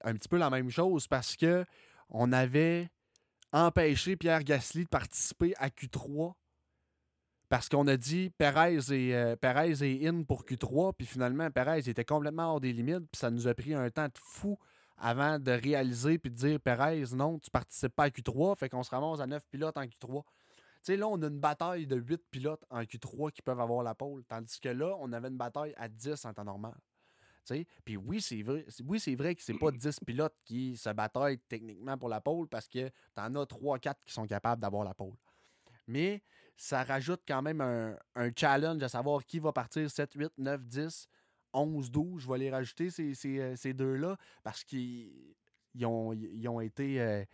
un 0.02 0.14
petit 0.14 0.28
peu 0.28 0.36
la 0.36 0.50
même 0.50 0.70
chose 0.70 1.08
parce 1.08 1.36
que 1.36 1.64
on 2.08 2.32
avait 2.32 2.90
empêché 3.64 4.16
Pierre 4.16 4.44
Gasly 4.44 4.84
de 4.84 4.88
participer 4.88 5.54
à 5.56 5.68
Q3 5.68 6.34
parce 7.48 7.68
qu'on 7.68 7.86
a 7.86 7.96
dit 7.96 8.30
Perez 8.36 8.92
et, 8.92 9.14
euh, 9.14 9.36
Perez 9.36 10.06
in 10.06 10.24
pour 10.24 10.44
Q3, 10.44 10.92
puis 10.96 11.06
finalement, 11.06 11.50
Perez 11.50 11.88
était 11.88 12.04
complètement 12.04 12.54
hors 12.54 12.60
des 12.60 12.72
limites, 12.72 13.08
puis 13.10 13.18
ça 13.18 13.30
nous 13.30 13.46
a 13.46 13.54
pris 13.54 13.72
un 13.72 13.88
temps 13.90 14.06
de 14.06 14.18
fou 14.18 14.58
avant 14.98 15.38
de 15.38 15.52
réaliser 15.52 16.18
puis 16.18 16.30
de 16.30 16.36
dire 16.36 16.60
Perez, 16.60 17.04
non, 17.14 17.38
tu 17.38 17.50
participes 17.50 17.94
pas 17.94 18.04
à 18.04 18.08
Q3, 18.08 18.56
fait 18.56 18.68
qu'on 18.68 18.82
se 18.82 18.90
ramasse 18.90 19.20
à 19.20 19.26
9 19.26 19.44
pilotes 19.50 19.76
en 19.76 19.84
Q3. 19.84 20.22
Tu 20.24 20.92
sais, 20.92 20.96
là, 20.96 21.06
on 21.08 21.20
a 21.22 21.26
une 21.28 21.40
bataille 21.40 21.86
de 21.86 21.96
8 21.96 22.22
pilotes 22.30 22.64
en 22.70 22.82
Q3 22.82 23.30
qui 23.32 23.42
peuvent 23.42 23.60
avoir 23.60 23.82
la 23.82 23.94
pole, 23.94 24.24
tandis 24.24 24.58
que 24.60 24.68
là, 24.68 24.96
on 25.00 25.12
avait 25.12 25.28
une 25.28 25.36
bataille 25.36 25.74
à 25.76 25.88
10 25.88 26.24
en 26.24 26.34
temps 26.34 26.44
normal. 26.44 26.74
Puis 27.84 27.96
oui, 27.96 28.20
c'est 28.20 28.42
vrai, 28.42 28.64
oui, 28.84 29.00
c'est 29.00 29.14
vrai 29.14 29.34
que 29.34 29.42
c'est 29.42 29.58
pas 29.58 29.70
10 29.70 30.00
pilotes 30.06 30.36
qui 30.44 30.76
se 30.76 30.90
bataillent 30.90 31.40
techniquement 31.48 31.96
pour 31.96 32.08
la 32.08 32.20
pole 32.20 32.48
parce 32.48 32.68
que 32.68 32.88
tu 32.88 33.20
en 33.20 33.34
as 33.36 33.44
3-4 33.44 33.94
qui 34.04 34.12
sont 34.12 34.26
capables 34.26 34.60
d'avoir 34.60 34.84
la 34.84 34.94
pole. 34.94 35.14
Mais 35.86 36.22
ça 36.56 36.82
rajoute 36.82 37.20
quand 37.26 37.42
même 37.42 37.60
un, 37.60 37.96
challenge 38.36 38.82
à 38.82 38.88
savoir 38.88 39.24
qui 39.24 39.38
va 39.38 39.52
partir 39.52 39.90
7, 39.90 40.12
8, 40.14 40.32
9, 40.38 40.66
10 40.66 41.08
11, 41.56 41.90
12, 41.90 42.22
je 42.22 42.28
vais 42.28 42.38
les 42.38 42.50
rajouter, 42.50 42.90
ces, 42.90 43.14
euh, 43.38 43.56
ces, 43.56 43.72
deux-là, 43.72 44.16
parce 44.42 44.62
qu'ils 44.62 45.34
ont, 45.82 46.14
ont, 46.48 46.60
été, 46.60 47.00
euh, 47.00 47.24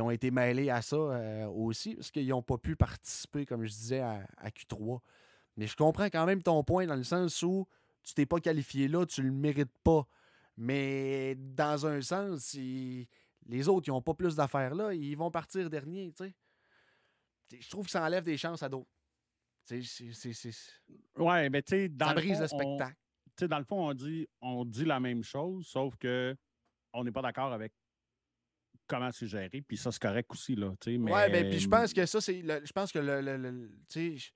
ont 0.00 0.10
été 0.10 0.30
mêlés 0.30 0.68
à 0.68 0.82
ça 0.82 0.96
euh, 0.96 1.46
aussi, 1.46 1.94
parce 1.94 2.10
qu'ils 2.10 2.28
n'ont 2.28 2.42
pas 2.42 2.58
pu 2.58 2.76
participer, 2.76 3.46
comme 3.46 3.64
je 3.64 3.70
disais, 3.70 4.00
à, 4.00 4.26
Q3. 4.50 5.00
Mais 5.56 5.66
je 5.66 5.76
comprends 5.76 6.06
quand 6.06 6.26
même 6.26 6.42
ton 6.42 6.62
point 6.62 6.86
dans 6.86 6.96
le 6.96 7.04
sens 7.04 7.42
où 7.42 7.66
tu 8.04 8.14
t'es 8.14 8.26
pas 8.26 8.40
qualifié 8.40 8.88
là, 8.88 9.06
tu 9.06 9.22
le 9.22 9.32
mérites 9.32 9.76
pas. 9.82 10.06
Mais 10.56 11.34
dans 11.34 11.86
un 11.86 12.00
sens, 12.00 12.54
les 12.54 13.68
autres, 13.68 13.88
ils 13.88 13.90
n'ont 13.90 14.02
pas 14.02 14.14
plus 14.14 14.36
d'affaires 14.36 14.74
là, 14.74 14.92
ils 14.94 15.16
vont 15.16 15.30
partir 15.30 15.68
dernier, 15.68 16.12
tu 16.12 16.24
sais. 16.24 16.34
Je 17.60 17.68
trouve 17.70 17.86
que 17.86 17.90
ça 17.90 18.04
enlève 18.04 18.24
des 18.24 18.36
chances 18.36 18.62
à 18.62 18.68
d'autres. 18.68 18.90
Ouais, 21.16 21.48
mais 21.50 21.62
tu 21.62 21.70
sais, 21.70 21.88
dans 21.88 22.08
ça 22.08 22.14
brise 22.14 22.40
le, 22.40 22.46
spectacle 22.46 22.96
dans 23.42 23.58
le 23.58 23.64
fond, 23.64 23.88
on 23.88 23.94
dit, 23.94 24.28
on 24.40 24.64
dit 24.64 24.84
la 24.84 25.00
même 25.00 25.22
chose, 25.22 25.66
sauf 25.66 25.96
que 25.96 26.36
on 26.92 27.04
n'est 27.04 27.12
pas 27.12 27.22
d'accord 27.22 27.52
avec 27.52 27.72
comment 28.86 29.10
c'est 29.10 29.26
géré. 29.26 29.62
Puis 29.66 29.76
ça, 29.76 29.90
c'est 29.90 30.00
correct 30.00 30.30
aussi. 30.30 30.54
Là, 30.54 30.72
mais, 30.86 31.12
ouais, 31.12 31.30
ben, 31.30 31.50
puis 31.50 31.58
je 31.58 31.68
pense 31.68 31.92
que 31.92 32.06
ça, 32.06 32.20
c'est. 32.20 32.40
Je 32.40 32.72
pense 32.72 32.92
que 32.92 32.98
le. 32.98 33.70
je 33.92 34.30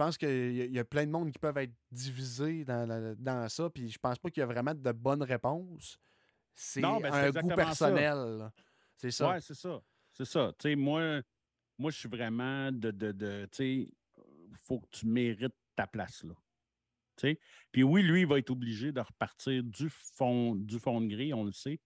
pense 0.00 0.16
qu'il 0.16 0.72
y, 0.72 0.78
a 0.78 0.84
plein 0.84 1.04
de 1.04 1.10
monde 1.10 1.30
qui 1.30 1.38
peuvent 1.38 1.58
être 1.58 1.74
divisés 1.92 2.64
dans, 2.64 3.14
dans 3.18 3.48
ça. 3.50 3.68
Puis 3.68 3.90
je 3.90 3.98
pense 3.98 4.18
pas 4.18 4.30
qu'il 4.30 4.40
y 4.40 4.44
a 4.44 4.46
vraiment 4.46 4.74
de 4.74 4.92
bonnes 4.92 5.22
réponses. 5.22 5.98
C'est 6.54 6.80
ben, 6.80 7.04
un 7.04 7.30
goût 7.30 7.54
personnel. 7.54 8.50
C'est 8.96 9.10
ça. 9.10 9.32
Ouais, 9.32 9.40
c'est 9.42 9.54
ça. 9.54 9.82
C'est 10.12 10.24
ça. 10.24 10.54
moi, 10.76 11.20
moi 11.76 11.90
je 11.90 11.98
suis 11.98 12.08
vraiment 12.08 12.72
de. 12.72 12.90
de, 12.90 13.12
de 13.12 13.48
tu 13.52 13.92
faut 14.64 14.80
que 14.80 14.88
tu 14.90 15.06
mérites 15.06 15.54
ta 15.76 15.86
place 15.86 16.24
là. 16.24 16.34
Puis 17.70 17.82
oui, 17.82 18.02
lui, 18.02 18.22
il 18.22 18.26
va 18.26 18.38
être 18.38 18.48
obligé 18.48 18.92
de 18.92 19.00
repartir 19.00 19.62
du 19.62 19.90
fond, 19.90 20.54
du 20.54 20.78
fond 20.78 21.02
de 21.02 21.08
gris, 21.08 21.34
on 21.34 21.44
le 21.44 21.52
sait. 21.52 21.78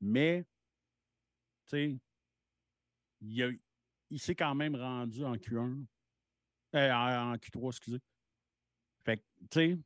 Mais, 0.00 0.46
tu 1.68 2.00
il, 3.20 3.60
il 4.08 4.18
s'est 4.18 4.34
quand 4.34 4.54
même 4.54 4.74
rendu 4.74 5.22
en 5.24 5.34
Q1. 5.34 5.84
Euh, 6.74 6.92
en, 6.92 7.34
Q3, 7.34 7.68
excusez. 7.68 8.00
Fait 9.04 9.16
que, 9.16 9.22
tu 9.50 9.76
sais. 9.76 9.78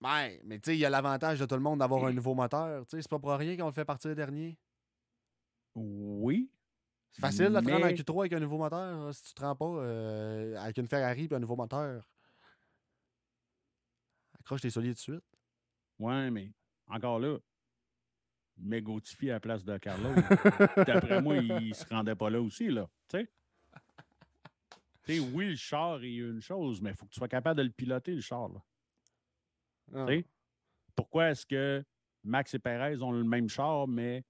Ouais, 0.00 0.40
mais 0.44 0.58
tu 0.58 0.70
sais, 0.70 0.76
il 0.76 0.80
y 0.80 0.84
a 0.84 0.90
l'avantage 0.90 1.38
de 1.38 1.46
tout 1.46 1.54
le 1.54 1.60
monde 1.60 1.78
d'avoir 1.78 2.04
un 2.04 2.12
nouveau 2.12 2.34
moteur. 2.34 2.86
Tu 2.86 2.96
sais, 2.96 3.02
c'est 3.02 3.10
pas 3.10 3.18
pour 3.18 3.32
rien 3.32 3.56
qu'on 3.56 3.66
le 3.66 3.72
fait 3.72 3.84
partir 3.84 4.14
dernier. 4.14 4.58
Oui. 5.74 6.50
C'est 7.12 7.20
facile 7.20 7.52
de 7.52 7.60
te 7.60 7.70
rendre 7.70 7.86
en 7.86 7.90
Q3 7.90 8.20
avec 8.20 8.32
un 8.32 8.40
nouveau 8.40 8.58
moteur 8.58 9.14
si 9.14 9.22
tu 9.22 9.34
te 9.34 9.40
rends 9.40 9.54
pas 9.54 9.64
euh, 9.64 10.56
avec 10.56 10.76
une 10.78 10.88
Ferrari 10.88 11.28
et 11.30 11.34
un 11.34 11.38
nouveau 11.38 11.56
moteur. 11.56 12.08
Accroche 14.40 14.62
tes 14.62 14.70
souliers 14.70 14.90
tout 14.90 14.94
de 14.94 14.98
suite. 14.98 15.24
Ouais, 15.98 16.30
mais 16.30 16.52
encore 16.88 17.20
là, 17.20 17.38
mais 18.56 18.82
Gauthier 18.82 19.30
à 19.30 19.34
la 19.34 19.40
place 19.40 19.64
de 19.64 19.78
Carlos. 19.78 20.14
D'après 20.86 21.22
moi, 21.22 21.36
il 21.38 21.74
se 21.74 21.86
rendait 21.86 22.14
pas 22.14 22.30
là 22.30 22.40
aussi, 22.40 22.68
là. 22.68 22.88
Tu 23.08 23.18
sais? 23.18 23.30
Oui, 25.08 25.50
le 25.50 25.56
char 25.56 26.02
est 26.02 26.14
une 26.14 26.40
chose, 26.40 26.80
mais 26.80 26.90
il 26.90 26.96
faut 26.96 27.06
que 27.06 27.10
tu 27.10 27.18
sois 27.18 27.28
capable 27.28 27.58
de 27.58 27.64
le 27.64 27.70
piloter, 27.70 28.14
le 28.14 28.20
char. 28.20 28.48
Là. 28.48 28.62
Ah. 29.94 30.06
Pourquoi 30.94 31.30
est-ce 31.30 31.44
que 31.44 31.84
Max 32.22 32.54
et 32.54 32.58
Perez 32.58 33.02
ont 33.02 33.12
le 33.12 33.24
même 33.24 33.48
char, 33.48 33.86
mais 33.86 34.24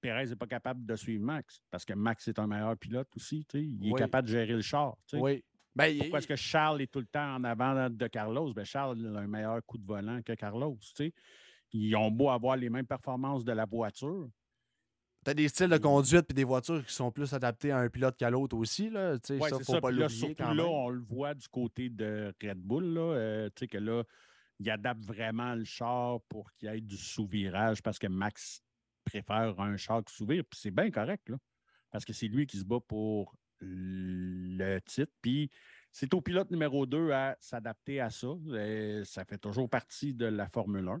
Perez 0.00 0.26
n'est 0.26 0.36
pas 0.36 0.46
capable 0.46 0.86
de 0.86 0.96
suivre 0.96 1.24
Max? 1.24 1.60
Parce 1.70 1.84
que 1.84 1.92
Max 1.92 2.28
est 2.28 2.38
un 2.38 2.46
meilleur 2.46 2.76
pilote 2.76 3.08
aussi. 3.16 3.46
Il 3.54 3.90
est 3.90 3.94
capable 3.94 4.28
de 4.28 4.32
gérer 4.32 4.52
le 4.52 4.62
char. 4.62 4.96
Oui. 5.12 5.44
Ben, 5.74 5.98
Pourquoi 5.98 6.20
est-ce 6.20 6.28
que 6.28 6.36
Charles 6.36 6.82
est 6.82 6.86
tout 6.86 7.00
le 7.00 7.06
temps 7.06 7.34
en 7.34 7.42
avant 7.42 7.90
de 7.90 8.06
Carlos? 8.06 8.52
Ben, 8.54 8.64
Charles 8.64 9.16
a 9.16 9.20
un 9.20 9.26
meilleur 9.26 9.64
coup 9.66 9.76
de 9.76 9.84
volant 9.84 10.22
que 10.22 10.32
Carlos. 10.34 10.78
Ils 11.72 11.96
ont 11.96 12.12
beau 12.12 12.30
avoir 12.30 12.56
les 12.56 12.70
mêmes 12.70 12.86
performances 12.86 13.44
de 13.44 13.50
la 13.50 13.64
voiture. 13.64 14.28
Tu 15.24 15.30
as 15.30 15.34
des 15.34 15.48
styles 15.48 15.68
de 15.68 15.78
conduite 15.78 16.30
et 16.30 16.34
des 16.34 16.44
voitures 16.44 16.84
qui 16.84 16.92
sont 16.92 17.10
plus 17.10 17.32
adaptés 17.32 17.70
à 17.70 17.78
un 17.78 17.88
pilote 17.88 18.16
qu'à 18.16 18.30
l'autre 18.30 18.56
aussi. 18.56 18.90
Là. 18.90 19.16
ça, 19.22 19.58
faut 19.60 19.80
pas 19.80 19.90
l'oublier 19.90 20.34
quand 20.34 20.52
là, 20.52 20.64
on 20.66 20.90
le 20.90 21.00
voit 21.00 21.34
du 21.34 21.48
côté 21.48 21.88
de 21.88 22.34
Red 22.42 22.58
Bull, 22.58 22.84
là, 22.94 23.00
euh, 23.00 23.50
que 23.50 23.78
là, 23.78 24.02
il 24.60 24.70
adapte 24.70 25.04
vraiment 25.04 25.54
le 25.54 25.64
char 25.64 26.20
pour 26.28 26.52
qu'il 26.52 26.68
y 26.68 26.76
ait 26.76 26.80
du 26.80 26.96
sous-virage 26.96 27.82
parce 27.82 27.98
que 27.98 28.06
Max 28.06 28.62
préfère 29.04 29.58
un 29.60 29.76
char 29.76 30.04
qui 30.04 30.14
sous-vire. 30.14 30.44
c'est 30.52 30.70
bien 30.70 30.90
correct, 30.90 31.28
là, 31.28 31.36
parce 31.90 32.04
que 32.04 32.12
c'est 32.12 32.28
lui 32.28 32.46
qui 32.46 32.58
se 32.58 32.64
bat 32.64 32.80
pour 32.86 33.34
le 33.60 34.78
titre. 34.80 35.12
Puis 35.22 35.50
c'est 35.90 36.12
au 36.12 36.20
pilote 36.20 36.50
numéro 36.50 36.86
2 36.86 37.12
à 37.12 37.36
s'adapter 37.40 38.00
à 38.00 38.10
ça. 38.10 38.28
ça 39.04 39.24
fait 39.24 39.38
toujours 39.38 39.70
partie 39.70 40.12
de 40.12 40.26
la 40.26 40.48
Formule 40.48 40.88
1. 40.88 41.00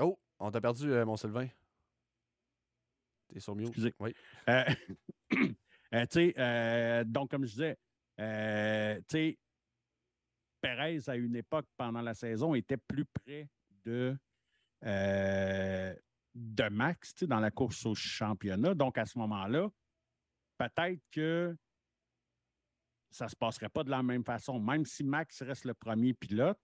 Oh, 0.00 0.18
on 0.38 0.50
t'a 0.50 0.60
perdu, 0.60 0.90
euh, 0.92 1.04
mon 1.04 1.16
Sylvain. 1.16 1.48
T'es 3.28 3.40
sur 3.40 3.54
mute. 3.54 3.68
Excusez. 3.68 3.94
Oui. 3.98 4.14
Euh, 4.48 4.64
euh, 5.94 7.04
donc, 7.04 7.30
comme 7.30 7.44
je 7.44 7.52
disais, 7.52 7.78
tu 8.16 9.04
sais, 9.08 9.38
Perez, 10.60 11.00
à 11.06 11.16
une 11.16 11.36
époque, 11.36 11.66
pendant 11.76 12.02
la 12.02 12.14
saison, 12.14 12.54
était 12.54 12.76
plus 12.76 13.04
près 13.04 13.48
de, 13.84 14.16
de 14.82 16.68
Max 16.68 17.14
dans 17.22 17.40
la 17.40 17.50
course 17.50 17.86
au 17.86 17.94
championnat. 17.94 18.74
Donc, 18.74 18.98
à 18.98 19.06
ce 19.06 19.18
moment-là, 19.18 19.70
peut-être 20.58 21.00
que 21.10 21.56
ça 23.10 23.24
ne 23.24 23.30
se 23.30 23.36
passerait 23.36 23.68
pas 23.68 23.84
de 23.84 23.90
la 23.90 24.02
même 24.02 24.24
façon. 24.24 24.60
Même 24.60 24.84
si 24.84 25.02
Max 25.02 25.42
reste 25.42 25.64
le 25.64 25.74
premier 25.74 26.14
pilote, 26.14 26.58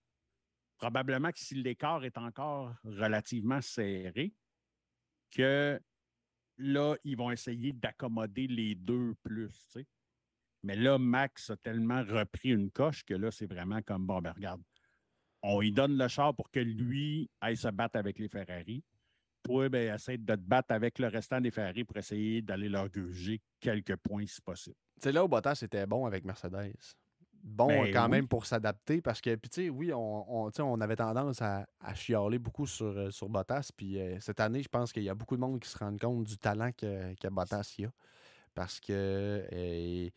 probablement 0.77 1.31
que 1.31 1.39
si 1.39 1.55
l'écart 1.55 2.03
est 2.05 2.17
encore 2.17 2.73
relativement 2.83 3.61
serré, 3.61 4.33
que 5.31 5.79
là, 6.57 6.95
ils 7.03 7.17
vont 7.17 7.31
essayer 7.31 7.73
d'accommoder 7.73 8.47
les 8.47 8.75
deux 8.75 9.15
plus. 9.23 9.77
Mais 10.63 10.75
là, 10.75 10.97
Max 10.97 11.49
a 11.49 11.57
tellement 11.57 12.03
repris 12.03 12.49
une 12.49 12.71
coche 12.71 13.03
que 13.03 13.13
là, 13.13 13.31
c'est 13.31 13.45
vraiment 13.45 13.81
comme 13.81 14.05
bon, 14.05 14.21
ben 14.21 14.31
regarde, 14.31 14.61
on 15.43 15.61
lui 15.61 15.71
donne 15.71 15.97
le 15.97 16.07
char 16.07 16.35
pour 16.35 16.49
que 16.49 16.59
lui 16.59 17.29
aille 17.41 17.57
se 17.57 17.67
battre 17.67 17.97
avec 17.97 18.19
les 18.19 18.27
Ferrari. 18.27 18.83
Toi, 19.43 19.69
ben, 19.69 19.93
essaie 19.93 20.17
de 20.17 20.35
te 20.35 20.39
battre 20.39 20.73
avec 20.73 20.99
le 20.99 21.07
restant 21.07 21.39
des 21.39 21.51
Ferrari 21.51 21.83
pour 21.83 21.95
essayer 21.97 22.41
d'aller 22.41 22.69
leur 22.69 22.89
gueuger 22.89 23.39
quelques 23.59 23.95
points 23.97 24.25
si 24.25 24.41
possible. 24.41 24.75
C'est 24.97 25.11
là 25.11 25.23
où 25.23 25.27
Bottas 25.27 25.59
était 25.61 25.85
bon 25.85 26.05
avec 26.05 26.25
Mercedes. 26.25 26.73
Bon 27.43 27.67
Ben 27.67 27.91
quand 27.91 28.05
oui. 28.05 28.11
même 28.11 28.27
pour 28.27 28.45
s'adapter 28.45 29.01
parce 29.01 29.21
que, 29.21 29.33
puis 29.35 29.49
tu 29.49 29.63
sais, 29.63 29.69
oui, 29.69 29.93
on, 29.93 30.47
on, 30.47 30.51
on 30.59 30.81
avait 30.81 30.95
tendance 30.95 31.41
à, 31.41 31.65
à 31.79 31.95
chialer 31.95 32.39
beaucoup 32.39 32.67
sur, 32.67 32.85
euh, 32.87 33.09
sur 33.11 33.29
Bottas. 33.29 33.71
Puis 33.75 33.99
euh, 33.99 34.19
cette 34.19 34.39
année, 34.39 34.61
je 34.61 34.67
pense 34.69 34.91
qu'il 34.91 35.03
y 35.03 35.09
a 35.09 35.15
beaucoup 35.15 35.35
de 35.35 35.41
monde 35.41 35.59
qui 35.59 35.69
se 35.69 35.77
rendent 35.77 35.99
compte 35.99 36.23
du 36.23 36.37
talent 36.37 36.71
que, 36.71 37.13
que 37.15 37.27
Bottas 37.29 37.75
y 37.79 37.85
a. 37.85 37.91
Parce 38.53 38.79
que 38.79 38.91
euh, 38.91 40.09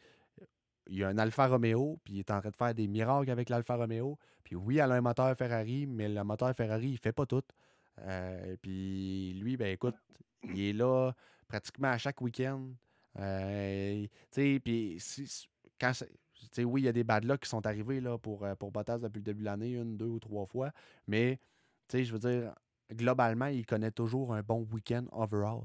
il 0.88 0.96
y 0.98 1.04
a 1.04 1.08
un 1.08 1.18
Alfa 1.18 1.46
Romeo, 1.46 2.00
puis 2.02 2.14
il 2.14 2.18
est 2.20 2.30
en 2.30 2.40
train 2.40 2.50
de 2.50 2.56
faire 2.56 2.74
des 2.74 2.88
miracles 2.88 3.30
avec 3.30 3.48
l'Alfa 3.48 3.76
Romeo. 3.76 4.18
Puis 4.42 4.56
oui, 4.56 4.78
elle 4.78 4.90
a 4.90 4.94
un 4.96 5.00
moteur 5.00 5.36
Ferrari, 5.36 5.86
mais 5.86 6.08
le 6.08 6.24
moteur 6.24 6.54
Ferrari, 6.54 6.88
il 6.88 6.98
fait 6.98 7.12
pas 7.12 7.26
tout. 7.26 7.42
Euh, 8.00 8.56
puis 8.60 9.34
lui, 9.34 9.56
ben 9.56 9.68
écoute, 9.68 9.96
il 10.42 10.60
est 10.60 10.72
là 10.72 11.12
pratiquement 11.46 11.88
à 11.88 11.98
chaque 11.98 12.20
week-end. 12.20 12.70
Tu 13.14 14.08
sais, 14.30 14.60
puis 14.64 14.96
si- 14.98 15.48
quand 15.78 15.92
oui, 16.58 16.82
il 16.82 16.84
y 16.84 16.88
a 16.88 16.92
des 16.92 17.04
bad 17.04 17.24
luck 17.24 17.40
qui 17.40 17.48
sont 17.48 17.66
arrivés 17.66 18.00
là, 18.00 18.18
pour, 18.18 18.44
euh, 18.44 18.54
pour 18.54 18.70
Bottas 18.72 18.98
depuis 18.98 19.18
le 19.18 19.24
début 19.24 19.40
de 19.40 19.44
l'année, 19.46 19.72
une, 19.72 19.96
deux 19.96 20.06
ou 20.06 20.18
trois 20.18 20.46
fois. 20.46 20.70
Mais, 21.06 21.38
je 21.92 22.12
veux 22.12 22.18
dire, 22.18 22.54
globalement, 22.92 23.46
il 23.46 23.66
connaît 23.66 23.90
toujours 23.90 24.34
un 24.34 24.42
bon 24.42 24.66
week-end 24.72 25.06
overall. 25.12 25.62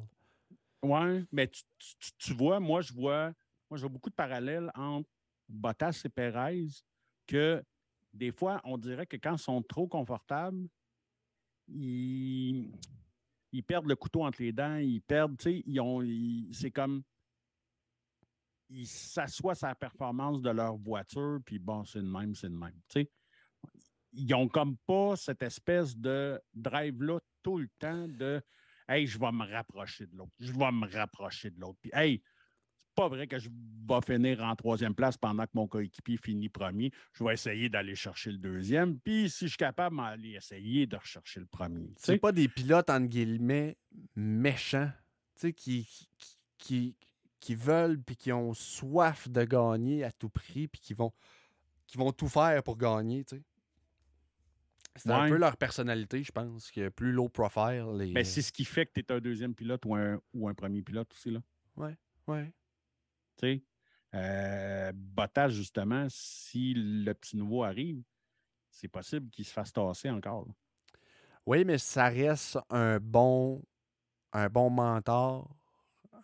Oui, 0.83 1.25
mais 1.31 1.47
tu, 1.47 1.63
tu- 1.79 2.11
tu- 2.17 2.33
vois, 2.33 2.59
moi, 2.59 2.81
je 2.81 2.93
vois, 2.93 3.33
moi, 3.69 3.77
je 3.77 3.87
beaucoup 3.87 4.09
de 4.09 4.15
parallèles 4.15 4.71
entre 4.75 5.09
Bottas 5.49 6.01
et 6.05 6.09
Perez 6.09 6.67
que 7.25 7.63
des 8.13 8.31
fois, 8.31 8.61
on 8.63 8.77
dirait 8.77 9.05
que 9.05 9.17
quand 9.17 9.35
ils 9.35 9.39
sont 9.39 9.61
trop 9.61 9.87
confortables, 9.87 10.67
ils, 11.67 12.71
ils 13.51 13.63
perdent 13.63 13.87
le 13.87 13.95
couteau 13.95 14.23
entre 14.23 14.41
les 14.41 14.51
dents, 14.51 14.77
ils 14.77 15.01
perdent, 15.01 15.37
tu 15.37 15.43
sais, 15.43 15.63
ils 15.65 15.79
ont, 15.79 16.01
c'est 16.51 16.71
comme, 16.71 17.03
ils 18.69 18.87
s'assoient 18.87 19.55
sur 19.55 19.67
la 19.67 19.75
performance 19.75 20.41
de 20.41 20.49
leur 20.49 20.75
voiture, 20.77 21.39
puis 21.45 21.59
bon, 21.59 21.83
c'est 21.85 21.99
le 21.99 22.09
même, 22.09 22.35
c'est 22.35 22.49
le 22.49 22.57
même. 22.57 22.79
Ils 24.13 24.27
n'ont 24.27 24.47
comme 24.47 24.77
pas 24.85 25.15
cette 25.15 25.43
espèce 25.43 25.97
de 25.97 26.41
drive-là 26.53 27.19
tout 27.43 27.57
le 27.57 27.67
temps 27.79 28.07
de 28.07 28.41
Hey, 28.87 29.07
je 29.07 29.17
vais 29.17 29.31
me 29.31 29.51
rapprocher 29.51 30.05
de 30.05 30.15
l'autre. 30.15 30.31
Je 30.39 30.51
vais 30.51 30.71
me 30.71 30.87
rapprocher 30.87 31.49
de 31.49 31.59
l'autre. 31.59 31.79
Puis, 31.81 31.91
hey, 31.93 32.21
c'est 32.23 32.95
pas 32.95 33.07
vrai 33.07 33.27
que 33.27 33.39
je 33.39 33.49
vais 33.49 34.01
finir 34.05 34.43
en 34.43 34.55
troisième 34.55 34.93
place 34.93 35.17
pendant 35.17 35.43
que 35.43 35.51
mon 35.55 35.67
coéquipier 35.67 36.17
finit 36.17 36.49
premier. 36.49 36.91
Je 37.13 37.23
vais 37.23 37.33
essayer 37.33 37.67
d'aller 37.67 37.95
chercher 37.95 38.31
le 38.31 38.37
deuxième. 38.37 38.99
Puis, 38.99 39.29
si 39.29 39.45
je 39.45 39.49
suis 39.49 39.57
capable, 39.57 39.99
aller 39.99 40.33
essayer 40.33 40.85
de 40.85 40.95
rechercher 40.95 41.39
le 41.39 41.47
premier. 41.47 41.87
tu 41.87 41.93
C'est 41.97 42.19
pas 42.19 42.31
des 42.31 42.47
pilotes, 42.47 42.89
entre 42.89 43.07
guillemets, 43.07 43.75
méchants, 44.15 44.91
tu 45.35 45.47
sais, 45.47 45.53
qui, 45.53 45.89
qui, 46.57 46.95
qui, 46.95 46.95
qui 47.45 47.53
veulent 47.53 48.01
puis 48.01 48.15
qui 48.15 48.31
ont 48.31 48.55
soif 48.55 49.29
de 49.29 49.43
gagner 49.43 50.03
à 50.03 50.11
tout 50.11 50.29
prix 50.29 50.67
puis 50.67 50.81
qui 50.81 50.95
vont, 50.95 51.13
qui 51.85 51.95
vont 51.95 52.11
tout 52.11 52.27
faire 52.27 52.63
pour 52.63 52.75
gagner, 52.75 53.23
tu 53.23 53.35
sais. 53.37 53.43
C'est 54.95 55.11
un 55.11 55.23
Ouais. 55.25 55.29
peu 55.29 55.37
leur 55.37 55.55
personnalité, 55.57 56.23
je 56.23 56.31
pense, 56.31 56.71
que 56.71 56.89
plus 56.89 57.11
low 57.11 57.29
profile. 57.29 57.85
Les... 57.97 58.11
Mais 58.13 58.23
c'est 58.23 58.41
ce 58.41 58.51
qui 58.51 58.65
fait 58.65 58.87
que 58.87 58.93
tu 58.93 59.01
es 59.01 59.11
un 59.11 59.19
deuxième 59.19 59.53
pilote 59.53 59.85
ou 59.85 59.93
un, 59.93 60.19
ou 60.33 60.47
un 60.49 60.55
premier 60.55 60.81
pilote 60.81 61.11
aussi. 61.13 61.29
Là. 61.29 61.41
Ouais. 61.75 61.95
Tu 63.37 63.41
sais, 63.41 63.63
euh, 64.15 64.91
Bottas, 64.95 65.49
justement, 65.49 66.07
si 66.09 66.73
le 66.75 67.13
petit 67.13 67.37
nouveau 67.37 67.63
arrive, 67.63 68.01
c'est 68.71 68.87
possible 68.87 69.29
qu'il 69.29 69.45
se 69.45 69.51
fasse 69.53 69.71
tasser 69.71 70.09
encore. 70.09 70.47
là. 70.47 70.53
Oui, 71.45 71.63
mais 71.63 71.77
ça 71.77 72.07
reste 72.07 72.57
un 72.71 72.97
bon, 72.99 73.61
un 74.33 74.47
bon 74.49 74.69
mentor. 74.71 75.55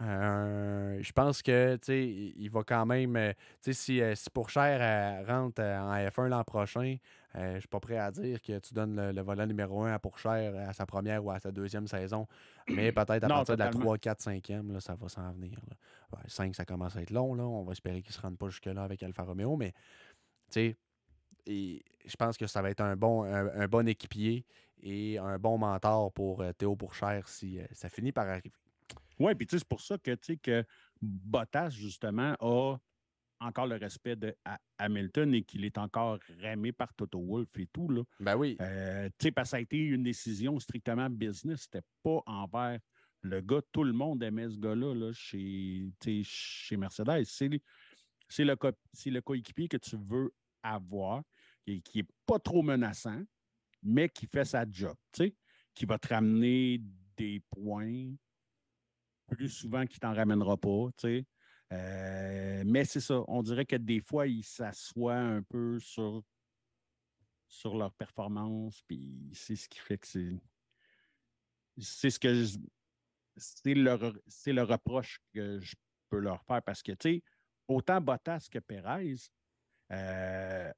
Un- 0.04 1.00
je 1.02 1.12
pense 1.12 1.42
que 1.44 1.76
tu 1.76 1.86
sais, 1.86 2.08
il 2.36 2.50
va 2.50 2.64
quand 2.64 2.86
même. 2.88 3.16
euh, 3.16 3.34
tu 3.62 3.72
sais, 3.72 3.74
si, 3.74 4.02
euh, 4.02 4.16
si 4.16 4.30
Pourchère 4.32 4.80
euh, 4.82 5.24
rentre 5.32 5.62
euh, 5.62 5.80
en 5.80 5.94
F1 6.10 6.28
l'an 6.28 6.44
prochain, 6.44 6.98
euh, 7.36 7.56
je 7.56 7.60
suis 7.60 7.68
pas 7.68 7.80
prêt 7.80 7.98
à 7.98 8.10
dire 8.12 8.42
que 8.42 8.58
tu 8.60 8.74
donnes 8.74 8.96
le, 8.96 9.12
le 9.12 9.22
volant 9.22 9.46
numéro 9.46 9.84
1 9.84 9.94
à 9.94 10.00
Pourchère 10.00 10.56
à 10.68 10.74
sa 10.74 10.86
première 10.88 11.24
ou 11.24 11.30
à 11.30 11.40
sa 11.40 11.52
deuxième 11.52 11.88
saison. 11.88 12.28
Mais 12.68 12.92
peut-être 12.92 13.24
à 13.24 13.28
Non, 13.28 13.36
partir 13.36 13.56
de 13.56 13.60
la 13.60 13.68
totalement. 13.68 13.86
3, 13.86 13.98
4, 14.00 14.22
5e, 14.22 14.72
là, 14.74 14.80
ça 14.80 14.96
va 14.96 15.08
s'en 15.08 15.32
venir. 15.34 15.60
là. 15.70 15.76
Ouais, 16.14 16.24
5, 16.28 16.56
ça 16.56 16.66
commence 16.66 16.96
à 16.96 17.02
être 17.02 17.12
long. 17.12 17.36
Là. 17.36 17.44
On 17.44 17.64
va 17.64 17.72
espérer 17.74 18.02
qu'il 18.02 18.10
ne 18.10 18.14
se 18.16 18.22
rende 18.22 18.38
pas 18.38 18.50
jusque-là 18.50 18.84
avec 18.84 19.04
Alfa 19.04 19.24
Romeo. 19.24 19.56
Mais 19.56 19.72
tu 19.72 19.76
sais, 20.50 20.76
et 21.46 21.84
je 22.06 22.16
pense 22.16 22.38
que 22.38 22.48
ça 22.48 22.62
va 22.62 22.70
être 22.72 22.82
un 22.82 22.96
bon, 22.96 23.24
un, 23.24 23.48
un 23.62 23.68
bon 23.68 23.88
équipier 23.88 24.46
et 24.84 25.18
un 25.20 25.38
bon 25.38 25.58
mentor 25.60 26.12
pour 26.12 26.42
euh, 26.42 26.52
Théo 26.54 26.76
Pourchère 26.76 27.28
si 27.28 27.60
euh, 27.60 27.66
ça 27.72 27.88
finit 27.90 28.12
par 28.12 28.28
arriver. 28.28 28.52
Oui, 29.22 29.36
puis 29.36 29.48
c'est 29.50 29.64
pour 29.66 29.82
ça 29.82 29.98
que, 29.98 30.12
tu 30.16 30.34
sais, 30.34 30.38
que 30.38 30.64
Bottas, 31.02 31.70
justement, 31.70 32.36
a 32.40 32.78
encore 33.40 33.68
le 33.68 33.76
respect 33.76 34.16
de 34.16 34.36
Ha- 34.46 34.60
Hamilton 34.78 35.34
et 35.34 35.44
qu'il 35.44 35.66
est 35.66 35.78
encore 35.78 36.20
ramé 36.42 36.72
par 36.72 36.94
Toto 36.94 37.20
Wolff 37.20 37.50
et 37.58 37.68
tout. 37.68 37.90
Là. 37.90 38.04
Ben 38.20 38.36
oui. 38.36 38.58
Euh, 38.62 39.10
tu 39.18 39.26
sais, 39.28 39.32
parce 39.32 39.48
que 39.48 39.52
ça 39.52 39.58
a 39.58 39.62
été 39.62 39.78
une 39.78 40.04
décision 40.04 40.60
strictement 40.60 41.10
business. 41.10 41.62
C'était 41.64 41.86
pas 42.04 42.22
envers 42.26 42.80
le 43.22 43.42
gars. 43.42 43.62
Tout 43.72 43.84
le 43.84 43.94
monde 43.94 44.22
aimait 44.24 44.50
ce 44.50 44.58
gars-là 44.58 44.94
là, 44.94 45.12
chez, 45.14 45.92
chez 46.24 46.78
Mercedes. 46.78 47.24
C'est 47.26 47.48
le- 47.48 47.60
le, 48.40 48.56
co- 48.56 48.72
c'est 48.94 49.10
le 49.10 49.22
coéquipier 49.22 49.68
que 49.68 49.78
tu 49.78 49.98
veux 49.98 50.32
avoir, 50.64 51.24
et 51.66 51.82
qui 51.82 52.00
n'est 52.00 52.08
pas 52.26 52.40
trop 52.40 52.62
menaçant, 52.62 53.22
mais 53.84 54.08
qui 54.10 54.28
fait 54.28 54.46
sa 54.46 54.66
job, 54.70 54.96
tu 55.12 55.24
sais, 55.26 55.36
qui 55.74 55.86
va 55.86 55.98
te 55.98 56.08
ramener 56.14 56.82
des 57.18 57.40
points 57.50 58.14
plus 59.32 59.50
souvent 59.50 59.86
qu'il 59.86 60.00
t'en 60.00 60.14
ramènera 60.14 60.58
pas, 60.58 60.90
tu 60.98 61.08
sais. 61.08 61.26
Euh, 61.74 62.64
mais 62.66 62.84
c'est 62.84 63.00
ça, 63.00 63.24
on 63.28 63.42
dirait 63.42 63.66
que 63.66 63.78
des 63.78 64.02
fois, 64.02 64.28
ils 64.28 64.44
s'assoient 64.44 65.16
un 65.16 65.42
peu 65.42 65.80
sur, 65.80 66.22
sur 67.48 67.78
leur 67.78 67.94
performance, 67.94 68.82
puis 68.84 69.30
c'est 69.34 69.56
ce 69.56 69.70
qui 69.70 69.80
fait 69.80 69.98
que 69.98 70.08
c'est. 70.08 70.42
C'est 71.78 72.10
ce 72.10 72.20
que 72.20 72.34
je- 72.44 72.58
c'est 73.38 73.74
le, 73.74 74.22
c'est 74.28 74.52
le 74.52 74.64
reproche 74.64 75.20
que 75.34 75.60
je 75.62 75.76
peux 76.10 76.20
leur 76.20 76.44
faire 76.44 76.62
parce 76.62 76.84
que, 76.84 76.92
tu 76.92 76.98
sais, 77.16 77.24
autant 77.68 78.02
Bottas 78.02 78.48
que 78.52 78.60
Perez, 78.60 79.16
euh, 79.92 80.72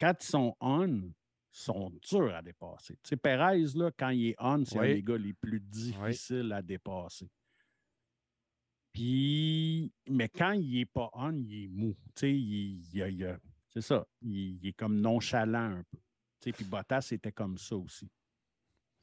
quand 0.00 0.14
ils 0.20 0.26
sont 0.26 0.56
on, 0.60 1.12
sont 1.50 1.90
durs 2.08 2.34
à 2.34 2.42
dépasser. 2.42 2.94
Tu 3.02 3.10
sais, 3.10 3.16
Perez, 3.16 3.64
là, 3.74 3.90
quand 3.98 4.10
il 4.10 4.28
est 4.28 4.36
on, 4.38 4.64
c'est 4.64 4.78
un 4.78 4.82
Oui. 4.82 4.94
des 4.94 5.02
gars 5.02 5.18
les 5.18 5.34
plus 5.34 5.60
difficiles 5.60 6.52
à 6.52 6.62
dépasser. 6.62 7.28
Puis, 8.92 9.90
mais 10.08 10.28
quand 10.28 10.52
il 10.52 10.78
n'est 10.78 10.86
pas 10.86 11.08
on, 11.14 11.32
il 11.32 11.64
est 11.64 11.68
mou. 11.68 11.94
Tu 12.14 12.20
sais, 12.20 12.32
il, 12.32 12.82
il 12.92 13.00
il 13.00 13.38
c'est 13.72 13.80
ça. 13.80 14.06
Il, 14.20 14.66
est 14.66 14.74
comme 14.74 15.00
nonchalant 15.00 15.78
un 15.78 15.82
peu. 15.90 15.98
Tu 16.40 16.50
sais, 16.50 16.52
puis 16.52 16.64
Bottas 16.64 17.08
était 17.12 17.32
comme 17.32 17.56
ça 17.56 17.76
aussi. 17.76 18.10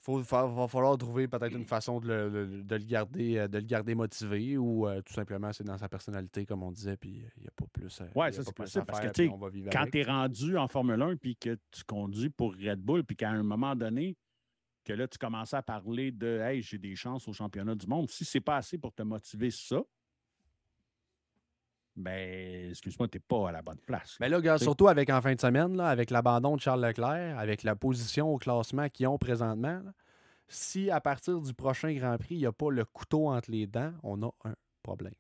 Il 0.07 0.22
va 0.22 0.68
falloir 0.68 0.98
trouver 0.98 1.28
peut-être 1.28 1.56
une 1.56 1.66
façon 1.66 1.99
de 1.99 2.07
le, 2.07 2.64
de 2.64 2.76
le 2.76 2.86
garder, 2.86 3.38
euh, 3.38 3.48
de 3.48 3.57
le 3.57 3.66
garder 3.66 3.95
motivé 3.95 4.57
ou 4.57 4.88
euh, 4.88 5.02
tout 5.02 5.14
simplement 5.14 5.52
c'est 5.52 5.66
dans 5.66 5.78
sa 5.78 5.90
personnalité, 5.90 6.45
comme 6.45 6.64
on 6.64 6.72
disait, 6.72 6.95
puis 6.95 7.22
euh, 7.22 7.30
il 7.36 7.41
n'y 7.41 7.48
a 7.48 7.52
pas 7.52 7.66
plus. 7.72 7.88
a 7.88 8.32
ça, 8.32 8.44
c'est 8.44 8.56
possible, 8.56 8.86
parce 8.86 9.02
que, 9.02 9.11
faire, 9.14 9.34
on 9.34 9.38
va 9.38 9.49
vivre 9.49 9.70
quand 9.72 9.86
tu 9.91 9.99
es 9.99 10.03
rendu 10.03 10.57
en 10.57 10.68
Formule 10.68 11.02
1 11.02 11.18
puis 11.18 11.36
que 11.36 11.57
tu 11.72 11.84
conduis 11.84 12.30
pour 12.30 12.53
Red 12.53 12.80
Bull, 12.80 13.03
puis 13.03 13.18
qu'à 13.18 13.30
un 13.30 13.44
moment 13.44 13.76
donné, 13.76 14.16
que 14.90 14.94
là, 14.94 15.07
tu 15.07 15.20
commences 15.20 15.53
à 15.53 15.61
parler 15.61 16.11
de 16.11 16.40
Hey, 16.40 16.64
j'ai 16.64 16.80
des 16.80 16.95
chances 16.95 17.28
au 17.28 17.34
championnat 17.34 17.76
du 17.76 17.86
monde, 17.86 18.10
si 18.10 18.26
c'est 18.26 18.41
pas 18.41 18.57
assez 18.57 18.80
pour 18.80 18.91
te 18.91 19.03
motiver 19.03 19.52
ça, 19.52 19.84
ben, 21.95 22.70
excuse-moi, 22.72 23.07
tu 23.07 23.18
n'es 23.18 23.20
pas 23.20 23.49
à 23.49 23.52
la 23.52 23.61
bonne 23.61 23.78
place. 23.78 24.18
Mais 24.20 24.30
là, 24.30 24.38
regarde, 24.38 24.57
C'est- 24.57 24.66
surtout 24.66 24.88
avec 24.88 25.11
en 25.11 25.22
fin 25.22 25.36
de 25.36 25.40
semaine, 25.40 25.76
là, 25.78 25.90
avec 25.90 26.10
l'abandon 26.10 26.56
de 26.56 26.61
Charles 26.61 26.84
Leclerc, 26.84 27.38
avec 27.38 27.61
la 27.61 27.76
position 27.76 28.34
au 28.34 28.40
classement 28.40 28.90
qu'ils 28.90 29.07
ont 29.07 29.20
présentement, 29.20 29.80
là, 29.80 29.94
si 30.48 30.90
à 30.90 30.99
partir 30.99 31.40
du 31.40 31.53
prochain 31.53 31.94
Grand 31.94 32.18
Prix, 32.18 32.36
il 32.36 32.40
n'y 32.40 32.45
a 32.48 32.52
pas 32.52 32.72
le 32.72 32.84
couteau 32.84 33.30
entre 33.30 33.52
les 33.52 33.68
dents, 33.68 33.94
on 34.02 34.24
a 34.24 34.32
un 34.44 34.56
problème. 34.82 35.14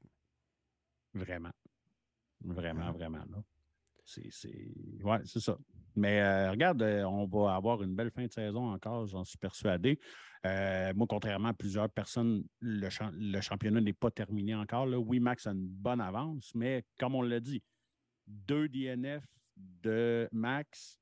Vraiment. 1.13 1.51
Vraiment, 2.41 2.91
vraiment. 2.91 3.25
Là. 3.29 3.43
c'est 4.03 4.31
ouais, 5.03 5.19
ça. 5.25 5.57
Mais 5.99 6.21
euh, 6.21 6.51
regarde, 6.51 6.81
euh, 6.81 7.03
on 7.03 7.25
va 7.27 7.55
avoir 7.55 7.83
une 7.83 7.93
belle 7.93 8.09
fin 8.09 8.25
de 8.25 8.31
saison 8.31 8.71
encore, 8.71 9.05
j'en 9.05 9.25
suis 9.25 9.37
persuadé. 9.37 9.99
Euh, 10.45 10.93
moi, 10.95 11.07
contrairement 11.09 11.49
à 11.49 11.53
plusieurs 11.53 11.89
personnes, 11.89 12.45
le, 12.61 12.89
championnat 13.41 13.81
n'est 13.81 13.91
pas 13.91 14.09
terminé 14.09 14.55
encore. 14.55 14.87
Oui, 14.87 15.19
Max 15.19 15.45
a 15.45 15.51
une 15.51 15.67
bonne 15.67 15.99
avance, 15.99 16.55
mais 16.55 16.85
comme 16.97 17.15
on 17.15 17.21
l'a 17.21 17.41
dit, 17.41 17.61
deux 18.27 18.69
DNF 18.69 19.25
de 19.57 20.29
Max 20.31 21.01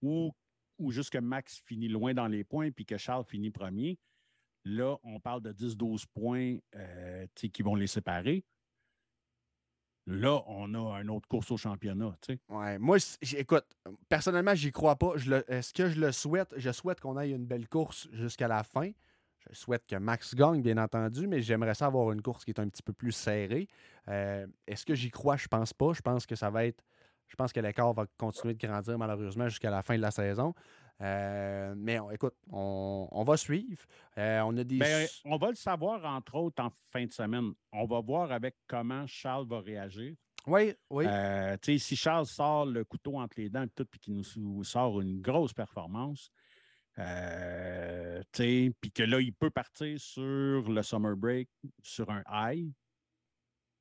ou, 0.00 0.30
ou 0.78 0.92
juste 0.92 1.10
que 1.10 1.18
Max 1.18 1.60
finit 1.66 1.88
loin 1.88 2.14
dans 2.14 2.28
les 2.28 2.44
points 2.44 2.70
puis 2.70 2.86
que 2.86 2.96
Charles 2.96 3.24
finit 3.24 3.50
premier. 3.50 3.98
Là, 4.64 4.96
on 5.02 5.18
parle 5.18 5.42
de 5.42 5.52
10-12 5.52 6.04
points 6.14 6.58
qui 7.34 7.62
vont 7.62 7.74
les 7.74 7.88
séparer. 7.88 8.44
Là, 10.06 10.40
on 10.46 10.72
a 10.74 11.00
une 11.00 11.10
autre 11.10 11.26
course 11.28 11.50
au 11.50 11.56
championnat. 11.56 12.16
Tu 12.22 12.38
Ouais, 12.48 12.78
moi, 12.78 12.98
écoute, 13.36 13.64
personnellement, 14.08 14.54
j'y 14.54 14.70
crois 14.70 14.94
pas. 14.96 15.14
Est-ce 15.48 15.72
que 15.72 15.88
je 15.88 16.00
le 16.00 16.12
souhaite? 16.12 16.54
Je 16.56 16.70
souhaite 16.70 17.00
qu'on 17.00 17.18
ait 17.18 17.30
une 17.30 17.44
belle 17.44 17.68
course 17.68 18.08
jusqu'à 18.12 18.46
la 18.46 18.62
fin. 18.62 18.90
Je 19.50 19.56
souhaite 19.56 19.86
que 19.86 19.96
Max 19.96 20.34
gagne, 20.34 20.62
bien 20.62 20.78
entendu, 20.78 21.26
mais 21.26 21.40
j'aimerais 21.40 21.74
ça 21.74 21.86
avoir 21.86 22.12
une 22.12 22.22
course 22.22 22.44
qui 22.44 22.50
est 22.50 22.60
un 22.60 22.68
petit 22.68 22.82
peu 22.82 22.92
plus 22.92 23.12
serrée. 23.12 23.68
Euh, 24.08 24.46
est-ce 24.66 24.84
que 24.86 24.94
j'y 24.94 25.10
crois? 25.10 25.36
Je 25.36 25.48
pense 25.48 25.72
pas. 25.72 25.92
Je 25.92 26.02
pense 26.02 26.24
que 26.26 26.36
ça 26.36 26.50
va 26.50 26.66
être. 26.66 26.84
Je 27.26 27.34
pense 27.34 27.52
que 27.52 27.58
l'écart 27.58 27.92
va 27.92 28.06
continuer 28.18 28.54
de 28.54 28.64
grandir 28.64 28.96
malheureusement 28.98 29.48
jusqu'à 29.48 29.70
la 29.70 29.82
fin 29.82 29.96
de 29.96 30.02
la 30.02 30.12
saison. 30.12 30.54
Euh, 31.02 31.74
mais 31.76 31.98
écoute, 32.12 32.34
on, 32.50 33.24
va 33.26 33.36
suivre. 33.36 33.84
Euh, 34.16 34.40
on 34.40 34.56
a 34.56 34.64
des. 34.64 34.78
Ben, 34.78 35.06
on 35.24 35.36
va 35.36 35.50
le 35.50 35.54
savoir, 35.54 36.04
entre 36.04 36.36
autres, 36.36 36.62
en 36.62 36.70
fin 36.90 37.04
de 37.04 37.12
semaine. 37.12 37.52
On 37.72 37.84
va 37.86 38.00
voir 38.00 38.32
avec 38.32 38.56
comment 38.66 39.06
Charles 39.06 39.46
va 39.46 39.60
réagir. 39.60 40.14
Oui, 40.46 40.74
oui. 40.90 41.04
Euh, 41.06 41.56
si 41.62 41.96
Charles 41.96 42.26
sort 42.26 42.66
le 42.66 42.84
couteau 42.84 43.18
entre 43.18 43.34
les 43.38 43.50
dents 43.50 43.64
et 43.64 43.68
tout, 43.74 43.84
puis 43.84 44.00
qu'il 44.00 44.22
nous 44.36 44.64
sort 44.64 45.00
une 45.00 45.20
grosse 45.20 45.52
performance, 45.52 46.30
puis 46.94 47.02
que 48.94 49.02
là, 49.02 49.20
il 49.20 49.34
peut 49.34 49.50
partir 49.50 50.00
sur 50.00 50.70
le 50.70 50.82
summer 50.82 51.16
break 51.16 51.48
sur 51.82 52.08
un 52.10 52.22
high. 52.30 52.72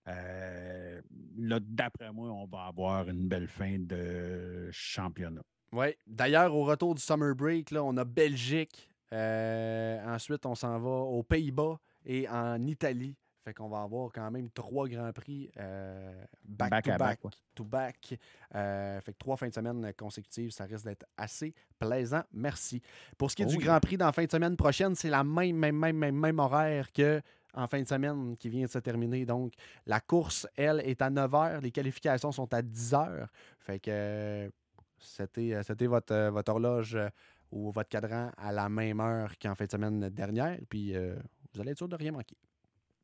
là, 0.06 1.60
d'après 1.62 2.12
moi, 2.12 2.30
on 2.30 2.46
va 2.46 2.66
avoir 2.66 3.08
une 3.08 3.28
belle 3.28 3.48
fin 3.48 3.78
de 3.80 4.70
championnat. 4.72 5.44
Oui. 5.76 5.88
D'ailleurs, 6.08 6.56
au 6.56 6.64
retour 6.64 6.96
du 6.96 7.02
summer 7.02 7.36
break, 7.36 7.72
là, 7.72 7.84
on 7.84 7.96
a 7.98 8.06
Belgique. 8.06 8.90
Euh, 9.12 10.16
ensuite, 10.16 10.46
on 10.46 10.56
s'en 10.56 10.80
va 10.80 10.90
aux 10.90 11.24
Pays-Bas 11.24 11.78
et 12.06 12.28
en 12.30 12.66
Italie. 12.66 13.16
Fait 13.44 13.54
qu'on 13.54 13.70
va 13.70 13.82
avoir 13.82 14.12
quand 14.12 14.32
même 14.32 14.50
trois 14.50 14.88
grands 14.88 15.12
prix 15.12 15.52
euh, 15.60 16.26
back, 16.44 16.84
to 16.84 16.98
back, 16.98 17.20
to 17.54 17.64
back. 17.64 18.18
Euh, 18.56 19.00
fait 19.02 19.14
que 19.14 19.18
trois 19.20 19.38
fins 19.38 19.50
de 19.50 19.54
semaine 19.54 19.94
consécutives, 19.96 20.50
ça 20.50 20.64
risque 20.64 20.86
d'être 20.86 21.06
assez 21.16 21.54
plaisant. 21.78 22.24
Merci. 22.34 22.82
Pour 23.18 23.30
ce 23.30 23.36
qui 23.36 23.44
est 23.44 23.46
du 23.46 23.58
oh 23.58 23.60
Grand 23.60 23.80
Prix 23.80 23.98
dans 23.98 24.08
la 24.08 24.14
fin 24.14 24.26
de 24.26 24.32
semaine 24.32 24.56
prochaine, 24.56 24.96
c'est 24.96 25.10
la 25.10 25.24
même, 25.24 25.58
même, 25.58 25.76
même, 25.78 25.96
même, 25.96 26.16
même 26.16 26.40
horaire 26.40 26.92
que 26.92 27.22
en 27.54 27.68
fin 27.68 27.82
de 27.82 27.88
semaine 27.88 28.36
qui 28.38 28.50
vient 28.50 28.66
de 28.66 28.72
se 28.72 28.80
terminer. 28.80 29.26
Donc, 29.26 29.54
la 29.86 30.00
course, 30.00 30.48
elle, 30.56 30.80
est 30.80 31.02
à 31.04 31.12
9 31.12 31.32
h. 31.32 31.62
Les 31.62 31.72
qualifications 31.72 32.32
sont 32.32 32.52
à 32.52 32.64
10 32.64 32.94
h. 32.94 33.28
Fait 33.60 33.80
que 33.80 34.50
c'était, 34.98 35.54
euh, 35.54 35.64
c'était 35.64 35.88
votre, 35.88 36.14
euh, 36.14 36.32
votre 36.32 36.52
horloge 36.52 36.96
euh, 36.96 37.10
ou 37.52 37.72
votre 37.72 37.90
cadran 37.90 38.32
à 38.38 38.52
la 38.52 38.70
même 38.70 39.00
heure 39.00 39.38
qu'en 39.38 39.56
fin 39.56 39.66
de 39.66 39.72
semaine 39.72 40.10
dernière. 40.10 40.60
Puis 40.70 40.94
vous 40.94 41.62
allez 41.62 41.72
être 41.72 41.78
sûr 41.78 41.88
de 41.88 41.96
rien 41.96 42.12
manquer. 42.12 42.36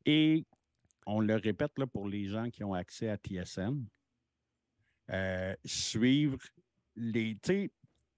Et 0.04 0.44
on 1.06 1.20
le 1.20 1.36
répète 1.36 1.78
là, 1.78 1.86
pour 1.86 2.08
les 2.08 2.26
gens 2.26 2.50
qui 2.50 2.64
ont 2.64 2.74
accès 2.74 3.08
à 3.08 3.16
TSN. 3.16 3.86
suivre 5.64 6.38
les. 6.96 7.36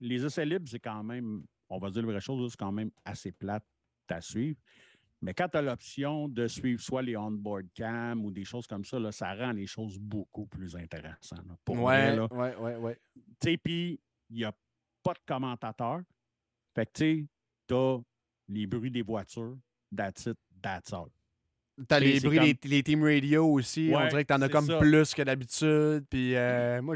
Les 0.01 0.23
essais 0.25 0.45
libres, 0.45 0.69
c'est 0.69 0.81
quand 0.81 1.03
même, 1.03 1.45
on 1.69 1.79
va 1.79 1.89
dire 1.89 2.03
la 2.03 2.09
vraie 2.09 2.21
chose, 2.21 2.51
c'est 2.51 2.59
quand 2.59 2.73
même 2.73 2.91
assez 3.05 3.33
plate 3.33 3.65
à 4.09 4.21
suivre. 4.21 4.59
Mais 5.25 5.33
quand 5.33 5.49
tu 5.49 5.57
as 5.57 5.63
l'option 5.63 6.29
de 6.29 6.47
suivre 6.47 6.83
soit 6.83 7.01
les 7.01 7.17
on-board 7.17 7.65
cam 7.75 8.23
ou 8.23 8.31
des 8.31 8.45
choses 8.45 8.67
comme 8.67 8.85
ça, 8.85 8.99
là, 8.99 9.11
ça 9.11 9.33
rend 9.33 9.53
les 9.53 9.67
choses 9.67 9.99
beaucoup 9.99 10.45
plus 10.45 10.77
intéressantes. 10.77 11.41
Oui, 11.67 11.77
oui, 12.31 12.49
oui, 12.61 12.73
ouais, 12.75 13.01
Tu 13.41 13.53
sais, 13.53 13.57
puis 13.57 13.99
il 14.29 14.37
n'y 14.37 14.45
a 14.45 14.53
pas 15.03 15.15
de 15.15 15.21
commentateur. 15.27 16.03
Fait 16.75 16.85
que 16.85 16.93
tu 16.93 17.29
sais, 17.71 17.75
as 17.75 18.01
les 18.49 18.67
bruits 18.67 18.91
des 18.91 19.01
voitures, 19.01 19.57
that's 19.97 20.27
it, 20.27 20.37
that's 20.61 20.93
all. 20.93 21.09
T'as 21.89 21.99
les 21.99 22.21
bruits, 22.21 22.57
les, 22.65 22.83
team 22.83 23.03
radio 23.03 23.47
aussi. 23.47 23.93
on 23.95 24.07
dirait 24.07 24.25
que 24.25 24.29
t'en 24.29 24.41
as 24.43 24.49
comme 24.49 24.69
plus 24.79 25.13
que 25.13 25.23
d'habitude. 25.23 26.05
Puis 26.09 26.37
euh, 26.37 26.81
moi, 26.83 26.95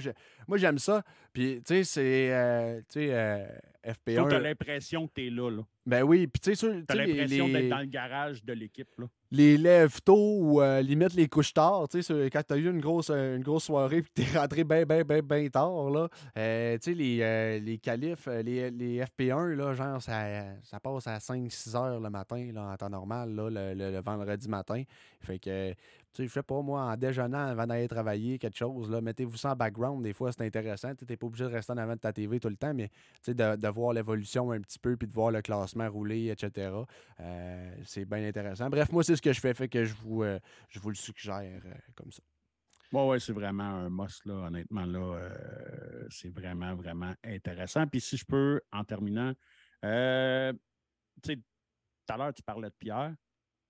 j'aime 0.57 0.79
ça. 0.79 1.03
Puis, 1.33 1.61
tu 1.67 1.75
sais, 1.75 1.85
c'est. 1.85 2.33
Euh, 2.33 2.81
tu 2.89 3.01
sais, 3.01 3.09
euh, 3.13 3.47
FP1. 3.85 4.29
T'as 4.29 4.39
l'impression 4.39 5.09
que 5.09 5.15
t'es 5.15 5.31
là, 5.31 5.51
là. 5.51 5.63
Ben 5.85 6.03
oui, 6.03 6.27
puis 6.27 6.41
tu 6.41 6.55
sais, 6.55 6.83
t'as 6.87 6.95
l'impression 6.95 7.49
d'être 7.49 7.69
dans 7.69 7.81
le 7.81 7.87
garage 7.87 8.45
de 8.45 8.53
l'équipe, 8.53 8.89
là. 8.99 9.07
Les 9.31 9.59
lève 9.59 10.01
tôt 10.01 10.39
ou 10.41 10.63
limite 10.81 11.15
les 11.15 11.29
couches 11.29 11.53
tard, 11.53 11.87
tu 11.89 12.03
sais, 12.03 12.31
quand 12.33 12.43
t'as 12.47 12.57
eu 12.57 12.71
une 12.71 12.81
grosse, 12.81 13.11
une 13.11 13.43
grosse 13.43 13.65
soirée 13.65 14.03
puis 14.03 14.11
t'es 14.15 14.25
rentré 14.39 14.65
bien, 14.65 14.85
bien, 14.85 15.03
bien, 15.03 15.21
bien 15.21 15.49
tard, 15.49 15.91
là. 15.91 16.09
tu 16.09 16.41
sais, 16.81 16.95
les, 16.95 17.61
les 17.61 17.79
qualifs, 17.79 18.27
les, 18.27 18.71
les, 18.71 19.05
FP1, 19.05 19.55
là, 19.55 19.75
genre, 19.75 20.01
ça, 20.01 20.45
ça 20.63 20.81
passe 20.81 21.07
à 21.07 21.19
5-6 21.19 21.77
heures 21.77 22.01
le 22.01 22.09
matin, 22.11 22.51
là, 22.55 22.71
en 22.73 22.77
temps 22.77 22.89
normal, 22.89 23.35
là, 23.35 23.51
le, 23.51 23.75
le 23.75 24.01
vendredi 24.01 24.49
matin. 24.49 24.83
Fait 25.21 25.39
que, 25.39 25.75
je 26.27 26.33
sais 26.33 26.43
pas, 26.43 26.61
moi, 26.63 26.83
en 26.83 26.97
déjeunant 26.97 27.47
avant 27.49 27.67
d'aller 27.67 27.89
travailler, 27.89 28.39
quelque 28.39 28.57
chose, 28.57 28.91
là, 28.91 29.01
mettez-vous 29.01 29.37
ça 29.37 29.53
en 29.53 29.57
background. 29.57 30.03
Des 30.03 30.13
fois, 30.13 30.33
c'est 30.33 30.43
intéressant. 30.43 30.95
Tu 30.95 31.05
n'es 31.09 31.17
pas 31.17 31.27
obligé 31.27 31.45
de 31.45 31.51
rester 31.51 31.73
en 31.73 31.77
avant 31.77 31.95
de 31.95 32.01
ta 32.01 32.13
TV 32.13 32.41
tout 32.41 32.49
le 32.49 32.57
temps, 32.57 32.75
mais 32.75 32.91
de, 33.27 33.57
de 33.57 33.69
voir 33.69 33.93
l'évolution 33.93 34.51
un 34.51 34.61
petit 34.61 34.79
peu, 34.79 34.97
puis 34.97 35.07
de 35.07 35.13
voir 35.13 35.31
le 35.31 35.43
classement 35.43 35.89
rouler, 35.89 36.29
etc. 36.31 36.71
Euh, 37.21 37.75
c'est 37.85 38.05
bien 38.05 38.27
intéressant. 38.27 38.69
Bref, 38.69 38.91
moi, 38.93 39.05
c'est 39.05 39.17
ce 39.17 39.23
que 39.23 39.33
je 39.33 39.41
fais, 39.41 39.55
fait 39.55 39.69
que 39.69 39.85
je 39.85 39.95
vous, 39.95 40.23
euh, 40.23 40.39
je 40.69 40.81
vous 40.81 40.91
le 40.91 40.97
suggère 40.97 41.63
euh, 41.65 41.75
comme 41.95 42.11
ça. 42.11 42.23
Oui, 42.93 43.03
oui, 43.07 43.21
c'est 43.21 43.35
vraiment 43.35 43.65
un 43.65 43.91
must, 43.91 44.25
là, 44.25 44.47
honnêtement, 44.47 44.87
là, 44.87 45.21
c'est 46.09 46.31
vraiment, 46.31 46.75
vraiment 46.75 47.13
intéressant. 47.23 47.87
Puis 47.87 48.01
si 48.01 48.17
je 48.17 48.25
peux, 48.25 48.61
en 48.73 48.83
terminant, 48.83 49.33
tu 49.83 49.89
sais, 49.89 51.37
tout 51.37 52.15
à 52.15 52.17
l'heure, 52.17 52.33
tu 52.33 52.43
parlais 52.43 52.71
de 52.71 52.75
Pierre 52.79 53.15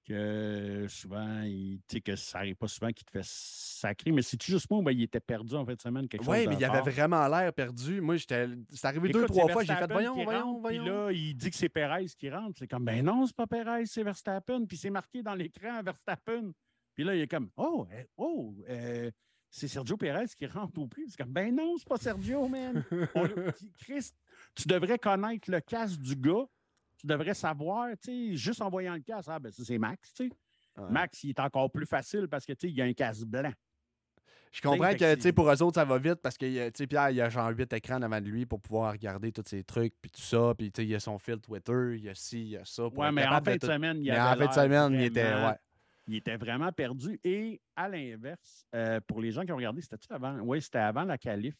que 0.08 0.86
souvent, 0.88 1.42
il, 1.42 1.80
que 2.02 2.16
ça 2.16 2.38
n'arrive 2.38 2.56
pas 2.56 2.66
souvent 2.66 2.90
qu'il 2.90 3.04
te 3.04 3.10
fait 3.10 3.24
sacrer. 3.24 4.10
Mais 4.10 4.22
c'est 4.22 4.42
juste 4.42 4.70
moi, 4.70 4.92
il 4.92 5.02
était 5.02 5.20
perdu 5.20 5.54
en 5.54 5.66
fait 5.66 5.76
de 5.76 5.80
semaine, 5.80 6.08
quelque 6.08 6.26
Oui, 6.26 6.46
mais 6.46 6.56
il 6.56 6.64
avait 6.64 6.90
vraiment 6.90 7.26
l'air 7.28 7.52
perdu. 7.52 8.00
Moi, 8.00 8.16
j'étais. 8.16 8.48
C'est 8.72 8.86
arrivé 8.86 9.10
deux, 9.10 9.26
trois 9.26 9.48
fois, 9.48 9.64
j'ai 9.64 9.74
fait 9.74 9.92
voyons, 9.92 10.14
voyons, 10.24 10.60
voyons. 10.60 10.82
Puis 10.82 10.90
là, 10.90 11.12
il 11.12 11.34
dit 11.34 11.50
que 11.50 11.56
c'est 11.56 11.68
Perez 11.68 12.06
qui 12.18 12.30
rentre. 12.30 12.58
C'est 12.58 12.66
comme 12.66 12.84
ben 12.84 13.04
non, 13.04 13.26
c'est 13.26 13.36
pas 13.36 13.46
Perez, 13.46 13.86
c'est 13.86 14.02
Verstappen. 14.02 14.64
Puis 14.66 14.78
c'est 14.78 14.90
marqué 14.90 15.22
dans 15.22 15.34
l'écran 15.34 15.82
Verstappen. 15.84 16.52
Puis 16.94 17.04
là, 17.04 17.14
il 17.14 17.20
est 17.20 17.28
comme 17.28 17.50
Oh, 17.56 17.86
eh, 17.92 18.06
oh, 18.16 18.56
euh, 18.68 19.10
c'est 19.50 19.68
Sergio 19.68 19.96
Perez 19.96 20.26
qui 20.36 20.46
rentre 20.46 20.80
au 20.80 20.86
plus. 20.86 21.10
C'est 21.10 21.22
comme 21.22 21.32
ben 21.32 21.54
non, 21.54 21.76
c'est 21.76 21.88
pas 21.88 21.98
Sergio, 21.98 22.48
man. 22.48 22.82
Chris, 23.78 24.10
tu 24.54 24.66
devrais 24.66 24.98
connaître 24.98 25.50
le 25.50 25.60
casque 25.60 26.00
du 26.00 26.16
gars 26.16 26.46
tu 26.98 27.06
devrais 27.06 27.34
savoir, 27.34 27.90
tu 28.02 28.30
sais, 28.30 28.36
juste 28.36 28.60
en 28.60 28.68
voyant 28.68 28.94
le 28.94 29.00
casque, 29.00 29.28
ah, 29.30 29.38
ben 29.38 29.50
ça, 29.50 29.64
c'est 29.64 29.78
Max, 29.78 30.12
tu 30.12 30.28
sais. 30.28 30.34
Max, 30.90 31.24
il 31.24 31.30
est 31.30 31.40
encore 31.40 31.70
plus 31.72 31.86
facile 31.86 32.28
parce 32.28 32.46
que, 32.46 32.52
tu 32.52 32.68
sais, 32.68 32.72
il 32.72 32.76
y 32.76 32.82
a 32.82 32.84
un 32.84 32.92
casque 32.92 33.24
blanc. 33.24 33.52
Je 34.52 34.62
comprends 34.62 34.92
que, 34.92 35.14
tu 35.16 35.20
sais, 35.20 35.32
pour 35.32 35.50
eux 35.50 35.62
autres, 35.62 35.74
ça 35.74 35.84
va 35.84 35.98
vite 35.98 36.20
parce 36.22 36.38
que, 36.38 36.68
tu 36.68 36.72
sais, 36.74 36.86
Pierre, 36.86 37.10
il 37.10 37.16
y 37.16 37.20
a 37.20 37.28
genre 37.28 37.50
8 37.50 37.72
écrans 37.72 37.98
devant 37.98 38.20
de 38.20 38.26
lui 38.26 38.46
pour 38.46 38.60
pouvoir 38.60 38.92
regarder 38.92 39.32
tous 39.32 39.42
ces 39.46 39.64
trucs, 39.64 39.94
puis 40.00 40.10
tout 40.10 40.22
ça, 40.22 40.54
puis, 40.56 40.70
tu 40.70 40.80
sais, 40.80 40.86
il 40.86 40.90
y 40.90 40.94
a 40.94 41.00
son 41.00 41.18
fil 41.18 41.40
Twitter, 41.40 41.96
il 41.96 42.04
y 42.04 42.08
a 42.08 42.14
ci, 42.14 42.40
il 42.40 42.48
y 42.50 42.56
a 42.56 42.64
ça. 42.64 42.86
Ouais, 42.86 43.12
mais 43.12 43.26
en 43.26 43.42
fin 43.42 43.56
de 43.56 43.64
semaine, 43.64 43.98
il 44.00 44.10
avait 44.10 44.20
en 44.20 44.46
fin 44.46 44.46
de 44.46 44.68
semaine, 44.68 44.92
il 44.94 45.02
était, 45.02 45.34
ouais. 45.34 45.56
Il 46.08 46.14
était 46.16 46.38
vraiment 46.38 46.72
perdu. 46.72 47.20
Et 47.22 47.60
à 47.76 47.86
l'inverse, 47.86 48.64
euh, 48.74 48.98
pour 49.06 49.20
les 49.20 49.30
gens 49.30 49.44
qui 49.44 49.52
ont 49.52 49.56
regardé, 49.56 49.82
c'était-tu 49.82 50.10
avant? 50.10 50.38
Oui, 50.40 50.62
c'était 50.62 50.78
avant 50.78 51.04
la 51.04 51.18
qualif. 51.18 51.54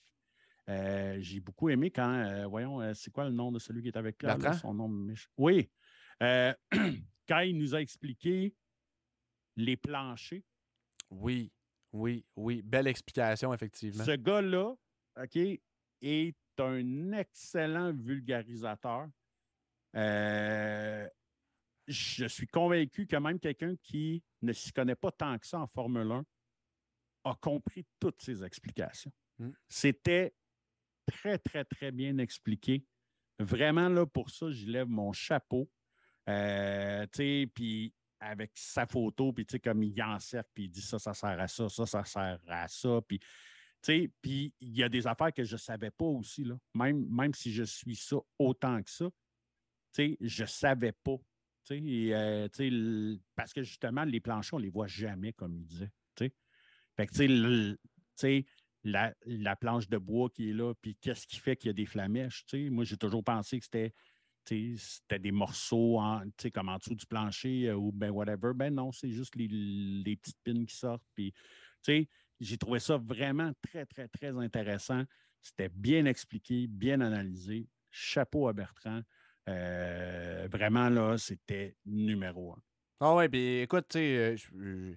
Euh, 0.69 1.17
j'ai 1.21 1.41
beaucoup 1.41 1.71
aimé 1.71 1.91
quand, 1.91 2.13
euh, 2.13 2.47
voyons, 2.47 2.81
euh, 2.81 2.93
c'est 2.93 3.11
quoi 3.11 3.25
le 3.25 3.33
nom 3.33 3.51
de 3.51 3.59
celui 3.59 3.81
qui 3.81 3.89
est 3.89 3.97
avec 3.97 4.23
là, 4.23 4.53
son 4.53 4.75
nom 4.75 5.07
Oui. 5.39 5.71
quand 6.21 7.41
il 7.41 7.57
nous 7.57 7.75
a 7.75 7.81
expliqué 7.81 8.55
les 9.57 9.77
planchers. 9.77 10.43
Oui, 11.11 11.51
oui, 11.93 12.25
oui. 12.37 12.61
Belle 12.63 12.87
explication, 12.87 13.55
effectivement. 13.55 14.05
Ce 14.05 14.11
gars-là, 14.11 14.75
OK, 15.17 15.37
est 15.37 16.37
un 16.59 17.13
excellent 17.13 17.95
vulgarisateur. 17.95 19.09
je 19.95 21.09
suis 22.29 22.47
convaincu 22.47 23.07
que 23.07 23.17
même 23.17 23.41
quelqu'un 23.41 23.75
qui 23.83 24.23
ne 24.43 24.53
s'y 24.53 24.73
connaît 24.73 24.97
pas 24.97 25.13
tant 25.13 25.39
que 25.39 25.47
ça 25.47 25.61
en 25.61 25.67
Formule 25.67 26.13
1 26.13 26.25
a 27.25 27.35
compris 27.41 27.87
toutes 27.99 28.21
ces 28.21 28.45
explications. 28.45 29.13
Hmm. 29.39 29.53
C'était 29.69 30.35
très, 31.11 31.39
très, 31.39 31.65
très 31.65 31.91
bien 31.91 32.19
expliqué. 32.19 32.85
Vraiment, 33.39 33.89
là, 33.89 34.07
pour 34.07 34.31
ça, 34.31 34.51
je 34.51 34.67
lève 34.67 34.89
mon 34.89 35.13
chapeau. 35.13 35.71
Euh, 36.29 37.07
puis 37.15 37.95
avec 38.21 38.51
sa 38.55 38.87
photo, 38.87 39.33
puis 39.33 39.47
comme 39.61 39.83
il 39.83 40.03
en 40.03 40.19
sert, 40.19 40.45
puis 40.53 40.65
il 40.65 40.71
dit 40.71 40.83
ça, 40.83 40.99
ça 40.99 41.15
sert 41.15 41.41
à 41.41 41.49
ça, 41.49 41.69
ça, 41.69 41.87
ça 41.87 42.05
sert 42.05 42.41
à 42.49 42.69
ça. 42.69 43.01
Puis 43.07 43.21
Puis 44.21 44.55
il 44.61 44.77
y 44.77 44.83
a 44.83 44.89
des 44.89 45.07
affaires 45.07 45.33
que 45.33 45.45
je 45.45 45.55
ne 45.55 45.59
savais 45.59 45.91
pas 45.91 46.05
aussi, 46.05 46.45
là. 46.45 46.59
Même, 46.75 47.07
même 47.09 47.33
si 47.33 47.53
je 47.53 47.63
suis 47.63 47.97
ça 47.97 48.17
autant 48.39 48.83
que 48.83 48.91
ça, 48.91 49.09
je 49.97 50.43
ne 50.43 50.47
savais 50.47 50.93
pas. 50.93 51.17
Euh, 51.71 52.49
parce 53.37 53.53
que 53.53 53.63
justement, 53.63 54.05
les 54.05 54.21
planchers, 54.21 54.55
on 54.55 54.59
ne 54.59 54.65
les 54.65 54.71
voit 54.71 54.87
jamais, 54.87 55.33
comme 55.33 55.57
il 55.57 55.65
disait. 55.65 55.91
Fait 56.97 57.07
que, 57.07 57.79
la, 58.85 59.15
la, 59.27 59.57
planche 59.57 59.89
de 59.89 59.99
bois 59.99 60.31
qui 60.31 60.51
est 60.51 60.53
là, 60.53 60.73
puis 60.81 60.97
qu'est-ce 61.01 61.27
qui 61.27 61.37
fait 61.37 61.57
qu'il 61.57 61.69
y 61.69 61.71
a 61.71 61.75
des 61.75 61.87
flamèches? 61.87 62.45
Moi, 62.71 62.85
j'ai 62.85 62.97
toujours 62.97 63.25
pensé 63.25 63.59
que 63.59 63.65
c'était 63.65 63.93
c'était 64.77 65.19
des 65.19 65.33
morceaux 65.33 65.99
en, 65.99 66.23
comme 66.55 66.69
en 66.69 66.79
dessous 66.79 66.95
du 66.95 67.07
plancher 67.07 67.69
euh, 67.69 67.75
ou 67.75 67.93
ben 67.93 68.11
whatever. 68.11 68.53
Ben 68.55 68.75
non, 68.75 68.93
c'est 68.93 69.11
juste 69.11 69.37
les, 69.37 69.49
les, 69.49 70.17
petites 70.17 70.39
pins 70.45 70.65
qui 70.65 70.75
sortent. 70.75 71.03
J'ai 72.41 72.59
trouvé 72.59 72.79
ça 72.79 72.97
vraiment 72.97 73.53
très, 73.63 73.85
très, 73.85 74.09
très 74.09 74.37
intéressant. 74.39 75.03
C'était 75.41 75.69
bien 75.69 76.05
expliqué, 76.07 76.67
bien 76.67 77.01
analysé. 77.01 77.69
Chapeau 77.91 78.49
à 78.49 78.53
Bertrand. 78.53 79.03
Euh, 79.49 80.49
vraiment, 80.51 80.89
là, 80.89 81.17
c'était 81.19 81.77
numéro 81.87 82.53
un. 82.53 82.63
Ah 83.01 83.15
ouais, 83.15 83.29
puis 83.29 83.61
écoute, 83.61 83.87
tu 83.89 83.99
sais, 83.99 84.37
euh, 84.57 84.97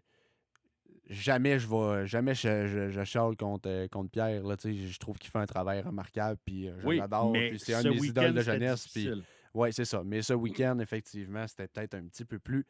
jamais 1.11 1.59
je 1.59 1.67
vais 1.67 2.07
jamais 2.07 2.33
je, 2.33 2.89
je, 2.89 3.03
charle 3.03 3.35
contre, 3.35 3.69
euh, 3.69 3.87
contre 3.87 4.09
Pierre. 4.09 4.43
Là, 4.43 4.55
je 4.63 4.97
trouve 4.97 5.17
qu'il 5.17 5.29
fait 5.29 5.39
un 5.39 5.45
travail 5.45 5.81
remarquable. 5.81 6.39
Puis 6.43 6.69
je 6.79 6.89
l'adore. 6.89 7.35
C'est 7.57 7.73
un 7.73 7.83
de 7.83 7.89
mes 7.89 8.07
idoles 8.07 8.33
de 8.33 8.41
jeunesse. 8.41 8.87
Puis, 8.87 9.09
oui, 9.53 9.73
c'est 9.73 9.85
ça. 9.85 10.01
Mais 10.03 10.21
ce 10.21 10.33
week-end, 10.33 10.79
effectivement, 10.79 11.45
c'était 11.47 11.67
peut-être 11.67 11.95
un 11.95 12.03
petit 12.03 12.25
peu 12.25 12.39
plus 12.39 12.65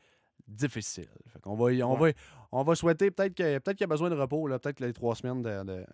difficile. 0.47 1.07
on, 1.45 1.55
va, 1.55 1.65
on, 1.85 1.95
va, 1.95 2.09
on 2.51 2.63
va 2.63 2.75
souhaiter 2.75 3.11
peut-être 3.11 3.35
qu'il 3.35 3.61
peut 3.61 3.75
y 3.79 3.83
a 3.83 3.87
besoin 3.87 4.09
de 4.09 4.15
repos. 4.15 4.47
Peut-être 4.47 4.77
que 4.77 4.85
les 4.85 4.93
trois 4.93 5.15
semaines 5.15 5.43
de, 5.43 5.85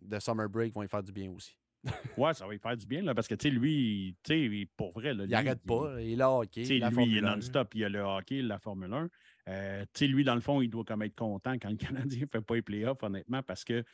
de, 0.00 0.18
summer 0.18 0.48
break 0.48 0.74
vont 0.74 0.82
y 0.82 0.88
faire 0.88 1.02
du 1.02 1.12
bien 1.12 1.30
aussi. 1.30 1.56
ouais, 2.16 2.32
ça 2.34 2.46
va 2.46 2.54
y 2.54 2.58
faire 2.58 2.76
du 2.76 2.86
bien, 2.86 3.02
là, 3.02 3.12
parce 3.12 3.26
que, 3.26 3.34
tu 3.34 3.48
sais, 3.48 3.54
lui, 3.54 4.14
tu 4.22 4.60
sais, 4.60 4.68
pour 4.76 4.92
vrai, 4.92 5.14
là, 5.14 5.24
il 5.24 5.30
n'arrête 5.30 5.62
pas. 5.66 6.00
Il, 6.00 6.18
là 6.18 6.30
hockey. 6.30 6.62
lui, 6.62 7.06
il 7.06 7.18
est 7.18 7.20
non-stop. 7.20 7.74
Il 7.74 7.84
a 7.84 7.88
le 7.88 8.00
hockey, 8.00 8.40
la 8.40 8.58
Formule 8.58 8.92
1. 8.92 9.08
Euh, 9.48 9.84
tu 9.92 10.00
sais, 10.00 10.06
lui, 10.06 10.24
dans 10.24 10.34
le 10.34 10.40
fond, 10.40 10.60
il 10.60 10.68
doit 10.68 10.84
comme 10.84 11.02
être 11.02 11.16
content 11.16 11.54
quand 11.58 11.70
le 11.70 11.76
Canadien 12.10 12.20
ne 12.20 12.26
fait 12.26 12.40
pas 12.40 12.54
les 12.54 12.62
playoffs, 12.62 13.02
honnêtement, 13.02 13.42
parce 13.42 13.64
que 13.64 13.84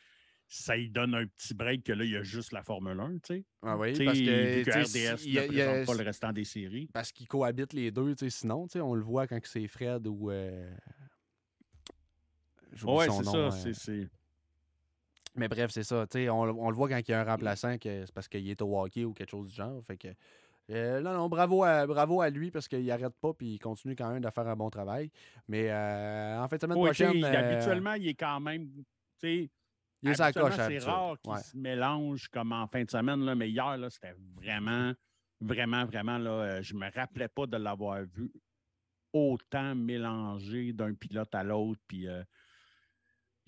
ça 0.46 0.76
lui 0.76 0.90
donne 0.90 1.14
un 1.14 1.26
petit 1.26 1.54
break 1.54 1.84
que 1.84 1.92
là, 1.92 2.04
il 2.04 2.10
y 2.10 2.16
a 2.16 2.22
juste 2.22 2.52
la 2.52 2.62
Formule 2.62 2.98
1, 2.98 3.12
tu 3.14 3.20
sais. 3.24 3.44
Ah 3.62 3.76
oui, 3.76 3.92
parce 4.04 4.18
que, 4.18 4.64
que 4.64 4.70
RDS 4.70 5.26
ne 5.26 5.46
présente 5.46 5.86
pas 5.86 5.94
le 5.94 6.04
restant 6.04 6.32
des 6.32 6.44
séries. 6.44 6.88
Parce 6.92 7.12
qu'ils 7.12 7.28
cohabitent 7.28 7.74
les 7.74 7.90
deux, 7.90 8.14
tu 8.14 8.30
sais, 8.30 8.30
sinon, 8.30 8.66
tu 8.66 8.72
sais, 8.72 8.80
on 8.80 8.94
le 8.94 9.02
voit 9.02 9.26
quand 9.26 9.38
c'est 9.44 9.66
Fred 9.68 10.06
ou... 10.06 10.30
Euh... 10.30 10.74
Oui, 12.84 13.06
c'est 13.10 13.24
ça, 13.24 13.50
c'est... 13.50 14.08
Mais 15.38 15.48
bref, 15.48 15.70
c'est 15.70 15.84
ça. 15.84 16.06
On, 16.14 16.30
on, 16.30 16.70
le 16.70 16.76
voit 16.76 16.88
quand 16.88 16.98
il 16.98 17.10
y 17.10 17.14
a 17.14 17.20
un 17.20 17.24
remplaçant, 17.24 17.78
que 17.78 18.04
c'est 18.04 18.12
parce 18.12 18.28
qu'il 18.28 18.48
est 18.48 18.60
au 18.60 18.80
hockey 18.80 19.04
ou 19.04 19.12
quelque 19.12 19.30
chose 19.30 19.50
du 19.50 19.54
genre. 19.54 19.82
Fait 19.84 19.96
que, 19.96 20.08
euh, 20.70 21.00
non, 21.00 21.14
non, 21.14 21.28
bravo 21.28 21.64
à, 21.64 21.86
bravo 21.86 22.20
à 22.20 22.28
lui 22.28 22.50
parce 22.50 22.68
qu'il 22.68 22.84
n'arrête 22.84 23.14
pas 23.20 23.32
et 23.40 23.44
il 23.44 23.58
continue 23.58 23.96
quand 23.96 24.12
même 24.12 24.20
de 24.20 24.30
faire 24.30 24.46
un 24.46 24.56
bon 24.56 24.68
travail. 24.68 25.10
Mais 25.48 25.70
euh, 25.70 26.42
en 26.42 26.48
fait, 26.48 26.60
semaine 26.60 26.76
prochaine. 26.76 27.24
Euh, 27.24 27.54
habituellement, 27.54 27.94
il 27.94 28.08
est 28.08 28.14
quand 28.14 28.40
même. 28.40 28.68
Il 29.22 29.28
est. 29.28 29.50
C'est 30.14 30.78
rare 30.84 31.16
qu'il 31.20 31.38
se 31.38 31.56
mélange 31.56 32.28
comme 32.28 32.52
en 32.52 32.68
fin 32.68 32.84
de 32.84 32.90
semaine, 32.90 33.24
là, 33.24 33.34
mais 33.34 33.50
hier, 33.50 33.76
c'était 33.90 34.14
vraiment, 34.36 34.92
vraiment, 35.40 35.84
vraiment. 35.86 36.18
Là, 36.18 36.62
je 36.62 36.72
ne 36.74 36.78
me 36.78 36.90
rappelais 36.92 37.26
pas 37.26 37.46
de 37.46 37.56
l'avoir 37.56 38.02
vu 38.04 38.30
autant 39.12 39.74
mélangé 39.74 40.72
d'un 40.72 40.94
pilote 40.94 41.34
à 41.34 41.42
l'autre. 41.42 41.80
Puis 41.88 42.06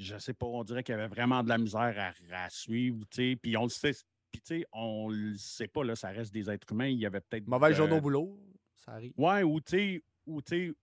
je 0.01 0.19
sais 0.19 0.35
pas, 0.35 0.47
on 0.47 0.65
dirait 0.65 0.83
qu'il 0.83 0.95
y 0.95 0.99
avait 0.99 1.07
vraiment 1.07 1.45
de 1.45 1.49
la 1.49 1.59
misère 1.59 2.15
à, 2.33 2.51
suivre, 2.51 3.05
puis 3.11 3.57
on 3.57 3.65
le 3.65 3.69
sait, 3.69 3.93
puis 4.31 4.41
tu 4.41 4.61
sais, 4.61 4.67
on 4.73 5.09
le 5.09 5.37
sait 5.37 5.69
pas, 5.69 5.85
là, 5.85 5.97
ça 5.97 6.09
reste 6.09 6.33
des 6.33 6.51
êtres 6.51 6.73
humains, 6.73 6.89
il 6.89 6.99
y 6.99 7.07
avait 7.07 7.21
peut-être... 7.21 7.47
Mauvais 7.47 7.75
journée 7.75 7.97
au 7.97 8.01
boulot, 8.01 8.39
ça 8.75 8.93
arrive. 8.93 9.13
Ouais, 9.17 9.43
ou 9.43 9.61
tu 9.61 9.77
sais, 9.77 10.05
ou 10.27 10.41
tu 10.43 10.75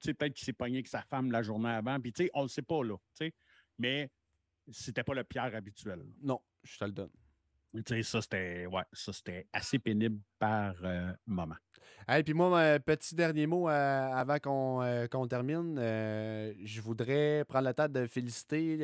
sais, 0.00 0.14
peut-être 0.14 0.34
qu'il 0.34 0.44
s'est 0.44 0.52
pogné 0.52 0.76
avec 0.76 0.88
sa 0.88 1.02
femme 1.02 1.30
la 1.30 1.42
journée 1.42 1.70
avant, 1.70 1.98
puis 2.00 2.12
tu 2.12 2.24
sais, 2.24 2.30
on 2.34 2.42
le 2.42 2.48
sait 2.48 2.62
pas, 2.62 2.82
là, 2.84 2.96
tu 3.18 3.26
sais, 3.26 3.34
mais 3.78 4.10
c'était 4.70 5.04
pas 5.04 5.14
le 5.14 5.24
Pierre 5.24 5.54
habituel. 5.54 6.04
Non, 6.22 6.40
je 6.62 6.78
te 6.78 6.84
le 6.84 6.92
donne. 6.92 7.10
Ça, 8.02 8.22
c'était 8.22 8.66
ouais, 8.66 8.82
assez 9.52 9.78
pénible 9.78 10.20
par 10.38 10.74
euh, 10.84 11.12
moment. 11.26 11.56
Et 12.08 12.22
puis 12.22 12.34
moi, 12.34 12.78
petit 12.78 13.16
dernier 13.16 13.46
mot 13.46 13.68
euh, 13.68 14.12
avant 14.12 14.38
qu'on 14.38 14.82
euh, 14.82 15.06
termine. 15.28 15.76
je 15.76 16.80
voudrais 16.80 17.44
prendre 17.48 17.66
le 17.66 17.74
temps 17.74 17.88
de 17.88 18.06
féliciter 18.06 18.78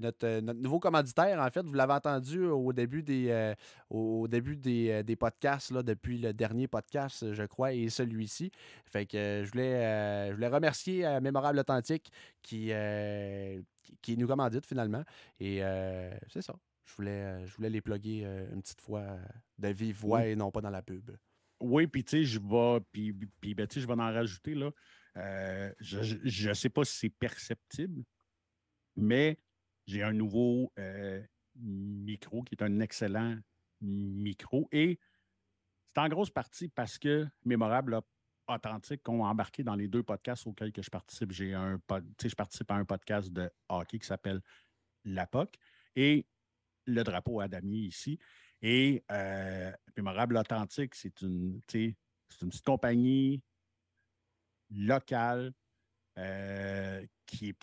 notre, 0.00 0.40
notre, 0.40 0.58
nouveau 0.60 0.78
commanditaire. 0.78 1.38
En 1.38 1.50
fait, 1.50 1.62
vous 1.62 1.74
l'avez 1.74 1.92
entendu 1.92 2.46
au 2.46 2.72
début 2.72 3.02
des, 3.02 3.54
au 3.90 4.26
début 4.26 4.56
des, 4.56 5.02
des, 5.02 5.16
podcasts, 5.16 5.70
là, 5.70 5.82
depuis 5.82 6.18
le 6.18 6.32
dernier 6.32 6.66
podcast, 6.66 7.32
je 7.32 7.42
crois, 7.44 7.72
et 7.72 7.90
celui-ci. 7.90 8.50
Fait 8.86 9.04
que 9.04 9.42
je 9.44 9.50
voulais, 9.50 10.28
je 10.30 10.34
voulais 10.34 10.48
remercier 10.48 11.20
Mémorable 11.20 11.58
Authentique 11.58 12.10
qui, 12.42 12.72
qui, 14.00 14.16
nous 14.16 14.26
commandite 14.26 14.64
finalement. 14.64 15.04
Et 15.40 15.60
c'est 16.28 16.42
ça. 16.42 16.54
Je 16.84 16.94
voulais, 16.94 17.22
euh, 17.22 17.46
je 17.46 17.54
voulais 17.56 17.70
les 17.70 17.80
plugger 17.80 18.24
euh, 18.24 18.52
une 18.52 18.62
petite 18.62 18.80
fois 18.80 19.00
euh, 19.00 19.24
de 19.58 19.68
vive 19.68 19.96
voix 19.96 20.26
et 20.26 20.34
non 20.34 20.50
pas 20.50 20.60
dans 20.60 20.70
la 20.70 20.82
pub. 20.82 21.10
Oui, 21.60 21.86
puis 21.86 22.04
tu 22.04 22.10
sais, 22.10 22.24
je 22.24 22.40
vais, 22.40 22.84
puis, 22.90 23.12
puis 23.12 23.54
ben, 23.54 23.66
je 23.70 23.86
vais 23.86 23.92
en 23.92 23.96
rajouter, 23.96 24.54
là. 24.54 24.70
je 25.78 26.48
ne 26.48 26.54
sais 26.54 26.68
pas 26.68 26.84
si 26.84 26.98
c'est 26.98 27.08
perceptible, 27.08 28.02
mais 28.96 29.38
j'ai 29.86 30.02
un 30.02 30.12
nouveau 30.12 30.72
micro 31.54 32.42
qui 32.42 32.54
est 32.54 32.62
un 32.62 32.80
excellent 32.80 33.36
micro 33.80 34.68
et 34.72 34.98
c'est 35.94 36.00
en 36.00 36.08
grosse 36.08 36.30
partie 36.30 36.68
parce 36.68 36.98
que 36.98 37.28
Mémorable 37.44 38.00
Authentique 38.48 39.08
ont 39.08 39.24
embarqué 39.24 39.62
dans 39.62 39.76
les 39.76 39.86
deux 39.86 40.02
podcasts 40.02 40.46
auxquels 40.46 40.72
que 40.72 40.82
je 40.82 40.90
participe. 40.90 41.30
J'ai 41.30 41.54
un 41.54 41.80
je 42.20 42.34
participe 42.34 42.70
à 42.70 42.74
un 42.74 42.84
podcast 42.84 43.30
de 43.30 43.50
hockey 43.68 43.98
qui 43.98 44.06
s'appelle 44.06 44.40
La 45.04 45.26
POC 45.26 45.56
et 45.94 46.26
le 46.86 47.02
drapeau 47.04 47.40
à 47.40 47.48
damier 47.48 47.80
ici. 47.80 48.18
Et 48.60 49.04
euh, 49.10 49.72
Mémorable 49.96 50.36
Authentique, 50.36 50.94
c'est 50.94 51.20
une, 51.22 51.60
petite 51.62 51.96
compagnie 52.64 53.42
locale 54.70 55.52
euh, 56.18 57.04
qui, 57.26 57.54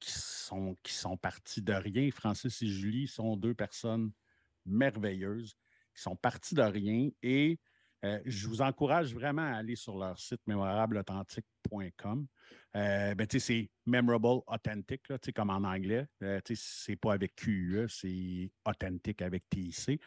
qui, 0.00 0.10
sont, 0.10 0.76
qui 0.82 0.92
sont 0.92 1.16
de 1.62 1.72
rien. 1.72 2.10
Francis 2.10 2.60
et 2.62 2.66
Julie 2.66 3.06
sont 3.06 3.36
deux 3.36 3.54
personnes 3.54 4.12
merveilleuses 4.64 5.56
qui 5.94 6.02
sont 6.02 6.16
partis 6.16 6.54
de 6.54 6.62
rien 6.62 7.08
et 7.22 7.58
euh, 8.04 8.20
je 8.24 8.46
vous 8.46 8.60
encourage 8.60 9.14
vraiment 9.14 9.42
à 9.42 9.56
aller 9.56 9.76
sur 9.76 9.96
leur 9.96 10.18
site 10.18 10.40
mémorableauthentique.com. 10.46 12.26
Euh, 12.76 13.14
ben, 13.14 13.26
c'est 13.30 13.70
memorable, 13.86 14.42
authentic, 14.46 15.02
comme 15.34 15.50
en 15.50 15.64
anglais. 15.64 16.06
Euh, 16.22 16.40
c'est 16.54 16.96
pas 16.96 17.14
avec 17.14 17.34
QE, 17.34 17.86
c'est 17.88 18.50
authentique 18.66 19.22
avec 19.22 19.48
TIC. 19.48 20.00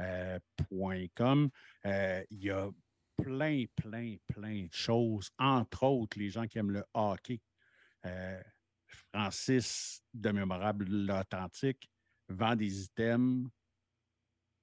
Euh, 0.00 0.38
il 2.30 2.44
y 2.44 2.50
a 2.50 2.70
plein, 3.16 3.64
plein, 3.76 4.16
plein 4.26 4.64
de 4.64 4.72
choses. 4.72 5.30
Entre 5.38 5.84
autres, 5.84 6.18
les 6.18 6.30
gens 6.30 6.46
qui 6.46 6.58
aiment 6.58 6.72
le 6.72 6.84
hockey. 6.94 7.40
Francis 9.12 10.00
de 10.14 10.30
Mémorable 10.30 11.10
Authentique 11.10 11.90
vend 12.28 12.54
des 12.54 12.84
items 12.84 13.48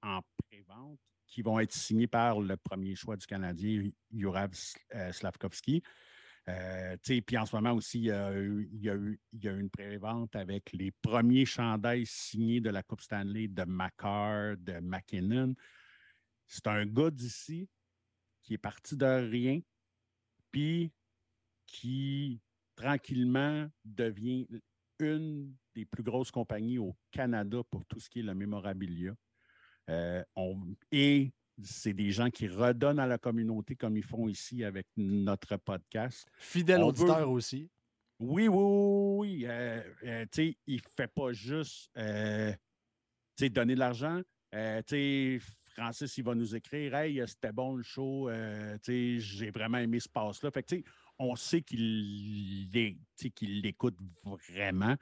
en 0.02 0.20
pré-vente 0.38 1.00
qui 1.34 1.42
vont 1.42 1.58
être 1.58 1.72
signés 1.72 2.06
par 2.06 2.40
le 2.40 2.56
premier 2.56 2.94
choix 2.94 3.16
du 3.16 3.26
Canadien, 3.26 3.90
Jurav 4.12 4.52
Slavkovski. 5.10 5.82
Euh, 6.48 6.96
puis 7.26 7.36
en 7.36 7.44
ce 7.44 7.56
moment 7.56 7.72
aussi, 7.72 7.98
il 7.98 8.04
y 8.04 8.10
a, 8.12 8.32
eu, 8.32 9.20
une 9.32 9.68
prévente 9.68 10.36
avec 10.36 10.70
les 10.72 10.92
premiers 10.92 11.44
chandails 11.44 12.06
signés 12.06 12.60
de 12.60 12.70
la 12.70 12.84
Coupe 12.84 13.00
Stanley 13.00 13.48
de 13.48 13.64
Macar, 13.64 14.56
de 14.58 14.78
McKinnon. 14.78 15.56
C'est 16.46 16.68
un 16.68 16.86
gars 16.86 17.10
d'ici 17.10 17.68
qui 18.40 18.54
est 18.54 18.58
parti 18.58 18.96
de 18.96 19.28
rien, 19.28 19.58
puis 20.52 20.92
qui 21.66 22.40
tranquillement 22.76 23.68
devient 23.84 24.46
une 25.00 25.52
des 25.74 25.84
plus 25.84 26.04
grosses 26.04 26.30
compagnies 26.30 26.78
au 26.78 26.94
Canada 27.10 27.58
pour 27.68 27.84
tout 27.86 27.98
ce 27.98 28.08
qui 28.08 28.20
est 28.20 28.22
le 28.22 28.36
mémorabilia. 28.36 29.16
Euh, 29.90 30.22
et 30.90 31.32
c'est 31.62 31.92
des 31.92 32.10
gens 32.10 32.30
qui 32.30 32.48
redonnent 32.48 32.98
à 32.98 33.06
la 33.06 33.18
communauté 33.18 33.76
comme 33.76 33.96
ils 33.96 34.04
font 34.04 34.28
ici 34.28 34.64
avec 34.64 34.86
notre 34.96 35.56
podcast. 35.56 36.26
Fidèle 36.38 36.82
auditeur 36.82 37.30
aussi. 37.30 37.70
Oui, 38.18 38.48
oui, 38.48 38.64
oui. 39.18 39.46
Euh, 39.46 39.82
euh, 40.04 40.26
il 40.66 40.76
ne 40.76 40.80
fait 40.96 41.08
pas 41.08 41.32
juste 41.32 41.90
euh, 41.96 42.52
donner 43.38 43.74
de 43.74 43.80
l'argent. 43.80 44.20
Francis, 45.76 46.16
il 46.16 46.24
va 46.24 46.34
nous 46.36 46.54
écrire 46.54 46.94
Hey, 46.94 47.20
c'était 47.26 47.52
bon 47.52 47.74
le 47.74 47.82
show, 47.82 48.30
j'ai 48.86 49.50
vraiment 49.50 49.78
aimé 49.78 49.98
ce 49.98 50.08
passe-là. 50.08 50.50
Fait 50.52 50.84
on 51.18 51.36
sait 51.36 51.62
qu'il 51.62 52.70
l'écoute 53.42 53.96
vraiment. 54.24 54.96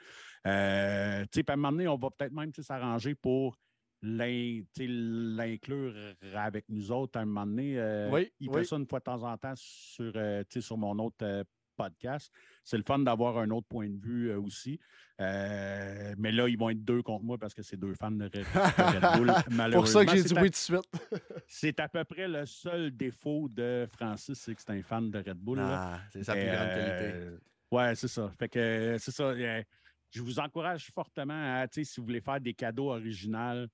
À 0.45 1.23
un 1.23 1.57
moment 1.57 1.73
donné, 1.73 1.89
on 1.89 1.97
va 1.97 2.11
peut-être 2.11 2.33
même 2.33 2.53
s'arranger 2.55 3.15
pour 3.15 3.59
l'inclure 4.03 5.95
avec 6.35 6.69
nous 6.69 6.91
autres 6.91 7.19
à 7.19 7.23
un 7.23 7.25
moment 7.25 7.47
donné. 7.47 7.79
Euh, 7.79 8.25
il 8.41 8.51
fait 8.51 8.65
ça 8.65 8.77
une 8.77 8.87
fois 8.87 8.99
de 8.99 9.05
temps 9.05 9.23
en 9.23 9.37
temps 9.39 9.55
sur, 9.57 10.13
euh, 10.17 10.43
sur 10.59 10.77
mon 10.77 10.99
autre 10.99 11.19
euh, 11.23 11.45
podcast. 11.77 12.33
C'est 12.65 12.77
le 12.77 12.83
fun 12.83 12.99
d'avoir 12.99 13.39
un 13.39 13.51
autre 13.51 13.69
point 13.69 13.89
de 13.89 13.99
vue 14.01 14.35
aussi. 14.35 14.79
mais 15.19 16.33
là, 16.33 16.49
ils 16.49 16.59
vont 16.59 16.71
être 16.71 16.85
deux 16.85 17.03
contre 17.03 17.25
moi 17.25 17.39
parce 17.39 17.55
que 17.55 17.63
c'est 17.63 17.77
deux 17.77 17.95
fans 17.95 18.11
de 18.11 18.25
Red, 18.25 19.19
Bull. 19.19 19.33
Pour 19.73 19.87
ça 19.87 20.05
que 20.05 20.17
j'ai 20.17 20.23
dit 20.25 20.35
oui 20.35 20.43
tout 20.43 20.49
de 20.51 20.55
suite. 20.57 20.91
c'est 21.47 21.79
à 21.81 21.89
peu 21.89 22.05
près 22.05 22.27
le 22.27 22.45
seul 22.45 22.91
défaut 22.91 23.49
de 23.49 23.89
Francis, 23.93 24.39
c'est 24.39 24.55
que 24.55 24.61
c'est 24.61 24.73
un 24.73 24.83
fan 24.83 25.11
de 25.11 25.19
Red 25.19 25.39
Bull. 25.39 25.61
Ah, 25.61 26.01
c'est 26.13 26.25
sa 26.25 26.35
plus 26.35 26.45
grande 26.45 26.69
qualité. 26.69 27.31
Ouais, 27.71 27.95
c'est 27.95 28.09
ça. 28.09 28.31
Fait 28.39 28.49
que 28.49 28.97
c'est 28.99 29.13
ça. 29.13 29.33
je 29.35 30.21
vous 30.21 30.41
encourage 30.41 30.91
fortement 30.93 31.63
à, 31.63 31.67
si 31.71 31.85
vous 31.99 32.07
voulez 32.07 32.21
faire 32.21 32.41
des 32.41 32.53
cadeaux 32.53 32.91
originaux, 32.91 33.67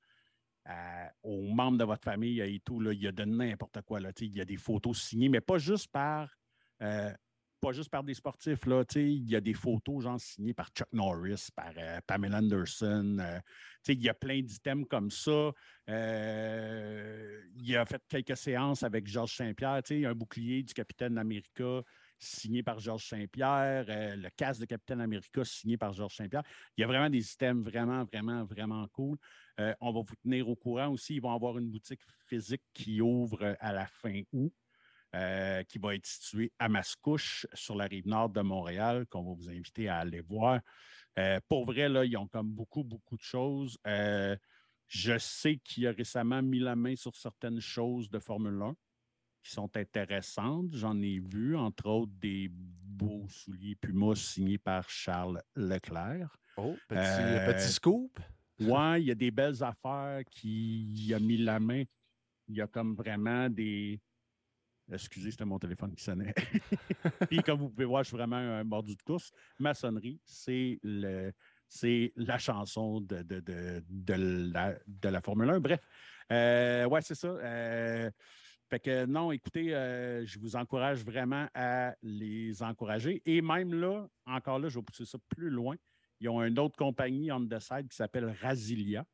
aux 1.23 1.43
membres 1.43 1.79
de 1.79 1.85
votre 1.85 2.05
famille 2.05 2.41
et 2.41 2.61
tout. 2.61 2.81
Là, 2.81 2.93
il 2.93 3.07
a 3.07 3.13
de 3.13 3.25
n'importe 3.25 3.81
quoi. 3.83 4.01
Là, 4.01 4.11
il 4.21 4.37
y 4.37 4.41
a 4.41 4.45
des 4.45 4.57
photos 4.57 5.01
signées, 5.01 5.29
mais 5.29 5.41
pas 5.41 5.59
juste 5.59 5.89
par, 5.89 6.31
euh, 6.83 7.13
pas 7.61 7.73
juste 7.73 7.91
par 7.91 8.05
des 8.05 8.15
sportifs. 8.15 8.67
Là, 8.67 8.85
il 8.97 9.29
y 9.29 9.37
a 9.37 9.41
des 9.41 9.55
photos 9.55 10.03
genre, 10.03 10.21
signées 10.21 10.55
par 10.55 10.69
Chuck 10.69 10.89
Norris, 10.93 11.49
par 11.55 11.73
euh, 11.77 12.01
Pamela 12.07 12.39
Anderson. 12.39 13.17
Euh, 13.21 13.41
il 13.89 14.03
y 14.03 14.09
a 14.09 14.15
plein 14.15 14.43
d'items 14.43 14.87
comme 14.89 15.11
ça. 15.11 15.53
il 15.87 17.77
a 17.77 17.87
fait 17.87 18.03
quelques 18.09 18.37
séances 18.37 18.83
avec 18.83 19.07
Georges 19.07 19.37
Saint-Pierre. 19.37 19.81
Il 19.91 20.01
y 20.01 20.07
a 20.07 20.11
un 20.11 20.15
bouclier 20.15 20.63
du 20.63 20.75
capitaine 20.75 21.15
d'Amérique 21.15 21.63
signé 22.19 22.63
par 22.63 22.79
Georges 22.81 23.09
Saint-Pierre, 23.09 23.85
le 23.89 24.29
casque 24.37 24.61
de 24.61 24.67
Capitaine 24.67 25.01
America 25.01 25.45
signé 25.45 25.79
par 25.79 25.93
Georges 25.93 26.17
Saint-Pierre. 26.17 26.43
Il 26.77 26.81
y 26.83 26.85
a 26.85 26.87
vraiment 26.87 27.09
des 27.09 27.33
items 27.33 27.65
vraiment, 27.65 28.05
vraiment, 28.05 28.45
vraiment 28.45 28.87
cool. 28.89 29.17
Euh, 29.61 29.75
on 29.81 29.93
va 29.93 30.01
vous 30.01 30.17
tenir 30.23 30.49
au 30.49 30.57
courant 30.57 30.89
aussi. 30.89 31.17
Ils 31.17 31.23
vont 31.23 31.35
avoir 31.35 31.59
une 31.59 31.69
boutique 31.69 32.01
physique 32.27 32.63
qui 32.73 33.01
ouvre 33.01 33.43
euh, 33.43 33.55
à 33.61 33.73
la 33.73 33.87
fin 33.87 34.23
août, 34.33 34.53
euh, 35.15 35.63
qui 35.65 35.79
va 35.79 35.95
être 35.95 36.07
située 36.07 36.53
à 36.59 36.69
Mascouche, 36.69 37.47
sur 37.55 37.75
la 37.75 37.87
rive 37.87 38.07
nord 38.07 38.29
de 38.29 38.41
Montréal, 38.41 39.07
qu'on 39.07 39.23
va 39.23 39.33
vous 39.35 39.49
inviter 39.49 39.89
à 39.89 39.99
aller 39.99 40.21
voir. 40.21 40.61
pour 41.49 41.65
vrai, 41.65 41.89
là, 41.89 42.05
ils 42.05 42.17
ont 42.17 42.29
comme 42.29 42.51
beaucoup, 42.51 42.85
beaucoup 42.85 43.17
de 43.17 43.23
choses. 43.23 43.77
je 43.85 45.19
sais 45.19 45.57
qu'il 45.65 45.87
a 45.89 45.93
récemment 45.93 46.43
mis 46.43 46.61
la 46.61 46.77
main 46.77 46.95
sur 46.95 47.17
certaines 47.17 47.61
choses 47.61 48.09
de 48.09 48.21
Formule 48.21 48.63
1 48.63 48.75
qui 49.43 49.51
sont 49.51 49.77
intéressantes. 49.77 50.73
J'en 50.73 51.01
ai 51.01 51.19
vu, 51.19 51.57
entre 51.57 51.87
autres, 51.87 52.13
des 52.21 52.49
beaux 52.53 53.27
souliers 53.29 53.75
Puma 53.75 54.15
signés 54.15 54.59
par 54.59 54.89
Charles 54.89 55.43
Leclerc. 55.57 56.37
Oh, 56.57 56.77
petit, 56.89 57.47
petit 57.47 57.73
scoop. 57.73 58.21
Ouais, 58.61 59.03
il 59.03 59.07
y 59.07 59.11
a 59.11 59.15
des 59.15 59.31
belles 59.31 59.63
affaires 59.63 60.23
qui 60.31 61.13
a 61.15 61.19
mis 61.19 61.37
la 61.37 61.61
main. 61.61 61.85
Il 62.49 62.57
y 62.57 62.61
a 62.61 62.67
comme 62.67 62.95
vraiment 62.95 63.49
des. 63.49 64.01
Excusez, 64.91 65.31
c'était 65.31 65.45
mon 65.45 65.59
téléphone 65.59 65.95
qui 65.95 66.03
sonnait. 66.03 66.35
Puis, 67.29 67.43
comme 67.43 67.61
vous 67.61 67.69
pouvez 67.69 67.85
voir, 67.85 68.03
je 68.03 68.09
suis 68.09 68.17
vraiment 68.17 68.37
un 68.37 68.65
mordu 68.65 68.97
de 68.97 69.03
course. 69.03 69.31
Maçonnerie, 69.59 70.19
c'est 70.25 70.79
le, 70.83 71.31
c'est 71.69 72.13
la 72.17 72.39
chanson 72.39 73.03
de, 73.03 73.23
de, 73.23 73.41
de, 73.41 74.15
la, 74.53 74.75
de, 74.87 75.09
la, 75.09 75.21
Formule 75.21 75.51
1. 75.51 75.61
Bref, 75.61 75.81
euh, 76.33 76.87
ouais, 76.87 77.03
c'est 77.03 77.15
ça. 77.15 77.29
Euh, 77.29 78.11
fait 78.71 78.81
que 78.81 79.07
non, 79.07 79.33
écoutez, 79.33 79.75
euh, 79.75 80.25
je 80.27 80.39
vous 80.39 80.57
encourage 80.57 81.05
vraiment 81.05 81.49
à 81.55 81.95
les 82.03 82.63
encourager. 82.63 83.23
Et 83.25 83.41
même 83.41 83.75
là, 83.75 84.07
encore 84.27 84.59
là, 84.59 84.69
je 84.69 84.79
vais 84.79 84.85
pousser 84.85 85.05
ça 85.05 85.19
plus 85.29 85.51
loin. 85.51 85.77
Ils 86.21 86.29
ont 86.29 86.43
une 86.43 86.59
autre 86.59 86.77
compagnie 86.77 87.31
on 87.31 87.47
the 87.47 87.59
side 87.59 87.89
qui 87.89 87.97
s'appelle 87.97 88.35
Razilia. 88.41 89.05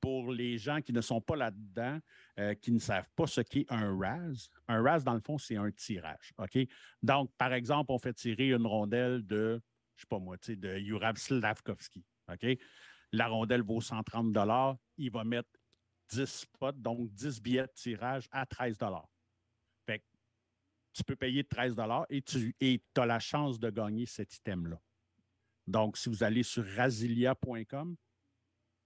Pour 0.00 0.32
les 0.32 0.58
gens 0.58 0.80
qui 0.80 0.92
ne 0.92 1.00
sont 1.00 1.20
pas 1.20 1.34
là-dedans, 1.34 1.98
euh, 2.38 2.54
qui 2.54 2.70
ne 2.70 2.78
savent 2.78 3.08
pas 3.16 3.26
ce 3.26 3.40
qu'est 3.40 3.66
un 3.68 3.98
RAS, 3.98 4.48
un 4.68 4.80
RAS, 4.80 5.00
dans 5.00 5.14
le 5.14 5.20
fond, 5.20 5.38
c'est 5.38 5.56
un 5.56 5.72
tirage. 5.72 6.32
Donc, 7.02 7.32
par 7.36 7.52
exemple, 7.52 7.90
on 7.90 7.98
fait 7.98 8.14
tirer 8.14 8.50
une 8.50 8.64
rondelle 8.64 9.26
de, 9.26 9.60
je 9.96 10.02
sais 10.02 10.06
pas 10.08 10.20
moi, 10.20 10.36
de 10.46 10.78
Jurab 10.78 11.16
Slavkovski. 11.16 12.04
La 13.10 13.26
rondelle 13.26 13.62
vaut 13.62 13.80
130 13.80 14.36
Il 14.98 15.10
va 15.10 15.24
mettre 15.24 15.50
10 16.10 16.26
spots, 16.26 16.72
donc 16.72 17.12
10 17.12 17.42
billets 17.42 17.62
de 17.62 17.72
tirage 17.74 18.28
à 18.30 18.46
13 18.46 18.78
Fait 19.84 20.04
tu 20.92 21.02
peux 21.02 21.16
payer 21.16 21.42
13 21.44 21.76
et 22.10 22.22
tu 22.22 22.54
as 22.96 23.06
la 23.06 23.18
chance 23.18 23.58
de 23.58 23.70
gagner 23.70 24.06
cet 24.06 24.34
item-là. 24.36 24.80
Donc, 25.68 25.98
si 25.98 26.08
vous 26.08 26.24
allez 26.24 26.42
sur 26.42 26.64
rasilia.com, 26.76 27.94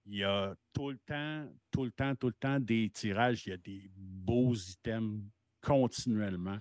il 0.05 0.17
y 0.17 0.23
a 0.23 0.53
tout 0.73 0.89
le 0.91 0.97
temps, 0.97 1.49
tout 1.71 1.85
le 1.85 1.91
temps, 1.91 2.13
tout 2.15 2.27
le 2.27 2.33
temps 2.33 2.59
des 2.59 2.89
tirages. 2.93 3.47
Il 3.47 3.51
y 3.51 3.53
a 3.53 3.57
des 3.57 3.89
beaux 3.95 4.53
items 4.53 5.21
continuellement. 5.61 6.57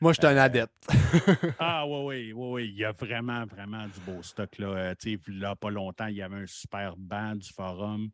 Moi, 0.00 0.12
je 0.12 0.20
suis 0.20 0.26
un 0.26 0.36
euh, 0.36 0.42
adepte. 0.42 0.86
ah 1.58 1.84
oui, 1.88 2.04
oui, 2.04 2.32
oui, 2.32 2.48
oui. 2.52 2.68
Il 2.68 2.78
y 2.78 2.84
a 2.84 2.92
vraiment, 2.92 3.44
vraiment 3.46 3.84
du 3.86 3.98
beau 4.06 4.22
stock. 4.22 4.58
Là, 4.58 4.94
euh, 5.06 5.16
là 5.26 5.56
pas 5.56 5.70
longtemps, 5.70 6.06
il 6.06 6.16
y 6.16 6.22
avait 6.22 6.42
un 6.42 6.46
super 6.46 6.96
banc 6.96 7.34
du 7.34 7.52
forum. 7.52 8.10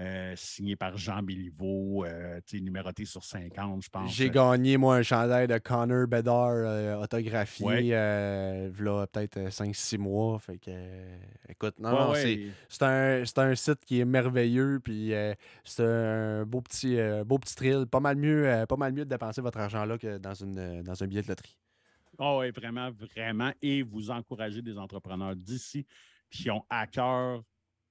Euh, 0.00 0.32
signé 0.36 0.74
par 0.74 0.96
Jean 0.96 1.22
Béliveau, 1.22 2.04
euh, 2.06 2.40
numéroté 2.54 3.04
sur 3.04 3.22
50, 3.22 3.84
je 3.84 3.88
pense. 3.90 4.12
J'ai 4.12 4.30
gagné, 4.30 4.78
moi, 4.78 4.96
un 4.96 5.02
chandail 5.02 5.46
de 5.46 5.58
Connor 5.58 6.08
Bedard 6.08 6.50
euh, 6.50 6.96
autographié 6.96 7.90
là, 7.90 9.06
peut-être 9.06 9.50
5-6 9.50 9.98
mois. 9.98 10.38
Fait 10.38 10.58
que, 10.58 10.70
écoute, 11.48 11.78
non, 11.78 12.14
c'est 12.14 12.82
un, 12.82 13.22
un, 13.36 13.54
site 13.54 13.84
qui 13.84 14.00
est 14.00 14.06
merveilleux. 14.06 14.80
Puis 14.82 15.12
c'est 15.62 15.84
un 15.84 16.46
beau 16.46 16.62
petit, 16.62 16.96
beau 17.26 17.38
petit 17.38 17.54
thrill. 17.54 17.86
Pas 17.86 18.00
mal, 18.00 18.16
mieux, 18.16 18.64
pas 18.66 18.76
mal 18.76 18.94
mieux 18.94 19.04
de 19.04 19.10
dépenser 19.10 19.42
votre 19.42 19.58
argent 19.58 19.84
là 19.84 19.98
que 19.98 20.16
dans, 20.16 20.34
une, 20.34 20.82
dans 20.82 21.02
un 21.02 21.06
billet 21.06 21.22
de 21.22 21.28
loterie. 21.28 21.58
Oh 22.18 22.38
oui, 22.40 22.50
vraiment, 22.50 22.90
vraiment. 22.90 23.52
Et 23.60 23.82
vous 23.82 24.10
encouragez 24.10 24.62
des 24.62 24.78
entrepreneurs 24.78 25.36
d'ici 25.36 25.86
qui 26.30 26.50
ont 26.50 26.64
à 26.70 26.86
cœur 26.86 27.42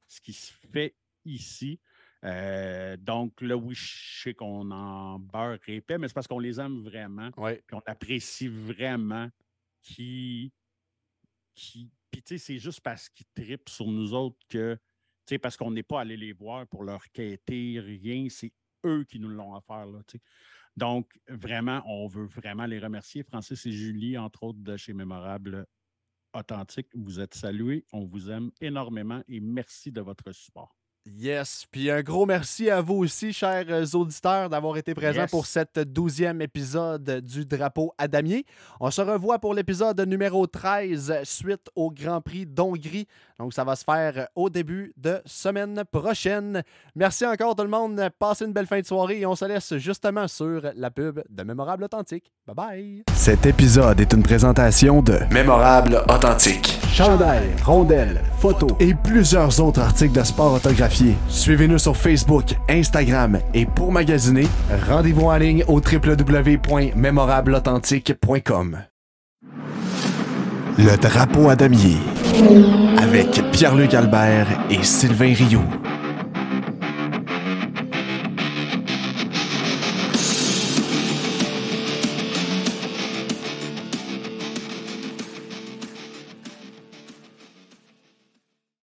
ce 0.07 0.19
qui 0.19 0.33
se 0.33 0.51
fait 0.73 0.95
ici. 1.25 1.79
Euh, 2.23 2.97
donc 2.97 3.41
là, 3.41 3.57
oui, 3.57 3.73
je 3.73 4.21
sais 4.21 4.33
qu'on 4.33 4.69
en 4.71 5.17
beurre 5.19 5.59
épais, 5.67 5.97
mais 5.97 6.07
c'est 6.07 6.13
parce 6.13 6.27
qu'on 6.27 6.39
les 6.39 6.59
aime 6.59 6.81
vraiment. 6.83 7.29
Ouais. 7.37 7.63
Puis 7.65 7.75
on 7.75 7.81
apprécie 7.85 8.47
vraiment 8.47 9.29
qui. 9.81 10.53
qui 11.55 11.89
puis 12.11 12.21
tu 12.21 12.37
sais, 12.37 12.45
c'est 12.45 12.59
juste 12.59 12.81
parce 12.81 13.09
qu'ils 13.09 13.25
tripent 13.33 13.69
sur 13.69 13.87
nous 13.87 14.13
autres 14.13 14.37
que. 14.49 14.75
Tu 15.25 15.35
sais, 15.35 15.39
parce 15.39 15.55
qu'on 15.55 15.71
n'est 15.71 15.83
pas 15.83 16.01
allé 16.01 16.17
les 16.17 16.33
voir 16.33 16.67
pour 16.67 16.83
leur 16.83 17.09
quêter, 17.11 17.79
rien. 17.79 18.27
C'est 18.29 18.51
eux 18.85 19.03
qui 19.03 19.19
nous 19.19 19.29
l'ont 19.29 19.55
offert, 19.55 19.85
là, 19.85 19.99
tu 20.07 20.17
sais. 20.17 20.23
Donc, 20.77 21.19
vraiment, 21.27 21.83
on 21.85 22.07
veut 22.07 22.25
vraiment 22.25 22.65
les 22.65 22.79
remercier. 22.79 23.23
Francis 23.23 23.65
et 23.65 23.71
Julie, 23.71 24.17
entre 24.17 24.43
autres, 24.43 24.59
de 24.59 24.77
chez 24.77 24.93
Mémorable 24.93 25.65
Authentique, 26.33 26.87
vous 26.95 27.19
êtes 27.19 27.33
salués. 27.33 27.85
On 27.91 28.05
vous 28.05 28.31
aime 28.31 28.51
énormément 28.61 29.21
et 29.27 29.39
merci 29.41 29.91
de 29.91 30.01
votre 30.01 30.31
support. 30.31 30.80
Yes. 31.05 31.65
Puis 31.71 31.89
un 31.89 32.01
gros 32.01 32.25
merci 32.25 32.69
à 32.69 32.81
vous 32.81 32.95
aussi, 32.95 33.33
chers 33.33 33.65
euh, 33.69 33.85
auditeurs, 33.93 34.49
d'avoir 34.49 34.77
été 34.77 34.93
présents 34.93 35.25
pour 35.29 35.45
cette 35.45 35.79
douzième 35.79 36.41
épisode 36.41 37.21
du 37.21 37.45
Drapeau 37.45 37.93
à 37.97 38.07
Damier. 38.07 38.45
On 38.79 38.91
se 38.91 39.01
revoit 39.01 39.39
pour 39.39 39.53
l'épisode 39.53 39.99
numéro 40.01 40.45
13 40.45 41.21
suite 41.23 41.69
au 41.75 41.89
Grand 41.91 42.21
Prix 42.21 42.45
d'Hongrie. 42.45 43.07
Donc, 43.39 43.53
ça 43.53 43.63
va 43.63 43.75
se 43.75 43.83
faire 43.83 44.27
au 44.35 44.49
début 44.49 44.93
de 44.97 45.21
semaine 45.25 45.83
prochaine. 45.91 46.61
Merci 46.95 47.25
encore 47.25 47.55
tout 47.55 47.63
le 47.63 47.69
monde. 47.69 47.99
Passez 48.19 48.45
une 48.45 48.53
belle 48.53 48.67
fin 48.67 48.79
de 48.79 48.85
soirée 48.85 49.21
et 49.21 49.25
on 49.25 49.35
se 49.35 49.45
laisse 49.45 49.77
justement 49.77 50.27
sur 50.27 50.61
la 50.75 50.91
pub 50.91 51.21
de 51.29 51.43
Mémorable 51.43 51.85
Authentique. 51.85 52.31
Bye 52.45 52.55
bye. 52.55 53.03
Cet 53.15 53.45
épisode 53.45 53.99
est 53.99 54.13
une 54.13 54.23
présentation 54.23 55.01
de 55.01 55.19
Mémorable 55.31 56.03
Authentique. 56.09 56.80
Chandail, 56.93 57.43
rondelles, 57.63 58.21
photos 58.39 58.71
et 58.79 58.93
plusieurs 58.93 59.59
autres 59.61 59.79
articles 59.79 60.17
de 60.17 60.23
sport 60.23 60.53
autographiés. 60.53 61.15
Suivez-nous 61.29 61.77
sur 61.77 61.95
Facebook, 61.95 62.55
Instagram 62.69 63.39
et 63.53 63.65
pour 63.65 63.93
magasiner, 63.93 64.47
rendez-vous 64.89 65.27
en 65.27 65.37
ligne 65.37 65.63
au 65.67 65.79
www.mémorableauthentique.com. 65.79 68.79
Le 70.77 70.97
drapeau 70.97 71.49
à 71.49 71.55
damier 71.55 71.95
avec 72.97 73.41
Pierre-Luc 73.51 73.93
Albert 73.93 74.47
et 74.69 74.83
Sylvain 74.83 75.33
Rioux. 75.33 75.63